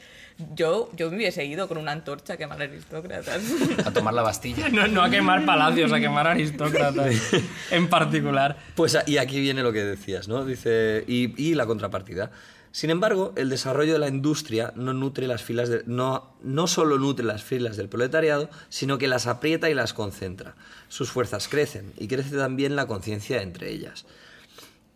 Yo, 0.55 0.91
yo 0.97 1.11
me 1.11 1.17
hubiese 1.17 1.45
ido 1.45 1.69
con 1.69 1.77
una 1.77 1.93
antorcha 1.93 2.35
a 2.35 2.37
quemar 2.37 2.63
aristócratas. 2.63 3.43
A 3.87 3.91
tomar 3.93 4.15
la 4.15 4.23
Bastilla. 4.23 4.69
No, 4.71 4.87
no 4.87 5.03
a 5.03 5.11
quemar 5.11 5.45
palacios, 5.45 5.93
a 5.93 6.01
quemar 6.01 6.27
aristócratas 6.27 7.15
en 7.71 7.89
particular. 7.89 8.57
Pues 8.75 8.95
a- 8.95 9.03
y 9.07 9.19
aquí 9.19 9.41
viene 9.41 9.63
lo 9.63 9.73
que 9.73 9.85
decías, 9.85 10.29
¿no? 10.29 10.45
Dice, 10.45 11.05
y, 11.07 11.35
y 11.43 11.55
la 11.55 11.67
contrapartida. 11.67 12.31
Sin 12.71 12.91
embargo, 12.91 13.33
el 13.37 13.49
desarrollo 13.49 13.95
de 13.95 13.99
la 13.99 14.09
industria 14.09 14.73
no 14.77 14.93
nutre 14.93 15.27
las 15.27 15.43
filas 15.43 15.71
no, 15.87 16.35
no 16.43 16.67
solo 16.67 16.99
nutre 16.99 17.25
las 17.25 17.43
filas 17.43 17.77
del 17.77 17.89
proletariado, 17.89 18.51
sino 18.69 18.99
que 18.99 19.09
las 19.09 19.27
aprieta 19.27 19.71
y 19.71 19.75
las 19.75 19.95
concentra. 19.95 20.55
Sus 20.89 21.11
fuerzas 21.11 21.49
crecen 21.49 21.93
y 21.99 22.09
crece 22.09 22.37
también 22.37 22.77
la 22.77 22.87
conciencia 22.87 23.43
entre 23.43 23.71
ellas. 23.71 24.05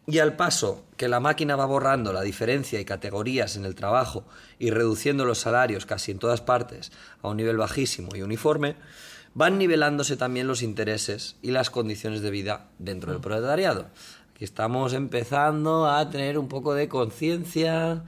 Y 0.06 0.18
al 0.18 0.34
paso 0.34 0.84
que 0.96 1.08
la 1.08 1.20
máquina 1.20 1.54
va 1.54 1.64
borrando 1.64 2.12
la 2.12 2.22
diferencia 2.22 2.80
y 2.80 2.84
categorías 2.84 3.56
en 3.56 3.64
el 3.64 3.76
trabajo 3.76 4.24
y 4.58 4.70
reduciendo 4.70 5.24
los 5.24 5.38
salarios 5.38 5.86
casi 5.86 6.10
en 6.10 6.18
todas 6.18 6.40
partes 6.40 6.90
a 7.22 7.28
un 7.28 7.36
nivel 7.36 7.56
bajísimo 7.56 8.16
y 8.16 8.22
uniforme, 8.22 8.74
van 9.34 9.58
nivelándose 9.58 10.16
también 10.16 10.48
los 10.48 10.62
intereses 10.62 11.36
y 11.40 11.52
las 11.52 11.70
condiciones 11.70 12.20
de 12.20 12.30
vida 12.30 12.68
dentro 12.78 13.12
del 13.12 13.20
proletariado. 13.20 13.86
Estamos 14.42 14.92
empezando 14.92 15.86
a 15.86 16.10
tener 16.10 16.36
un 16.36 16.48
poco 16.48 16.74
de 16.74 16.88
conciencia 16.88 18.02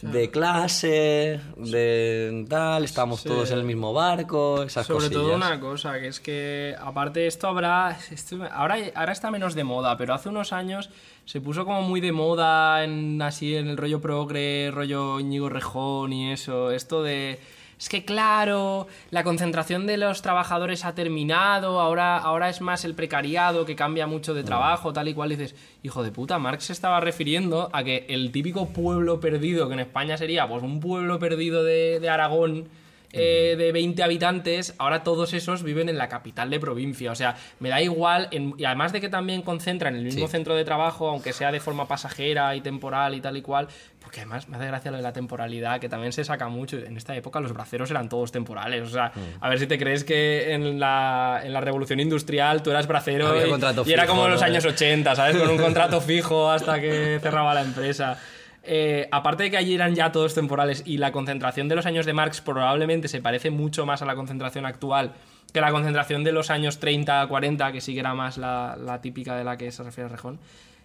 de 0.00 0.30
clase, 0.30 1.40
de 1.56 2.44
tal, 2.48 2.84
estamos 2.84 3.20
Sí. 3.20 3.28
todos 3.28 3.50
en 3.50 3.58
el 3.58 3.64
mismo 3.64 3.92
barco, 3.94 4.62
esas 4.62 4.86
Sobre 4.86 5.08
todo 5.08 5.34
una 5.34 5.58
cosa, 5.60 5.98
que 5.98 6.08
es 6.08 6.20
que 6.20 6.74
aparte 6.78 7.26
esto 7.26 7.48
habrá... 7.48 7.96
esto- 8.10 8.42
ahora, 8.52 8.76
ahora 8.94 9.12
está 9.12 9.30
menos 9.30 9.54
de 9.54 9.64
moda, 9.64 9.96
pero 9.96 10.12
hace 10.12 10.28
unos 10.28 10.52
años 10.52 10.90
se 11.24 11.40
puso 11.40 11.64
como 11.64 11.80
muy 11.82 12.00
de 12.02 12.12
moda 12.12 12.84
en, 12.84 13.22
así 13.22 13.56
en 13.56 13.68
el 13.68 13.76
rollo 13.78 14.00
progre, 14.02 14.70
rollo 14.72 15.20
Íñigo 15.20 15.48
Rejón 15.48 16.12
y 16.12 16.32
eso, 16.32 16.70
esto 16.70 17.02
de 17.02 17.38
es 17.84 17.90
que 17.90 18.02
claro, 18.02 18.86
la 19.10 19.24
concentración 19.24 19.86
de 19.86 19.98
los 19.98 20.22
trabajadores 20.22 20.86
ha 20.86 20.94
terminado, 20.94 21.82
ahora, 21.82 22.16
ahora 22.16 22.48
es 22.48 22.62
más 22.62 22.86
el 22.86 22.94
precariado 22.94 23.66
que 23.66 23.76
cambia 23.76 24.06
mucho 24.06 24.32
de 24.32 24.42
trabajo, 24.42 24.94
tal 24.94 25.08
y 25.08 25.12
cual. 25.12 25.32
Y 25.32 25.36
dices, 25.36 25.54
hijo 25.82 26.02
de 26.02 26.10
puta, 26.10 26.38
Marx 26.38 26.64
se 26.64 26.72
estaba 26.72 26.98
refiriendo 27.00 27.68
a 27.74 27.84
que 27.84 28.06
el 28.08 28.32
típico 28.32 28.70
pueblo 28.70 29.20
perdido, 29.20 29.68
que 29.68 29.74
en 29.74 29.80
España 29.80 30.16
sería 30.16 30.48
pues 30.48 30.62
un 30.62 30.80
pueblo 30.80 31.18
perdido 31.18 31.62
de, 31.62 32.00
de 32.00 32.08
Aragón, 32.08 32.70
eh, 33.16 33.54
de 33.56 33.72
20 33.72 34.02
habitantes, 34.02 34.74
ahora 34.78 35.02
todos 35.04 35.32
esos 35.34 35.62
viven 35.62 35.88
en 35.88 35.96
la 35.98 36.08
capital 36.08 36.50
de 36.50 36.58
provincia. 36.60 37.12
O 37.12 37.14
sea, 37.14 37.36
me 37.60 37.68
da 37.68 37.80
igual, 37.80 38.28
en- 38.30 38.54
y 38.58 38.64
además 38.64 38.92
de 38.92 39.00
que 39.00 39.08
también 39.08 39.42
concentran 39.42 39.94
en 39.94 40.00
el 40.00 40.04
mismo 40.06 40.26
Sí. 40.26 40.32
centro 40.32 40.54
de 40.54 40.64
trabajo, 40.64 41.08
aunque 41.08 41.32
sea 41.32 41.52
de 41.52 41.60
forma 41.60 41.86
pasajera 41.88 42.54
y 42.56 42.60
temporal 42.60 43.14
y 43.14 43.20
tal 43.20 43.36
y 43.36 43.42
cual, 43.42 43.68
porque 44.00 44.20
además 44.20 44.48
me 44.48 44.56
hace 44.56 44.66
gracia 44.66 44.90
lo 44.90 44.98
de 44.98 45.02
la 45.02 45.12
temporalidad, 45.12 45.80
que 45.80 45.88
también 45.88 46.12
se 46.12 46.24
saca 46.24 46.48
mucho. 46.48 46.76
En 46.78 46.96
esta 46.96 47.14
época 47.16 47.40
los 47.40 47.52
braceros 47.52 47.90
eran 47.90 48.08
todos 48.08 48.32
temporales. 48.32 48.82
O 48.82 48.90
sea, 48.90 49.12
Mm. 49.14 49.20
a 49.44 49.48
ver 49.48 49.58
si 49.58 49.66
te 49.66 49.78
crees 49.78 50.04
que 50.04 50.52
en 50.52 50.78
la, 50.78 51.40
en 51.42 51.52
la 51.52 51.60
revolución 51.60 52.00
industrial 52.00 52.62
tú 52.62 52.70
eras 52.70 52.86
bracero 52.86 53.28
Había 53.28 53.46
y, 53.86 53.92
era 53.92 54.06
como 54.06 54.26
en 54.26 54.32
los 54.32 54.42
años 54.42 54.64
80, 54.64 55.14
¿sabes? 55.14 55.36
Con 55.36 55.48
un 55.48 55.56
contrato 55.58 56.00
fijo 56.00 56.50
hasta 56.50 56.80
que 56.80 57.18
cerraba 57.22 57.54
la 57.54 57.62
empresa. 57.62 58.18
Eh, 58.66 59.08
aparte 59.12 59.44
de 59.44 59.50
que 59.50 59.56
allí 59.56 59.74
eran 59.74 59.94
ya 59.94 60.10
todos 60.12 60.34
temporales 60.34 60.82
y 60.86 60.98
la 60.98 61.12
concentración 61.12 61.68
de 61.68 61.74
los 61.76 61.86
años 61.86 62.06
de 62.06 62.12
Marx 62.14 62.40
probablemente 62.40 63.08
se 63.08 63.20
parece 63.20 63.50
mucho 63.50 63.84
más 63.86 64.00
a 64.02 64.06
la 64.06 64.14
concentración 64.14 64.64
actual 64.66 65.12
que 65.52 65.60
la 65.60 65.70
concentración 65.70 66.24
de 66.24 66.32
los 66.32 66.50
años 66.50 66.80
30, 66.80 67.26
40, 67.28 67.70
que 67.72 67.80
sí 67.80 67.94
que 67.94 68.00
era 68.00 68.14
más 68.14 68.38
la, 68.38 68.76
la 68.76 69.00
típica 69.00 69.36
de 69.36 69.44
la 69.44 69.56
que 69.56 69.70
se 69.70 69.82
refiere 69.84 70.08
Rejón. 70.08 70.40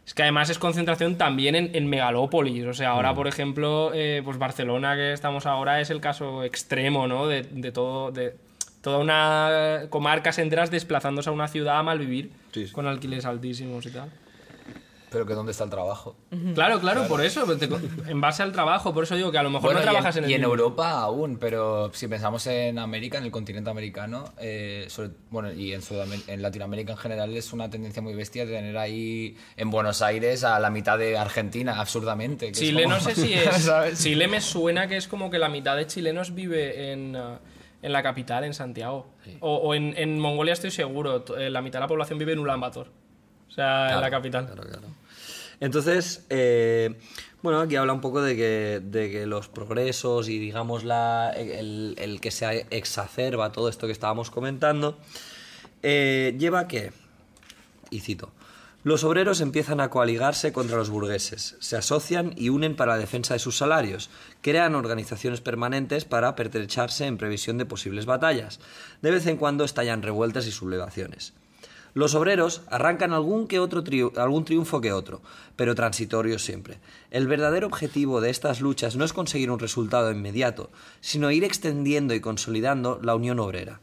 Es 0.05 0.13
que 0.13 0.21
además 0.23 0.49
es 0.49 0.59
concentración 0.59 1.17
también 1.17 1.55
en, 1.55 1.75
en 1.75 1.87
megalópolis. 1.87 2.65
O 2.65 2.73
sea, 2.73 2.89
ahora, 2.89 3.13
por 3.15 3.27
ejemplo, 3.27 3.91
eh, 3.93 4.21
pues 4.23 4.37
Barcelona, 4.37 4.95
que 4.95 5.13
estamos 5.13 5.45
ahora, 5.45 5.81
es 5.81 5.89
el 5.89 6.01
caso 6.01 6.43
extremo, 6.43 7.07
¿no? 7.07 7.27
De, 7.27 7.43
de 7.43 7.71
todo. 7.71 8.11
De, 8.11 8.35
toda 8.81 8.97
una 8.99 9.87
comarcas 9.89 10.39
enteras 10.39 10.71
desplazándose 10.71 11.29
a 11.29 11.33
una 11.33 11.47
ciudad 11.49 11.77
a 11.79 11.83
malvivir 11.83 12.31
Sí, 12.53 12.65
sí. 12.67 12.71
con 12.73 12.87
alquileres 12.87 13.25
altísimos 13.25 13.85
y 13.85 13.91
tal. 13.91 14.09
Pero 15.11 15.25
que 15.25 15.33
dónde 15.33 15.51
está 15.53 15.63
el 15.63 15.71
trabajo. 15.71 16.15
Claro, 16.53 16.79
claro, 16.79 17.07
por 17.07 17.23
eso, 17.23 17.43
te- 17.57 17.65
en 18.11 18.21
base 18.21 18.43
al 18.43 18.51
trabajo, 18.51 18.93
por 18.93 19.05
eso 19.05 19.15
digo 19.15 19.31
que 19.31 19.39
a 19.39 19.43
lo 19.43 19.49
mejor 19.49 19.73
Bueno, 19.73 19.79
no 19.79 19.85
y 19.85 19.87
en- 19.87 19.91
trabajas 19.93 20.17
en, 20.17 20.23
el 20.25 20.29
y 20.29 20.33
en. 20.35 20.43
Europa 20.43 20.91
aún, 20.91 21.37
pero 21.39 21.91
si 21.93 22.07
pensamos 22.07 22.45
en 22.47 22.77
América, 22.77 23.17
en 23.17 23.23
el 23.23 23.31
continente 23.31 23.69
americano, 23.71 24.25
eh, 24.37 24.85
sobre- 24.89 25.09
bueno, 25.31 25.51
y 25.51 25.73
en, 25.73 25.81
en 26.27 26.41
Latinoamérica 26.43 26.91
en 26.91 26.97
general 26.99 27.35
es 27.35 27.51
una 27.53 27.69
tendencia 27.69 28.01
muy 28.03 28.13
bestia 28.13 28.45
de 28.45 28.53
tener 28.53 28.77
ahí 28.77 29.35
en 29.57 29.71
Buenos 29.71 30.01
Aires 30.03 30.43
a 30.43 30.59
la 30.59 30.69
mitad 30.69 30.97
de 30.99 31.17
Argentina, 31.17 31.79
absurdamente. 31.79 32.51
Chile 32.51 32.83
como- 32.83 32.95
no 32.95 33.01
sé 33.01 33.15
si 33.15 33.33
es. 33.33 33.63
¿sabes? 33.63 34.03
Chile 34.03 34.27
me 34.27 34.41
suena 34.41 34.87
que 34.87 34.97
es 34.97 35.07
como 35.07 35.29
que 35.31 35.39
la 35.39 35.49
mitad 35.49 35.75
de 35.75 35.87
chilenos 35.87 36.35
vive 36.35 36.91
en, 36.91 37.15
ah, 37.15 37.39
en 37.81 37.93
la 37.93 38.03
capital, 38.03 38.43
en 38.43 38.53
Santiago. 38.53 39.07
O, 39.39 39.55
o 39.55 39.73
en, 39.73 39.93
en 39.97 40.19
Mongolia 40.19 40.53
estoy 40.53 40.69
seguro, 40.71 41.23
eh, 41.37 41.49
la 41.49 41.61
mitad 41.63 41.79
de 41.79 41.83
la 41.85 41.87
población 41.87 42.19
vive 42.19 42.33
en 42.33 42.39
Ulan 42.39 42.59
Bator. 42.59 42.91
O 43.49 43.51
sea, 43.51 43.95
en 43.95 44.01
la 44.01 44.09
capital. 44.09 44.45
Claro, 44.45 44.63
claro. 44.63 44.87
Entonces, 45.59 46.25
eh, 46.29 46.95
bueno, 47.41 47.59
aquí 47.59 47.75
habla 47.75 47.93
un 47.93 48.01
poco 48.01 48.21
de 48.21 48.35
que, 48.35 48.81
de 48.83 49.11
que 49.11 49.25
los 49.25 49.49
progresos 49.49 50.29
y, 50.29 50.39
digamos, 50.39 50.83
la, 50.83 51.31
el, 51.35 51.95
el 51.97 52.21
que 52.21 52.31
se 52.31 52.65
exacerba 52.69 53.51
todo 53.51 53.67
esto 53.69 53.87
que 53.87 53.93
estábamos 53.93 54.29
comentando, 54.31 54.97
eh, 55.83 56.35
lleva 56.37 56.59
a 56.59 56.67
que, 56.67 56.91
y 57.89 57.99
cito, 57.99 58.31
los 58.83 59.03
obreros 59.03 59.41
empiezan 59.41 59.81
a 59.81 59.89
coaligarse 59.89 60.53
contra 60.53 60.77
los 60.77 60.89
burgueses, 60.89 61.57
se 61.59 61.75
asocian 61.75 62.33
y 62.37 62.47
unen 62.47 62.77
para 62.77 62.93
la 62.93 62.97
defensa 62.97 63.33
de 63.33 63.39
sus 63.39 63.57
salarios, 63.57 64.09
crean 64.41 64.73
organizaciones 64.73 65.41
permanentes 65.41 66.05
para 66.05 66.35
pertrecharse 66.35 67.05
en 67.05 67.17
previsión 67.17 67.57
de 67.57 67.65
posibles 67.65 68.05
batallas. 68.05 68.61
De 69.01 69.11
vez 69.11 69.27
en 69.27 69.35
cuando 69.35 69.65
estallan 69.65 70.01
revueltas 70.01 70.47
y 70.47 70.51
sublevaciones. 70.51 71.33
Los 71.99 72.15
obreros 72.15 72.61
arrancan 72.69 73.11
algún, 73.11 73.45
que 73.45 73.59
otro 73.59 73.83
triu- 73.83 74.17
algún 74.17 74.45
triunfo 74.45 74.79
que 74.79 74.93
otro, 74.93 75.19
pero 75.57 75.75
transitorio 75.75 76.39
siempre. 76.39 76.77
El 77.11 77.27
verdadero 77.27 77.67
objetivo 77.67 78.21
de 78.21 78.29
estas 78.29 78.61
luchas 78.61 78.95
no 78.95 79.03
es 79.03 79.11
conseguir 79.11 79.51
un 79.51 79.59
resultado 79.59 80.09
inmediato, 80.09 80.69
sino 81.01 81.29
ir 81.29 81.43
extendiendo 81.43 82.13
y 82.13 82.21
consolidando 82.21 83.01
la 83.03 83.15
unión 83.15 83.37
obrera. 83.41 83.81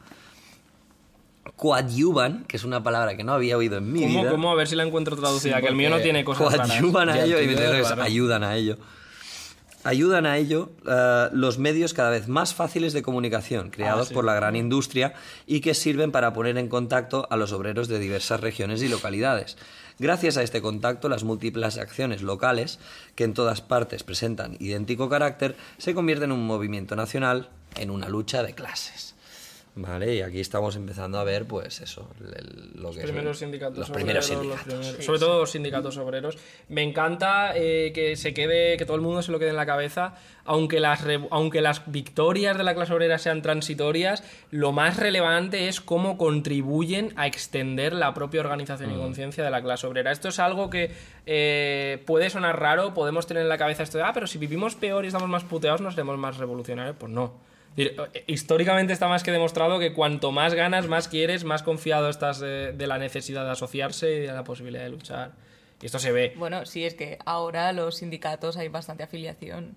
Coadyuvan, 1.56 2.44
que 2.48 2.56
es 2.56 2.64
una 2.64 2.82
palabra 2.82 3.18
que 3.18 3.22
no 3.22 3.34
había 3.34 3.58
oído 3.58 3.76
en 3.76 3.92
mi 3.92 4.00
¿Cómo, 4.00 4.20
vida. 4.22 4.30
cómo? 4.30 4.50
A 4.50 4.54
ver 4.54 4.66
si 4.66 4.76
la 4.76 4.84
encuentro 4.84 5.14
traducida, 5.14 5.56
Sí, 5.56 5.62
que 5.62 5.68
el 5.68 5.74
mío 5.76 5.90
no 5.90 6.00
tiene 6.00 6.24
cosas 6.24 6.52
raras. 6.52 6.68
coadyuvan 6.68 7.10
a 7.10 7.16
Ya, 7.16 7.24
ello 7.26 7.36
el 7.38 7.44
y 7.44 7.48
me 7.48 7.54
que 7.54 8.02
ayudan 8.02 8.44
a 8.44 8.56
ello. 8.56 8.78
Ayudan 9.86 10.26
a 10.26 10.36
ello 10.36 10.72
eh, 10.86 11.28
los 11.32 11.58
medios 11.58 11.94
cada 11.94 12.10
vez 12.10 12.26
más 12.28 12.54
fáciles 12.54 12.92
de 12.92 13.02
comunicación 13.02 13.70
creados 13.70 14.06
Ah, 14.06 14.08
sí. 14.08 14.14
por 14.14 14.24
la 14.24 14.34
gran 14.34 14.56
industria 14.56 15.14
y 15.46 15.60
que 15.60 15.74
sirven 15.74 16.12
para 16.12 16.32
poner 16.32 16.58
en 16.58 16.68
contacto 16.68 17.26
a 17.30 17.36
los 17.36 17.52
obreros 17.52 17.88
de 17.88 17.98
diversas 17.98 18.40
regiones 18.40 18.82
y 18.82 18.88
localidades. 18.88 19.56
Gracias 19.98 20.36
a 20.36 20.42
este 20.42 20.60
contacto, 20.60 21.08
las 21.08 21.24
múltiples 21.24 21.78
acciones 21.78 22.20
locales, 22.22 22.78
que 23.14 23.24
en 23.24 23.32
todas 23.32 23.62
partes 23.62 24.02
presentan 24.02 24.56
idéntico 24.60 25.08
carácter, 25.08 25.56
se 25.78 25.94
convierten 25.94 26.30
en 26.30 26.36
un 26.38 26.46
movimiento 26.46 26.96
nacional, 26.96 27.48
en 27.76 27.90
una 27.90 28.08
lucha 28.10 28.42
de 28.42 28.54
clases. 28.54 29.15
Vale, 29.78 30.14
y 30.14 30.20
aquí 30.22 30.40
estamos 30.40 30.74
empezando 30.74 31.18
a 31.18 31.24
ver, 31.24 31.44
pues 31.44 31.82
eso, 31.82 32.08
el- 32.18 32.34
el- 32.34 32.70
lo 32.82 32.92
que 32.92 32.96
Los 33.02 33.10
primeros 33.10 33.38
sindicatos 33.38 33.76
los 33.78 33.90
obreros, 33.90 34.06
primeros 34.26 34.30
los 34.30 34.40
sindicatos. 34.40 34.64
primeros- 34.86 35.04
sobre 35.04 35.18
todo 35.18 35.40
los 35.40 35.50
sindicatos 35.50 35.96
obreros. 35.98 36.38
Me 36.70 36.82
encanta 36.82 37.52
eh, 37.54 37.92
que 37.94 38.16
se 38.16 38.32
quede, 38.32 38.78
que 38.78 38.86
todo 38.86 38.96
el 38.96 39.02
mundo 39.02 39.20
se 39.20 39.32
lo 39.32 39.38
quede 39.38 39.50
en 39.50 39.56
la 39.56 39.66
cabeza, 39.66 40.14
aunque 40.46 40.80
las, 40.80 41.04
re- 41.04 41.28
aunque 41.30 41.60
las 41.60 41.82
victorias 41.92 42.56
de 42.56 42.64
la 42.64 42.74
clase 42.74 42.94
obrera 42.94 43.18
sean 43.18 43.42
transitorias, 43.42 44.24
lo 44.50 44.72
más 44.72 44.96
relevante 44.96 45.68
es 45.68 45.82
cómo 45.82 46.16
contribuyen 46.16 47.12
a 47.16 47.26
extender 47.26 47.92
la 47.92 48.14
propia 48.14 48.40
organización 48.40 48.92
y 48.92 48.96
conciencia 48.96 49.44
de 49.44 49.50
la 49.50 49.60
clase 49.60 49.86
obrera. 49.86 50.10
Esto 50.10 50.28
es 50.28 50.38
algo 50.38 50.70
que 50.70 50.90
eh, 51.26 52.02
puede 52.06 52.30
sonar 52.30 52.58
raro, 52.58 52.94
podemos 52.94 53.26
tener 53.26 53.42
en 53.42 53.50
la 53.50 53.58
cabeza 53.58 53.82
esto 53.82 53.98
de, 53.98 54.04
ah, 54.04 54.12
pero 54.14 54.26
si 54.26 54.38
vivimos 54.38 54.74
peor 54.74 55.04
y 55.04 55.08
estamos 55.08 55.28
más 55.28 55.44
puteados, 55.44 55.82
nos 55.82 55.92
seremos 55.94 56.16
más 56.16 56.38
revolucionarios. 56.38 56.96
Pues 56.98 57.12
no. 57.12 57.34
Eh, 57.76 58.24
Históricamente 58.26 58.92
está 58.92 59.08
más 59.08 59.22
que 59.22 59.32
demostrado 59.32 59.78
que 59.78 59.92
cuanto 59.92 60.32
más 60.32 60.54
ganas, 60.54 60.86
más 60.88 61.08
quieres, 61.08 61.44
más 61.44 61.62
confiado 61.62 62.08
estás 62.08 62.40
de, 62.40 62.72
de 62.72 62.86
la 62.86 62.98
necesidad 62.98 63.44
de 63.44 63.50
asociarse 63.50 64.16
y 64.16 64.20
de 64.20 64.32
la 64.32 64.44
posibilidad 64.44 64.82
de 64.82 64.90
luchar. 64.90 65.32
Y 65.80 65.86
esto 65.86 65.98
se 65.98 66.12
ve. 66.12 66.32
Bueno, 66.36 66.64
sí, 66.64 66.84
es 66.84 66.94
que 66.94 67.18
ahora 67.26 67.72
los 67.72 67.96
sindicatos 67.96 68.56
hay 68.56 68.68
bastante 68.68 69.02
afiliación. 69.02 69.76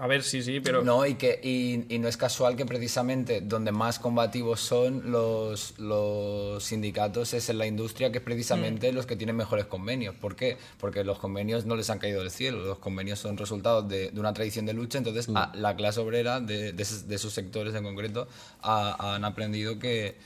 A 0.00 0.06
ver, 0.06 0.22
sí, 0.22 0.42
sí, 0.42 0.60
pero... 0.60 0.82
No, 0.82 1.04
y, 1.04 1.14
que, 1.16 1.38
y, 1.42 1.84
y 1.94 1.98
no 1.98 2.08
es 2.08 2.16
casual 2.16 2.56
que 2.56 2.64
precisamente 2.64 3.42
donde 3.42 3.70
más 3.70 3.98
combativos 3.98 4.60
son 4.60 5.10
los, 5.12 5.78
los 5.78 6.64
sindicatos 6.64 7.34
es 7.34 7.50
en 7.50 7.58
la 7.58 7.66
industria, 7.66 8.10
que 8.10 8.16
es 8.18 8.22
Mm. 8.22 8.24
precisamente 8.24 8.92
los 8.92 9.04
que 9.04 9.14
tienen 9.14 9.36
mejores 9.36 9.66
convenios. 9.66 10.14
¿Por 10.14 10.36
qué? 10.36 10.56
Porque 10.80 11.04
los 11.04 11.18
convenios 11.18 11.66
no 11.66 11.76
les 11.76 11.90
han 11.90 11.98
caído 11.98 12.20
del 12.20 12.30
cielo, 12.30 12.64
los 12.64 12.78
convenios 12.78 13.18
son 13.18 13.36
resultados 13.36 13.86
de, 13.88 14.10
de 14.10 14.18
una 14.18 14.32
tradición 14.32 14.64
de 14.64 14.72
lucha, 14.72 14.96
entonces 14.98 15.28
a- 15.34 15.52
la 15.54 15.76
clase 15.76 16.00
obrera 16.00 16.40
de, 16.40 16.72
de, 16.72 16.82
esos, 16.82 17.06
de 17.06 17.14
esos 17.16 17.34
sectores 17.34 17.74
en 17.74 17.84
concreto 17.84 18.26
ha- 18.62 19.14
han 19.16 19.24
aprendido 19.26 19.78
que, 19.78 20.16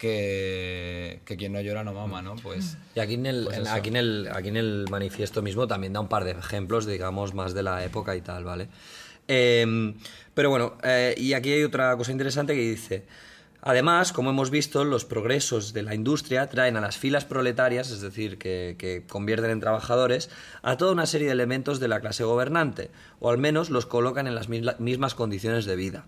que, 0.00 1.20
que 1.24 1.36
quien 1.36 1.52
no 1.52 1.60
llora 1.60 1.84
no 1.84 1.92
mama, 1.92 2.22
¿no? 2.22 2.34
Pues... 2.36 2.76
Y 2.96 3.00
aquí 3.00 3.14
en, 3.14 3.26
el, 3.26 3.44
Pues 3.44 3.58
en- 3.58 3.68
aquí, 3.68 3.88
en 3.90 3.96
el, 3.96 4.28
aquí 4.32 4.48
en 4.48 4.56
el 4.56 4.86
manifiesto 4.90 5.42
mismo 5.42 5.68
también 5.68 5.92
da 5.92 6.00
un 6.00 6.08
par 6.08 6.24
de 6.24 6.32
ejemplos, 6.32 6.86
digamos, 6.86 7.34
más 7.34 7.54
de 7.54 7.62
la 7.62 7.84
época 7.84 8.16
y 8.16 8.20
tal, 8.20 8.44
¿vale? 8.44 8.68
Eh, 9.28 9.94
pero 10.34 10.50
bueno, 10.50 10.76
eh, 10.82 11.14
y 11.16 11.34
aquí 11.34 11.52
hay 11.52 11.62
otra 11.62 11.96
cosa 11.96 12.10
interesante 12.12 12.54
que 12.54 12.60
dice, 12.62 13.04
además, 13.62 14.12
como 14.12 14.30
hemos 14.30 14.50
visto, 14.50 14.84
los 14.84 15.04
progresos 15.04 15.72
de 15.72 15.82
la 15.82 15.94
industria 15.94 16.48
traen 16.48 16.76
a 16.76 16.80
las 16.80 16.96
filas 16.96 17.24
proletarias, 17.26 17.90
es 17.90 18.00
decir, 18.00 18.38
que, 18.38 18.74
que 18.78 19.04
convierten 19.08 19.50
en 19.50 19.60
trabajadores, 19.60 20.30
a 20.62 20.76
toda 20.76 20.92
una 20.92 21.06
serie 21.06 21.26
de 21.28 21.34
elementos 21.34 21.78
de 21.78 21.88
la 21.88 22.00
clase 22.00 22.24
gobernante, 22.24 22.90
o 23.20 23.30
al 23.30 23.38
menos 23.38 23.70
los 23.70 23.86
colocan 23.86 24.26
en 24.26 24.34
las 24.34 24.48
mismas 24.48 25.14
condiciones 25.14 25.64
de 25.66 25.76
vida. 25.76 26.06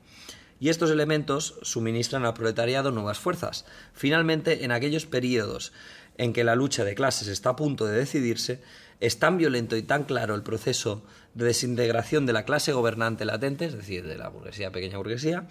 Y 0.63 0.69
estos 0.69 0.93
elementos 0.93 1.57
suministran 1.63 2.25
al 2.25 2.35
proletariado 2.35 2.93
nuevas 2.93 3.19
fuerzas. 3.19 3.65
Finalmente, 3.95 4.65
en 4.65 4.71
aquellos 4.71 5.07
periodos 5.07 5.73
en 6.19 6.33
que 6.33 6.45
la 6.45 6.55
lucha 6.55 6.85
de 6.85 6.95
clases 6.95 7.27
está 7.27 7.51
a 7.51 7.57
punto 7.57 7.85
de 7.85 7.99
decidirse, 7.99 8.63
es 9.01 9.19
tan 9.19 9.39
violento 9.39 9.77
y 9.77 9.83
tan 9.83 10.05
claro 10.05 10.37
el 10.37 10.45
proceso 10.45 11.03
de 11.35 11.47
desintegración 11.47 12.27
de 12.27 12.33
la 12.33 12.45
clase 12.45 12.73
gobernante 12.73 13.25
latente, 13.25 13.65
es 13.65 13.73
decir, 13.75 14.07
de 14.07 14.17
la 14.17 14.29
burguesía, 14.29 14.71
pequeña 14.71 14.99
burguesía, 14.99 15.49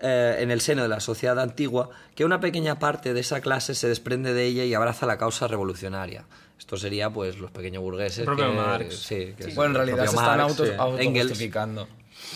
eh, 0.00 0.38
en 0.38 0.50
el 0.50 0.62
seno 0.62 0.80
de 0.80 0.88
la 0.88 1.00
sociedad 1.00 1.38
antigua, 1.38 1.90
que 2.14 2.24
una 2.24 2.40
pequeña 2.40 2.78
parte 2.78 3.12
de 3.12 3.20
esa 3.20 3.42
clase 3.42 3.74
se 3.74 3.86
desprende 3.86 4.32
de 4.32 4.46
ella 4.46 4.64
y 4.64 4.72
abraza 4.72 5.04
la 5.04 5.18
causa 5.18 5.46
revolucionaria. 5.46 6.24
Esto 6.58 6.78
sería, 6.78 7.10
pues, 7.10 7.38
los 7.38 7.50
pequeños 7.50 7.82
burgueses. 7.82 8.20
El 8.20 8.24
propio 8.24 8.46
que- 8.48 8.56
Marx. 8.56 8.96
sí, 8.96 9.34
que 9.36 9.48
Bueno, 9.54 9.72
en 9.78 9.86
realidad 9.86 10.06
se 10.06 10.16
están 10.16 10.24
Marx, 10.38 10.42
autos, 10.52 10.68
sí, 10.68 10.72
Engels. 10.72 11.24
autojustificando. 11.26 11.86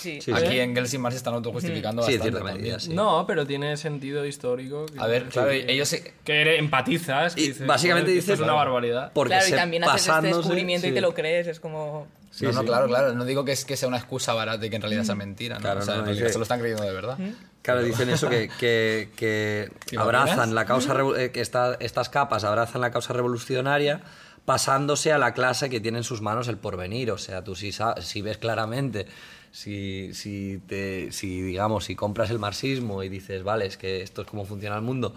Sí. 0.00 0.20
Sí, 0.20 0.32
Aquí 0.32 0.48
sí. 0.48 0.60
Engels 0.60 0.92
y 0.94 0.98
Marx 0.98 1.16
están 1.16 1.34
autojustificando 1.34 2.02
Sí, 2.02 2.12
bastante 2.12 2.22
cierta 2.30 2.38
también. 2.38 2.62
medida, 2.62 2.80
sí. 2.80 2.92
No, 2.94 3.24
pero 3.26 3.46
tiene 3.46 3.76
sentido 3.76 4.24
histórico. 4.26 4.86
que- 4.86 5.00
A 5.00 5.06
ver, 5.06 5.24
claro, 5.28 5.50
que- 5.50 5.64
ellos 5.72 5.88
se- 5.88 6.12
Que 6.24 6.40
eres- 6.42 6.58
empatizas. 6.58 7.34
que 7.34 7.40
Y 7.40 7.48
dices, 7.48 7.66
básicamente 7.66 8.06
"Joder, 8.10 8.14
que 8.14 8.18
esto 8.20 8.32
dices, 8.32 8.40
Es 8.40 8.44
una 8.44 8.52
barbaridad. 8.52 9.12
Porque 9.14 9.34
claro, 9.34 9.48
y 9.48 9.52
también 9.52 9.84
haces 9.84 10.06
este 10.08 10.26
descubrimiento 10.28 10.86
y 10.86 10.90
sí. 10.90 10.94
te 10.94 11.00
lo 11.00 11.14
crees, 11.14 11.46
es 11.46 11.60
como... 11.60 12.06
Sí, 12.30 12.44
no, 12.44 12.52
no, 12.52 12.60
sí. 12.60 12.66
claro, 12.66 12.86
claro. 12.86 13.14
No 13.14 13.24
digo 13.24 13.44
que, 13.46 13.52
es, 13.52 13.64
que 13.64 13.76
sea 13.78 13.88
una 13.88 13.96
excusa 13.96 14.34
barata 14.34 14.64
y 14.66 14.68
que 14.68 14.76
en 14.76 14.82
realidad 14.82 15.04
sea 15.04 15.14
mentira, 15.14 15.54
¿no? 15.56 15.62
Claro, 15.62 15.80
o 15.80 15.82
sea, 15.82 15.94
no, 15.94 16.00
en 16.00 16.06
realidad 16.06 16.28
se 16.28 16.36
lo 16.38 16.42
están 16.42 16.58
creyendo 16.60 16.84
de 16.84 16.92
verdad. 16.92 17.16
Claro, 17.62 17.82
dicen 17.82 18.10
eso, 18.10 18.28
que, 18.28 18.48
que- 18.60 19.08
que 19.16 19.70
¿Te 19.86 19.98
abrazan 19.98 20.54
la 20.54 20.66
causa, 20.66 20.94
eh, 21.16 21.30
que 21.32 21.40
esta- 21.40 21.76
estas 21.80 22.10
capas 22.10 22.44
abrazan 22.44 22.82
la 22.82 22.90
causa 22.90 23.14
revolucionaria 23.14 24.02
pasándose 24.44 25.12
a 25.12 25.18
la 25.18 25.34
clase 25.34 25.68
que 25.70 25.80
tiene 25.80 25.98
en 25.98 26.04
sus 26.04 26.20
manos 26.20 26.46
el 26.48 26.58
porvenir. 26.58 27.10
O 27.10 27.18
sea, 27.18 27.42
tú 27.42 27.56
si, 27.56 27.72
sa- 27.72 28.00
si 28.02 28.22
ves 28.22 28.38
claramente, 28.38 29.06
si, 29.52 30.12
si, 30.14 30.60
te, 30.66 31.12
si, 31.12 31.42
digamos, 31.42 31.84
si 31.84 31.96
compras 31.96 32.30
el 32.30 32.38
marxismo 32.38 33.02
y 33.02 33.08
dices, 33.08 33.42
vale, 33.42 33.66
es 33.66 33.76
que 33.76 34.02
esto 34.02 34.22
es 34.22 34.28
cómo 34.28 34.44
funciona 34.44 34.76
el 34.76 34.82
mundo, 34.82 35.14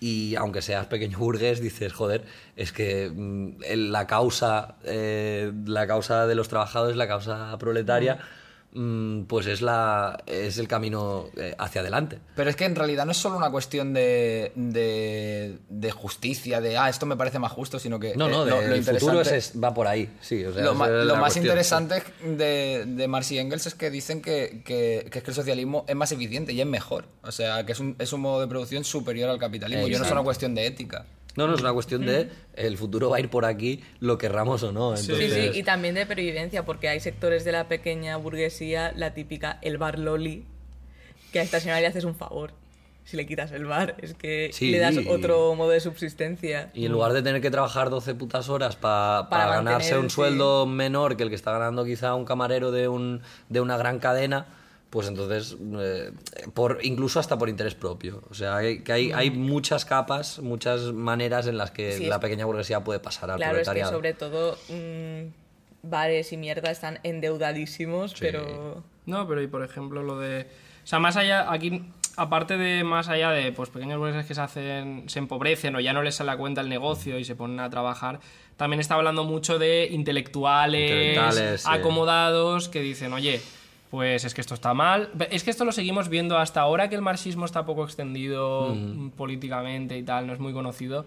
y 0.00 0.36
aunque 0.36 0.62
seas 0.62 0.86
pequeño 0.86 1.18
burgués, 1.18 1.60
dices, 1.60 1.92
joder, 1.92 2.24
es 2.56 2.72
que 2.72 3.10
mm, 3.14 3.62
la 3.90 4.06
causa, 4.06 4.76
eh, 4.84 5.52
la 5.66 5.86
causa 5.86 6.26
de 6.26 6.34
los 6.34 6.48
trabajadores, 6.48 6.96
la 6.96 7.08
causa 7.08 7.56
proletaria, 7.58 8.18
pues 9.26 9.46
es, 9.46 9.60
la, 9.62 10.22
es 10.26 10.58
el 10.58 10.68
camino 10.68 11.26
eh, 11.36 11.54
hacia 11.58 11.80
adelante. 11.80 12.18
Pero 12.36 12.50
es 12.50 12.54
que 12.56 12.64
en 12.64 12.76
realidad 12.76 13.06
no 13.06 13.12
es 13.12 13.16
solo 13.16 13.36
una 13.36 13.50
cuestión 13.50 13.92
de, 13.94 14.52
de, 14.54 15.58
de 15.68 15.90
justicia, 15.90 16.60
de, 16.60 16.76
ah, 16.76 16.88
esto 16.88 17.06
me 17.06 17.16
parece 17.16 17.38
más 17.38 17.50
justo, 17.50 17.78
sino 17.78 17.98
que... 17.98 18.14
No, 18.14 18.28
no, 18.28 18.42
eh, 18.42 18.44
de- 18.44 18.50
lo- 18.50 18.60
lo 18.68 18.74
el 18.74 18.84
futuro 18.84 19.20
es, 19.22 19.52
va 19.62 19.74
por 19.74 19.86
ahí, 19.88 20.08
sí. 20.20 20.44
o 20.44 20.52
sea, 20.52 20.62
lo, 20.62 20.74
ma- 20.74 20.86
lo 20.88 21.14
más 21.14 21.20
cuestión. 21.22 21.46
interesante 21.46 22.02
de, 22.22 22.84
de 22.86 23.08
Marx 23.08 23.32
y 23.32 23.38
Engels 23.38 23.66
es 23.66 23.74
que 23.74 23.90
dicen 23.90 24.20
que, 24.22 24.62
que- 24.64 25.08
que 25.10 25.18
es 25.18 25.24
que 25.24 25.30
el 25.30 25.34
socialismo 25.34 25.84
es 25.88 25.96
más 25.96 26.12
eficiente 26.12 26.52
y 26.52 26.60
es 26.60 26.66
mejor. 26.66 27.06
O 27.22 27.32
sea, 27.32 27.64
que 27.66 27.72
es 27.72 27.80
un, 27.80 27.96
es 27.98 28.12
un 28.12 28.20
modo 28.20 28.40
de 28.40 28.46
producción 28.48 28.84
superior 28.84 29.28
al 29.30 29.38
capitalismo. 29.38 29.82
Y 29.86 29.90
no 29.90 29.96
es 29.96 30.00
Exacto. 30.02 30.14
una 30.14 30.24
cuestión 30.24 30.54
de 30.54 30.66
ética. 30.66 31.06
No, 31.38 31.46
no, 31.46 31.54
es 31.54 31.60
una 31.60 31.72
cuestión 31.72 32.04
de 32.04 32.28
el 32.54 32.76
futuro 32.76 33.10
va 33.10 33.18
a 33.18 33.20
ir 33.20 33.30
por 33.30 33.44
aquí, 33.44 33.80
lo 34.00 34.18
querramos 34.18 34.62
o 34.64 34.72
no. 34.72 34.96
Sí, 34.96 35.12
Entonces, 35.12 35.52
sí, 35.54 35.58
y 35.60 35.62
también 35.62 35.94
de 35.94 36.04
previvencia, 36.04 36.64
porque 36.64 36.88
hay 36.88 36.98
sectores 37.00 37.44
de 37.44 37.52
la 37.52 37.68
pequeña 37.68 38.16
burguesía, 38.16 38.92
la 38.96 39.14
típica, 39.14 39.58
el 39.62 39.78
bar 39.78 39.98
loli, 40.00 40.44
que 41.32 41.38
a 41.38 41.42
esta 41.42 41.60
señora 41.60 41.80
le 41.80 41.86
haces 41.86 42.02
un 42.04 42.16
favor. 42.16 42.52
Si 43.04 43.16
le 43.16 43.24
quitas 43.24 43.52
el 43.52 43.64
bar, 43.64 43.94
es 44.02 44.12
que 44.14 44.50
Sí. 44.52 44.70
le 44.70 44.78
das 44.80 44.96
otro 45.08 45.54
modo 45.54 45.70
de 45.70 45.80
subsistencia. 45.80 46.70
Y 46.74 46.84
en 46.86 46.92
lugar 46.92 47.12
de 47.12 47.22
tener 47.22 47.40
que 47.40 47.50
trabajar 47.50 47.88
12 47.88 48.14
putas 48.14 48.48
horas 48.50 48.76
pa- 48.76 49.28
Para 49.30 49.44
para 49.44 49.54
ganarse 49.58 49.92
mantener, 49.92 49.98
un 50.04 50.10
sí. 50.10 50.14
sueldo 50.16 50.66
menor 50.66 51.16
que 51.16 51.22
el 51.22 51.28
que 51.30 51.34
está 51.36 51.52
ganando 51.52 51.84
quizá 51.86 52.14
un 52.14 52.24
camarero 52.26 52.70
de, 52.72 52.88
un, 52.88 53.22
de 53.48 53.60
una 53.62 53.78
gran 53.78 53.98
cadena, 53.98 54.46
pues 54.90 55.06
entonces, 55.08 55.56
eh, 55.80 56.12
por, 56.54 56.78
incluso 56.82 57.20
hasta 57.20 57.36
por 57.36 57.48
interés 57.48 57.74
propio. 57.74 58.22
O 58.30 58.34
sea, 58.34 58.56
hay, 58.56 58.80
que 58.80 58.92
hay, 58.92 59.12
hay 59.12 59.30
muchas 59.30 59.84
capas, 59.84 60.38
muchas 60.38 60.92
maneras 60.92 61.46
en 61.46 61.58
las 61.58 61.70
que 61.70 61.92
Sí, 61.92 62.06
la 62.06 62.16
es- 62.16 62.20
pequeña 62.22 62.46
burguesía 62.46 62.82
puede 62.84 62.98
pasar 63.00 63.30
al 63.30 63.36
Claro, 63.36 63.58
es 63.58 63.58
que 63.58 63.64
proletariado. 63.64 63.92
sobre 63.92 64.14
todo 64.14 64.56
mm, 64.70 65.28
bares 65.82 66.32
y 66.32 66.36
mierda 66.38 66.70
están 66.70 67.00
endeudadísimos, 67.02 68.14
pero... 68.18 68.82
No, 69.06 69.26
pero 69.28 69.42
y 69.42 69.46
por 69.46 69.62
ejemplo 69.62 70.02
lo 70.02 70.18
de... 70.18 70.42
O 70.84 70.86
sea, 70.86 70.98
más 70.98 71.16
allá, 71.16 71.52
aquí, 71.52 71.82
aparte 72.16 72.56
de 72.56 72.82
más 72.84 73.08
allá 73.10 73.30
de 73.30 73.52
pues 73.52 73.68
pequeños 73.68 73.98
burgueses 73.98 74.24
que 74.26 74.34
se 74.34 74.40
hacen, 74.40 75.04
se 75.08 75.18
empobrecen 75.18 75.76
o 75.76 75.80
ya 75.80 75.92
no 75.92 76.02
les 76.02 76.14
sale 76.14 76.30
a 76.30 76.36
cuenta 76.38 76.62
el 76.62 76.68
negocio 76.70 77.18
y 77.18 77.24
se 77.24 77.36
ponen 77.36 77.60
a 77.60 77.68
trabajar, 77.68 78.20
también 78.56 78.80
está 78.80 78.94
hablando 78.94 79.24
mucho 79.24 79.58
de 79.58 79.86
intelectuales, 79.90 80.90
Intelectuales, 80.90 81.60
sí. 81.62 81.68
acomodados, 81.70 82.68
que 82.70 82.80
dicen, 82.80 83.12
oye, 83.12 83.40
pues 83.90 84.24
es 84.24 84.34
que 84.34 84.40
esto 84.40 84.54
está 84.54 84.74
mal. 84.74 85.10
Es 85.30 85.44
que 85.44 85.50
esto 85.50 85.64
lo 85.64 85.72
seguimos 85.72 86.08
viendo 86.08 86.38
hasta 86.38 86.60
ahora 86.60 86.88
que 86.88 86.94
el 86.94 87.02
marxismo 87.02 87.44
está 87.44 87.64
poco 87.64 87.84
extendido 87.84 88.74
mm, 88.74 89.10
políticamente 89.10 89.96
y 89.96 90.02
tal, 90.02 90.26
no 90.26 90.32
es 90.32 90.38
muy 90.40 90.52
conocido. 90.52 91.06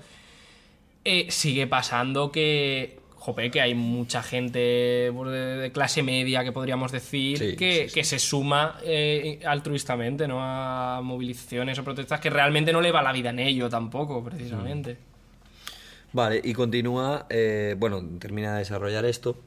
Eh, 1.03 1.27
sigue 1.29 1.67
pasando 1.67 2.31
que, 2.31 2.99
jope, 3.15 3.49
que 3.51 3.61
hay 3.61 3.73
mucha 3.75 4.21
gente 4.23 5.11
pues, 5.15 5.31
de, 5.31 5.57
de 5.57 5.71
clase 5.71 6.03
media, 6.03 6.43
que 6.43 6.51
podríamos 6.51 6.91
decir, 6.91 7.37
Sí, 7.37 7.55
que, 7.55 7.83
sí, 7.83 7.89
sí. 7.89 7.93
que 7.95 8.03
se 8.03 8.19
suma 8.19 8.77
eh, 8.83 9.39
altruistamente 9.45 10.27
¿no? 10.27 10.39
a 10.41 11.01
movilizaciones 11.03 11.77
o 11.79 11.83
protestas 11.83 12.19
que 12.19 12.29
realmente 12.29 12.71
no 12.73 12.81
le 12.81 12.91
va 12.91 13.01
la 13.01 13.11
vida 13.11 13.29
en 13.29 13.39
ello 13.39 13.69
tampoco, 13.69 14.23
precisamente. 14.23 14.97
Vale, 16.13 16.41
y 16.43 16.53
continúa, 16.53 17.25
eh, 17.29 17.75
bueno, 17.77 18.03
termina 18.19 18.53
de 18.53 18.59
desarrollar 18.59 19.05
esto. 19.05 19.37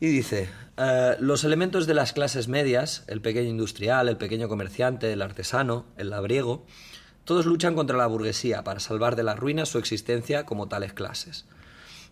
Y 0.00 0.06
dice, 0.06 0.48
eh, 0.78 1.16
los 1.20 1.44
elementos 1.44 1.86
de 1.86 1.92
las 1.92 2.14
clases 2.14 2.48
medias, 2.48 3.04
el 3.06 3.20
pequeño 3.20 3.50
industrial, 3.50 4.08
el 4.08 4.16
pequeño 4.16 4.48
comerciante, 4.48 5.12
el 5.12 5.20
artesano, 5.20 5.84
el 5.98 6.08
labriego, 6.08 6.64
todos 7.26 7.44
luchan 7.44 7.74
contra 7.74 7.98
la 7.98 8.06
burguesía 8.06 8.64
para 8.64 8.80
salvar 8.80 9.14
de 9.14 9.22
la 9.22 9.36
ruina 9.36 9.66
su 9.66 9.76
existencia 9.76 10.46
como 10.46 10.68
tales 10.68 10.94
clases. 10.94 11.44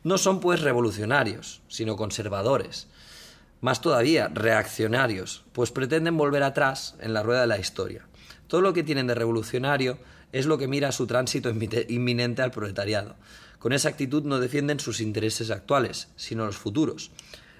No 0.04 0.18
son 0.18 0.40
pues 0.40 0.60
revolucionarios, 0.60 1.62
sino 1.68 1.96
conservadores. 1.96 2.88
Más 3.62 3.80
todavía, 3.80 4.28
reaccionarios, 4.28 5.44
pues 5.52 5.70
pretenden 5.70 6.18
volver 6.18 6.42
atrás 6.42 6.94
en 7.00 7.14
la 7.14 7.22
rueda 7.22 7.40
de 7.40 7.46
la 7.46 7.58
historia. 7.58 8.06
Todo 8.48 8.60
lo 8.60 8.74
que 8.74 8.84
tienen 8.84 9.06
de 9.06 9.14
revolucionario 9.14 9.98
es 10.32 10.44
lo 10.44 10.58
que 10.58 10.68
mira 10.68 10.92
su 10.92 11.06
tránsito 11.06 11.50
inminente 11.88 12.42
al 12.42 12.50
proletariado. 12.50 13.16
Con 13.58 13.72
esa 13.72 13.88
actitud 13.88 14.24
no 14.24 14.40
defienden 14.40 14.78
sus 14.78 15.00
intereses 15.00 15.50
actuales, 15.50 16.08
sino 16.16 16.44
los 16.44 16.58
futuros. 16.58 17.10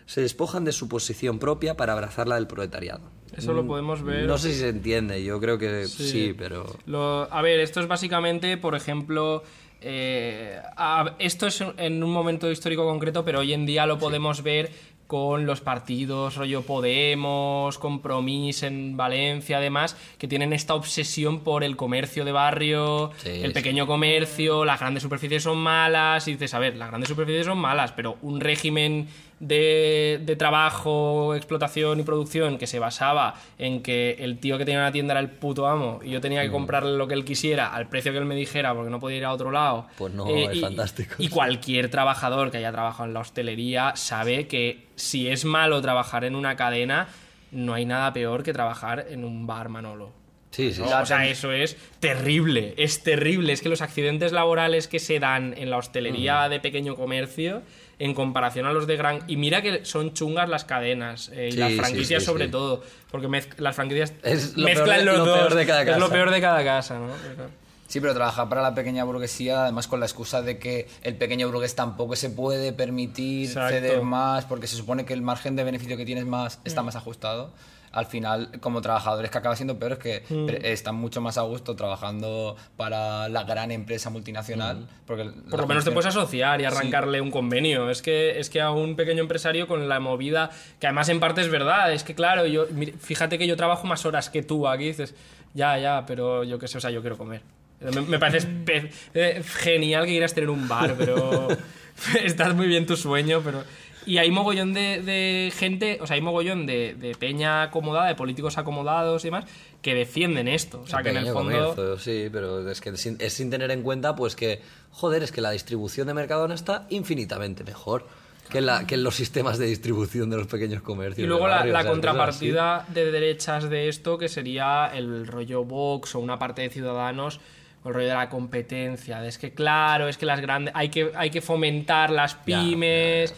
Se 0.09 0.23
despojan 0.23 0.65
de 0.65 0.73
su 0.73 0.89
posición 0.89 1.39
propia 1.39 1.77
para 1.77 1.93
abrazar 1.93 2.27
la 2.29 2.37
del 2.37 2.47
proletariado. 2.47 3.03
Eso 3.37 3.53
lo 3.53 3.67
podemos 3.67 4.03
ver. 4.03 4.27
No 4.27 4.39
sé 4.39 4.55
si 4.55 4.61
se 4.61 4.71
entiende, 4.71 5.23
yo 5.23 5.39
creo 5.39 5.59
que 5.59 5.85
sí, 5.87 6.35
pero... 6.37 6.65
Lo- 6.87 7.31
a 7.31 7.43
ver, 7.43 7.61
esto 7.61 7.79
es 7.81 7.87
básicamente, 7.89 8.57
por 8.57 8.75
ejemplo, 8.75 9.43
eh, 9.83 10.59
a- 10.79 11.15
esto 11.19 11.47
es 11.47 11.63
en 11.77 12.03
un 12.03 12.11
momento 12.11 12.51
histórico 12.51 12.87
concreto, 12.87 13.23
pero 13.23 13.41
hoy 13.41 13.53
en 13.53 13.67
día 13.67 13.85
lo 13.85 13.99
podemos 13.99 14.43
ver 14.43 14.71
con 15.07 15.45
los 15.45 15.61
partidos, 15.61 16.37
rollo 16.37 16.63
Podemos, 16.63 17.79
Compromís 17.79 18.63
en 18.63 18.97
Valencia, 18.97 19.59
además, 19.59 19.95
que 20.19 20.27
tienen 20.29 20.53
esta 20.55 20.75
obsesión 20.75 21.41
por 21.41 21.65
el 21.65 21.77
comercio 21.77 22.25
de 22.25 22.33
barrio, 22.33 23.11
Sí, 23.19 23.29
el 23.31 23.49
sí. 23.49 23.55
pequeño 23.55 23.87
comercio, 23.87 24.65
las 24.65 24.81
grandes 24.81 25.03
superficies 25.03 25.43
son 25.43 25.59
malas, 25.59 26.27
y 26.29 26.33
dices, 26.33 26.53
a 26.55 26.59
ver, 26.59 26.77
las 26.77 26.89
grandes 26.89 27.09
superficies 27.09 27.47
son 27.47 27.59
malas, 27.59 27.93
pero 27.93 28.17
un 28.23 28.41
régimen 28.41 29.07
de, 29.41 30.21
de 30.25 30.37
trabajo, 30.37 31.35
explotación 31.35 32.01
y 32.01 32.03
producción 32.03 32.59
que 32.59 32.67
se 32.67 32.79
basaba 32.79 33.35
en 33.59 33.83
que 33.83 34.17
el 34.21 34.39
tío 34.39 34.59
que 34.59 34.65
tenía 34.65 34.81
una 34.81 34.93
tienda 34.93 35.13
era 35.13 35.21
el 35.21 35.31
puto 35.31 35.67
amo 35.67 36.01
y 36.03 36.11
yo 36.11 36.21
tenía 36.21 36.43
Mm. 36.43 36.47
que 36.47 36.51
comprarle 36.51 36.97
lo 36.97 37.07
que 37.09 37.15
él 37.15 37.25
quisiera 37.25 37.73
al 37.75 37.89
precio 37.89 38.13
que 38.13 38.19
él 38.19 38.25
me 38.25 38.35
dijera 38.35 38.75
porque 38.75 38.91
no 38.91 38.99
podía 39.01 39.19
ir 39.19 39.25
a 39.25 39.33
otro 39.33 39.51
lado. 39.51 39.87
Eh, 39.91 39.93
Pues 39.99 40.13
no, 40.15 40.27
es 40.29 40.57
y- 40.57 40.61
fantástico. 40.61 41.15
Y 41.19 41.29
cualquier 41.29 41.89
trabajador 41.91 42.51
que 42.51 42.59
haya 42.59 42.73
trabajado 42.73 43.07
en 43.09 43.15
la 43.15 43.21
hostelería 43.21 43.93
sabe 43.97 44.47
que 44.49 44.87
si 44.97 45.29
es 45.29 45.45
malo 45.45 45.81
trabajar 45.81 46.25
en 46.25 46.35
una 46.35 46.57
cadena, 46.57 47.09
no 47.53 47.75
hay 47.75 47.85
nada 47.87 48.13
peor 48.13 48.43
que 48.43 48.53
trabajar 48.53 49.07
en 49.11 49.25
un 49.25 49.47
bar 49.47 49.69
Manolo. 49.69 50.11
Sí, 50.51 50.73
sí, 50.73 50.81
¿no? 50.81 50.89
sí. 50.89 50.95
O 50.95 51.07
sea, 51.07 51.27
eso 51.27 51.53
es 51.53 51.77
terrible, 52.01 52.75
es 52.79 53.03
terrible. 53.03 53.53
Es 53.53 53.61
que 53.63 53.69
los 53.69 53.83
accidentes 53.83 54.33
laborales 54.33 54.89
que 54.89 54.99
se 54.99 55.19
dan 55.21 55.55
en 55.57 55.71
la 55.71 55.77
hostelería 55.77 56.49
de 56.49 56.59
pequeño 56.59 56.97
comercio, 56.97 57.63
en 57.99 58.15
comparación 58.15 58.67
a 58.67 58.73
los 58.73 58.87
de 58.87 58.97
gran... 58.97 59.21
Y 59.27 59.37
mira 59.37 59.61
que 59.63 59.85
son 59.85 60.13
chungas 60.15 60.49
las 60.49 60.65
cadenas, 60.65 61.31
eh, 61.35 61.49
y 61.49 61.53
Sí, 61.53 61.59
las 61.59 61.73
franquicias 61.73 62.23
sí, 62.23 62.27
sobre 62.27 62.49
todo, 62.49 62.83
porque 63.11 63.29
las 63.59 63.75
franquicias 63.75 64.13
Es 64.23 64.57
lo 64.57 64.65
mezclan 64.67 64.87
peor 64.87 64.99
de- 64.99 65.05
los 65.05 65.19
lo 65.19 65.25
dos. 65.27 65.39
peor 65.39 65.55
de 65.55 65.67
cada 65.67 65.83
Es 65.83 65.87
lo 65.89 65.95
casa. 65.95 66.13
peor 66.13 66.31
de 66.31 66.41
cada 66.41 66.65
casa, 66.65 66.99
¿no? 66.99 67.09
Pero- 67.23 67.69
Sí, 67.89 68.01
pero 68.01 68.13
trabajar 68.13 68.51
para 68.51 68.61
la 68.61 68.75
pequeña 68.75 69.03
burguesía, 69.05 69.63
además 69.63 69.89
con 69.89 69.99
la 69.99 70.05
excusa 70.05 70.43
de 70.43 70.59
que 70.59 70.87
el 71.03 71.17
pequeño 71.17 71.49
burgués 71.51 71.75
tampoco 71.75 72.17
se 72.17 72.29
puede 72.29 72.75
permitir 72.75 73.49
Exacto. 73.49 73.75
ceder 73.75 74.03
más, 74.03 74.45
porque 74.45 74.67
se 74.67 74.77
supone 74.77 75.07
que 75.07 75.15
el 75.15 75.23
margen 75.23 75.57
de 75.57 75.65
beneficio 75.65 75.97
que 75.97 76.05
tienes 76.05 76.27
más 76.27 76.61
está 76.67 76.83
más 76.83 76.97
ajustado. 76.97 77.51
Al 77.93 78.07
final, 78.07 78.51
como 78.61 78.81
trabajadores, 78.81 79.31
que 79.31 79.39
acaba 79.39 79.57
siendo 79.57 79.79
peor 79.79 79.93
es 79.93 79.99
que 79.99 80.23
pre- 80.47 80.73
están 80.73 80.95
mucho 80.95 81.21
más 81.21 81.39
a 81.39 81.43
gusto 81.43 81.75
trabajando 81.77 82.57
para 82.77 83.29
la 83.29 83.45
gran 83.45 83.71
empresa 83.71 84.11
multinacional. 84.11 84.87
Porque 85.07 85.25
Por 85.51 85.61
lo 85.61 85.67
menos 85.67 85.85
te 85.85 85.91
puedes 85.91 86.07
asociar 86.07 86.61
y 86.61 86.65
arrancarle 86.65 87.21
un 87.21 87.31
convenio. 87.31 87.91
Es 87.91 88.03
que, 88.03 88.39
es 88.39 88.51
que 88.51 88.61
a 88.61 88.71
un 88.71 88.95
pequeño 88.97 89.21
empresario 89.23 89.67
con 89.67 89.89
la 89.89 90.01
movida, 90.01 90.51
que 90.81 90.87
además 90.87 91.09
en 91.09 91.21
parte 91.21 91.41
es 91.41 91.49
verdad, 91.51 91.93
es 91.93 92.05
que 92.05 92.15
claro, 92.15 92.47
yo 92.47 92.67
fíjate 93.01 93.39
que 93.39 93.47
yo 93.47 93.57
trabajo 93.57 93.87
más 93.87 94.05
horas 94.07 94.29
que 94.31 94.43
tú 94.43 94.69
aquí, 94.69 94.85
dices, 94.85 95.15
ya, 95.55 95.79
ya, 95.79 96.05
pero 96.07 96.45
yo 96.45 96.59
qué 96.59 96.69
sé, 96.69 96.79
o 96.79 96.81
sea, 96.81 96.91
yo 96.91 97.01
quiero 97.01 97.17
comer. 97.17 97.41
Me, 97.81 98.01
me 98.03 98.19
parece 98.19 98.49
eh, 99.15 99.43
genial 99.45 100.05
que 100.05 100.11
quieras 100.13 100.35
tener 100.35 100.51
un 100.51 100.67
bar, 100.69 100.95
pero 100.99 101.49
estás 102.23 102.55
muy 102.55 102.67
bien 102.67 102.87
tu 102.87 102.97
sueño, 102.97 103.41
pero... 103.45 103.63
Y 104.09 104.19
hay 104.19 104.31
mogollón 104.31 104.73
de, 104.73 105.03
de 105.03 105.53
gente, 105.55 105.99
o 106.01 106.07
sea, 106.07 106.15
hay 106.15 106.23
mogollón 106.23 106.65
de, 106.67 106.95
de 106.95 107.15
peña 107.15 107.63
acomodada, 107.65 108.09
de 108.09 108.15
políticos 108.15 108.57
acomodados 108.57 109.25
y 109.25 109.29
demás, 109.29 109.45
que 109.83 109.95
defienden 109.95 110.49
esto. 110.49 110.81
O 110.81 110.87
sea, 110.87 111.03
que 111.03 111.11
en 111.11 111.19
el 111.19 111.27
fondo... 111.27 111.75
comercio, 111.75 111.99
sí, 111.99 112.29
pero 112.33 112.69
es 112.71 112.81
que 112.81 112.97
sin, 112.97 113.17
es 113.21 113.35
sin 113.35 113.51
tener 113.51 113.71
en 113.71 113.83
cuenta, 113.83 114.17
pues 114.17 114.35
que, 114.35 114.63
joder, 114.93 115.23
es 115.23 115.31
que 115.33 115.41
la 115.43 115.51
distribución 115.51 116.07
de 116.07 116.15
Mercadona 116.15 116.55
está 116.55 116.87
infinitamente 116.89 117.65
mejor. 117.65 118.07
que 118.49 118.59
en, 118.59 118.67
la- 118.67 118.87
que 118.87 118.97
los 118.97 119.15
sistemas 119.15 119.59
de 119.59 119.67
distribución 119.67 120.31
de 120.31 120.39
los 120.39 120.47
pequeños 120.47 120.81
comercios. 120.81 121.23
Y 121.23 121.29
luego 121.29 121.47
la, 121.47 121.57
barrio, 121.57 121.73
la 121.75 121.81
o 121.81 121.83
sea, 121.83 121.91
cosas 121.91 122.01
contrapartida 122.01 122.87
de 122.89 123.11
derechas 123.13 123.69
de 123.69 123.89
esto, 123.91 124.17
que 124.17 124.29
sería 124.31 124.91
el 124.95 125.27
rollo 125.27 125.65
Vox 125.65 126.15
o 126.15 126.21
una 126.21 126.39
parte 126.39 126.63
de 126.63 126.71
Ciudadanos, 126.71 127.41
el 127.85 127.93
rollo 127.93 128.09
de 128.09 128.15
la 128.15 128.31
competencia. 128.31 129.21
de 129.21 129.29
es 129.29 129.37
que, 129.37 129.53
claro, 129.53 130.09
es 130.09 130.17
que 130.17 130.25
las 130.25 130.41
grandes. 130.41 130.73
Hay 130.75 130.89
que, 130.89 131.13
hay 131.15 131.29
que 131.29 131.43
fomentar 131.43 132.09
las 132.11 132.37
Ya, 132.47 132.61
pymes. 132.63 133.35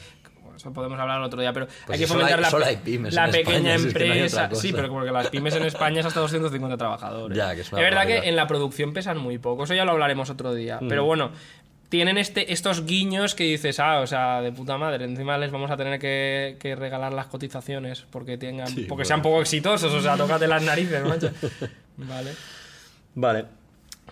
Eso 0.60 0.72
podemos 0.72 0.98
hablar 1.00 1.20
otro 1.22 1.40
día, 1.40 1.52
pero 1.52 1.66
Pues 1.86 1.98
hay 1.98 2.04
que 2.04 2.06
fomentar 2.06 2.34
hay- 2.38 2.42
la, 2.42 2.50
solo 2.50 2.66
hay 2.66 2.76
pymes 2.76 3.14
la 3.14 3.24
en 3.26 3.32
pequeña 3.32 3.74
España, 3.74 3.78
si 3.78 3.86
es 3.88 3.94
que 3.94 3.98
no 4.06 4.12
hay 4.12 4.18
empresa. 4.20 4.50
sí, 4.54 4.72
pero 4.72 4.88
porque 4.90 5.10
las 5.10 5.28
pymes 5.28 5.54
en 5.56 5.62
España 5.64 6.00
es 6.00 6.06
hasta 6.06 6.20
250 6.20 6.76
trabajadores. 6.76 7.36
Ya, 7.36 7.54
que 7.54 7.62
es 7.62 7.70
verdad 7.70 8.06
que 8.06 8.28
en 8.28 8.36
la 8.36 8.46
producción 8.46 8.92
pesan 8.92 9.18
muy 9.18 9.38
poco, 9.38 9.64
eso 9.64 9.74
ya 9.74 9.84
lo 9.84 9.92
hablaremos 9.92 10.28
otro 10.30 10.52
día. 10.54 10.78
Mm. 10.80 10.88
Pero 10.88 11.04
bueno, 11.04 11.30
tienen 11.88 12.18
este, 12.18 12.52
estos 12.52 12.84
guiños 12.86 13.34
que 13.34 13.44
dices, 13.44 13.80
ah, 13.80 14.00
o 14.00 14.06
sea, 14.06 14.40
de 14.42 14.52
puta 14.52 14.76
madre, 14.78 15.04
encima 15.06 15.38
les 15.38 15.50
vamos 15.50 15.70
a 15.70 15.76
tener 15.76 15.98
que, 15.98 16.56
que 16.60 16.76
regalar 16.76 17.12
las 17.12 17.26
cotizaciones 17.26 18.06
porque 18.10 18.36
tengan 18.38 18.68
Sí, 18.68 18.74
porque 18.82 18.88
bueno. 18.90 19.04
sean 19.06 19.22
poco 19.22 19.40
exitosos, 19.40 19.92
o 19.92 20.00
sea, 20.00 20.16
tócate 20.16 20.46
las 20.46 20.62
narices, 20.62 21.02
macho. 21.04 21.30
Vale. 21.96 22.30
Vale. 23.14 23.44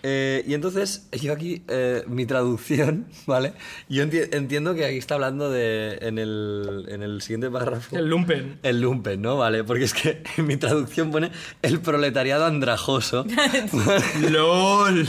Eh, 0.03 0.43
y 0.47 0.53
entonces, 0.53 1.07
yo 1.11 1.33
aquí, 1.33 1.63
eh, 1.67 2.03
mi 2.07 2.25
traducción, 2.25 3.05
¿vale? 3.27 3.53
Yo 3.89 4.03
enti- 4.03 4.29
entiendo 4.33 4.73
que 4.75 4.85
aquí 4.85 4.97
está 4.97 5.15
hablando 5.15 5.49
de, 5.49 5.97
en 6.01 6.17
el, 6.17 6.85
en 6.89 7.03
el 7.03 7.21
siguiente 7.21 7.49
párrafo, 7.49 7.97
El 7.97 8.07
lumpen. 8.07 8.59
el 8.63 8.81
lumpen, 8.81 9.21
¿no? 9.21 9.37
Vale, 9.37 9.63
porque 9.63 9.83
es 9.83 9.93
que 9.93 10.23
en 10.37 10.47
mi 10.47 10.57
traducción 10.57 11.11
pone 11.11 11.31
el 11.61 11.79
proletariado 11.81 12.45
andrajoso. 12.45 13.25
LOL. 14.29 15.07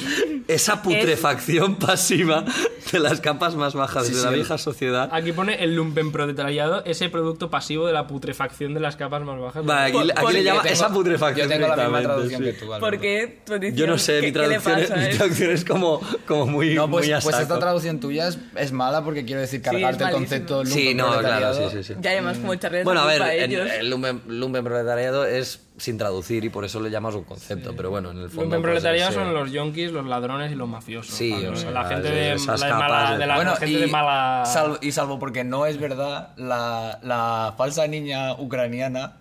Esa 0.54 0.82
putrefacción 0.82 1.76
pasiva 1.76 2.44
de 2.92 2.98
las 2.98 3.20
capas 3.20 3.54
más 3.54 3.74
bajas 3.74 4.06
Sí, 4.06 4.12
de 4.14 4.18
sí, 4.20 4.24
la 4.24 4.30
vieja 4.32 4.58
sociedad. 4.58 5.08
Aquí 5.12 5.32
pone 5.32 5.62
el 5.62 5.74
lumpen 5.76 6.12
proletariado, 6.12 6.84
ese 6.84 7.08
producto 7.08 7.50
pasivo 7.50 7.86
de 7.86 7.92
la 7.92 8.06
putrefacción 8.06 8.74
de 8.74 8.80
las 8.80 8.96
capas 8.96 9.22
más 9.22 9.38
bajas. 9.40 9.64
Vale, 9.64 9.82
aquí, 9.88 9.92
Por- 9.92 10.06
le- 10.06 10.12
aquí 10.12 10.20
porque 10.22 10.38
le 10.38 10.44
llama 10.44 10.62
tengo- 10.62 10.72
esa 10.74 10.88
putrefacción. 10.88 11.48
Yo 11.48 11.54
tengo 11.54 11.68
la 11.68 11.76
misma 11.84 12.02
traducción 12.02 12.40
sí. 12.42 12.46
que 12.46 12.52
tú, 12.54 12.64
Alberto. 12.72 12.80
¿Por 12.86 13.00
qué 13.00 13.38
tu 13.44 13.54
edición? 13.54 13.76
Yo 13.76 13.86
no 13.86 13.98
sé, 13.98 14.12
¿Qué- 14.20 14.26
mi 14.26 14.32
qué 14.32 14.38
le 14.40 14.58
traducción, 14.58 14.78
es, 14.80 14.88
pasa? 14.90 15.00
mi 15.00 15.06
Es- 15.08 15.16
traducción 15.18 15.50
es 15.50 15.64
como, 15.64 16.00
como 16.26 16.46
muy, 16.46 16.74
No, 16.74 16.90
pues, 16.90 17.06
muy 17.06 17.12
a 17.14 17.20
pues 17.20 17.38
esta 17.38 17.58
traducción 17.58 18.00
tuya 18.00 18.28
es, 18.28 18.38
es 18.56 18.72
mala 18.72 19.04
porque 19.04 19.24
quiero 19.24 19.40
decir 19.40 19.60
es 19.60 19.64
cargarte 19.70 20.04
el 20.04 20.10
concepto 20.10 20.64
Sí, 20.66 20.94
lumpen 20.94 20.96
no, 20.96 21.18
claro, 21.18 21.54
sí, 21.54 21.62
sí, 21.76 21.84
sí. 21.84 21.94
Ya 22.00 22.10
además 22.10 22.38
como 22.38 22.54
echarle 22.54 22.82
Bueno, 22.84 23.02
a 23.02 23.04
la 23.06 23.12
ver, 23.12 23.22
a 23.22 23.34
ellos. 23.34 23.68
el 23.78 23.90
lumpen, 23.90 24.22
lumpen 24.26 24.64
proletariado 24.64 25.24
es 25.26 25.60
sin 25.80 25.96
traducir 25.98 26.44
y 26.44 26.48
por 26.50 26.64
eso 26.64 26.78
le 26.80 26.90
llamas 26.90 27.14
un 27.14 27.24
concepto, 27.24 27.74
pero 27.76 27.90
bueno, 27.90 28.10
en 28.10 28.18
el 28.18 28.28
fondo... 28.28 28.42
Lumpen 28.42 28.60
pues, 28.60 28.70
proletariado 28.72 29.08
es, 29.10 29.14
son 29.14 29.32
los 29.34 29.50
yonkis, 29.50 29.90
los 29.92 30.06
ladrones 30.06 30.52
y 30.52 30.54
los 30.54 30.68
mafiosos. 30.68 31.14
Sí, 31.14 31.32
o 31.32 31.56
sea, 31.56 31.70
la 31.70 31.84
gente 31.86 32.10
de, 32.10 32.36
mala, 32.38 33.12
de- 33.12 33.18
de 33.18 33.26
la 33.26 33.34
Bueno, 33.36 33.56
gente 33.56 33.70
y, 33.72 33.80
de 33.80 33.86
mala. 33.86 34.44
salvo, 34.46 34.78
y 34.80 34.92
salvo 34.92 35.18
porque 35.18 35.42
no 35.42 35.66
es 35.66 35.78
verdad, 35.78 36.30
la, 36.36 36.98
la 37.02 37.54
falsa 37.56 37.86
niña 37.86 38.34
ucraniana 38.34 39.14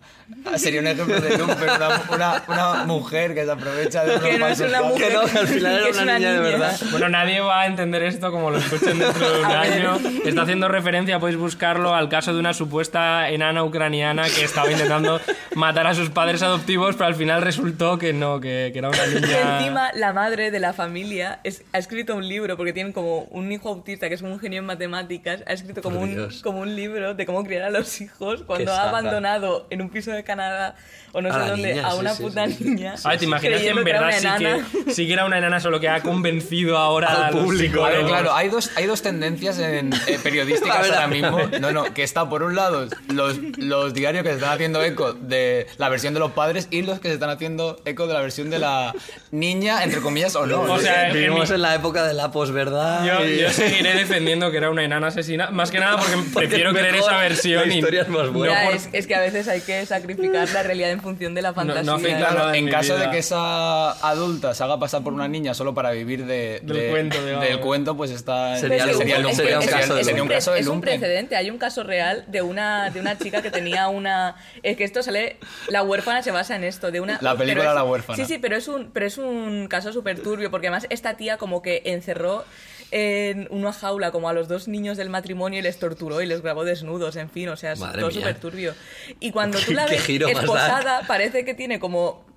sería 0.57 0.81
un 0.81 0.87
ejemplo 0.87 1.19
de 1.19 1.37
lumpen, 1.37 1.69
una, 1.69 2.01
una, 2.13 2.43
una 2.47 2.83
mujer 2.85 3.33
que 3.33 3.45
se 3.45 3.51
aprovecha 3.51 4.03
de 4.05 4.19
Que 4.19 4.37
no 4.37 4.47
es 4.47 4.59
una 4.59 4.81
mujer, 4.81 5.07
Que 5.09 5.13
no, 5.13 5.21
al 5.21 5.47
final 5.47 5.79
era 5.87 6.01
una 6.03 6.17
niña 6.19 6.33
de 6.33 6.39
verdad. 6.39 6.79
Bueno, 6.91 7.09
nadie 7.09 7.39
va 7.41 7.61
a 7.61 7.65
entender 7.67 8.03
esto 8.03 8.31
como 8.31 8.49
lo 8.51 8.57
escuchen 8.57 8.99
dentro 8.99 9.31
de 9.31 9.39
un 9.41 9.45
año. 9.45 9.99
Está 10.25 10.43
haciendo 10.43 10.67
referencia, 10.67 11.19
podéis 11.19 11.37
buscarlo, 11.37 11.93
al 11.93 12.09
caso 12.09 12.33
de 12.33 12.39
una 12.39 12.53
supuesta 12.53 13.29
enana 13.29 13.63
ucraniana 13.63 14.23
que 14.29 14.43
estaba 14.43 14.71
intentando 14.71 15.19
matar 15.55 15.87
a 15.87 15.93
sus 15.93 16.09
padres 16.09 16.41
adoptivos, 16.41 16.95
pero 16.95 17.07
al 17.07 17.15
final 17.15 17.41
resultó 17.41 17.97
que 17.97 18.13
no, 18.13 18.39
que, 18.39 18.69
que 18.73 18.79
era 18.79 18.89
una 18.89 19.05
Y 19.07 19.15
niña. 19.15 19.57
encima 19.59 19.91
la 19.93 20.13
madre 20.13 20.51
de 20.51 20.59
la 20.59 20.73
familia 20.73 21.39
es- 21.43 21.63
ha 21.73 21.77
escrito 21.77 22.15
un 22.15 22.27
libro 22.27 22.55
porque 22.57 22.73
tienen 22.73 22.93
como 22.93 23.23
un 23.31 23.51
hijo 23.51 23.69
autista 23.69 24.07
que 24.09 24.15
es 24.15 24.21
un 24.21 24.39
genio 24.39 24.59
en 24.59 24.65
matemáticas 24.65 25.43
ha 25.47 25.53
escrito 25.53 25.81
como 25.81 25.99
Por 25.99 26.07
un, 26.07 26.15
Dios. 26.15 26.41
como 26.43 26.59
un 26.61 26.75
libro 26.75 27.13
de 27.13 27.25
cómo 27.25 27.43
criar 27.43 27.63
a 27.63 27.69
los 27.69 27.99
hijos 28.01 28.43
cuando 28.43 28.65
Qué 28.65 28.77
ha 28.77 28.89
abandonado 28.89 29.67
en 29.69 29.81
un 29.81 29.89
piso 29.89 30.11
de 30.11 30.18
Canadá 30.23 30.75
o 31.11 31.21
no 31.21 31.29
A 31.33 31.43
sé 31.43 31.49
dónde 31.49 31.73
niña, 31.73 31.87
a 31.87 31.91
sí, 31.91 31.97
una 31.99 32.13
sí, 32.13 32.23
puta 32.23 32.45
sí, 32.47 32.53
sí. 32.53 32.63
niña 32.65 32.93
A 33.03 33.09
ver, 33.09 33.17
¿te 33.19 33.25
imaginas 33.25 33.61
que 33.61 33.69
en 33.69 33.83
verdad 33.83 34.11
sí 34.15 34.27
que, 34.37 34.93
sí 34.93 35.07
que 35.07 35.13
era 35.13 35.25
una 35.25 35.39
enana, 35.39 35.59
solo 35.59 35.79
que 35.79 35.89
ha 35.89 36.01
convencido 36.03 36.77
ahora 36.77 37.27
Al 37.27 37.31
público, 37.31 37.63
psicólogos? 37.87 38.09
claro, 38.09 38.33
hay 38.35 38.49
dos, 38.49 38.69
hay 38.75 38.85
dos 38.85 39.01
tendencias 39.01 39.57
en, 39.59 39.91
eh, 40.07 40.19
periodísticas 40.21 40.89
ahora 40.91 41.07
mismo. 41.07 41.39
No, 41.59 41.71
no, 41.71 41.93
que 41.93 42.03
está 42.03 42.29
por 42.29 42.43
un 42.43 42.55
lado 42.55 42.87
los, 43.11 43.37
los 43.57 43.93
diarios 43.95 44.21
que 44.23 44.29
se 44.29 44.35
están 44.35 44.51
haciendo 44.53 44.83
eco 44.83 45.13
de 45.13 45.65
la 45.77 45.89
versión 45.89 46.13
de 46.13 46.19
los 46.19 46.31
padres 46.31 46.67
y 46.69 46.83
los 46.83 46.99
que 46.99 47.07
se 47.07 47.15
están 47.15 47.31
haciendo 47.31 47.81
eco 47.85 48.05
de 48.05 48.13
la 48.13 48.21
versión 48.21 48.49
de 48.51 48.59
la 48.59 48.93
niña, 49.31 49.83
entre 49.83 50.01
comillas, 50.01 50.35
o 50.35 50.45
no. 50.45 50.61
O 50.61 50.79
sea, 50.79 51.11
Vivimos 51.11 51.49
en 51.49 51.61
la 51.63 51.73
época 51.75 52.05
de 52.05 52.13
la 52.13 52.31
posverdad. 52.31 53.03
Yo, 53.05 53.25
y- 53.25 53.39
yo 53.39 53.49
seguiré 53.49 53.95
defendiendo 53.95 54.51
que 54.51 54.57
era 54.57 54.69
una 54.69 54.83
enana 54.83 55.07
asesina, 55.07 55.49
más 55.49 55.71
que 55.71 55.79
nada 55.79 55.97
porque, 55.97 56.15
Porque 56.33 56.47
prefiero 56.47 56.71
creer 56.73 56.95
esa 56.95 57.17
versión. 57.17 57.67
la 57.67 57.73
y 57.73 57.77
historia 57.79 58.01
es 58.03 58.09
más 58.09 58.25
no 58.27 58.31
buena. 58.33 58.53
Ya, 58.53 58.65
por- 58.67 58.75
es, 58.75 58.89
es 58.93 59.07
que 59.07 59.15
a 59.15 59.21
veces 59.21 59.47
hay 59.47 59.61
que 59.61 59.85
sacrificar 59.85 60.08
la 60.17 60.63
realidad 60.63 60.91
en 60.91 61.01
función 61.01 61.33
de 61.35 61.41
la 61.41 61.53
fantasía 61.53 61.83
no 61.83 61.93
afecta 61.93 62.29
Claro, 62.29 62.53
en 62.53 62.69
caso 62.69 62.95
vida. 62.95 63.05
de 63.05 63.11
que 63.11 63.17
esa 63.19 63.91
adulta 64.07 64.53
se 64.53 64.63
haga 64.63 64.79
pasar 64.79 65.03
por 65.03 65.13
una 65.13 65.27
niña 65.27 65.53
solo 65.53 65.73
para 65.73 65.91
vivir 65.91 66.25
de, 66.25 66.59
Del 66.63 66.77
de- 66.77 66.89
cuento, 66.89 67.23
digamos. 67.23 67.45
del 67.47 67.59
cuento, 67.59 67.97
pues 67.97 68.11
está 68.11 68.57
Sería 68.57 68.83
un 68.83 68.87
caso 68.87 68.87
de 68.87 68.91
es 68.91 68.97
sería 68.99 69.17
un 69.29 69.35
pre- 69.35 69.69
caso 69.69 70.53
de 70.53 70.59
es 70.59 70.67
un 70.67 70.73
lumpen. 70.73 70.99
precedente. 70.99 71.35
Hay 71.35 71.49
un 71.49 71.57
caso 71.57 71.83
real 71.83 72.25
de 72.27 72.41
una, 72.41 72.89
de 72.89 72.99
una 72.99 73.17
chica 73.17 73.41
que 73.41 73.51
tenía 73.51 73.87
una. 73.87 74.35
Es 74.63 74.77
que 74.77 74.83
esto 74.83 75.03
sale. 75.03 75.37
La 75.67 75.83
huérfana 75.83 76.21
se 76.23 76.31
basa 76.31 76.55
en 76.55 76.63
esto. 76.63 76.91
De 76.91 76.99
una, 77.01 77.17
La 77.21 77.35
película 77.35 77.69
es- 77.69 77.75
La 77.75 77.83
huérfana. 77.83 78.15
Sí, 78.17 78.25
sí, 78.25 78.37
pero 78.39 78.55
es 78.55 78.67
un, 78.67 78.91
pero 78.91 79.05
es 79.05 79.17
un 79.17 79.67
caso 79.67 79.91
súper 79.93 80.19
turbio. 80.21 80.49
Porque 80.51 80.67
además 80.67 80.87
esta 80.89 81.15
tía, 81.15 81.37
como 81.37 81.61
que 81.61 81.81
encerró 81.85 82.43
en 82.91 83.47
una 83.51 83.71
jaula 83.73 84.11
como 84.11 84.29
a 84.29 84.33
los 84.33 84.47
dos 84.47 84.67
niños 84.67 84.97
del 84.97 85.09
matrimonio 85.09 85.59
y 85.59 85.61
les 85.61 85.77
torturó 85.79 86.21
y 86.21 86.25
les 86.25 86.41
grabó 86.41 86.63
desnudos. 86.65 87.15
En 87.15 87.29
fin, 87.29 87.49
o 87.49 87.57
sea, 87.57 87.73
es 87.73 87.79
Madre 87.79 88.01
todo 88.01 88.11
súper 88.11 88.39
turbio. 88.39 88.73
Y 89.19 89.31
cuando 89.31 89.57
tú 89.59 89.65
¿Qué- 89.67 89.73
la 89.75 89.85
ves 89.85 90.09
esposada, 90.09 91.01
parece 91.07 91.45
que 91.45 91.53
tiene 91.53 91.79
como. 91.79 92.27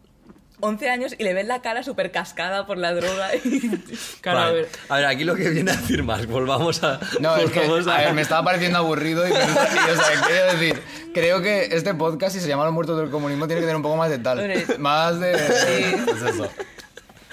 11 0.64 0.90
años 0.90 1.14
y 1.18 1.24
le 1.24 1.34
ves 1.34 1.44
la 1.48 1.60
cara 1.60 1.82
súper 1.82 2.12
cascada 2.12 2.66
por 2.68 2.78
la 2.78 2.94
droga. 2.94 3.30
Claro, 4.20 4.38
a 4.38 4.42
Vale. 4.44 4.54
ver, 4.54 4.68
A 4.90 4.96
ver, 4.98 5.04
aquí 5.06 5.24
lo 5.24 5.34
que 5.34 5.48
viene 5.50 5.72
a 5.72 5.76
decir 5.76 6.04
más, 6.04 6.24
volvamos 6.28 6.84
a. 6.84 7.00
No, 7.18 7.36
es 7.36 7.50
que, 7.50 7.60
volvamos 7.66 7.88
a 7.88 7.98
ver, 7.98 8.12
me 8.14 8.22
estaba 8.22 8.44
pareciendo 8.44 8.78
aburrido 8.78 9.26
y, 9.26 9.30
y, 9.32 9.34
o 9.34 9.36
sea, 9.96 10.22
quiero 10.24 10.52
decir, 10.52 10.80
creo 11.12 11.42
que 11.42 11.64
este 11.72 11.94
podcast, 11.94 12.36
si 12.36 12.40
se 12.40 12.46
llama 12.46 12.62
Los 12.64 12.72
Muertos 12.74 12.96
del 12.96 13.10
Comunismo, 13.10 13.46
tiene 13.48 13.58
que 13.60 13.64
tener 13.66 13.74
un 13.74 13.82
poco 13.82 13.96
más 13.96 14.08
de 14.08 14.18
tal. 14.18 14.64
Más 14.78 15.18
de... 15.18 15.36
Sí. 15.36 15.96
Pues 16.06 16.22
eso. 16.22 16.48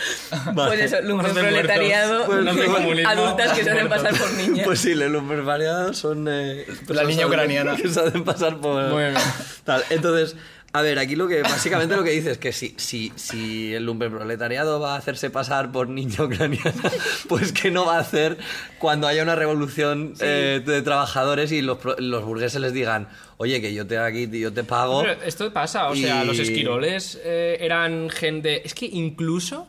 Vale. 0.54 0.78
Pues 0.78 0.94
eso, 0.94 1.02
lumpen 1.02 1.34
proletariado. 1.34 2.26
Pues 2.26 2.46
adultas 3.06 3.54
que 3.54 3.64
se 3.64 3.72
hacen 3.72 3.90
pasar 3.90 4.18
por 4.18 4.32
niñas. 4.34 4.66
Pues 4.66 4.80
sí, 4.80 4.96
los 4.96 5.10
lumpen 5.12 5.46
variados 5.46 5.98
son. 5.98 6.28
eh, 6.30 6.66
personas 6.88 7.08
niña 7.08 7.28
ucraniana. 7.28 7.76
Que 7.76 7.90
se 7.90 8.00
hacen 8.00 8.24
pasar 8.24 8.58
por. 8.58 8.90
Bueno. 8.92 9.20
Tal. 9.64 9.84
Entonces, 9.90 10.36
a 10.72 10.82
ver, 10.82 11.00
aquí 11.00 11.16
lo 11.16 11.28
que. 11.28 11.42
Básicamente 11.42 11.96
lo 11.96 12.04
que 12.04 12.12
dice 12.12 12.32
es 12.32 12.38
que 12.38 12.54
si, 12.54 12.76
si, 12.78 13.12
si 13.16 13.74
el 13.74 13.86
lumpen 13.86 14.12
proletariado 14.12 14.80
va 14.80 14.94
a 14.96 14.98
hacerse 14.98 15.30
pasar 15.30 15.72
por 15.72 15.90
niña 15.90 16.24
ucraniana, 16.24 16.74
pues 17.28 17.52
que 17.52 17.72
no 17.72 17.86
va 17.86 17.98
a 17.98 18.00
hacer 18.02 18.38
cuando 18.78 19.08
haya 19.08 19.24
una 19.24 19.36
revolución 19.36 20.14
eh, 20.20 20.62
de 20.66 20.82
trabajadores 20.82 21.52
y 21.52 21.62
los, 21.62 21.80
los 21.98 22.24
burgueses 22.24 22.62
les 22.62 22.72
digan, 22.74 23.08
oye, 23.38 23.62
que 23.62 23.74
yo 23.74 23.88
te 23.88 23.98
aquí, 23.98 24.30
yo 24.40 24.54
te 24.54 24.64
pago. 24.64 25.02
Pero 25.02 25.22
esto 25.24 25.52
pasa, 25.52 25.90
o 25.90 25.96
sea, 25.96 26.24
Y- 26.24 26.28
los 26.28 26.38
esquiroles 26.40 27.20
eh, 27.24 27.58
eran 27.62 28.10
gente. 28.12 28.66
Es 28.66 28.74
que 28.76 28.86
incluso 28.86 29.68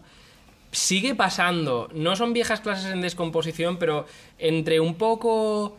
sigue 0.72 1.14
pasando. 1.14 1.88
No 1.92 2.16
son 2.16 2.32
viejas 2.32 2.60
clases 2.60 2.92
en 2.92 3.01
descomposición, 3.01 3.78
pero 3.78 4.06
entre 4.38 4.80
un 4.80 4.94
poco. 4.94 5.76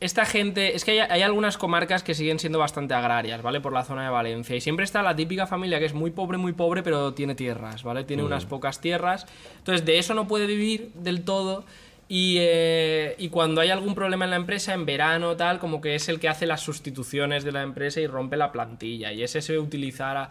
Esta 0.00 0.24
gente. 0.24 0.74
Es 0.74 0.84
que 0.84 0.92
hay, 0.92 0.98
hay 0.98 1.22
algunas 1.22 1.56
comarcas 1.56 2.02
que 2.02 2.14
siguen 2.14 2.40
siendo 2.40 2.58
bastante 2.58 2.94
agrarias, 2.94 3.40
¿vale? 3.40 3.60
Por 3.60 3.72
la 3.72 3.84
zona 3.84 4.04
de 4.04 4.10
Valencia. 4.10 4.56
Y 4.56 4.60
siempre 4.60 4.84
está 4.84 5.00
la 5.02 5.14
típica 5.14 5.46
familia 5.46 5.78
que 5.78 5.84
es 5.84 5.94
muy 5.94 6.10
pobre, 6.10 6.38
muy 6.38 6.52
pobre, 6.52 6.82
pero 6.82 7.14
tiene 7.14 7.36
tierras, 7.36 7.84
¿vale? 7.84 8.02
Tiene 8.02 8.24
unas 8.24 8.44
pocas 8.44 8.80
tierras. 8.80 9.26
Entonces, 9.58 9.84
de 9.86 9.98
eso 9.98 10.14
no 10.14 10.26
puede 10.26 10.46
vivir 10.46 10.90
del 10.94 11.22
todo. 11.24 11.64
Y, 12.08 12.36
eh, 12.40 13.14
y 13.18 13.28
cuando 13.28 13.60
hay 13.60 13.70
algún 13.70 13.94
problema 13.94 14.24
en 14.24 14.32
la 14.32 14.36
empresa, 14.36 14.74
en 14.74 14.84
verano 14.84 15.36
tal, 15.36 15.58
como 15.58 15.80
que 15.80 15.94
es 15.94 16.08
el 16.08 16.20
que 16.20 16.28
hace 16.28 16.46
las 16.46 16.60
sustituciones 16.60 17.44
de 17.44 17.52
la 17.52 17.62
empresa 17.62 18.00
y 18.00 18.06
rompe 18.06 18.36
la 18.36 18.52
plantilla. 18.52 19.12
Y 19.12 19.22
es 19.22 19.36
ese 19.36 19.58
utilizar 19.58 20.16
a, 20.16 20.30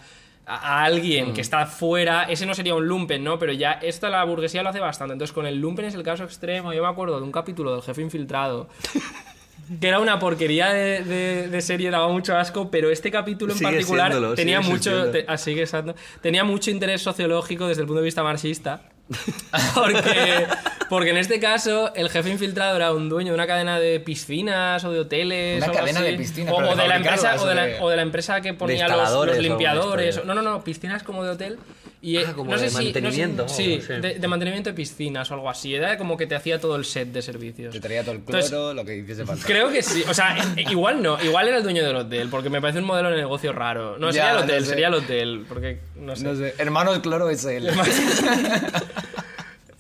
a- 0.53 0.81
a 0.81 0.83
alguien 0.85 1.33
que 1.33 1.41
está 1.41 1.65
fuera, 1.65 2.23
ese 2.23 2.45
no 2.45 2.53
sería 2.53 2.75
un 2.75 2.85
lumpen, 2.87 3.23
¿no? 3.23 3.39
Pero 3.39 3.53
ya 3.53 3.73
esto 3.73 4.09
la 4.09 4.23
burguesía 4.23 4.63
lo 4.63 4.69
hace 4.69 4.79
bastante. 4.79 5.13
Entonces 5.13 5.33
con 5.33 5.45
el 5.45 5.59
lumpen 5.59 5.85
es 5.85 5.95
el 5.95 6.03
caso 6.03 6.23
extremo. 6.23 6.73
Yo 6.73 6.81
me 6.83 6.89
acuerdo 6.89 7.17
de 7.17 7.23
un 7.23 7.31
capítulo 7.31 7.73
del 7.73 7.81
jefe 7.81 8.01
infiltrado. 8.01 8.67
Que 9.79 9.87
era 9.87 9.99
una 10.01 10.19
porquería 10.19 10.73
de, 10.73 11.01
de- 11.01 11.47
de 11.47 11.61
serie, 11.61 11.89
daba 11.91 12.09
mucho 12.09 12.35
asco, 12.35 12.69
pero 12.69 12.89
este 12.89 13.09
capítulo 13.09 13.53
en 13.53 13.57
Sigue 13.57 13.71
particular 13.71 14.11
siéndolo, 14.11 14.35
tenía 14.35 14.61
sigue 14.61 14.69
mucho, 14.69 15.11
te- 15.11 15.25
que 15.25 15.61
exacto, 15.61 15.95
tenía 16.19 16.43
mucho 16.43 16.71
interés 16.71 17.01
sociológico 17.01 17.67
desde 17.69 17.83
el 17.83 17.87
punto 17.87 18.01
de 18.01 18.05
vista 18.05 18.21
marxista. 18.21 18.81
Porque, 19.75 20.47
porque 20.89 21.09
en 21.11 21.17
este 21.17 21.39
caso 21.39 21.93
el 21.95 22.09
jefe 22.09 22.29
infiltrado 22.29 22.75
era 22.75 22.93
un 22.93 23.09
dueño 23.09 23.29
de 23.31 23.35
una 23.35 23.47
cadena 23.47 23.79
de 23.79 23.99
piscinas 23.99 24.83
o 24.83 24.91
de 24.91 24.99
hoteles. 24.99 25.63
Una 25.63 25.71
o 25.71 25.75
cadena 25.75 25.99
así. 25.99 26.11
de 26.11 26.17
piscinas, 26.17 26.53
O, 26.53 26.75
de 26.75 26.88
la 26.88 26.95
empresa, 26.97 27.35
o, 27.39 27.47
de 27.47 27.55
la, 27.55 27.65
de- 27.65 28.01
empresa 28.01 28.41
que 28.41 28.53
ponía 28.53 28.88
los, 28.88 29.11
los 29.27 29.38
limpiadores. 29.38 30.23
No, 30.25 30.33
no, 30.33 30.41
no, 30.41 30.63
piscinas 30.63 31.03
como 31.03 31.23
de 31.23 31.31
hotel. 31.31 31.57
Y, 32.03 32.17
eh, 32.17 32.25
Ah, 32.27 32.33
como 32.35 32.49
no 32.51 32.57
sé 32.57 32.63
de 32.63 32.69
si- 32.71 32.75
no 32.75 32.79
sé- 32.81 32.85
mantenimiento, 32.93 33.47
sí, 33.47 33.79
sí. 33.85 33.93
De, 33.93 34.15
de 34.17 34.27
mantenimiento 34.27 34.71
de 34.71 34.73
piscinas 34.73 35.29
o 35.29 35.35
algo 35.35 35.47
así. 35.51 35.75
Era 35.75 35.97
como 35.99 36.17
que 36.17 36.25
te 36.25 36.33
hacía 36.33 36.59
todo 36.59 36.75
el 36.75 36.83
set 36.83 37.09
de 37.09 37.21
servicios. 37.21 37.71
Te 37.71 37.79
traía 37.79 38.01
todo 38.01 38.13
el 38.15 38.21
cloro, 38.21 38.39
Entonces, 38.43 38.75
lo 38.75 38.83
que 38.85 38.97
hiciese 38.97 39.23
falta. 39.23 39.45
Creo 39.45 39.69
que 39.71 39.83
sí. 39.83 40.03
O 40.09 40.13
sea, 40.15 40.35
eh, 40.57 40.65
igual 40.71 41.03
no. 41.03 41.21
Igual 41.23 41.47
era 41.47 41.57
el 41.57 41.63
dueño 41.63 41.85
del 41.85 41.95
hotel, 41.95 42.29
porque 42.29 42.49
me 42.49 42.59
parece 42.59 42.79
un 42.79 42.85
modelo 42.85 43.11
de 43.11 43.17
negocio 43.17 43.53
raro. 43.53 43.99
No, 43.99 44.07
Ya, 44.07 44.13
sería 44.13 44.29
el 44.31 44.35
no 44.37 44.43
hotel, 44.45 44.63
sé. 44.63 44.69
sería 44.69 44.87
el 44.87 44.93
hotel. 44.95 45.45
Porque, 45.47 45.79
no 45.95 46.15
sé. 46.15 46.23
No 46.23 46.35
sé, 46.35 46.55
hermanos 46.57 46.99
cloro 46.99 47.29
es 47.29 47.45
él. 47.45 47.69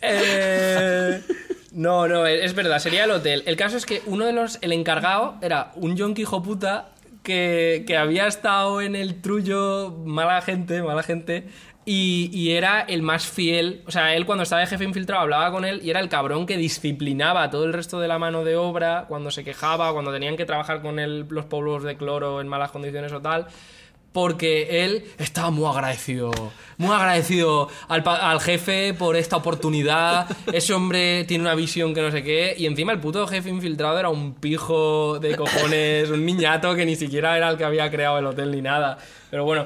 Eh, 0.03 1.21
no, 1.73 2.07
no, 2.07 2.25
es 2.25 2.53
verdad, 2.55 2.79
sería 2.79 3.03
el 3.05 3.11
hotel. 3.11 3.43
El 3.45 3.55
caso 3.55 3.77
es 3.77 3.85
que 3.85 4.01
uno 4.05 4.25
de 4.25 4.33
los. 4.33 4.57
El 4.61 4.71
encargado 4.71 5.35
era 5.41 5.71
un 5.75 5.95
yonki 5.95 6.23
hijo 6.23 6.41
puta 6.41 6.89
que, 7.23 7.83
que 7.85 7.97
había 7.97 8.27
estado 8.27 8.81
en 8.81 8.95
el 8.95 9.21
trullo, 9.21 9.91
mala 10.05 10.41
gente, 10.41 10.81
mala 10.81 11.03
gente. 11.03 11.45
Y, 11.83 12.29
y 12.31 12.51
era 12.51 12.81
el 12.81 13.01
más 13.01 13.25
fiel. 13.25 13.81
O 13.87 13.91
sea, 13.91 14.15
él 14.15 14.25
cuando 14.25 14.43
estaba 14.43 14.61
de 14.61 14.67
jefe 14.67 14.83
infiltrado 14.83 15.23
hablaba 15.23 15.51
con 15.51 15.65
él 15.65 15.81
y 15.83 15.89
era 15.89 15.99
el 15.99 16.09
cabrón 16.09 16.45
que 16.45 16.57
disciplinaba 16.57 17.43
a 17.43 17.49
todo 17.49 17.65
el 17.65 17.73
resto 17.73 17.99
de 17.99 18.07
la 18.07 18.19
mano 18.19 18.43
de 18.43 18.55
obra 18.55 19.05
cuando 19.07 19.31
se 19.31 19.43
quejaba, 19.43 19.91
cuando 19.93 20.11
tenían 20.11 20.37
que 20.37 20.45
trabajar 20.45 20.81
con 20.81 20.99
él, 20.99 21.25
los 21.29 21.45
pueblos 21.45 21.83
de 21.83 21.97
cloro 21.97 22.39
en 22.39 22.47
malas 22.47 22.71
condiciones 22.71 23.11
o 23.13 23.21
tal 23.21 23.47
porque 24.11 24.83
él 24.83 25.05
estaba 25.17 25.51
muy 25.51 25.65
agradecido, 25.65 26.31
muy 26.77 26.93
agradecido 26.93 27.69
al, 27.87 28.03
al 28.05 28.41
jefe 28.41 28.93
por 28.93 29.15
esta 29.15 29.37
oportunidad. 29.37 30.27
Ese 30.51 30.73
hombre 30.73 31.23
tiene 31.25 31.43
una 31.43 31.55
visión 31.55 31.93
que 31.93 32.01
no 32.01 32.11
sé 32.11 32.21
qué. 32.23 32.55
Y 32.57 32.65
encima 32.65 32.91
el 32.91 32.99
puto 32.99 33.25
jefe 33.27 33.49
infiltrado 33.49 33.97
era 33.99 34.09
un 34.09 34.35
pijo 34.35 35.19
de 35.19 35.35
cojones, 35.35 36.09
un 36.09 36.25
niñato 36.25 36.75
que 36.75 36.85
ni 36.85 36.95
siquiera 36.95 37.37
era 37.37 37.49
el 37.49 37.57
que 37.57 37.63
había 37.63 37.89
creado 37.89 38.19
el 38.19 38.25
hotel 38.25 38.51
ni 38.51 38.61
nada. 38.61 38.97
Pero 39.29 39.45
bueno. 39.45 39.65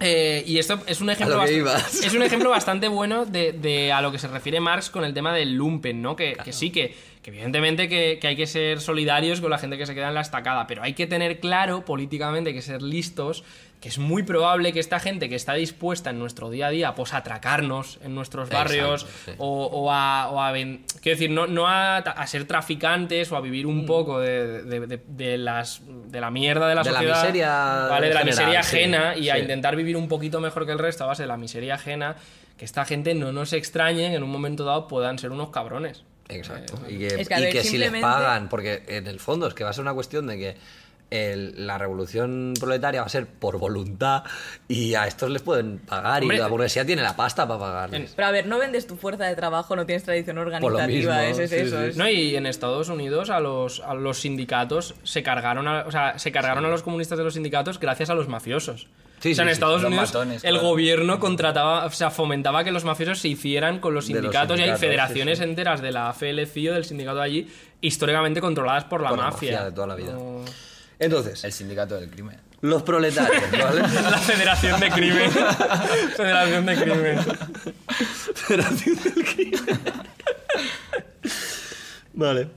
Eh, 0.00 0.42
y 0.46 0.58
esto 0.58 0.80
es 0.86 1.00
un 1.00 1.10
ejemplo, 1.10 1.36
lo 1.36 1.44
que 1.44 1.52
bast- 1.52 1.56
ibas. 1.58 1.94
es 2.04 2.14
un 2.14 2.22
ejemplo 2.22 2.50
bastante 2.50 2.88
bueno 2.88 3.24
de, 3.24 3.52
de 3.52 3.92
a 3.92 4.00
lo 4.00 4.10
que 4.10 4.18
se 4.18 4.28
refiere 4.28 4.58
Marx 4.60 4.90
con 4.90 5.04
el 5.04 5.14
tema 5.14 5.32
del 5.32 5.54
lumpen, 5.54 6.02
¿no? 6.02 6.16
Que, 6.16 6.34
que 6.44 6.52
sí, 6.52 6.70
que, 6.70 6.94
que 7.22 7.30
evidentemente 7.30 7.88
que, 7.88 8.18
que 8.20 8.26
hay 8.28 8.36
que 8.36 8.46
ser 8.46 8.80
solidarios 8.80 9.40
con 9.40 9.50
la 9.50 9.58
gente 9.58 9.78
que 9.78 9.86
se 9.86 9.94
queda 9.94 10.08
en 10.08 10.14
la 10.14 10.22
estacada, 10.22 10.66
pero 10.66 10.82
hay 10.82 10.94
que 10.94 11.06
tener 11.06 11.38
claro 11.40 11.84
políticamente, 11.84 12.50
hay 12.50 12.56
que 12.56 12.62
ser 12.62 12.82
listos, 12.82 13.44
que 13.82 13.88
es 13.88 13.98
muy 13.98 14.22
probable 14.22 14.72
que 14.72 14.78
esta 14.80 15.00
gente 15.00 15.28
que 15.28 15.34
está 15.34 15.54
dispuesta 15.54 16.10
en 16.10 16.18
nuestro 16.20 16.48
día 16.50 16.68
a 16.68 16.70
día 16.70 16.94
pues 16.94 17.12
a 17.12 17.18
atracarnos 17.18 17.98
en 18.04 18.14
nuestros 18.14 18.48
barrios 18.48 19.02
Exacto, 19.02 19.32
sí. 19.32 19.36
o, 19.38 19.66
o 19.66 19.90
a, 19.92 20.30
o 20.30 20.40
a 20.40 20.52
ven- 20.52 20.84
quiero 21.02 21.16
decir, 21.18 21.30
no, 21.30 21.48
no 21.48 21.66
a, 21.66 21.96
a 21.98 22.26
ser 22.28 22.46
traficantes 22.46 23.30
o 23.32 23.36
a 23.36 23.40
vivir 23.40 23.66
Mm. 23.66 23.70
un 23.70 23.86
poco 23.86 24.20
de, 24.20 24.62
de- 24.62 24.86
de- 24.86 25.00
de 25.06 25.36
las, 25.36 25.82
de 25.84 26.20
la 26.20 26.30
mierda 26.30 26.68
de 26.68 26.76
la 26.76 26.82
De 26.84 26.90
la 26.92 26.96
sociedad. 26.98 27.20
miseria 27.22 27.48
¿vale? 27.90 28.06
De 28.08 28.14
la 28.14 28.20
general, 28.20 28.24
miseria 28.46 28.62
sí, 28.62 28.76
ajena 28.76 29.16
y 29.16 29.28
a 29.30 29.34
sí. 29.34 29.40
intentar 29.40 29.74
vivir 29.76 29.96
un 29.96 30.06
poquito 30.08 30.40
mejor 30.40 30.64
que 30.64 30.72
el 30.72 30.78
resto 30.78 31.04
a 31.04 31.08
base 31.08 31.24
de 31.24 31.26
la 31.28 31.36
miseria 31.36 31.74
ajena, 31.74 32.14
que 32.56 32.64
esta 32.64 32.84
gente 32.84 33.14
no 33.14 33.32
nos 33.32 33.52
extrañe 33.52 34.10
que 34.10 34.14
en 34.14 34.22
un 34.22 34.30
momento 34.30 34.64
dado 34.64 34.86
puedan 34.86 35.18
ser 35.18 35.32
unos 35.32 35.50
cabrones. 35.50 36.04
Exacto. 36.28 36.74
Eh, 36.86 36.92
Y 36.94 36.98
que, 36.98 37.06
Es 37.20 37.28
que, 37.28 37.34
a 37.34 37.40
y 37.40 37.42
ver, 37.42 37.52
que 37.52 37.64
si 37.64 37.78
les 37.78 37.90
pagan, 38.00 38.48
porque 38.48 38.84
en 38.86 39.08
el 39.08 39.18
fondo 39.18 39.48
es 39.48 39.54
que 39.54 39.64
va 39.64 39.70
a 39.70 39.72
ser 39.72 39.82
una 39.82 39.92
cuestión 39.92 40.28
de 40.28 40.38
que 40.38 40.56
el- 41.12 41.66
la 41.66 41.78
revolución 41.78 42.54
proletaria 42.58 43.00
va 43.02 43.06
a 43.06 43.10
ser 43.10 43.26
por 43.26 43.58
voluntad 43.58 44.24
y 44.68 44.94
a 44.94 45.06
estos 45.06 45.30
les 45.30 45.42
pueden 45.42 45.78
pagar 45.78 46.22
Hombre, 46.22 46.38
y 46.38 46.40
la 46.40 46.46
burguesía 46.48 46.84
tiene 46.84 47.02
la 47.02 47.14
pasta 47.14 47.46
para 47.46 47.60
pagarles. 47.60 48.12
Pero 48.16 48.28
a 48.28 48.30
ver, 48.30 48.46
no 48.46 48.58
vendes 48.58 48.86
tu 48.86 48.96
fuerza 48.96 49.24
de 49.26 49.36
trabajo, 49.36 49.76
no 49.76 49.84
tienes 49.86 50.02
tradición 50.04 50.36
lo 50.36 50.42
organizativa, 50.42 50.86
mismo, 51.18 51.42
es 51.42 51.50
sí, 51.50 51.56
eso. 51.56 51.80
sí. 51.80 51.86
es- 51.88 51.96
No, 51.96 52.08
y 52.08 52.34
en 52.36 52.46
Estados 52.46 52.88
Unidos 52.88 53.30
a 53.30 53.40
los, 53.40 53.80
a 53.80 53.94
los 53.94 54.18
sindicatos 54.20 54.94
se 55.02 55.22
cargaron 55.22 55.68
a, 55.68 55.82
o 55.86 55.90
sea, 55.90 56.18
se 56.18 56.32
cargaron 56.32 56.64
a 56.64 56.68
los 56.68 56.82
comunistas 56.82 57.18
de 57.18 57.24
los 57.24 57.34
sindicatos 57.34 57.78
gracias 57.78 58.10
a 58.10 58.14
los 58.14 58.28
mafiosos. 58.28 58.88
Sí, 59.20 59.30
o 59.30 59.34
sea, 59.36 59.44
sí, 59.44 59.48
en 59.48 59.52
Estados 59.52 59.84
Unidos 59.84 60.08
matones, 60.12 60.42
el 60.42 60.54
claro. 60.54 60.66
gobierno 60.70 61.20
contrataba, 61.20 61.84
o 61.86 61.90
sea, 61.90 62.10
fomentaba 62.10 62.64
que 62.64 62.72
los 62.72 62.84
mafiosos 62.84 63.20
se 63.20 63.28
hicieran 63.28 63.78
con 63.78 63.94
los 63.94 64.06
sindicatos, 64.06 64.58
y 64.58 64.62
hay 64.64 64.76
federaciones 64.76 65.38
sí, 65.38 65.44
sí. 65.44 65.50
enteras 65.50 65.80
de 65.80 65.92
la 65.92 66.12
FLCIO 66.12 66.74
del 66.74 66.84
sindicato 66.84 67.18
de 67.18 67.22
allí 67.22 67.48
históricamente 67.80 68.40
controladas 68.40 68.82
por 68.84 69.00
la 69.00 69.10
Por 69.10 69.18
la 69.18 69.24
mafia. 69.26 69.52
mafia 69.52 69.64
de 69.66 69.72
toda 69.72 69.86
la 69.86 69.94
vida. 69.94 70.12
No- 70.14 70.44
Entonces, 71.02 71.42
El 71.42 71.52
sindicato 71.52 71.96
del 71.96 72.08
crimen. 72.08 72.38
los 72.60 72.82
proletarios, 72.84 73.42
¿vale? 73.50 73.80
La 74.10 74.18
Federación 74.18 74.78
de 74.78 74.90
Crimen. 74.90 75.30
Federación 76.16 76.66
de 76.66 76.76
Crimen. 76.76 77.18
Federación 78.34 78.96
del 79.02 79.24
Crimen. 79.24 79.80
Vale. 82.14 82.48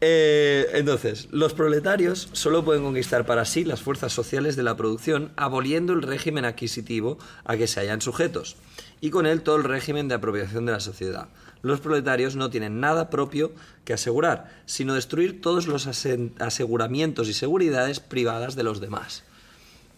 Eh, 0.00 0.66
entonces, 0.72 1.28
los 1.30 1.52
proletarios 1.52 2.30
solo 2.32 2.64
pueden 2.64 2.82
conquistar 2.82 3.26
para 3.26 3.44
sí 3.44 3.64
las 3.64 3.82
fuerzas 3.82 4.14
sociales 4.14 4.56
de 4.56 4.62
la 4.62 4.76
producción, 4.76 5.30
aboliendo 5.36 5.92
el 5.92 6.00
régimen 6.02 6.46
adquisitivo 6.46 7.18
a 7.44 7.56
que 7.58 7.66
se 7.66 7.80
hallan 7.80 8.00
sujetos, 8.00 8.56
y 9.02 9.10
con 9.10 9.26
él 9.26 9.42
todo 9.42 9.56
el 9.56 9.64
régimen 9.64 10.08
de 10.08 10.14
apropiación 10.14 10.64
de 10.64 10.72
la 10.72 10.80
sociedad. 10.80 11.28
Los 11.62 11.80
proletarios 11.80 12.36
no 12.36 12.50
tienen 12.50 12.80
nada 12.80 13.10
propio 13.10 13.52
que 13.84 13.92
asegurar, 13.92 14.50
sino 14.66 14.94
destruir 14.94 15.40
todos 15.40 15.66
los 15.66 15.86
aseguramientos 15.86 17.28
y 17.28 17.34
seguridades 17.34 18.00
privadas 18.00 18.56
de 18.56 18.62
los 18.62 18.80
demás. 18.80 19.24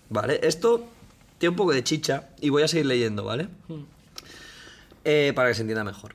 ¿Vale? 0.08 0.40
Esto 0.42 0.84
tiene 1.38 1.50
un 1.50 1.56
poco 1.56 1.72
de 1.72 1.82
chicha 1.82 2.28
y 2.40 2.50
voy 2.50 2.62
a 2.62 2.68
seguir 2.68 2.86
leyendo, 2.86 3.24
¿vale? 3.24 3.48
Eh, 5.04 5.32
para 5.34 5.48
que 5.48 5.54
se 5.54 5.62
entienda 5.62 5.84
mejor. 5.84 6.14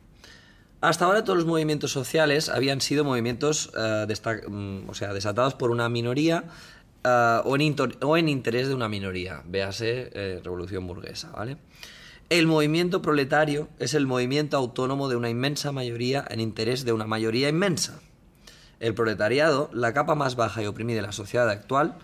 Hasta 0.80 1.06
ahora 1.06 1.24
todos 1.24 1.38
los 1.38 1.48
movimientos 1.48 1.92
sociales 1.92 2.50
habían 2.50 2.80
sido 2.80 3.04
movimientos 3.04 3.72
eh, 3.78 4.06
mm, 4.48 4.90
o 4.90 4.94
sea, 4.94 5.14
desatados 5.14 5.56
por 5.56 5.72
una 5.72 5.90
minoría 5.90 6.46
eh, 7.04 7.42
o, 7.44 8.18
en 8.18 8.30
interés 8.30 8.68
de 8.68 8.76
una 8.76 8.88
minoría, 8.88 9.42
véase 9.46 10.42
revolución 10.44 10.88
burguesa, 10.88 11.32
¿vale? 11.32 11.58
El 12.30 12.46
movimiento 12.46 13.02
proletario 13.02 13.70
es 13.80 13.94
el 13.94 14.06
movimiento 14.06 14.58
autónomo 14.58 15.08
de 15.08 15.16
una 15.16 15.30
inmensa 15.30 15.72
mayoría 15.72 16.26
en 16.30 16.42
interés 16.42 16.84
de 16.84 16.92
una 16.92 17.08
mayoría 17.08 17.48
inmensa. 17.48 18.02
El 18.82 18.94
proletariado, 18.94 19.70
la 19.72 19.94
capa 19.94 20.14
más 20.14 20.36
baja 20.36 20.62
y 20.62 20.66
oprimida 20.66 20.98
de 20.98 21.08
la 21.08 21.14
sociedad 21.14 21.50
actual, 21.50 21.96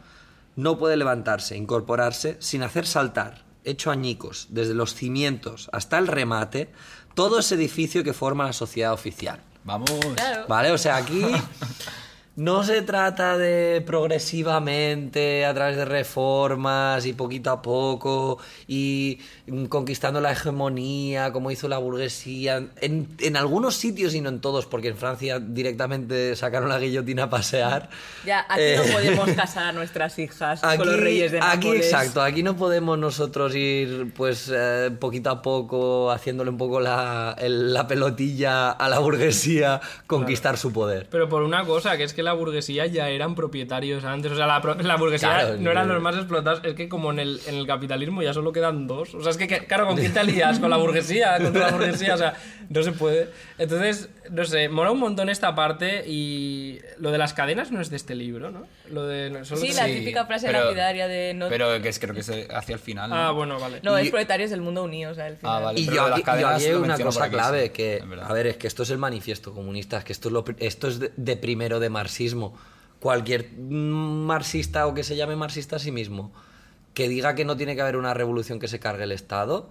no 0.56 0.78
puede 0.78 0.96
levantarse, 0.96 1.58
incorporarse, 1.58 2.38
sin 2.40 2.64
hacer 2.64 2.88
saltar, 2.88 3.44
hecho 3.66 3.92
añicos, 3.92 4.48
desde 4.50 4.74
los 4.74 4.94
cimientos 4.96 5.70
hasta 5.74 6.00
el 6.00 6.08
remate, 6.08 6.70
todo 7.16 7.40
ese 7.40 7.56
edificio 7.56 8.06
que 8.06 8.14
forma 8.14 8.46
la 8.46 8.54
sociedad 8.54 8.94
oficial. 8.94 9.42
Vamos. 9.66 9.92
Claro. 10.16 10.46
¿Vale? 10.48 10.72
O 10.72 10.78
sea, 10.78 10.96
aquí 10.96 11.22
no 12.36 12.64
se 12.64 12.82
trata 12.82 13.38
de 13.38 13.82
progresivamente, 13.86 15.46
a 15.46 15.54
través 15.54 15.78
de 15.78 15.86
reformas 15.86 17.06
y 17.06 17.14
poquito 17.14 17.52
a 17.52 17.62
poco, 17.62 18.40
y 18.68 19.20
conquistando 19.70 20.20
la 20.20 20.32
hegemonía, 20.32 21.32
como 21.32 21.52
hizo 21.52 21.68
la 21.68 21.78
burguesía. 21.78 22.64
En, 22.82 23.08
en 23.20 23.38
algunos 23.38 23.76
sitios 23.76 24.16
y 24.16 24.22
no 24.22 24.30
en 24.30 24.40
todos, 24.42 24.66
porque 24.66 24.88
en 24.90 24.98
Francia 24.98 25.40
directamente 25.40 26.36
sacaron 26.36 26.70
la 26.70 26.80
guillotina 26.80 27.24
a 27.24 27.30
pasear. 27.30 27.90
Ya, 28.26 28.46
aquí 28.50 28.62
Eh, 28.62 28.82
no 28.84 28.92
podemos 28.94 29.30
casar 29.36 29.66
a 29.68 29.72
nuestras 29.72 30.18
hijas 30.20 30.64
Aquí, 30.64 30.78
con 30.78 30.88
los 30.88 31.00
reyes 31.00 31.32
de 31.32 31.40
aquí 31.40 31.68
Nápoles. 31.68 31.86
exacto, 31.86 32.22
aquí 32.22 32.42
no 32.44 32.56
podemos 32.56 32.98
nosotros 32.98 33.56
ir 33.56 34.12
pues 34.16 34.52
eh, 34.54 34.90
poquito 35.00 35.30
a 35.30 35.42
poco 35.42 36.10
haciéndole 36.12 36.50
un 36.50 36.58
poco 36.58 36.80
la, 36.80 37.36
el- 37.40 37.74
la 37.74 37.88
pelotilla 37.88 38.72
a 38.72 38.90
la 38.90 39.00
burguesía, 39.00 39.82
conquistar 40.08 40.58
su 40.58 40.74
poder. 40.74 41.08
Pero 41.12 41.30
por 41.30 41.44
una 41.44 41.64
cosa, 41.66 41.96
que 41.98 42.04
es 42.04 42.14
que 42.14 42.23
la 42.24 42.34
burguesía 42.34 42.86
ya 42.88 43.10
eran 43.10 43.36
propietarios 43.36 44.04
antes. 44.04 44.32
O 44.32 44.36
sea, 44.36 44.48
la, 44.48 44.60
la 44.82 44.96
burguesía 44.98 45.30
Claro, 45.30 45.58
no 45.60 45.70
eran 45.72 45.88
los 45.88 46.02
más 46.02 46.16
explotados. 46.16 46.62
Es 46.64 46.74
que 46.74 46.90
como 46.90 47.12
en 47.12 47.20
el, 47.20 47.40
en 47.48 47.56
el 47.56 47.68
capitalismo 47.68 48.22
ya 48.24 48.34
solo 48.34 48.52
quedan 48.52 48.88
dos. 48.88 49.14
O 49.16 49.22
sea, 49.22 49.32
es 49.32 49.38
que, 49.38 49.48
que- 49.48 49.66
claro, 49.66 49.86
¿con 49.88 49.98
quién 49.98 50.14
te 50.14 50.20
alías? 50.20 50.60
¿Con 50.60 50.70
la 50.70 50.78
burguesía? 50.78 51.38
¿Contra 51.42 51.68
la 51.68 51.72
burguesía? 51.78 52.16
O 52.16 52.18
sea, 52.18 52.34
no 52.70 52.82
se 52.84 52.92
puede. 52.94 53.30
Entonces, 53.58 54.10
no 54.32 54.44
sé, 54.46 54.70
mola 54.70 54.92
un 54.92 55.00
montón 55.00 55.30
esta 55.30 55.54
parte 55.54 56.04
y 56.08 56.80
lo 56.98 57.12
de 57.12 57.18
las 57.18 57.34
cadenas 57.34 57.72
no 57.72 57.82
es 57.82 57.90
de 57.90 57.98
este 57.98 58.16
libro, 58.16 58.50
¿no? 58.52 58.66
Lo 58.90 59.06
de... 59.06 59.30
no, 59.30 59.44
solo 59.46 59.62
Sí, 59.62 59.68
que- 59.68 59.74
la 59.76 59.86
típica 59.86 60.26
frase 60.26 60.48
pero- 60.48 60.64
lapidaria 60.66 61.08
de 61.08 61.34
no... 61.34 61.50
Pero 61.50 61.82
que 61.82 61.90
es, 61.90 62.00
creo 62.00 62.14
que 62.14 62.22
es 62.22 62.32
hacia 62.54 62.74
el 62.74 62.80
final. 62.80 63.10
¿no? 63.10 63.16
Ah, 63.16 63.32
bueno, 63.32 63.60
vale. 63.60 63.80
No, 63.84 64.00
Y- 64.00 64.04
es 64.06 64.10
proletarios 64.10 64.50
del 64.52 64.62
mundo 64.62 64.84
unido, 64.84 65.12
o 65.12 65.14
sea, 65.16 65.28
el 65.28 65.38
final. 65.38 65.56
Ah, 65.56 65.60
vale. 65.60 65.80
Y 65.80 65.86
pero 65.86 65.96
yo 65.98 66.10
las 66.10 66.20
yo 66.20 66.26
cadenas 66.26 66.56
aquí 66.56 66.66
hay 66.66 66.74
una 66.74 66.98
cosa 66.98 67.30
clave, 67.30 67.64
sí, 67.66 67.70
que, 67.72 68.04
a 68.22 68.34
ver, 68.34 68.48
es 68.48 68.58
que 68.58 68.68
esto 68.68 68.84
es 68.84 68.90
el 68.90 68.98
manifiesto 68.98 69.54
comunista, 69.54 69.98
es 69.98 70.04
que 70.04 70.14
esto 70.14 70.30
es, 70.30 70.34
lo, 70.34 70.46
esto 70.60 70.88
es 70.88 71.00
de, 71.00 71.12
de 71.16 71.38
primero 71.38 71.80
de 71.80 71.90
marxismo. 72.14 72.54
Cualquier 73.00 73.52
marxista 73.58 74.88
o 74.88 74.94
que 74.94 75.04
se 75.04 75.16
llame 75.16 75.36
marxista 75.36 75.76
a 75.76 75.80
sí 75.80 75.92
mismo, 75.92 76.32
que 76.94 77.10
diga 77.10 77.36
que 77.36 77.44
no 77.44 77.58
tiene 77.58 77.76
que 77.76 77.82
haber 77.82 77.98
una 77.98 78.14
revolución 78.14 78.60
que 78.60 78.68
se 78.70 78.80
cargue 78.80 79.04
el 79.04 79.12
Estado, 79.12 79.68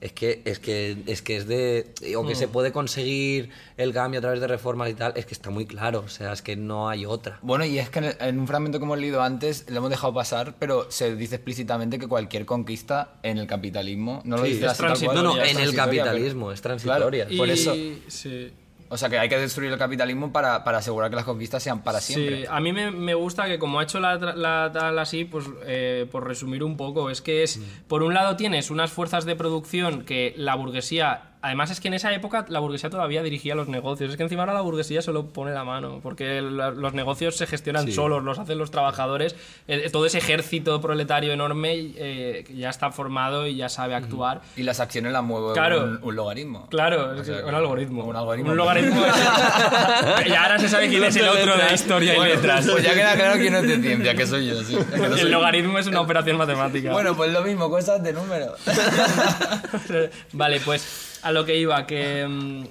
es 0.00 0.12
que 0.12 0.42
es 0.44 0.58
que 0.60 0.96
es 1.06 1.22
que 1.22 1.36
es 1.38 1.48
de 1.48 1.92
o 2.16 2.24
que 2.26 2.34
se 2.36 2.46
Mm. 2.46 2.50
puede 2.50 2.70
conseguir 2.72 3.50
el 3.78 3.92
cambio 3.92 4.18
a 4.18 4.20
través 4.20 4.40
de 4.40 4.46
reformas 4.46 4.90
y 4.90 4.94
tal, 4.94 5.12
es 5.16 5.24
que 5.26 5.34
está 5.34 5.50
muy 5.50 5.66
claro, 5.66 6.04
o 6.06 6.08
sea, 6.08 6.32
es 6.32 6.42
que 6.42 6.54
no 6.56 6.88
hay 6.90 7.04
otra. 7.06 7.38
Bueno, 7.42 7.64
y 7.64 7.78
es 7.78 7.88
que 7.90 7.98
en, 8.00 8.04
el- 8.04 8.16
en 8.20 8.38
un 8.38 8.46
fragmento 8.46 8.78
que 8.78 8.84
hemos 8.84 8.98
leído 8.98 9.22
antes, 9.22 9.64
lo 9.70 9.78
hemos 9.78 9.90
dejado 9.90 10.12
pasar, 10.14 10.54
pero 10.58 10.88
se 10.90 11.16
dice 11.16 11.36
explícitamente 11.36 11.98
que 11.98 12.06
cualquier 12.06 12.44
conquista 12.44 13.14
en 13.22 13.38
el 13.38 13.46
capitalismo, 13.48 14.20
no 14.24 14.36
lo 14.36 14.44
Sí, 14.44 14.50
dice 14.52 14.66
es 14.66 14.80
así 14.80 15.04
cual, 15.06 15.16
No, 15.16 15.22
no, 15.34 15.42
en 15.42 15.58
el 15.58 15.74
capitalismo, 15.74 16.46
pero- 16.46 16.54
es 16.54 16.60
transitoria. 16.60 17.24
Claro, 17.24 17.38
por 17.38 17.48
eso. 17.50 17.74
Sí. 18.08 18.52
O 18.90 18.96
sea, 18.96 19.08
que 19.08 19.18
hay 19.18 19.28
que 19.28 19.38
destruir 19.38 19.70
el 19.70 19.78
capitalismo 19.78 20.32
para, 20.32 20.64
para 20.64 20.78
asegurar 20.78 21.10
que 21.10 21.16
las 21.16 21.24
conquistas 21.24 21.62
sean 21.62 21.82
para 21.82 22.00
siempre. 22.00 22.40
Sí, 22.40 22.46
a 22.48 22.58
mí 22.60 22.72
me, 22.72 22.90
me 22.90 23.14
gusta 23.14 23.46
que 23.46 23.58
como 23.58 23.80
ha 23.80 23.82
hecho 23.82 24.00
la, 24.00 24.16
la 24.16 24.70
tal 24.72 24.98
así, 24.98 25.24
pues 25.24 25.44
eh, 25.66 26.06
por 26.10 26.26
resumir 26.26 26.64
un 26.64 26.76
poco, 26.76 27.10
es 27.10 27.20
que 27.20 27.42
es, 27.42 27.60
por 27.86 28.02
un 28.02 28.14
lado 28.14 28.36
tienes 28.36 28.70
unas 28.70 28.90
fuerzas 28.90 29.24
de 29.26 29.36
producción 29.36 30.04
que 30.04 30.32
la 30.36 30.54
burguesía, 30.54 31.32
además 31.42 31.70
es 31.70 31.80
que 31.80 31.88
en 31.88 31.94
esa 31.94 32.12
época 32.12 32.44
la 32.48 32.58
burguesía 32.60 32.90
todavía 32.90 33.22
dirigía 33.22 33.54
los 33.54 33.68
negocios, 33.68 34.10
es 34.10 34.16
que 34.16 34.22
encima 34.22 34.42
ahora 34.42 34.54
la 34.54 34.60
burguesía 34.60 35.02
solo 35.02 35.26
pone 35.26 35.52
la 35.52 35.64
mano, 35.64 36.00
porque 36.02 36.40
la- 36.42 36.70
los 36.70 36.94
negocios 36.94 37.36
se 37.36 37.46
gestionan 37.46 37.84
Sí. 37.86 37.92
solos, 37.92 38.22
los 38.24 38.38
hacen 38.38 38.58
los 38.58 38.70
trabajadores, 38.70 39.36
eh, 39.68 39.88
todo 39.92 40.06
ese 40.06 40.18
ejército 40.18 40.80
proletario 40.80 41.32
enorme 41.32 41.92
eh, 41.96 42.44
que 42.46 42.54
ya 42.56 42.70
está 42.70 42.90
formado 42.90 43.46
y 43.46 43.56
ya 43.56 43.68
sabe 43.68 43.94
actuar. 43.94 44.40
Y 44.56 44.62
las 44.62 44.80
acciones 44.80 45.12
las 45.12 45.22
mueve 45.22 45.52
Claro. 45.52 45.84
un, 45.84 45.98
un 46.02 46.16
logaritmo. 46.16 46.66
Claro, 46.68 47.14
O 47.18 47.24
sea 47.24 47.44
un 47.46 47.54
algoritmo. 47.54 48.04
Un 48.04 48.16
algoritmo. 48.16 48.50
Un 48.50 48.56
logaritmo. 48.56 49.00
y 50.26 50.32
ahora 50.32 50.58
se 50.58 50.68
sabe 50.68 50.88
quién 50.88 51.04
es 51.04 51.16
el 51.16 51.28
otro 51.28 51.56
de 51.56 51.74
historia 51.74 52.14
y 52.14 52.16
Bueno, 52.16 52.34
letras. 52.34 52.66
Pues 52.70 52.82
ya 52.84 52.94
queda 52.94 53.14
claro 53.14 53.38
quién 53.38 53.52
no 53.52 53.58
es 53.60 53.68
de 53.68 53.80
ciencia, 53.80 54.14
que 54.14 54.26
soy 54.26 54.46
yo, 54.46 54.62
sí. 54.62 54.76
Que 54.92 54.98
no 54.98 55.10
soy- 55.10 55.20
El 55.20 55.30
logaritmo 55.30 55.78
es 55.78 55.86
una 55.86 56.00
operación 56.00 56.36
matemática. 56.36 56.92
Bueno, 56.92 57.16
pues 57.16 57.32
lo 57.32 57.42
mismo, 57.42 57.70
cosas 57.70 58.02
de 58.02 58.12
números. 58.12 58.58
vale, 60.32 60.60
pues 60.60 61.07
a 61.28 61.32
lo 61.32 61.44
que 61.44 61.56
iba, 61.58 61.86
que, 61.86 62.26
mm, 62.26 62.64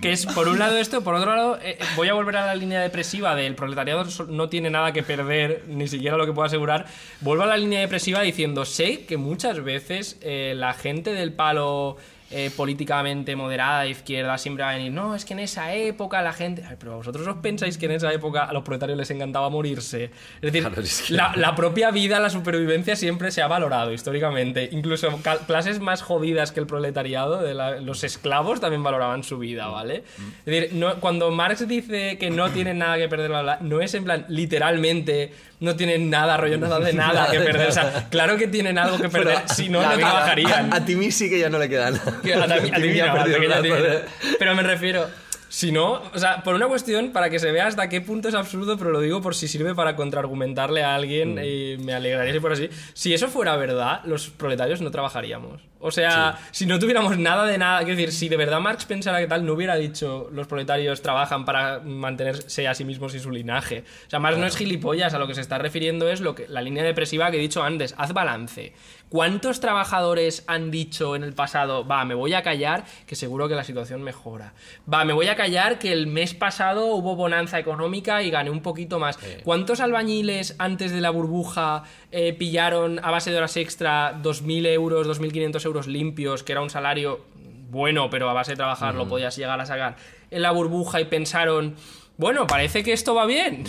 que 0.00 0.10
es 0.10 0.26
por 0.26 0.48
un 0.48 0.58
lado 0.58 0.76
esto, 0.76 1.02
por 1.02 1.14
otro 1.14 1.32
lado, 1.32 1.60
eh, 1.62 1.78
voy 1.94 2.08
a 2.08 2.14
volver 2.14 2.38
a 2.38 2.46
la 2.46 2.56
línea 2.56 2.80
depresiva 2.80 3.36
del 3.36 3.54
proletariado 3.54 4.04
no 4.26 4.48
tiene 4.48 4.68
nada 4.68 4.92
que 4.92 5.04
perder, 5.04 5.62
ni 5.68 5.86
siquiera 5.86 6.16
lo 6.16 6.26
que 6.26 6.32
puedo 6.32 6.44
asegurar. 6.44 6.86
Vuelvo 7.20 7.44
a 7.44 7.46
la 7.46 7.56
línea 7.56 7.78
depresiva 7.78 8.20
diciendo, 8.20 8.64
sé 8.64 9.04
que 9.06 9.16
muchas 9.16 9.62
veces 9.62 10.18
eh, 10.22 10.54
la 10.56 10.72
gente 10.72 11.12
del 11.12 11.32
palo 11.32 11.98
eh, 12.30 12.50
políticamente 12.56 13.34
moderada 13.34 13.82
de 13.82 13.90
izquierda 13.90 14.38
siempre 14.38 14.62
va 14.64 14.70
a 14.70 14.74
venir, 14.76 14.92
no, 14.92 15.14
es 15.16 15.24
que 15.24 15.32
en 15.32 15.40
esa 15.40 15.74
época 15.74 16.22
la 16.22 16.32
gente... 16.32 16.62
Ay, 16.68 16.76
pero 16.78 16.96
vosotros 16.96 17.26
os 17.26 17.36
pensáis 17.38 17.76
que 17.76 17.86
en 17.86 17.92
esa 17.92 18.12
época 18.12 18.44
a 18.44 18.52
los 18.52 18.62
proletarios 18.62 18.96
les 18.96 19.10
encantaba 19.10 19.48
morirse. 19.50 20.04
Es 20.36 20.40
decir, 20.52 20.62
Claro, 20.62 20.80
es 20.82 21.02
que- 21.02 21.14
la, 21.14 21.32
la 21.36 21.54
propia 21.56 21.90
vida, 21.90 22.20
la 22.20 22.30
supervivencia 22.30 22.94
siempre 22.94 23.30
se 23.32 23.42
ha 23.42 23.48
valorado 23.48 23.92
históricamente. 23.92 24.68
Incluso 24.72 25.18
clases 25.46 25.80
más 25.80 26.02
jodidas 26.02 26.52
que 26.52 26.60
el 26.60 26.66
proletariado, 26.66 27.42
de 27.42 27.54
la- 27.54 27.80
los 27.80 28.04
esclavos 28.04 28.60
también 28.60 28.82
valoraban 28.82 29.24
su 29.24 29.38
vida, 29.38 29.66
¿vale? 29.66 30.04
Es 30.40 30.44
decir, 30.44 30.70
no- 30.74 31.00
cuando 31.00 31.30
Marx 31.30 31.66
dice 31.66 32.16
que 32.18 32.30
no 32.30 32.50
tienen 32.50 32.78
nada 32.78 32.96
que 32.96 33.08
perder, 33.08 33.28
bla, 33.30 33.42
bla, 33.42 33.58
no 33.60 33.80
es 33.80 33.92
en 33.94 34.04
plan 34.04 34.24
literalmente 34.28 35.32
no 35.60 35.76
tienen 35.76 36.10
nada, 36.10 36.36
rollo, 36.36 36.58
nada 36.58 36.80
de 36.80 36.92
nada 36.92 37.30
que 37.30 37.38
perder. 37.40 37.68
O 37.68 37.72
sea, 37.72 38.06
claro 38.10 38.36
que 38.36 38.48
tienen 38.48 38.78
algo 38.78 38.98
que 38.98 39.08
perder, 39.08 39.38
si 39.54 39.68
no, 39.68 39.82
no 39.82 39.88
vida- 39.96 39.98
trabajarían. 40.10 40.72
A, 40.72 40.76
a 40.76 40.84
Timmy 40.84 41.10
sí 41.12 41.28
que 41.30 41.38
ya 41.38 41.48
no 41.50 41.58
le 41.58 41.68
queda 41.68 41.90
nada. 41.90 42.02
A 42.04 42.54
a 42.54 42.60
Timmy 42.60 42.94
ya 42.94 43.06
no, 43.06 43.12
ha 43.12 43.20
a 43.20 43.24
perdido 43.24 43.36
Timmy 43.62 43.68
brazo. 43.70 43.88
no. 43.94 44.34
Pero 44.38 44.54
me 44.54 44.62
refiero, 44.62 45.08
si 45.50 45.72
no, 45.72 46.00
o 46.14 46.18
sea, 46.18 46.44
por 46.44 46.54
una 46.54 46.68
cuestión, 46.68 47.10
para 47.10 47.28
que 47.28 47.40
se 47.40 47.50
vea 47.50 47.66
hasta 47.66 47.88
qué 47.88 48.00
punto 48.00 48.28
es 48.28 48.36
absurdo, 48.36 48.78
pero 48.78 48.90
lo 48.92 49.00
digo 49.00 49.20
por 49.20 49.34
si 49.34 49.48
sirve 49.48 49.74
para 49.74 49.96
contraargumentarle 49.96 50.84
a 50.84 50.94
alguien 50.94 51.40
y 51.44 51.76
me 51.76 51.92
alegraría 51.92 52.32
si 52.32 52.38
fuera 52.38 52.54
así. 52.54 52.70
Si 52.94 53.12
eso 53.12 53.26
fuera 53.26 53.56
verdad, 53.56 54.00
los 54.04 54.30
proletarios 54.30 54.80
no 54.80 54.92
trabajaríamos. 54.92 55.60
O 55.80 55.90
sea, 55.90 56.38
si 56.52 56.66
no 56.66 56.78
tuviéramos 56.78 57.18
nada 57.18 57.46
de 57.46 57.58
nada, 57.58 57.78
quiero 57.78 57.96
decir, 57.96 58.12
si 58.12 58.28
de 58.28 58.36
verdad 58.36 58.60
Marx 58.60 58.84
pensara 58.84 59.18
que 59.18 59.26
tal, 59.26 59.44
no 59.44 59.54
hubiera 59.54 59.74
dicho 59.74 60.28
los 60.30 60.46
proletarios 60.46 61.02
trabajan 61.02 61.44
para 61.44 61.80
mantenerse 61.80 62.68
a 62.68 62.74
sí 62.74 62.84
mismos 62.84 63.14
y 63.16 63.18
su 63.18 63.32
linaje. 63.32 63.82
O 64.06 64.10
sea, 64.10 64.20
Marx 64.20 64.38
no 64.38 64.46
es 64.46 64.56
gilipollas, 64.56 65.14
a 65.14 65.18
lo 65.18 65.26
que 65.26 65.34
se 65.34 65.40
está 65.40 65.58
refiriendo 65.58 66.08
es 66.08 66.20
lo 66.20 66.36
que, 66.36 66.46
la 66.46 66.62
línea 66.62 66.84
depresiva 66.84 67.28
que 67.32 67.38
he 67.38 67.40
dicho 67.40 67.64
antes, 67.64 67.94
haz 67.98 68.12
balance. 68.12 68.72
¿Cuántos 69.10 69.58
trabajadores 69.58 70.44
han 70.46 70.70
dicho 70.70 71.16
en 71.16 71.24
el 71.24 71.32
pasado, 71.32 71.84
va, 71.84 72.04
me 72.04 72.14
voy 72.14 72.32
a 72.32 72.42
callar, 72.42 72.84
que 73.06 73.16
seguro 73.16 73.48
que 73.48 73.56
la 73.56 73.64
situación 73.64 74.02
mejora? 74.02 74.54
Va, 74.92 75.04
me 75.04 75.12
voy 75.12 75.26
a 75.26 75.34
callar 75.34 75.80
que 75.80 75.92
el 75.92 76.06
mes 76.06 76.32
pasado 76.32 76.86
hubo 76.94 77.16
bonanza 77.16 77.58
económica 77.58 78.22
y 78.22 78.30
gané 78.30 78.50
un 78.50 78.62
poquito 78.62 79.00
más. 79.00 79.18
¿Cuántos 79.42 79.80
albañiles 79.80 80.54
antes 80.58 80.92
de 80.92 81.00
la 81.00 81.10
burbuja 81.10 81.82
eh, 82.12 82.34
pillaron 82.34 83.00
a 83.04 83.10
base 83.10 83.32
de 83.32 83.38
horas 83.38 83.56
extra 83.56 84.14
2.000 84.22 84.68
euros, 84.68 85.08
2.500 85.08 85.64
euros 85.64 85.86
limpios, 85.88 86.44
que 86.44 86.52
era 86.52 86.62
un 86.62 86.70
salario 86.70 87.24
bueno, 87.68 88.10
pero 88.10 88.30
a 88.30 88.32
base 88.32 88.52
de 88.52 88.56
trabajar 88.58 88.94
lo 88.94 89.08
podías 89.08 89.36
llegar 89.36 89.60
a 89.60 89.66
sacar 89.66 89.96
en 90.30 90.42
la 90.42 90.52
burbuja 90.52 91.00
y 91.00 91.06
pensaron, 91.06 91.74
bueno, 92.16 92.46
parece 92.46 92.84
que 92.84 92.92
esto 92.92 93.14
va 93.14 93.26
bien, 93.26 93.64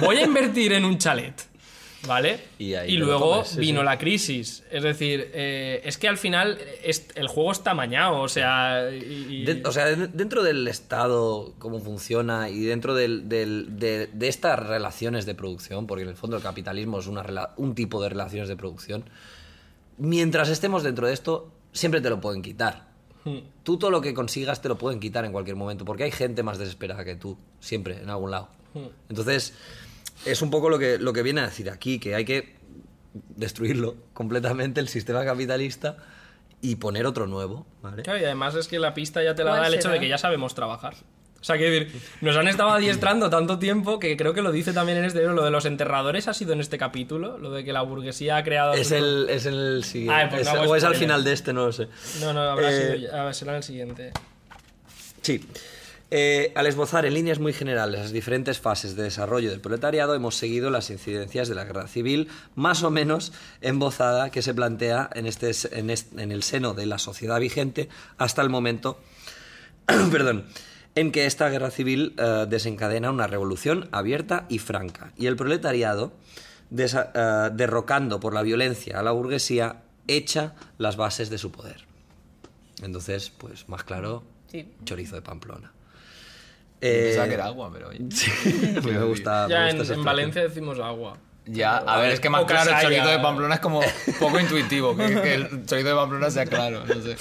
voy 0.00 0.18
a 0.18 0.24
invertir 0.24 0.74
en 0.74 0.84
un 0.84 0.98
chalet. 0.98 1.53
¿Vale? 2.06 2.38
Y 2.58 2.74
ahí 2.74 2.96
luego 2.96 3.44
sí, 3.44 3.60
vino 3.60 3.80
sí. 3.80 3.84
la 3.86 3.98
crisis. 3.98 4.62
Es 4.70 4.82
decir, 4.82 5.30
eh, 5.32 5.80
es 5.84 5.96
que 5.98 6.06
al 6.08 6.18
final 6.18 6.58
es- 6.82 7.06
el 7.14 7.28
juego 7.28 7.52
está 7.52 7.72
mañado. 7.74 8.20
O 8.20 8.28
sea. 8.28 8.90
y- 8.92 9.42
y- 9.42 9.44
De- 9.44 9.62
o 9.66 9.72
sea, 9.72 9.86
de- 9.86 10.08
dentro 10.08 10.42
del 10.42 10.66
Estado, 10.68 11.54
cómo 11.58 11.80
funciona 11.80 12.48
y 12.50 12.60
dentro 12.60 12.94
del- 12.94 13.28
del- 13.28 13.78
de, 13.78 14.08
de 14.12 14.28
estas 14.28 14.58
relaciones 14.58 15.26
de 15.26 15.34
producción, 15.34 15.86
porque 15.86 16.02
en 16.02 16.10
el 16.10 16.16
fondo 16.16 16.36
el 16.36 16.42
capitalismo 16.42 16.98
es 16.98 17.06
una 17.06 17.24
un 17.56 17.74
tipo 17.74 18.02
de 18.02 18.08
relaciones 18.10 18.48
de 18.48 18.56
producción, 18.56 19.04
mientras 19.98 20.48
estemos 20.48 20.82
dentro 20.82 21.06
de 21.06 21.12
esto, 21.12 21.50
siempre 21.72 22.00
te 22.00 22.10
lo 22.10 22.20
pueden 22.20 22.42
quitar. 22.42 22.88
Hmm. 23.24 23.38
Tú 23.62 23.78
todo 23.78 23.90
lo 23.90 24.00
que 24.00 24.12
consigas 24.12 24.60
te 24.60 24.68
lo 24.68 24.76
pueden 24.76 25.00
quitar 25.00 25.24
en 25.24 25.32
cualquier 25.32 25.56
momento, 25.56 25.84
porque 25.84 26.04
hay 26.04 26.10
gente 26.10 26.42
más 26.42 26.58
desesperada 26.58 27.04
que 27.04 27.16
tú, 27.16 27.38
siempre, 27.60 28.00
en 28.02 28.10
algún 28.10 28.30
lado. 28.30 28.48
Hmm. 28.74 28.86
Entonces, 29.08 29.54
es 30.26 30.42
un 30.42 30.50
poco 30.50 30.68
lo 30.70 30.78
que, 30.78 30.98
lo 30.98 31.12
que 31.12 31.22
viene 31.22 31.40
a 31.40 31.44
decir 31.46 31.70
aquí, 31.70 31.98
que 31.98 32.14
hay 32.14 32.24
que 32.24 32.54
destruirlo 33.36 33.96
completamente, 34.12 34.80
el 34.80 34.88
sistema 34.88 35.24
capitalista, 35.24 35.96
y 36.60 36.76
poner 36.76 37.04
otro 37.06 37.26
nuevo, 37.26 37.66
¿vale? 37.82 38.02
Claro, 38.02 38.18
y 38.20 38.24
además 38.24 38.54
es 38.54 38.68
que 38.68 38.78
la 38.78 38.94
pista 38.94 39.22
ya 39.22 39.34
te 39.34 39.44
la 39.44 39.50
¿Cuál 39.50 39.62
da 39.62 39.68
el 39.68 39.74
hecho 39.74 39.90
de 39.90 40.00
que 40.00 40.08
ya 40.08 40.18
sabemos 40.18 40.54
trabajar. 40.54 40.94
O 41.40 41.46
sea, 41.46 41.58
que 41.58 41.68
decir, 41.68 42.00
nos 42.22 42.34
han 42.38 42.48
estado 42.48 42.70
adiestrando 42.70 43.28
tanto 43.28 43.58
tiempo 43.58 43.98
que 43.98 44.16
creo 44.16 44.32
que 44.32 44.40
lo 44.40 44.50
dice 44.50 44.72
también 44.72 44.96
en 44.96 45.04
este 45.04 45.18
libro. 45.18 45.34
Lo 45.34 45.44
de 45.44 45.50
los 45.50 45.66
enterradores 45.66 46.26
ha 46.26 46.32
sido 46.32 46.54
en 46.54 46.60
este 46.60 46.78
capítulo. 46.78 47.36
Lo 47.36 47.50
de 47.50 47.64
que 47.64 47.74
la 47.74 47.82
burguesía 47.82 48.38
ha 48.38 48.42
creado. 48.44 48.72
Es 48.72 48.92
el, 48.92 49.26
es 49.28 49.44
el 49.44 49.84
siguiente. 49.84 50.22
Ah, 50.24 50.28
pues 50.30 50.40
Es- 50.40 50.54
no 50.54 50.60
hago 50.62 50.72
o 50.72 50.74
es 50.76 50.84
al 50.84 50.94
final 50.94 51.22
de 51.22 51.34
este, 51.34 51.52
no 51.52 51.66
lo 51.66 51.72
sé. 51.72 51.88
No, 52.20 52.32
no, 52.32 52.40
habrá 52.40 52.72
Eh, 52.72 52.96
sido. 52.96 53.14
A 53.14 53.24
ver, 53.26 53.34
será 53.34 53.52
en 53.52 53.56
el 53.58 53.62
siguiente. 53.62 54.12
Sí. 55.20 55.46
Eh, 56.10 56.52
al 56.54 56.66
esbozar 56.66 57.06
en 57.06 57.14
líneas 57.14 57.40
muy 57.40 57.52
generales 57.52 57.98
las 58.00 58.12
diferentes 58.12 58.60
fases 58.60 58.94
de 58.94 59.02
desarrollo 59.04 59.50
del 59.50 59.60
proletariado, 59.60 60.14
hemos 60.14 60.36
seguido 60.36 60.70
las 60.70 60.90
incidencias 60.90 61.48
de 61.48 61.54
la 61.54 61.64
guerra 61.64 61.88
civil, 61.88 62.28
más 62.54 62.82
o 62.84 62.90
menos 62.90 63.32
embozada, 63.62 64.30
que 64.30 64.42
se 64.42 64.54
plantea 64.54 65.10
en, 65.14 65.26
este, 65.26 65.50
en, 65.72 66.30
el 66.30 66.42
seno 66.42 66.74
de 66.74 66.86
la 66.86 66.98
sociedad 66.98 67.40
vigente 67.40 67.88
hasta 68.18 68.42
el 68.42 68.50
momento 68.50 68.98
perdón, 70.12 70.44
en 70.94 71.10
que 71.10 71.26
esta 71.26 71.48
guerra 71.48 71.70
civil 71.70 72.14
eh, 72.18 72.46
desencadena 72.48 73.10
una 73.10 73.26
revolución 73.26 73.88
abierta 73.90 74.46
y 74.48 74.58
franca. 74.60 75.12
Y 75.16 75.26
el 75.26 75.34
proletariado, 75.36 76.12
desa- 76.70 77.10
eh, 77.14 77.50
derrocando 77.54 78.20
por 78.20 78.34
la 78.34 78.42
violencia 78.42 79.00
a 79.00 79.02
la 79.02 79.10
burguesía, 79.10 79.82
echa 80.06 80.54
las 80.78 80.96
bases 80.96 81.28
de 81.30 81.38
su 81.38 81.50
poder. 81.50 81.86
Entonces, 82.82 83.30
pues 83.30 83.68
más 83.68 83.82
claro, 83.84 84.22
Sí. 84.50 84.70
chorizo 84.84 85.16
de 85.16 85.22
Pamplona. 85.22 85.72
Pensaba 86.84 87.24
Eh, 87.24 87.28
que 87.28 87.34
era 87.34 87.46
agua, 87.46 87.70
pero 87.72 87.88
mí 87.90 87.98
me 88.84 89.04
gusta. 89.04 89.46
me 89.48 89.54
ya 89.54 89.72
gusta 89.72 89.94
en. 89.94 90.04
Valencia 90.04 90.42
decimos 90.42 90.78
agua. 90.78 91.16
Ya, 91.46 91.76
a 91.76 91.98
ver, 91.98 92.12
es 92.12 92.20
que 92.20 92.30
más 92.30 92.42
O 92.42 92.46
claro, 92.46 92.70
el 92.70 92.80
chorizo 92.80 93.06
de 93.06 93.18
Pamplona 93.18 93.54
es 93.56 93.60
como 93.60 93.80
poco 94.18 94.40
intuitivo, 94.40 94.96
que, 94.96 95.20
que 95.20 95.34
el 95.34 95.66
chorizo 95.66 95.88
de 95.88 95.94
Pamplona 95.94 96.30
sea 96.30 96.46
claro, 96.46 96.84
no 96.86 96.94
sé. 97.02 97.16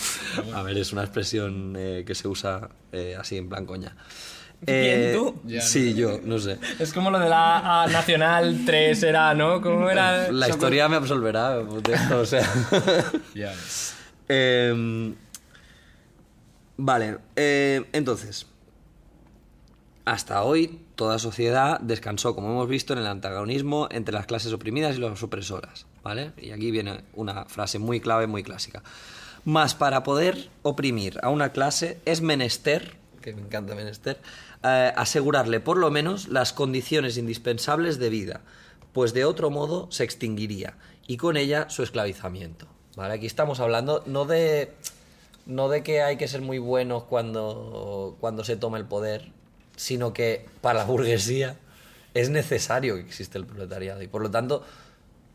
A 0.54 0.64
ver, 0.64 0.78
es 0.78 0.94
una 0.94 1.04
expresión 1.04 1.76
eh, 1.78 2.04
que 2.08 2.16
se 2.16 2.30
usa 2.30 2.70
eh, 2.94 3.18
así 3.20 3.38
en 3.38 3.50
plan 3.50 3.66
coña. 3.66 3.96
¿Quién, 4.66 5.14
tú? 5.14 5.42
Ya, 5.44 5.60
sí, 5.60 5.94
yo, 5.94 6.22
no 6.24 6.40
sé. 6.40 6.58
Es 6.80 6.94
como 6.94 7.12
lo 7.12 7.20
de 7.20 7.28
la 7.28 7.84
A 7.84 7.88
Nacional 7.88 8.62
3 8.66 9.04
era, 9.04 9.34
¿no? 9.34 9.62
¿Cómo 9.62 9.90
era? 9.90 10.32
La 10.32 10.48
historia 10.48 10.88
me 10.88 10.96
absolverá 10.96 11.58
de 11.58 11.94
esto, 11.94 12.20
o 12.22 12.26
sea. 12.26 12.50
Ya. 13.36 13.54
Eh, 14.30 15.14
vale, 16.78 17.18
eh, 17.36 17.84
entonces. 17.92 18.48
Hasta 20.06 20.44
hoy, 20.44 20.82
toda 20.96 21.18
sociedad 21.18 21.80
descansó, 21.80 22.36
como 22.36 22.50
hemos 22.50 22.68
visto, 22.68 22.94
en 22.94 23.00
el 23.00 23.08
antagonismo 23.08 23.88
entre 23.90 24.14
las 24.14 24.26
clases 24.26 24.52
oprimidas 24.52 24.98
y 24.98 25.00
las 25.00 25.24
opresoras. 25.24 25.86
¿Vale? 26.04 26.34
Y 26.38 26.52
aquí 26.52 26.72
viene 26.72 27.06
una 27.14 27.46
frase 27.46 27.80
muy 27.80 28.02
clave, 28.02 28.28
muy 28.28 28.44
clásica. 28.44 28.84
Mas 29.46 29.76
para 29.76 30.04
poder 30.04 30.50
oprimir 30.62 31.20
a 31.22 31.30
una 31.30 31.52
clase 31.52 32.00
es 32.06 32.22
menester, 32.22 32.98
que 33.22 33.34
me 33.34 33.42
encanta 33.42 33.76
menester, 33.76 34.20
eh, 34.64 34.92
asegurarle 34.96 35.60
por 35.60 35.78
lo 35.78 35.92
menos 35.92 36.28
las 36.28 36.52
condiciones 36.52 37.18
indispensables 37.18 38.00
de 38.00 38.10
vida, 38.10 38.42
pues 38.92 39.14
de 39.14 39.26
otro 39.26 39.50
modo 39.50 39.90
se 39.92 40.04
extinguiría 40.04 40.78
y 41.08 41.18
con 41.18 41.38
ella 41.38 41.70
su 41.70 41.84
esclavizamiento. 41.84 42.68
¿Vale? 42.96 43.16
Aquí 43.16 43.26
estamos 43.26 43.60
hablando 43.60 44.04
no 44.06 44.26
de 44.26 44.72
no 45.46 45.68
de 45.68 45.84
que 45.84 46.02
hay 46.02 46.18
que 46.18 46.28
ser 46.28 46.42
muy 46.42 46.58
buenos 46.58 47.04
cuando, 47.04 48.16
cuando 48.20 48.44
se 48.44 48.56
toma 48.56 48.78
el 48.78 48.86
poder, 48.86 49.32
sino 49.76 50.14
que 50.14 50.46
para 50.62 50.80
la 50.80 50.86
burguesía 50.86 51.58
es 52.14 52.30
necesario 52.30 52.96
que 52.96 53.02
exista 53.02 53.38
el 53.38 53.46
proletariado 53.46 54.02
y 54.02 54.08
por 54.08 54.22
lo 54.22 54.30
tanto 54.32 54.64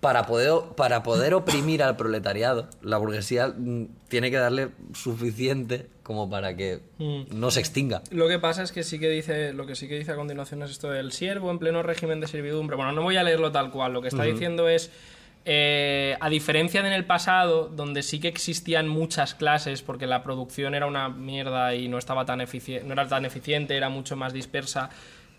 para 0.00 0.26
poder, 0.26 0.52
para 0.76 1.02
poder 1.02 1.34
oprimir 1.34 1.82
al 1.82 1.96
proletariado, 1.96 2.68
la 2.82 2.98
burguesía 2.98 3.48
mm, 3.48 3.86
tiene 4.06 4.30
que 4.30 4.36
darle 4.36 4.68
suficiente 4.94 5.86
como 6.04 6.30
para 6.30 6.56
que 6.56 6.80
Mm. 6.98 7.22
no 7.38 7.50
se 7.50 7.58
extinga. 7.60 8.02
Lo 8.10 8.28
que 8.28 8.38
pasa 8.38 8.62
es 8.62 8.70
que 8.70 8.84
sí 8.84 9.00
que 9.00 9.08
dice, 9.10 9.52
lo 9.52 9.66
que 9.66 9.74
sí 9.74 9.88
que 9.88 9.98
dice 9.98 10.12
a 10.12 10.16
continuación 10.16 10.62
es 10.62 10.70
esto 10.70 10.88
del 10.90 11.10
siervo 11.10 11.50
en 11.50 11.58
pleno 11.58 11.82
régimen 11.82 12.20
de 12.20 12.28
servidumbre. 12.28 12.76
Bueno, 12.76 12.92
no 12.92 13.02
voy 13.02 13.16
a 13.16 13.24
leerlo 13.24 13.50
tal 13.50 13.72
cual. 13.72 13.92
Lo 13.92 14.00
que 14.00 14.08
está 14.08 14.22
diciendo 14.22 14.68
es, 14.68 14.90
eh, 15.44 16.16
a 16.20 16.28
diferencia 16.28 16.82
de 16.82 16.88
en 16.88 16.94
el 16.94 17.04
pasado, 17.04 17.68
donde 17.68 18.02
sí 18.02 18.20
que 18.20 18.28
existían 18.28 18.88
muchas 18.88 19.34
clases, 19.34 19.82
porque 19.82 20.06
la 20.06 20.22
producción 20.22 20.74
era 20.74 20.86
una 20.86 21.08
mierda 21.08 21.74
y 21.74 21.88
no 21.88 21.98
estaba 21.98 22.24
tan 22.26 22.38
no 22.38 22.92
era 22.92 23.08
tan 23.08 23.24
eficiente, 23.24 23.76
era 23.76 23.88
mucho 23.88 24.16
más 24.16 24.32
dispersa. 24.32 24.90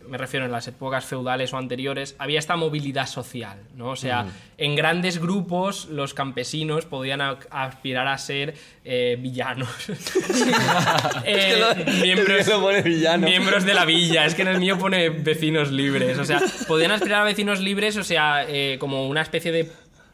Me 0.08 0.18
refiero 0.18 0.46
en 0.46 0.52
las 0.54 0.66
épocas 0.66 1.04
feudales 1.06 1.54
o 1.54 1.58
anteriores, 1.58 2.16
había 2.20 2.40
esta 2.40 2.56
movilidad 2.56 3.06
social, 3.06 3.60
¿no? 3.76 3.90
O 3.90 3.96
sea, 3.98 4.28
en 4.58 4.76
grandes 4.78 5.20
grupos 5.20 5.88
los 5.90 6.14
campesinos 6.14 6.86
podían 6.86 7.20
a- 7.20 7.38
aspirar 7.52 8.08
a 8.08 8.18
ser 8.18 8.54
eh, 8.86 9.18
villanos. 9.20 9.70
Eh, 11.26 11.86
miembros, 12.02 12.50
pone 12.50 12.82
villano. 12.82 13.28
miembros 13.28 13.66
de 13.66 13.74
la 13.74 13.86
villa. 13.86 14.26
Es 14.26 14.36
que 14.36 14.42
en 14.44 14.48
el 14.48 14.60
mío 14.60 14.78
pone 14.80 15.10
vecinos 15.10 15.72
libres. 15.72 16.18
O 16.18 16.26
sea, 16.26 16.42
podían 16.68 16.92
aspirar 16.92 17.22
a 17.22 17.26
vecinos 17.26 17.60
libres, 17.60 17.98
o 17.98 18.04
sea, 18.04 18.46
como 18.80 19.08
una 19.08 19.22
especie 19.22 19.52
de 19.52 19.70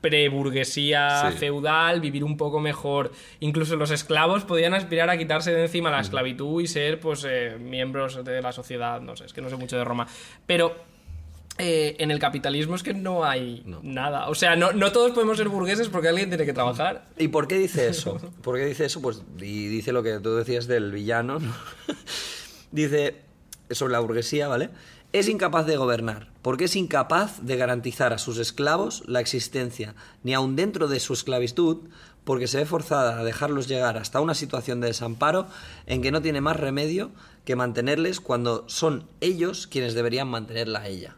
preburguesía 0.09 1.31
Sí. 1.31 1.37
feudal, 1.39 1.99
vivir 1.99 2.23
un 2.23 2.37
poco 2.37 2.59
mejor. 2.59 3.11
Incluso 3.39 3.75
los 3.75 3.89
esclavos 3.91 4.43
podían 4.45 4.73
aspirar 4.73 5.09
a 5.09 5.17
quitarse 5.17 5.51
de 5.51 5.63
encima 5.63 5.89
la 5.89 6.01
esclavitud 6.01 6.61
y 6.61 6.67
ser, 6.67 6.99
pues, 6.99 7.25
eh, 7.27 7.57
miembros 7.59 8.23
de 8.23 8.41
la 8.41 8.51
sociedad. 8.51 9.01
No 9.01 9.15
sé, 9.15 9.25
es 9.25 9.33
que 9.33 9.41
no 9.41 9.49
sé 9.49 9.55
mucho 9.55 9.77
de 9.77 9.83
Roma. 9.83 10.07
Pero 10.45 10.75
eh, 11.57 11.95
en 11.99 12.11
el 12.11 12.19
capitalismo 12.19 12.75
es 12.75 12.83
que 12.83 12.93
no 12.93 13.25
hay 13.25 13.63
nada. 13.81 14.29
O 14.29 14.35
sea, 14.35 14.55
no, 14.55 14.73
no 14.73 14.91
todos 14.91 15.11
podemos 15.11 15.37
ser 15.37 15.47
burgueses 15.49 15.87
porque 15.89 16.09
alguien 16.09 16.29
tiene 16.29 16.45
que 16.45 16.53
trabajar. 16.53 17.05
¿Y 17.17 17.29
por 17.29 17.47
qué 17.47 17.57
dice 17.57 17.87
eso? 17.87 18.19
¿Por 18.43 18.57
qué 18.57 18.65
dice 18.65 18.85
eso? 18.85 19.01
Pues 19.01 19.23
y 19.39 19.67
dice 19.67 19.91
lo 19.91 20.03
que 20.03 20.19
tú 20.19 20.35
decías 20.35 20.67
del 20.67 20.91
villano. 20.91 21.39
¿no? 21.39 21.53
dice 22.71 23.15
sobre 23.71 23.93
la 23.93 23.99
burguesía, 23.99 24.47
¿vale? 24.47 24.69
Es 25.15 25.29
incapaz 25.29 25.65
de 25.65 25.77
gobernar, 25.77 26.27
porque 26.41 26.65
es 26.65 26.75
incapaz 26.75 27.39
de 27.41 27.55
garantizar 27.55 28.11
a 28.11 28.17
sus 28.17 28.37
esclavos 28.37 29.01
la 29.07 29.21
existencia, 29.21 29.95
ni 30.23 30.33
aun 30.33 30.57
dentro 30.57 30.89
de 30.89 30.99
su 30.99 31.13
esclavitud, 31.13 31.87
porque 32.25 32.47
se 32.47 32.57
ve 32.57 32.65
forzada 32.65 33.17
a 33.19 33.23
dejarlos 33.23 33.69
llegar 33.69 33.95
hasta 33.97 34.19
una 34.19 34.33
situación 34.35 34.81
de 34.81 34.87
desamparo 34.87 35.47
en 35.85 36.01
que 36.01 36.11
no 36.11 36.21
tiene 36.21 36.41
más 36.41 36.59
remedio 36.59 37.11
que 37.45 37.55
mantenerles 37.55 38.19
cuando 38.19 38.67
son 38.67 39.07
ellos 39.21 39.67
quienes 39.67 39.93
deberían 39.93 40.27
mantenerla 40.27 40.79
a 40.81 40.87
ella. 40.89 41.15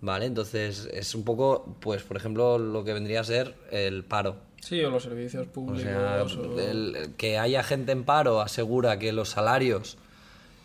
¿Vale? 0.00 0.26
Entonces 0.26 0.88
es 0.92 1.14
un 1.14 1.22
poco, 1.22 1.76
pues, 1.80 2.02
por 2.02 2.16
ejemplo, 2.16 2.58
lo 2.58 2.82
que 2.82 2.94
vendría 2.94 3.20
a 3.20 3.24
ser 3.24 3.54
el 3.70 4.02
paro. 4.02 4.38
Sí, 4.60 4.82
o 4.82 4.90
los 4.90 5.04
servicios 5.04 5.46
O 5.46 5.50
públicos. 5.52 5.82
sea, 5.82 6.24
o- 6.24 6.58
el- 6.58 6.96
el 6.96 7.10
que 7.14 7.38
haya 7.38 7.62
gente 7.62 7.92
en 7.92 8.02
paro 8.02 8.40
asegura 8.40 8.98
que 8.98 9.12
los 9.12 9.28
salarios 9.28 9.98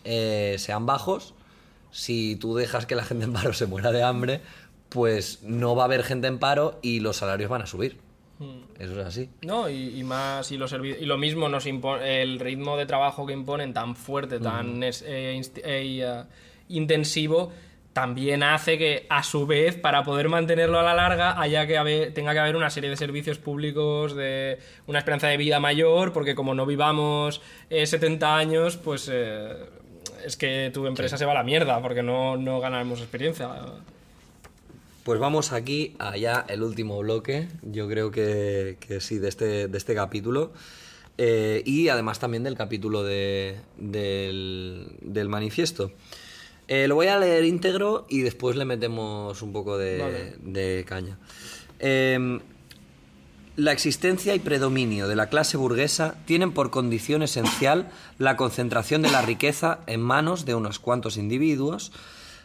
eh, 0.04 0.56
sean 0.58 0.84
bajos. 0.84 1.34
Si 1.90 2.36
tú 2.36 2.54
dejas 2.54 2.86
que 2.86 2.94
la 2.94 3.04
gente 3.04 3.24
en 3.24 3.32
paro 3.32 3.52
se 3.52 3.66
muera 3.66 3.92
de 3.92 4.02
hambre, 4.02 4.40
pues 4.88 5.42
no 5.42 5.74
va 5.76 5.82
a 5.82 5.86
haber 5.86 6.02
gente 6.04 6.26
en 6.26 6.38
paro 6.38 6.78
y 6.82 7.00
los 7.00 7.16
salarios 7.16 7.50
van 7.50 7.62
a 7.62 7.66
subir. 7.66 7.98
Eso 8.78 8.98
es 8.98 9.06
así. 9.06 9.28
No, 9.42 9.68
y, 9.68 9.98
y 10.00 10.02
más, 10.02 10.50
y, 10.50 10.56
los 10.56 10.72
y 10.72 11.04
lo 11.04 11.18
mismo 11.18 11.50
nos 11.50 11.66
impone, 11.66 12.22
el 12.22 12.40
ritmo 12.40 12.78
de 12.78 12.86
trabajo 12.86 13.26
que 13.26 13.34
imponen 13.34 13.74
tan 13.74 13.94
fuerte, 13.96 14.40
tan 14.40 14.82
es- 14.82 15.02
eh, 15.06 15.38
eh, 15.38 15.62
eh, 15.62 16.22
intensivo, 16.68 17.52
también 17.92 18.42
hace 18.42 18.78
que, 18.78 19.06
a 19.10 19.22
su 19.22 19.46
vez, 19.46 19.76
para 19.76 20.04
poder 20.04 20.28
mantenerlo 20.30 20.78
a 20.78 20.82
la 20.82 20.94
larga, 20.94 21.38
haya 21.38 21.66
que 21.66 21.76
haber, 21.76 22.14
tenga 22.14 22.32
que 22.32 22.38
haber 22.38 22.56
una 22.56 22.70
serie 22.70 22.88
de 22.88 22.96
servicios 22.96 23.38
públicos, 23.38 24.14
de 24.14 24.58
una 24.86 25.00
esperanza 25.00 25.26
de 25.26 25.36
vida 25.36 25.60
mayor, 25.60 26.12
porque 26.14 26.34
como 26.34 26.54
no 26.54 26.64
vivamos 26.64 27.42
eh, 27.68 27.86
70 27.86 28.36
años, 28.36 28.76
pues 28.78 29.10
eh, 29.12 29.54
es 30.24 30.36
que 30.36 30.70
tu 30.72 30.86
empresa 30.86 31.16
se 31.16 31.24
va 31.24 31.32
a 31.32 31.34
la 31.36 31.42
mierda, 31.44 31.80
porque 31.82 32.02
no, 32.02 32.36
no 32.36 32.60
ganamos 32.60 33.00
experiencia. 33.00 33.48
Pues 35.04 35.18
vamos 35.18 35.52
aquí 35.52 35.96
a 35.98 36.16
ya 36.16 36.44
el 36.48 36.62
último 36.62 36.98
bloque, 36.98 37.48
yo 37.62 37.88
creo 37.88 38.10
que, 38.10 38.76
que 38.80 39.00
sí, 39.00 39.18
de 39.18 39.28
este, 39.28 39.66
de 39.68 39.78
este 39.78 39.94
capítulo. 39.94 40.52
Eh, 41.18 41.62
y 41.66 41.88
además 41.88 42.18
también 42.18 42.42
del 42.44 42.56
capítulo 42.56 43.02
de- 43.02 43.60
del, 43.76 44.96
del 45.02 45.28
manifiesto. 45.28 45.92
Eh, 46.68 46.86
lo 46.86 46.94
voy 46.94 47.08
a 47.08 47.18
leer 47.18 47.44
íntegro 47.44 48.06
y 48.08 48.20
después 48.20 48.56
le 48.56 48.64
metemos 48.64 49.42
un 49.42 49.52
poco 49.52 49.76
de, 49.76 49.98
Vale. 49.98 50.34
de 50.40 50.84
caña. 50.86 51.18
Em, 51.78 52.40
la 53.60 53.72
existencia 53.72 54.34
y 54.34 54.38
predominio 54.38 55.06
de 55.06 55.16
la 55.16 55.28
clase 55.28 55.58
burguesa 55.58 56.14
tienen 56.24 56.52
por 56.52 56.70
condición 56.70 57.22
esencial 57.22 57.90
la 58.16 58.38
concentración 58.38 59.02
de 59.02 59.10
la 59.10 59.20
riqueza 59.20 59.80
en 59.86 60.00
manos 60.00 60.46
de 60.46 60.54
unos 60.54 60.78
cuantos 60.78 61.18
individuos, 61.18 61.92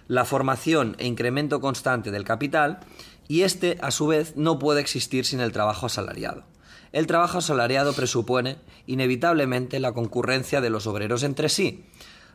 la 0.10 0.26
formación 0.26 0.98
e 1.00 1.08
incremento 1.08 1.62
constante 1.62 2.12
del 2.12 2.26
capital, 2.26 2.82
y 3.30 3.44
este, 3.44 3.78
a 3.82 3.92
su 3.92 4.08
vez, 4.08 4.36
no 4.36 4.60
puede 4.60 4.82
existir 4.82 5.26
sin 5.26 5.40
el 5.40 5.54
trabajo 5.54 5.86
asalariado. 5.86 6.44
El 6.92 7.08
trabajo 7.08 7.38
asalariado 7.38 7.94
presupone, 7.94 8.58
inevitablemente, 8.86 9.80
la 9.80 9.94
concurrencia 9.94 10.60
de 10.60 10.70
los 10.70 10.86
obreros 10.86 11.24
entre 11.24 11.48
sí, 11.48 11.86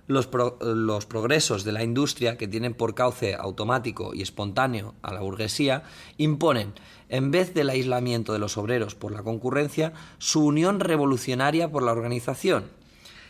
los, 0.07 0.31
los 0.62 1.05
progresos 1.05 1.65
de 1.65 1.73
la 1.73 1.85
industria, 1.85 2.39
que 2.39 2.48
tienen 2.48 2.73
por 2.73 2.94
cauce 2.94 3.35
automático 3.35 4.15
y 4.15 4.23
espontáneo 4.23 4.94
a 5.02 5.12
la 5.12 5.20
burguesía, 5.20 5.82
imponen, 6.16 6.73
en 7.10 7.30
vez 7.30 7.52
del 7.52 7.68
aislamiento 7.68 8.32
de 8.32 8.38
los 8.38 8.56
obreros 8.56 8.94
por 8.94 9.12
la 9.12 9.22
concurrencia, 9.22 9.92
su 10.18 10.44
unión 10.44 10.80
revolucionaria 10.80 11.70
por 11.70 11.82
la 11.82 11.92
organización. 11.92 12.70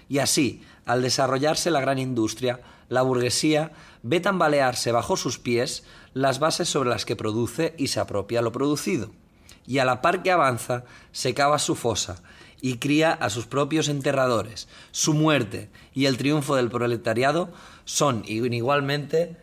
Y 0.09 0.19
así, 0.19 0.62
al 0.86 1.02
desarrollarse 1.02 1.70
la 1.70 1.81
gran 1.81 1.98
industria, 1.98 2.61
la 2.89 3.02
burguesía 3.02 3.73
ve 4.02 4.20
tambalearse 4.20 4.93
bajo 4.93 5.16
sus 5.16 5.39
pies 5.39 5.85
las 6.12 6.40
bases 6.40 6.69
sobre 6.69 6.90
las 6.90 7.05
que 7.05 7.16
produce 7.16 7.74
y 7.78 7.89
se 7.89 8.01
apropia 8.01 8.43
lo 8.43 8.52
producido. 8.52 9.11
Y 9.66 9.78
a 9.78 9.85
la 9.85 10.02
par 10.02 10.23
que 10.23 10.32
avanza, 10.32 10.85
se 11.12 11.32
cava 11.32 11.59
su 11.59 11.74
fosa 11.74 12.23
y 12.61 12.78
cría 12.78 13.12
a 13.12 13.31
sus 13.31 13.47
propios 13.47 13.89
enterradores. 13.89 14.69
Su 14.90 15.15
muerte 15.15 15.70
y 15.94 16.07
el 16.07 16.16
triunfo 16.16 16.57
del 16.57 16.70
proletariado 16.70 17.52
son 17.85 18.24
igualmente, 18.27 19.36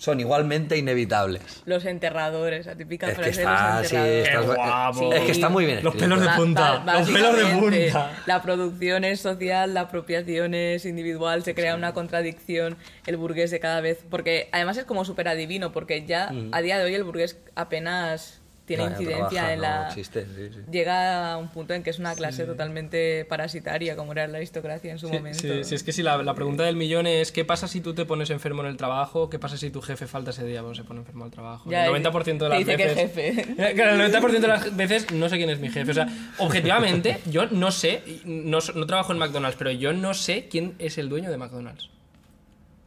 son 0.00 0.18
igualmente 0.18 0.78
inevitables. 0.78 1.42
Los 1.66 1.84
enterradores, 1.84 2.64
la 2.64 2.74
típica 2.74 3.10
Es 3.10 3.18
que 3.18 3.28
está, 3.28 3.76
de 3.76 3.80
los 3.82 3.88
sí, 3.90 3.96
enterradores. 3.96 4.28
está- 4.28 4.40
Qué 4.40 4.46
guapo. 4.56 5.12
es 5.12 5.20
que 5.20 5.32
está 5.32 5.48
muy 5.50 5.66
bien 5.66 5.84
Los 5.84 5.94
escrito. 5.94 6.14
pelos 6.16 6.20
de 6.30 6.36
punta, 6.36 6.78
ba- 6.78 6.98
los 7.00 7.10
pelos 7.10 7.36
de 7.36 7.44
punta. 7.56 8.10
La 8.24 8.40
producción 8.40 9.04
es 9.04 9.20
social, 9.20 9.74
la 9.74 9.82
apropiación 9.82 10.54
es 10.54 10.86
individual, 10.86 11.44
se 11.44 11.54
crea 11.54 11.74
una 11.74 11.92
contradicción, 11.92 12.78
el 13.06 13.18
burgués 13.18 13.50
de 13.50 13.60
cada 13.60 13.82
vez. 13.82 13.98
Porque 14.08 14.48
además 14.52 14.78
es 14.78 14.84
como 14.86 15.04
súper 15.04 15.28
adivino, 15.28 15.70
porque 15.70 16.06
ya 16.06 16.32
a 16.52 16.62
día 16.62 16.78
de 16.78 16.84
hoy 16.86 16.94
el 16.94 17.04
burgués 17.04 17.38
apenas 17.54 18.39
tiene 18.76 18.84
Claro, 18.86 19.02
incidencia 19.02 19.28
trabaja, 19.28 19.52
en 19.52 19.58
no 19.58 19.62
la. 19.64 19.88
existe, 19.88 20.26
sí, 20.26 20.48
sí. 20.54 20.60
Llega 20.70 21.32
a 21.32 21.36
un 21.38 21.48
punto 21.48 21.74
en 21.74 21.82
que 21.82 21.90
es 21.90 21.98
una 21.98 22.14
clase 22.14 22.44
totalmente 22.44 23.24
parasitaria, 23.28 23.96
como 23.96 24.12
era 24.12 24.28
la 24.28 24.36
aristocracia 24.38 24.92
en 24.92 24.98
su 25.00 25.08
Sí, 25.08 25.12
momento. 25.14 25.38
sí, 25.40 25.64
sí, 25.64 25.74
es 25.74 25.82
que 25.82 25.90
si 25.92 26.04
la, 26.04 26.16
la 26.22 26.34
pregunta 26.34 26.62
del 26.62 26.76
millón 26.76 27.08
es 27.08 27.32
¿qué 27.32 27.44
pasa 27.44 27.66
si 27.66 27.80
tú 27.80 27.94
te 27.94 28.04
pones 28.04 28.30
enfermo 28.30 28.62
en 28.62 28.68
el 28.68 28.76
trabajo? 28.76 29.28
¿Qué 29.28 29.40
pasa 29.40 29.56
si 29.56 29.70
tu 29.70 29.82
jefe 29.82 30.06
falta 30.06 30.30
ese 30.30 30.44
día? 30.44 30.62
Bueno, 30.62 30.76
se 30.76 30.84
pone 30.84 31.00
enfermo 31.00 31.24
al 31.24 31.30
trabajo. 31.32 31.68
Ya, 31.68 31.86
el 31.86 31.92
90% 31.92 32.38
de 32.38 32.48
las 32.48 32.58
dice 32.60 32.76
que 32.76 32.84
veces... 32.86 32.96
jefe. 33.12 33.74
Claro, 33.74 34.02
el 34.02 34.12
90% 34.12 34.38
de 34.40 34.46
las 34.48 34.76
veces 34.76 35.10
no 35.10 35.28
sé 35.28 35.36
quién 35.36 35.50
es 35.50 35.58
mi 35.58 35.68
jefe. 35.70 35.90
O 35.90 35.94
sea, 35.94 36.06
objetivamente, 36.38 37.18
yo 37.26 37.46
no 37.46 37.70
sé, 37.72 38.02
no, 38.24 38.58
no 38.74 38.86
trabajo 38.86 39.12
en 39.12 39.18
McDonald's, 39.18 39.56
pero 39.58 39.70
yo 39.72 39.92
no 39.92 40.14
sé 40.14 40.46
quién 40.48 40.74
es 40.78 40.96
el 40.98 41.08
dueño 41.08 41.30
de 41.30 41.36
McDonald's. 41.38 41.90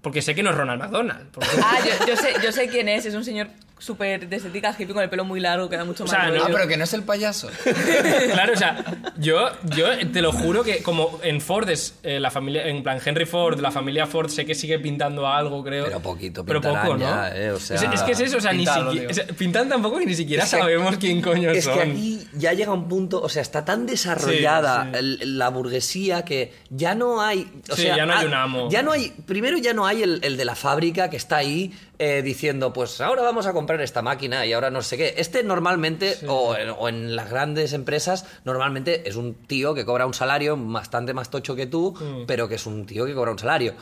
Porque 0.02 0.22
sé 0.22 0.36
que 0.36 0.44
no 0.44 0.50
es 0.50 0.56
Ronald 0.58 0.82
McDonald. 0.82 1.30
porque- 1.32 1.48
Ah, 1.64 1.80
yo, 1.86 2.08
yo 2.08 2.16
sé, 2.18 2.30
yo 2.44 2.52
sé 2.52 2.68
quién 2.68 2.90
es, 2.90 3.06
es 3.06 3.16
un 3.16 3.24
señor 3.24 3.48
súper 3.80 4.28
de 4.30 4.36
estética 4.38 4.72
hippie 4.78 4.94
con 4.94 5.04
el 5.04 5.10
pelo 5.10 5.26
muy 5.26 5.40
largo, 5.40 5.70
que 5.70 5.76
da 5.78 5.84
mucho 5.86 6.04
O 6.04 6.08
más 6.08 6.12
sea, 6.16 6.30
no-. 6.30 6.44
Ah, 6.44 6.50
pero 6.52 6.68
que 6.68 6.78
no 6.78 6.84
es 6.86 6.94
el 6.94 7.04
payaso. 7.04 7.50
claro, 8.34 8.54
o 8.54 8.56
sea, 8.56 8.84
yo, 9.18 9.50
yo 9.76 9.86
te 10.12 10.22
lo 10.22 10.32
juro 10.32 10.64
que 10.64 10.82
como 10.84 11.20
en 11.24 11.42
Ford 11.42 11.70
es 11.70 11.96
eh, 12.04 12.20
la 12.20 12.32
familia, 12.32 12.68
en 12.68 12.82
plan 12.84 13.00
Henry 13.04 13.26
Ford, 13.26 13.60
la 13.60 13.72
familia 13.72 14.08
Ford 14.08 14.30
sé 14.30 14.46
que 14.46 14.56
sigue 14.56 14.80
pintando 14.80 15.28
algo, 15.28 15.64
creo. 15.64 15.86
Pero 15.86 16.00
poquito 16.00 16.46
pero 16.46 16.62
poco, 16.62 16.94
¿no? 16.94 17.00
ya, 17.00 17.36
eh, 17.36 17.52
o 17.52 17.60
sea, 17.60 17.76
es, 17.76 17.84
es 17.84 18.02
que 18.04 18.12
es 18.14 18.20
eso, 18.22 18.38
o 18.38 18.42
sea, 18.42 18.54
ni 18.54 18.66
siquiera, 18.66 19.12
o 19.30 19.34
pintan 19.36 19.68
tampoco 19.70 20.00
que 20.00 20.06
ni 20.06 20.16
siquiera 20.16 20.44
Es 20.44 20.52
que- 20.52 20.58
sabemos 20.60 20.98
quién 20.98 21.22
coño 21.22 21.50
Es 21.52 21.66
son. 21.66 21.74
que 21.76 21.82
aquí 21.82 22.28
ya 22.34 22.54
llega 22.54 22.72
un 22.72 22.88
punto, 22.88 23.22
o 23.22 23.30
sea, 23.30 23.42
está 23.42 23.66
tan 23.66 23.86
desarrollada 23.86 24.90
Sí, 24.94 25.18
sí. 25.20 25.26
la 25.26 25.50
burguesía 25.50 26.24
que 26.24 26.54
ya 26.70 26.96
no 26.96 27.22
hay. 27.22 27.52
O 27.70 27.76
Sí, 27.76 27.84
sea, 27.84 27.98
ya 27.98 28.06
no 28.06 28.14
hay 28.14 28.26
ah, 28.26 28.28
un 28.28 28.34
amo. 28.34 28.70
Ya 28.70 28.82
no 28.82 28.92
hay. 28.92 29.10
Primero 29.26 29.58
ya 29.58 29.74
no 29.74 29.86
hay 29.86 30.04
el, 30.04 30.20
el 30.24 30.38
de 30.38 30.46
la 30.46 30.56
fábrica 30.56 31.10
que 31.10 31.18
está 31.18 31.38
ahí 31.38 31.74
eh, 32.00 32.22
diciendo, 32.24 32.74
pues 32.74 33.00
ahora 33.02 33.22
vamos 33.22 33.46
a 33.46 33.54
comprar 33.54 33.63
esta 33.82 34.02
máquina 34.02 34.46
y 34.46 34.54
ahora 34.54 34.70
no 34.70 34.82
sé 34.82 34.98
qué. 34.98 35.14
Este 35.18 35.44
normalmente, 35.44 36.18
o, 36.28 36.56
en, 36.56 36.70
o 36.70 36.90
en 36.90 37.16
las 37.16 37.30
grandes 37.30 37.74
empresas, 37.74 38.26
normalmente 38.46 39.08
es 39.10 39.16
un 39.16 39.34
tío 39.34 39.74
que 39.74 39.86
cobra 39.86 40.06
un 40.06 40.14
salario 40.14 40.56
bastante 40.58 41.14
más 41.14 41.30
tocho 41.30 41.56
que 41.56 41.66
tú, 41.68 41.94
Mm. 42.00 42.26
pero 42.28 42.48
que 42.48 42.56
es 42.56 42.66
un 42.66 42.86
tío 42.86 43.06
que 43.06 43.14
cobra 43.14 43.32
un 43.32 43.40
salario. 43.40 43.74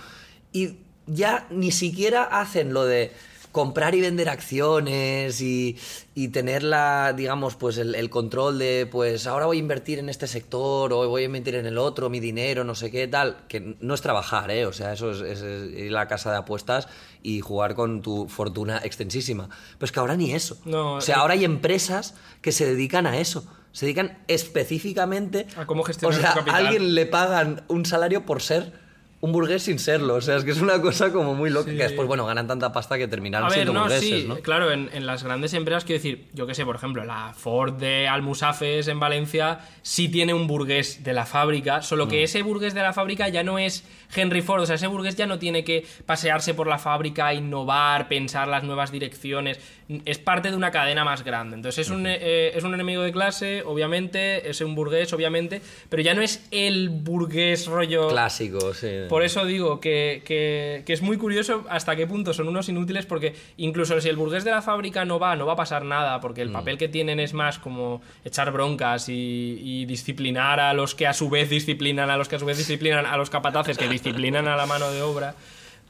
Y 0.53 0.77
ya 1.07 1.47
ni 1.49 1.71
siquiera 1.71 2.23
hacen 2.23 2.73
lo 2.73 2.85
de 2.85 3.11
comprar 3.51 3.95
y 3.95 4.01
vender 4.01 4.29
acciones 4.29 5.41
y, 5.41 5.77
y 6.15 6.29
tener 6.29 6.63
la, 6.63 7.13
digamos, 7.15 7.55
pues 7.55 7.77
el, 7.77 7.95
el 7.95 8.09
control 8.09 8.57
de, 8.59 8.87
pues 8.91 9.27
ahora 9.27 9.45
voy 9.45 9.57
a 9.57 9.59
invertir 9.59 9.99
en 9.99 10.09
este 10.09 10.27
sector 10.27 10.93
o 10.93 11.07
voy 11.09 11.23
a 11.23 11.25
invertir 11.25 11.55
en 11.55 11.65
el 11.65 11.77
otro, 11.77 12.09
mi 12.09 12.19
dinero, 12.19 12.63
no 12.63 12.75
sé 12.75 12.89
qué, 12.91 13.07
tal, 13.07 13.37
que 13.47 13.75
no 13.79 13.93
es 13.93 14.01
trabajar, 14.01 14.51
¿eh? 14.51 14.65
O 14.65 14.73
sea, 14.73 14.93
eso 14.93 15.11
es, 15.11 15.21
es- 15.21 15.41
es 15.41 15.73
ir 15.79 15.89
a 15.89 16.01
la 16.01 16.07
casa 16.07 16.31
de 16.31 16.37
apuestas 16.37 16.87
y 17.23 17.41
jugar 17.41 17.75
con 17.75 18.01
tu 18.01 18.27
fortuna 18.27 18.79
extensísima. 18.83 19.49
Pero 19.77 19.85
es 19.85 19.91
que 19.91 19.99
ahora 19.99 20.15
ni 20.15 20.31
eso. 20.33 20.57
No, 20.65 20.95
o 20.95 21.01
sea, 21.01 21.15
eh, 21.15 21.19
ahora 21.19 21.33
hay 21.33 21.43
empresas 21.45 22.15
que 22.41 22.51
se 22.51 22.65
dedican 22.65 23.05
a 23.05 23.19
eso. 23.19 23.45
Se 23.73 23.85
dedican 23.85 24.17
específicamente 24.27 25.47
A 25.57 25.65
cómo 25.65 25.83
gestionar 25.83 26.17
O 26.17 26.21
sea, 26.21 26.31
su 26.31 26.37
capital. 26.39 26.55
a 26.55 26.67
alguien 26.69 26.93
le 26.95 27.05
pagan 27.05 27.63
un 27.67 27.85
salario 27.85 28.25
por 28.25 28.41
ser 28.41 28.73
un 29.21 29.31
burgués 29.31 29.63
sin 29.63 29.77
serlo. 29.79 30.15
O 30.15 30.21
sea, 30.21 30.35
es 30.35 30.43
que 30.43 30.51
es 30.51 30.61
una 30.61 30.81
cosa 30.81 31.11
como 31.13 31.35
muy 31.35 31.49
loca. 31.49 31.69
Sí. 31.71 31.77
Que 31.77 31.83
después, 31.83 32.07
bueno, 32.07 32.25
ganan 32.25 32.47
tanta 32.47 32.71
pasta 32.73 32.97
que 32.97 33.07
terminaron 33.07 33.45
A 33.45 33.49
ver, 33.49 33.55
siendo 33.59 33.73
no, 33.73 33.81
burgueses, 33.83 34.09
sí, 34.21 34.25
¿no? 34.27 34.37
claro, 34.39 34.71
en, 34.71 34.89
en 34.93 35.05
las 35.05 35.23
grandes 35.23 35.53
empresas, 35.53 35.85
quiero 35.85 35.99
decir, 36.01 36.27
yo 36.33 36.47
qué 36.47 36.55
sé, 36.55 36.65
por 36.65 36.75
ejemplo, 36.75 37.03
la 37.05 37.33
Ford 37.37 37.73
de 37.73 38.07
Almusafes 38.07 38.87
en 38.87 38.99
Valencia 38.99 39.59
sí 39.83 40.09
tiene 40.09 40.33
un 40.33 40.47
burgués 40.47 41.03
de 41.03 41.13
la 41.13 41.25
fábrica, 41.25 41.81
solo 41.81 42.07
Mm. 42.07 42.09
que 42.09 42.23
ese 42.23 42.41
burgués 42.41 42.73
de 42.73 42.81
la 42.81 42.93
fábrica 42.93 43.29
ya 43.29 43.43
no 43.43 43.59
es 43.59 43.83
Henry 44.13 44.41
Ford, 44.41 44.61
o 44.63 44.65
sea, 44.65 44.75
ese 44.75 44.87
burgués 44.87 45.15
ya 45.15 45.27
no 45.27 45.37
tiene 45.39 45.63
que 45.63 45.85
pasearse 46.05 46.53
por 46.53 46.65
la 46.67 46.79
fábrica, 46.79 47.33
innovar, 47.33 48.07
pensar 48.07 48.47
las 48.47 48.63
nuevas 48.63 48.91
direcciones, 48.91 49.59
es 50.05 50.19
parte 50.19 50.49
de 50.51 50.55
una 50.55 50.71
cadena 50.71 51.03
más 51.03 51.23
grande. 51.23 51.55
Entonces 51.55 51.87
es 51.87 51.91
un, 51.91 52.05
eh, 52.07 52.51
es 52.55 52.63
un 52.63 52.73
enemigo 52.73 53.01
de 53.01 53.11
clase, 53.11 53.63
obviamente, 53.65 54.49
es 54.49 54.61
un 54.61 54.75
burgués, 54.75 55.11
obviamente, 55.13 55.61
pero 55.89 56.01
ya 56.01 56.13
no 56.13 56.21
es 56.21 56.47
el 56.51 56.89
burgués 56.89 57.67
rollo... 57.67 58.07
Clásico, 58.09 58.73
sí. 58.73 58.87
Por 59.09 59.23
eso 59.23 59.45
digo 59.45 59.79
que, 59.79 60.21
que- 60.25 60.83
que 60.85 60.93
es 60.93 61.01
muy 61.01 61.17
curioso 61.17 61.65
hasta 61.69 61.95
qué 61.95 62.07
punto 62.07 62.33
son 62.33 62.47
unos 62.47 62.69
inútiles, 62.69 63.05
porque 63.05 63.33
incluso 63.57 63.99
si 64.01 64.09
el 64.09 64.15
burgués 64.15 64.43
de 64.43 64.51
la 64.51 64.61
fábrica 64.61 65.03
no 65.05 65.19
va, 65.19 65.35
no 65.35 65.45
va 65.45 65.53
a 65.53 65.57
pasar 65.57 65.83
nada, 65.85 66.19
porque 66.21 66.41
el 66.41 66.49
Mm. 66.49 66.53
papel 66.53 66.77
que 66.77 66.87
tienen 66.87 67.19
es 67.19 67.33
más 67.33 67.59
como 67.59 68.01
echar 68.23 68.51
broncas 68.51 69.09
y, 69.09 69.57
y 69.61 69.85
disciplinar 69.85 70.59
a 70.59 70.73
los 70.73 70.95
que 70.95 71.07
a 71.07 71.13
su 71.13 71.29
vez 71.29 71.49
disciplinan, 71.49 72.09
a 72.09 72.17
los 72.17 72.27
que 72.27 72.35
a 72.35 72.39
su 72.39 72.45
vez 72.45 72.57
disciplinan 72.57 73.05
a 73.05 73.17
los 73.17 73.29
capataces 73.29 73.77
que 73.77 73.87
disciplinan 73.87 74.47
a 74.47 74.55
la 74.55 74.65
mano 74.65 74.89
de 74.91 75.01
obra. 75.01 75.35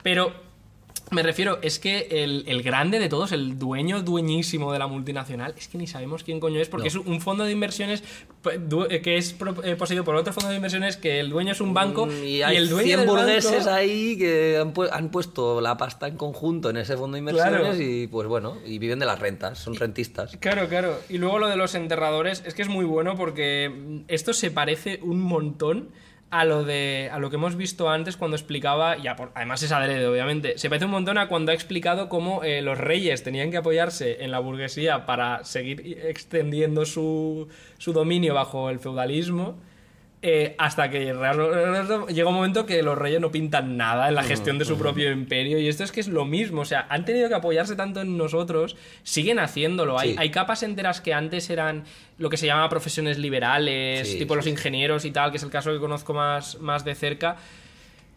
Pero 0.03 0.33
me 1.11 1.23
refiero, 1.23 1.59
es 1.61 1.77
que 1.79 2.07
el, 2.23 2.43
el 2.47 2.63
grande 2.63 2.97
de 2.99 3.09
todos, 3.09 3.31
el 3.33 3.59
dueño 3.59 4.01
dueñísimo 4.01 4.71
de 4.73 4.79
la 4.79 4.87
multinacional, 4.87 5.53
es 5.57 5.67
que 5.67 5.77
ni 5.77 5.85
sabemos 5.87 6.23
quién 6.23 6.39
coño 6.39 6.59
es, 6.59 6.69
porque 6.69 6.87
es 6.87 6.95
un 6.95 7.19
fondo 7.21 7.43
de 7.43 7.51
inversiones 7.51 8.03
eh, 8.89 9.01
que 9.01 9.17
es 9.17 9.35
eh, 9.63 9.75
poseído 9.75 10.03
por 10.03 10.15
otro 10.15 10.33
fondo 10.33 10.49
de 10.49 10.55
inversiones 10.55 10.97
que 10.97 11.19
el 11.19 11.29
dueño 11.29 11.51
es 11.51 11.61
un 11.61 11.73
banco 11.73 12.05
Mm, 12.07 12.23
y, 12.23 12.27
Y 12.37 12.41
hay 12.43 12.57
el 12.57 12.69
dueño 12.69 12.85
100 12.87 12.99
del 13.01 13.07
burgueses 13.09 13.51
banco- 13.65 13.69
ahí 13.71 14.17
que 14.17 14.57
han, 14.59 14.73
pu- 14.73 14.89
han 14.91 15.09
puesto 15.11 15.61
la 15.61 15.77
pasta 15.77 16.07
en 16.07 16.17
conjunto 16.17 16.69
en 16.69 16.77
ese 16.77 16.95
fondo 16.97 17.15
de 17.15 17.19
inversiones 17.19 17.59
Claro. 17.61 17.81
y 17.81 18.07
pues 18.07 18.27
bueno, 18.27 18.57
y 18.65 18.79
viven 18.79 18.99
de 18.99 19.05
las 19.05 19.19
rentas, 19.19 19.59
son 19.59 19.75
rentistas. 19.75 20.37
Claro, 20.37 20.67
claro. 20.69 20.97
Y 21.09 21.17
luego 21.17 21.39
lo 21.39 21.47
de 21.47 21.55
los 21.57 21.75
enterradores 21.75 22.41
es 22.45 22.53
que 22.53 22.61
es 22.61 22.69
muy 22.69 22.85
bueno 22.85 23.15
porque 23.15 24.01
esto 24.07 24.33
se 24.33 24.49
parece 24.51 24.99
un 25.03 25.19
montón 25.21 25.89
a 26.31 26.45
lo 26.45 26.63
de 26.63 27.09
a 27.11 27.19
lo 27.19 27.29
que 27.29 27.35
hemos 27.35 27.55
visto 27.57 27.89
antes 27.89 28.15
cuando 28.15 28.37
explicaba, 28.37 28.97
y 28.97 29.07
además 29.07 29.61
es 29.63 29.71
adrede, 29.71 30.07
obviamente, 30.07 30.57
se 30.57 30.69
parece 30.69 30.85
un 30.85 30.91
montón 30.91 31.17
a 31.17 31.27
cuando 31.27 31.51
ha 31.51 31.55
explicado 31.55 32.07
cómo 32.07 32.43
eh, 32.43 32.61
los 32.61 32.77
reyes 32.77 33.21
tenían 33.21 33.51
que 33.51 33.57
apoyarse 33.57 34.23
en 34.23 34.31
la 34.31 34.39
burguesía 34.39 35.05
para 35.05 35.43
seguir 35.43 35.99
extendiendo 36.05 36.85
su, 36.85 37.49
su 37.77 37.91
dominio 37.91 38.33
bajo 38.33 38.69
el 38.69 38.79
feudalismo. 38.79 39.57
Eh, 40.23 40.53
hasta 40.59 40.89
que 40.91 40.99
llega 42.09 42.29
un 42.29 42.35
momento 42.35 42.65
que 42.67 42.83
los 42.83 42.97
reyes 42.97 43.19
no 43.19 43.31
pintan 43.31 43.75
nada 43.75 44.07
en 44.07 44.13
la 44.15 44.23
gestión 44.23 44.59
de 44.59 44.65
su 44.65 44.77
propio 44.77 45.11
imperio 45.11 45.57
y 45.57 45.67
esto 45.67 45.83
es 45.83 45.91
que 45.91 45.99
es 45.99 46.07
lo 46.07 46.25
mismo, 46.25 46.61
o 46.61 46.65
sea, 46.65 46.85
han 46.89 47.05
tenido 47.05 47.27
que 47.27 47.35
apoyarse 47.35 47.75
tanto 47.75 48.01
en 48.01 48.17
nosotros, 48.17 48.75
siguen 49.03 49.39
haciéndolo, 49.39 49.97
hay, 49.97 50.11
Sí. 50.11 50.15
hay 50.19 50.29
capas 50.29 50.61
enteras 50.63 51.01
que 51.01 51.13
antes 51.13 51.49
eran 51.49 51.85
lo 52.19 52.29
que 52.29 52.37
se 52.37 52.45
llama 52.45 52.69
profesiones 52.69 53.17
liberales, 53.17 54.09
Sí, 54.09 54.19
tipo 54.19 54.35
sí, 54.35 54.37
los 54.37 54.47
ingenieros 54.47 55.05
y 55.05 55.11
tal, 55.11 55.31
que 55.31 55.37
es 55.37 55.43
el 55.43 55.49
caso 55.49 55.71
que 55.73 55.79
conozco 55.79 56.13
más, 56.13 56.59
más 56.59 56.85
de 56.85 56.93
cerca, 56.93 57.37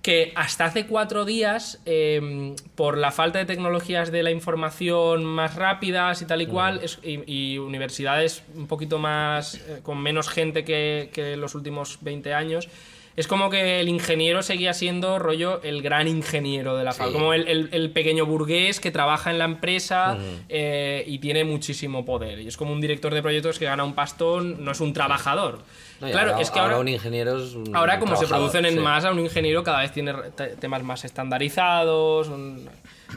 que 0.05 0.33
hasta 0.37 0.67
hace 0.67 0.85
cuatro 0.85 1.25
días, 1.25 1.81
eh, 1.87 2.55
por 2.75 2.99
la 2.99 3.11
falta 3.11 3.39
de 3.39 3.47
tecnologías 3.47 4.13
de 4.13 4.23
la 4.23 4.31
información 4.31 5.25
más 5.25 5.55
rápidas 5.55 6.21
y 6.21 6.27
tal 6.27 6.43
y 6.43 6.47
cual, 6.47 6.81
es- 6.83 6.99
y, 7.03 7.23
y 7.27 7.57
universidades 7.59 8.43
un 8.55 8.67
poquito 8.67 8.99
más, 8.99 9.55
eh, 9.55 9.81
con 9.83 10.03
menos 10.03 10.29
gente 10.29 10.63
que, 10.63 11.09
que 11.15 11.39
los 11.39 11.55
últimos 11.55 11.99
20 12.03 12.35
años, 12.35 12.69
es 13.17 13.27
como 13.29 13.49
que 13.49 13.81
el 13.81 13.89
ingeniero 13.89 14.43
seguía 14.43 14.75
siendo 14.75 15.19
rollo 15.19 15.63
el 15.63 15.81
gran 15.81 16.07
ingeniero 16.07 16.77
de 16.77 16.85
la 16.85 16.93
fábrica, 16.93 17.19
como 17.19 17.33
el, 17.33 17.49
el- 17.49 17.69
el 17.73 17.91
pequeño 17.91 18.27
burgués 18.27 18.81
que 18.81 18.91
trabaja 18.91 19.31
en 19.31 19.39
la 19.39 19.47
empresa 19.47 20.19
eh, 20.51 21.03
y 21.07 21.19
tiene 21.19 21.45
muchísimo 21.45 22.05
poder. 22.05 22.41
Y 22.41 22.49
es 22.49 22.59
como 22.59 22.73
un 22.75 22.81
director 22.83 23.15
de 23.15 23.23
proyectos 23.23 23.59
que 23.59 23.65
gana 23.65 23.85
un 23.85 23.95
pastón, 23.95 24.63
no 24.65 24.73
es 24.73 24.81
un 24.81 24.93
trabajador. 24.93 25.61
No, 26.01 26.11
claro, 26.11 26.31
ahora, 26.33 26.43
es 26.43 26.51
que 26.51 26.59
ahora 26.59 26.73
ahora, 26.75 26.81
un 26.83 26.89
ingeniero 26.89 27.39
es 27.43 27.55
un 27.55 27.75
Ahora, 27.75 27.99
como 28.01 28.17
se 28.17 28.27
producen 28.27 28.65
en 28.67 28.75
sí. 28.75 28.81
masa, 28.81 29.11
un 29.13 29.21
ingeniero 29.21 29.63
cada 29.63 29.81
vez 29.81 29.93
tiene 29.93 30.13
temas 30.61 30.83
más 30.83 31.05
estandarizados. 31.05 32.29
un- 32.29 32.69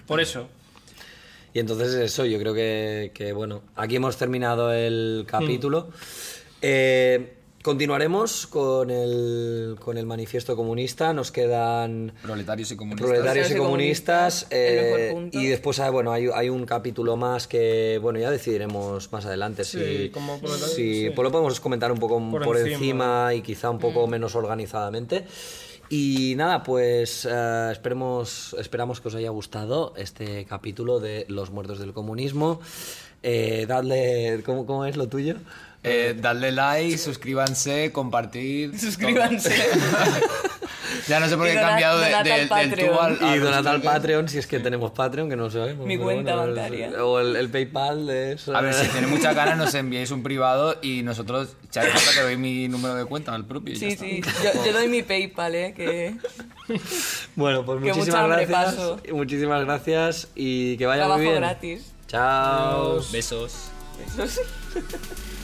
Por 0.05 0.21
eso. 0.21 0.47
Y 1.53 1.59
entonces 1.59 1.93
eso, 1.95 2.25
yo 2.25 2.37
creo 2.39 2.53
que, 2.53 3.11
que, 3.15 3.33
bueno, 3.33 3.63
aquí 3.75 3.95
hemos 3.95 4.15
terminado 4.17 4.71
el 4.71 5.25
capítulo. 5.27 5.89
Eh, 6.61 7.36
continuaremos 7.67 8.47
con 8.47 8.89
el, 8.89 9.75
con 9.83 9.97
el 9.97 10.05
manifiesto 10.05 10.55
comunista, 10.55 11.11
nos 11.11 11.33
quedan 11.33 12.13
Proletarios 12.23 12.71
y 12.71 12.77
comunistas. 12.77 13.09
proletarios 13.09 13.51
y 13.51 13.55
comunistas 13.55 14.47
eh, 14.51 15.29
y 15.33 15.47
después 15.47 15.77
ah, 15.81 15.89
bueno, 15.89 16.13
hay, 16.13 16.29
hay 16.33 16.47
un 16.47 16.65
capítulo 16.65 17.17
más 17.17 17.45
que, 17.45 17.99
bueno, 18.01 18.19
ya 18.19 18.31
decidiremos 18.31 19.11
más 19.11 19.25
adelante 19.25 19.65
Sí, 19.65 19.79
si, 20.05 20.09
como 20.11 20.39
si- 20.39 21.03
sí. 21.03 21.09
pues 21.13 21.25
lo 21.25 21.29
podemos 21.31 21.59
comentar 21.59 21.91
un 21.91 21.97
poco 21.99 22.21
por, 22.31 22.45
Por 22.45 22.55
encima. 22.57 22.73
encima. 22.77 23.33
y 23.33 23.41
quizá 23.41 23.69
un 23.69 23.79
poco 23.79 24.07
menos 24.07 24.33
organizadamente. 24.35 25.25
Y 25.89 26.35
nada, 26.37 26.63
pues 26.63 27.27
eh, 27.29 27.69
esperemos, 27.73 28.55
esperamos 28.59 29.01
que 29.01 29.09
os 29.09 29.15
haya 29.15 29.29
gustado 29.31 29.93
este 29.97 30.45
capítulo 30.45 31.01
de 31.01 31.25
Los 31.27 31.51
Muertos 31.51 31.79
del 31.79 31.91
Comunismo. 31.91 32.61
Eh, 33.23 33.65
dadle, 33.67 34.41
¿cómo, 34.45 34.65
¿cómo 34.65 34.85
es 34.85 34.95
lo 34.95 35.07
tuyo? 35.07 35.35
Eh, 35.87 36.15
dadle 36.19 36.51
like, 36.51 36.97
suscríbanse, 36.97 37.91
compartir. 37.91 38.77
Suscríbanse. 38.79 39.53
Ya 41.07 41.19
no 41.21 41.27
sé 41.29 41.37
por 41.37 41.45
qué 41.45 41.53
he 41.53 41.55
cambiado 41.55 41.99
de- 41.99 42.07
de- 42.09 42.15
al 42.15 42.23
del 42.69 42.87
tubo 42.87 43.01
al, 43.01 43.13
Y 43.35 43.39
donad 43.39 43.65
al 43.67 43.75
toques. 43.77 43.91
Patreon, 43.91 44.27
si 44.27 44.39
es 44.39 44.47
que 44.47 44.59
tenemos 44.59 44.91
Patreon, 44.91 45.29
que 45.29 45.35
no 45.37 45.49
sabemos. 45.49 45.85
Mi 45.85 45.97
cuenta 45.97 46.35
bueno, 46.35 46.53
bancaria. 46.55 47.03
O 47.03 47.19
el, 47.19 47.35
el 47.37 47.49
PayPal 47.49 48.07
de 48.07 48.33
eso. 48.33 48.55
A 48.55 48.59
ver, 48.61 48.73
si 48.73 48.87
tenéis 48.87 49.07
mucha 49.13 49.31
ganas, 49.33 49.57
nos 49.63 49.73
enviáis 49.75 50.11
un 50.11 50.21
privado 50.23 50.77
y 50.81 51.03
nosotros, 51.03 51.55
falta, 51.71 51.97
te 52.13 52.21
doy 52.23 52.35
mi 52.37 52.67
número 52.67 52.95
de 52.95 53.05
cuenta 53.05 53.33
al 53.33 53.45
propio. 53.45 53.75
Sí, 53.77 53.95
sí. 53.97 54.21
Yo, 54.43 54.65
yo 54.65 54.73
doy 54.73 54.87
mi 54.89 55.01
PayPal, 55.03 55.55
¿eh? 55.55 55.73
Que 55.75 56.15
Bueno, 57.35 57.63
pues 57.65 57.81
Que 57.83 57.93
muchísimas 57.93 58.27
gracias. 58.27 58.49
paso. 58.51 58.99
Muchísimas 59.13 59.63
gracias 59.65 60.27
y 60.35 60.75
que 60.77 60.85
vaya 60.87 61.01
trabajo 61.03 61.19
muy 61.19 61.27
bien. 61.29 61.39
gratis. 61.41 61.93
Chao. 62.07 62.99
Besos. 63.13 63.69
Eso 64.05 64.27
sí. 64.27 64.41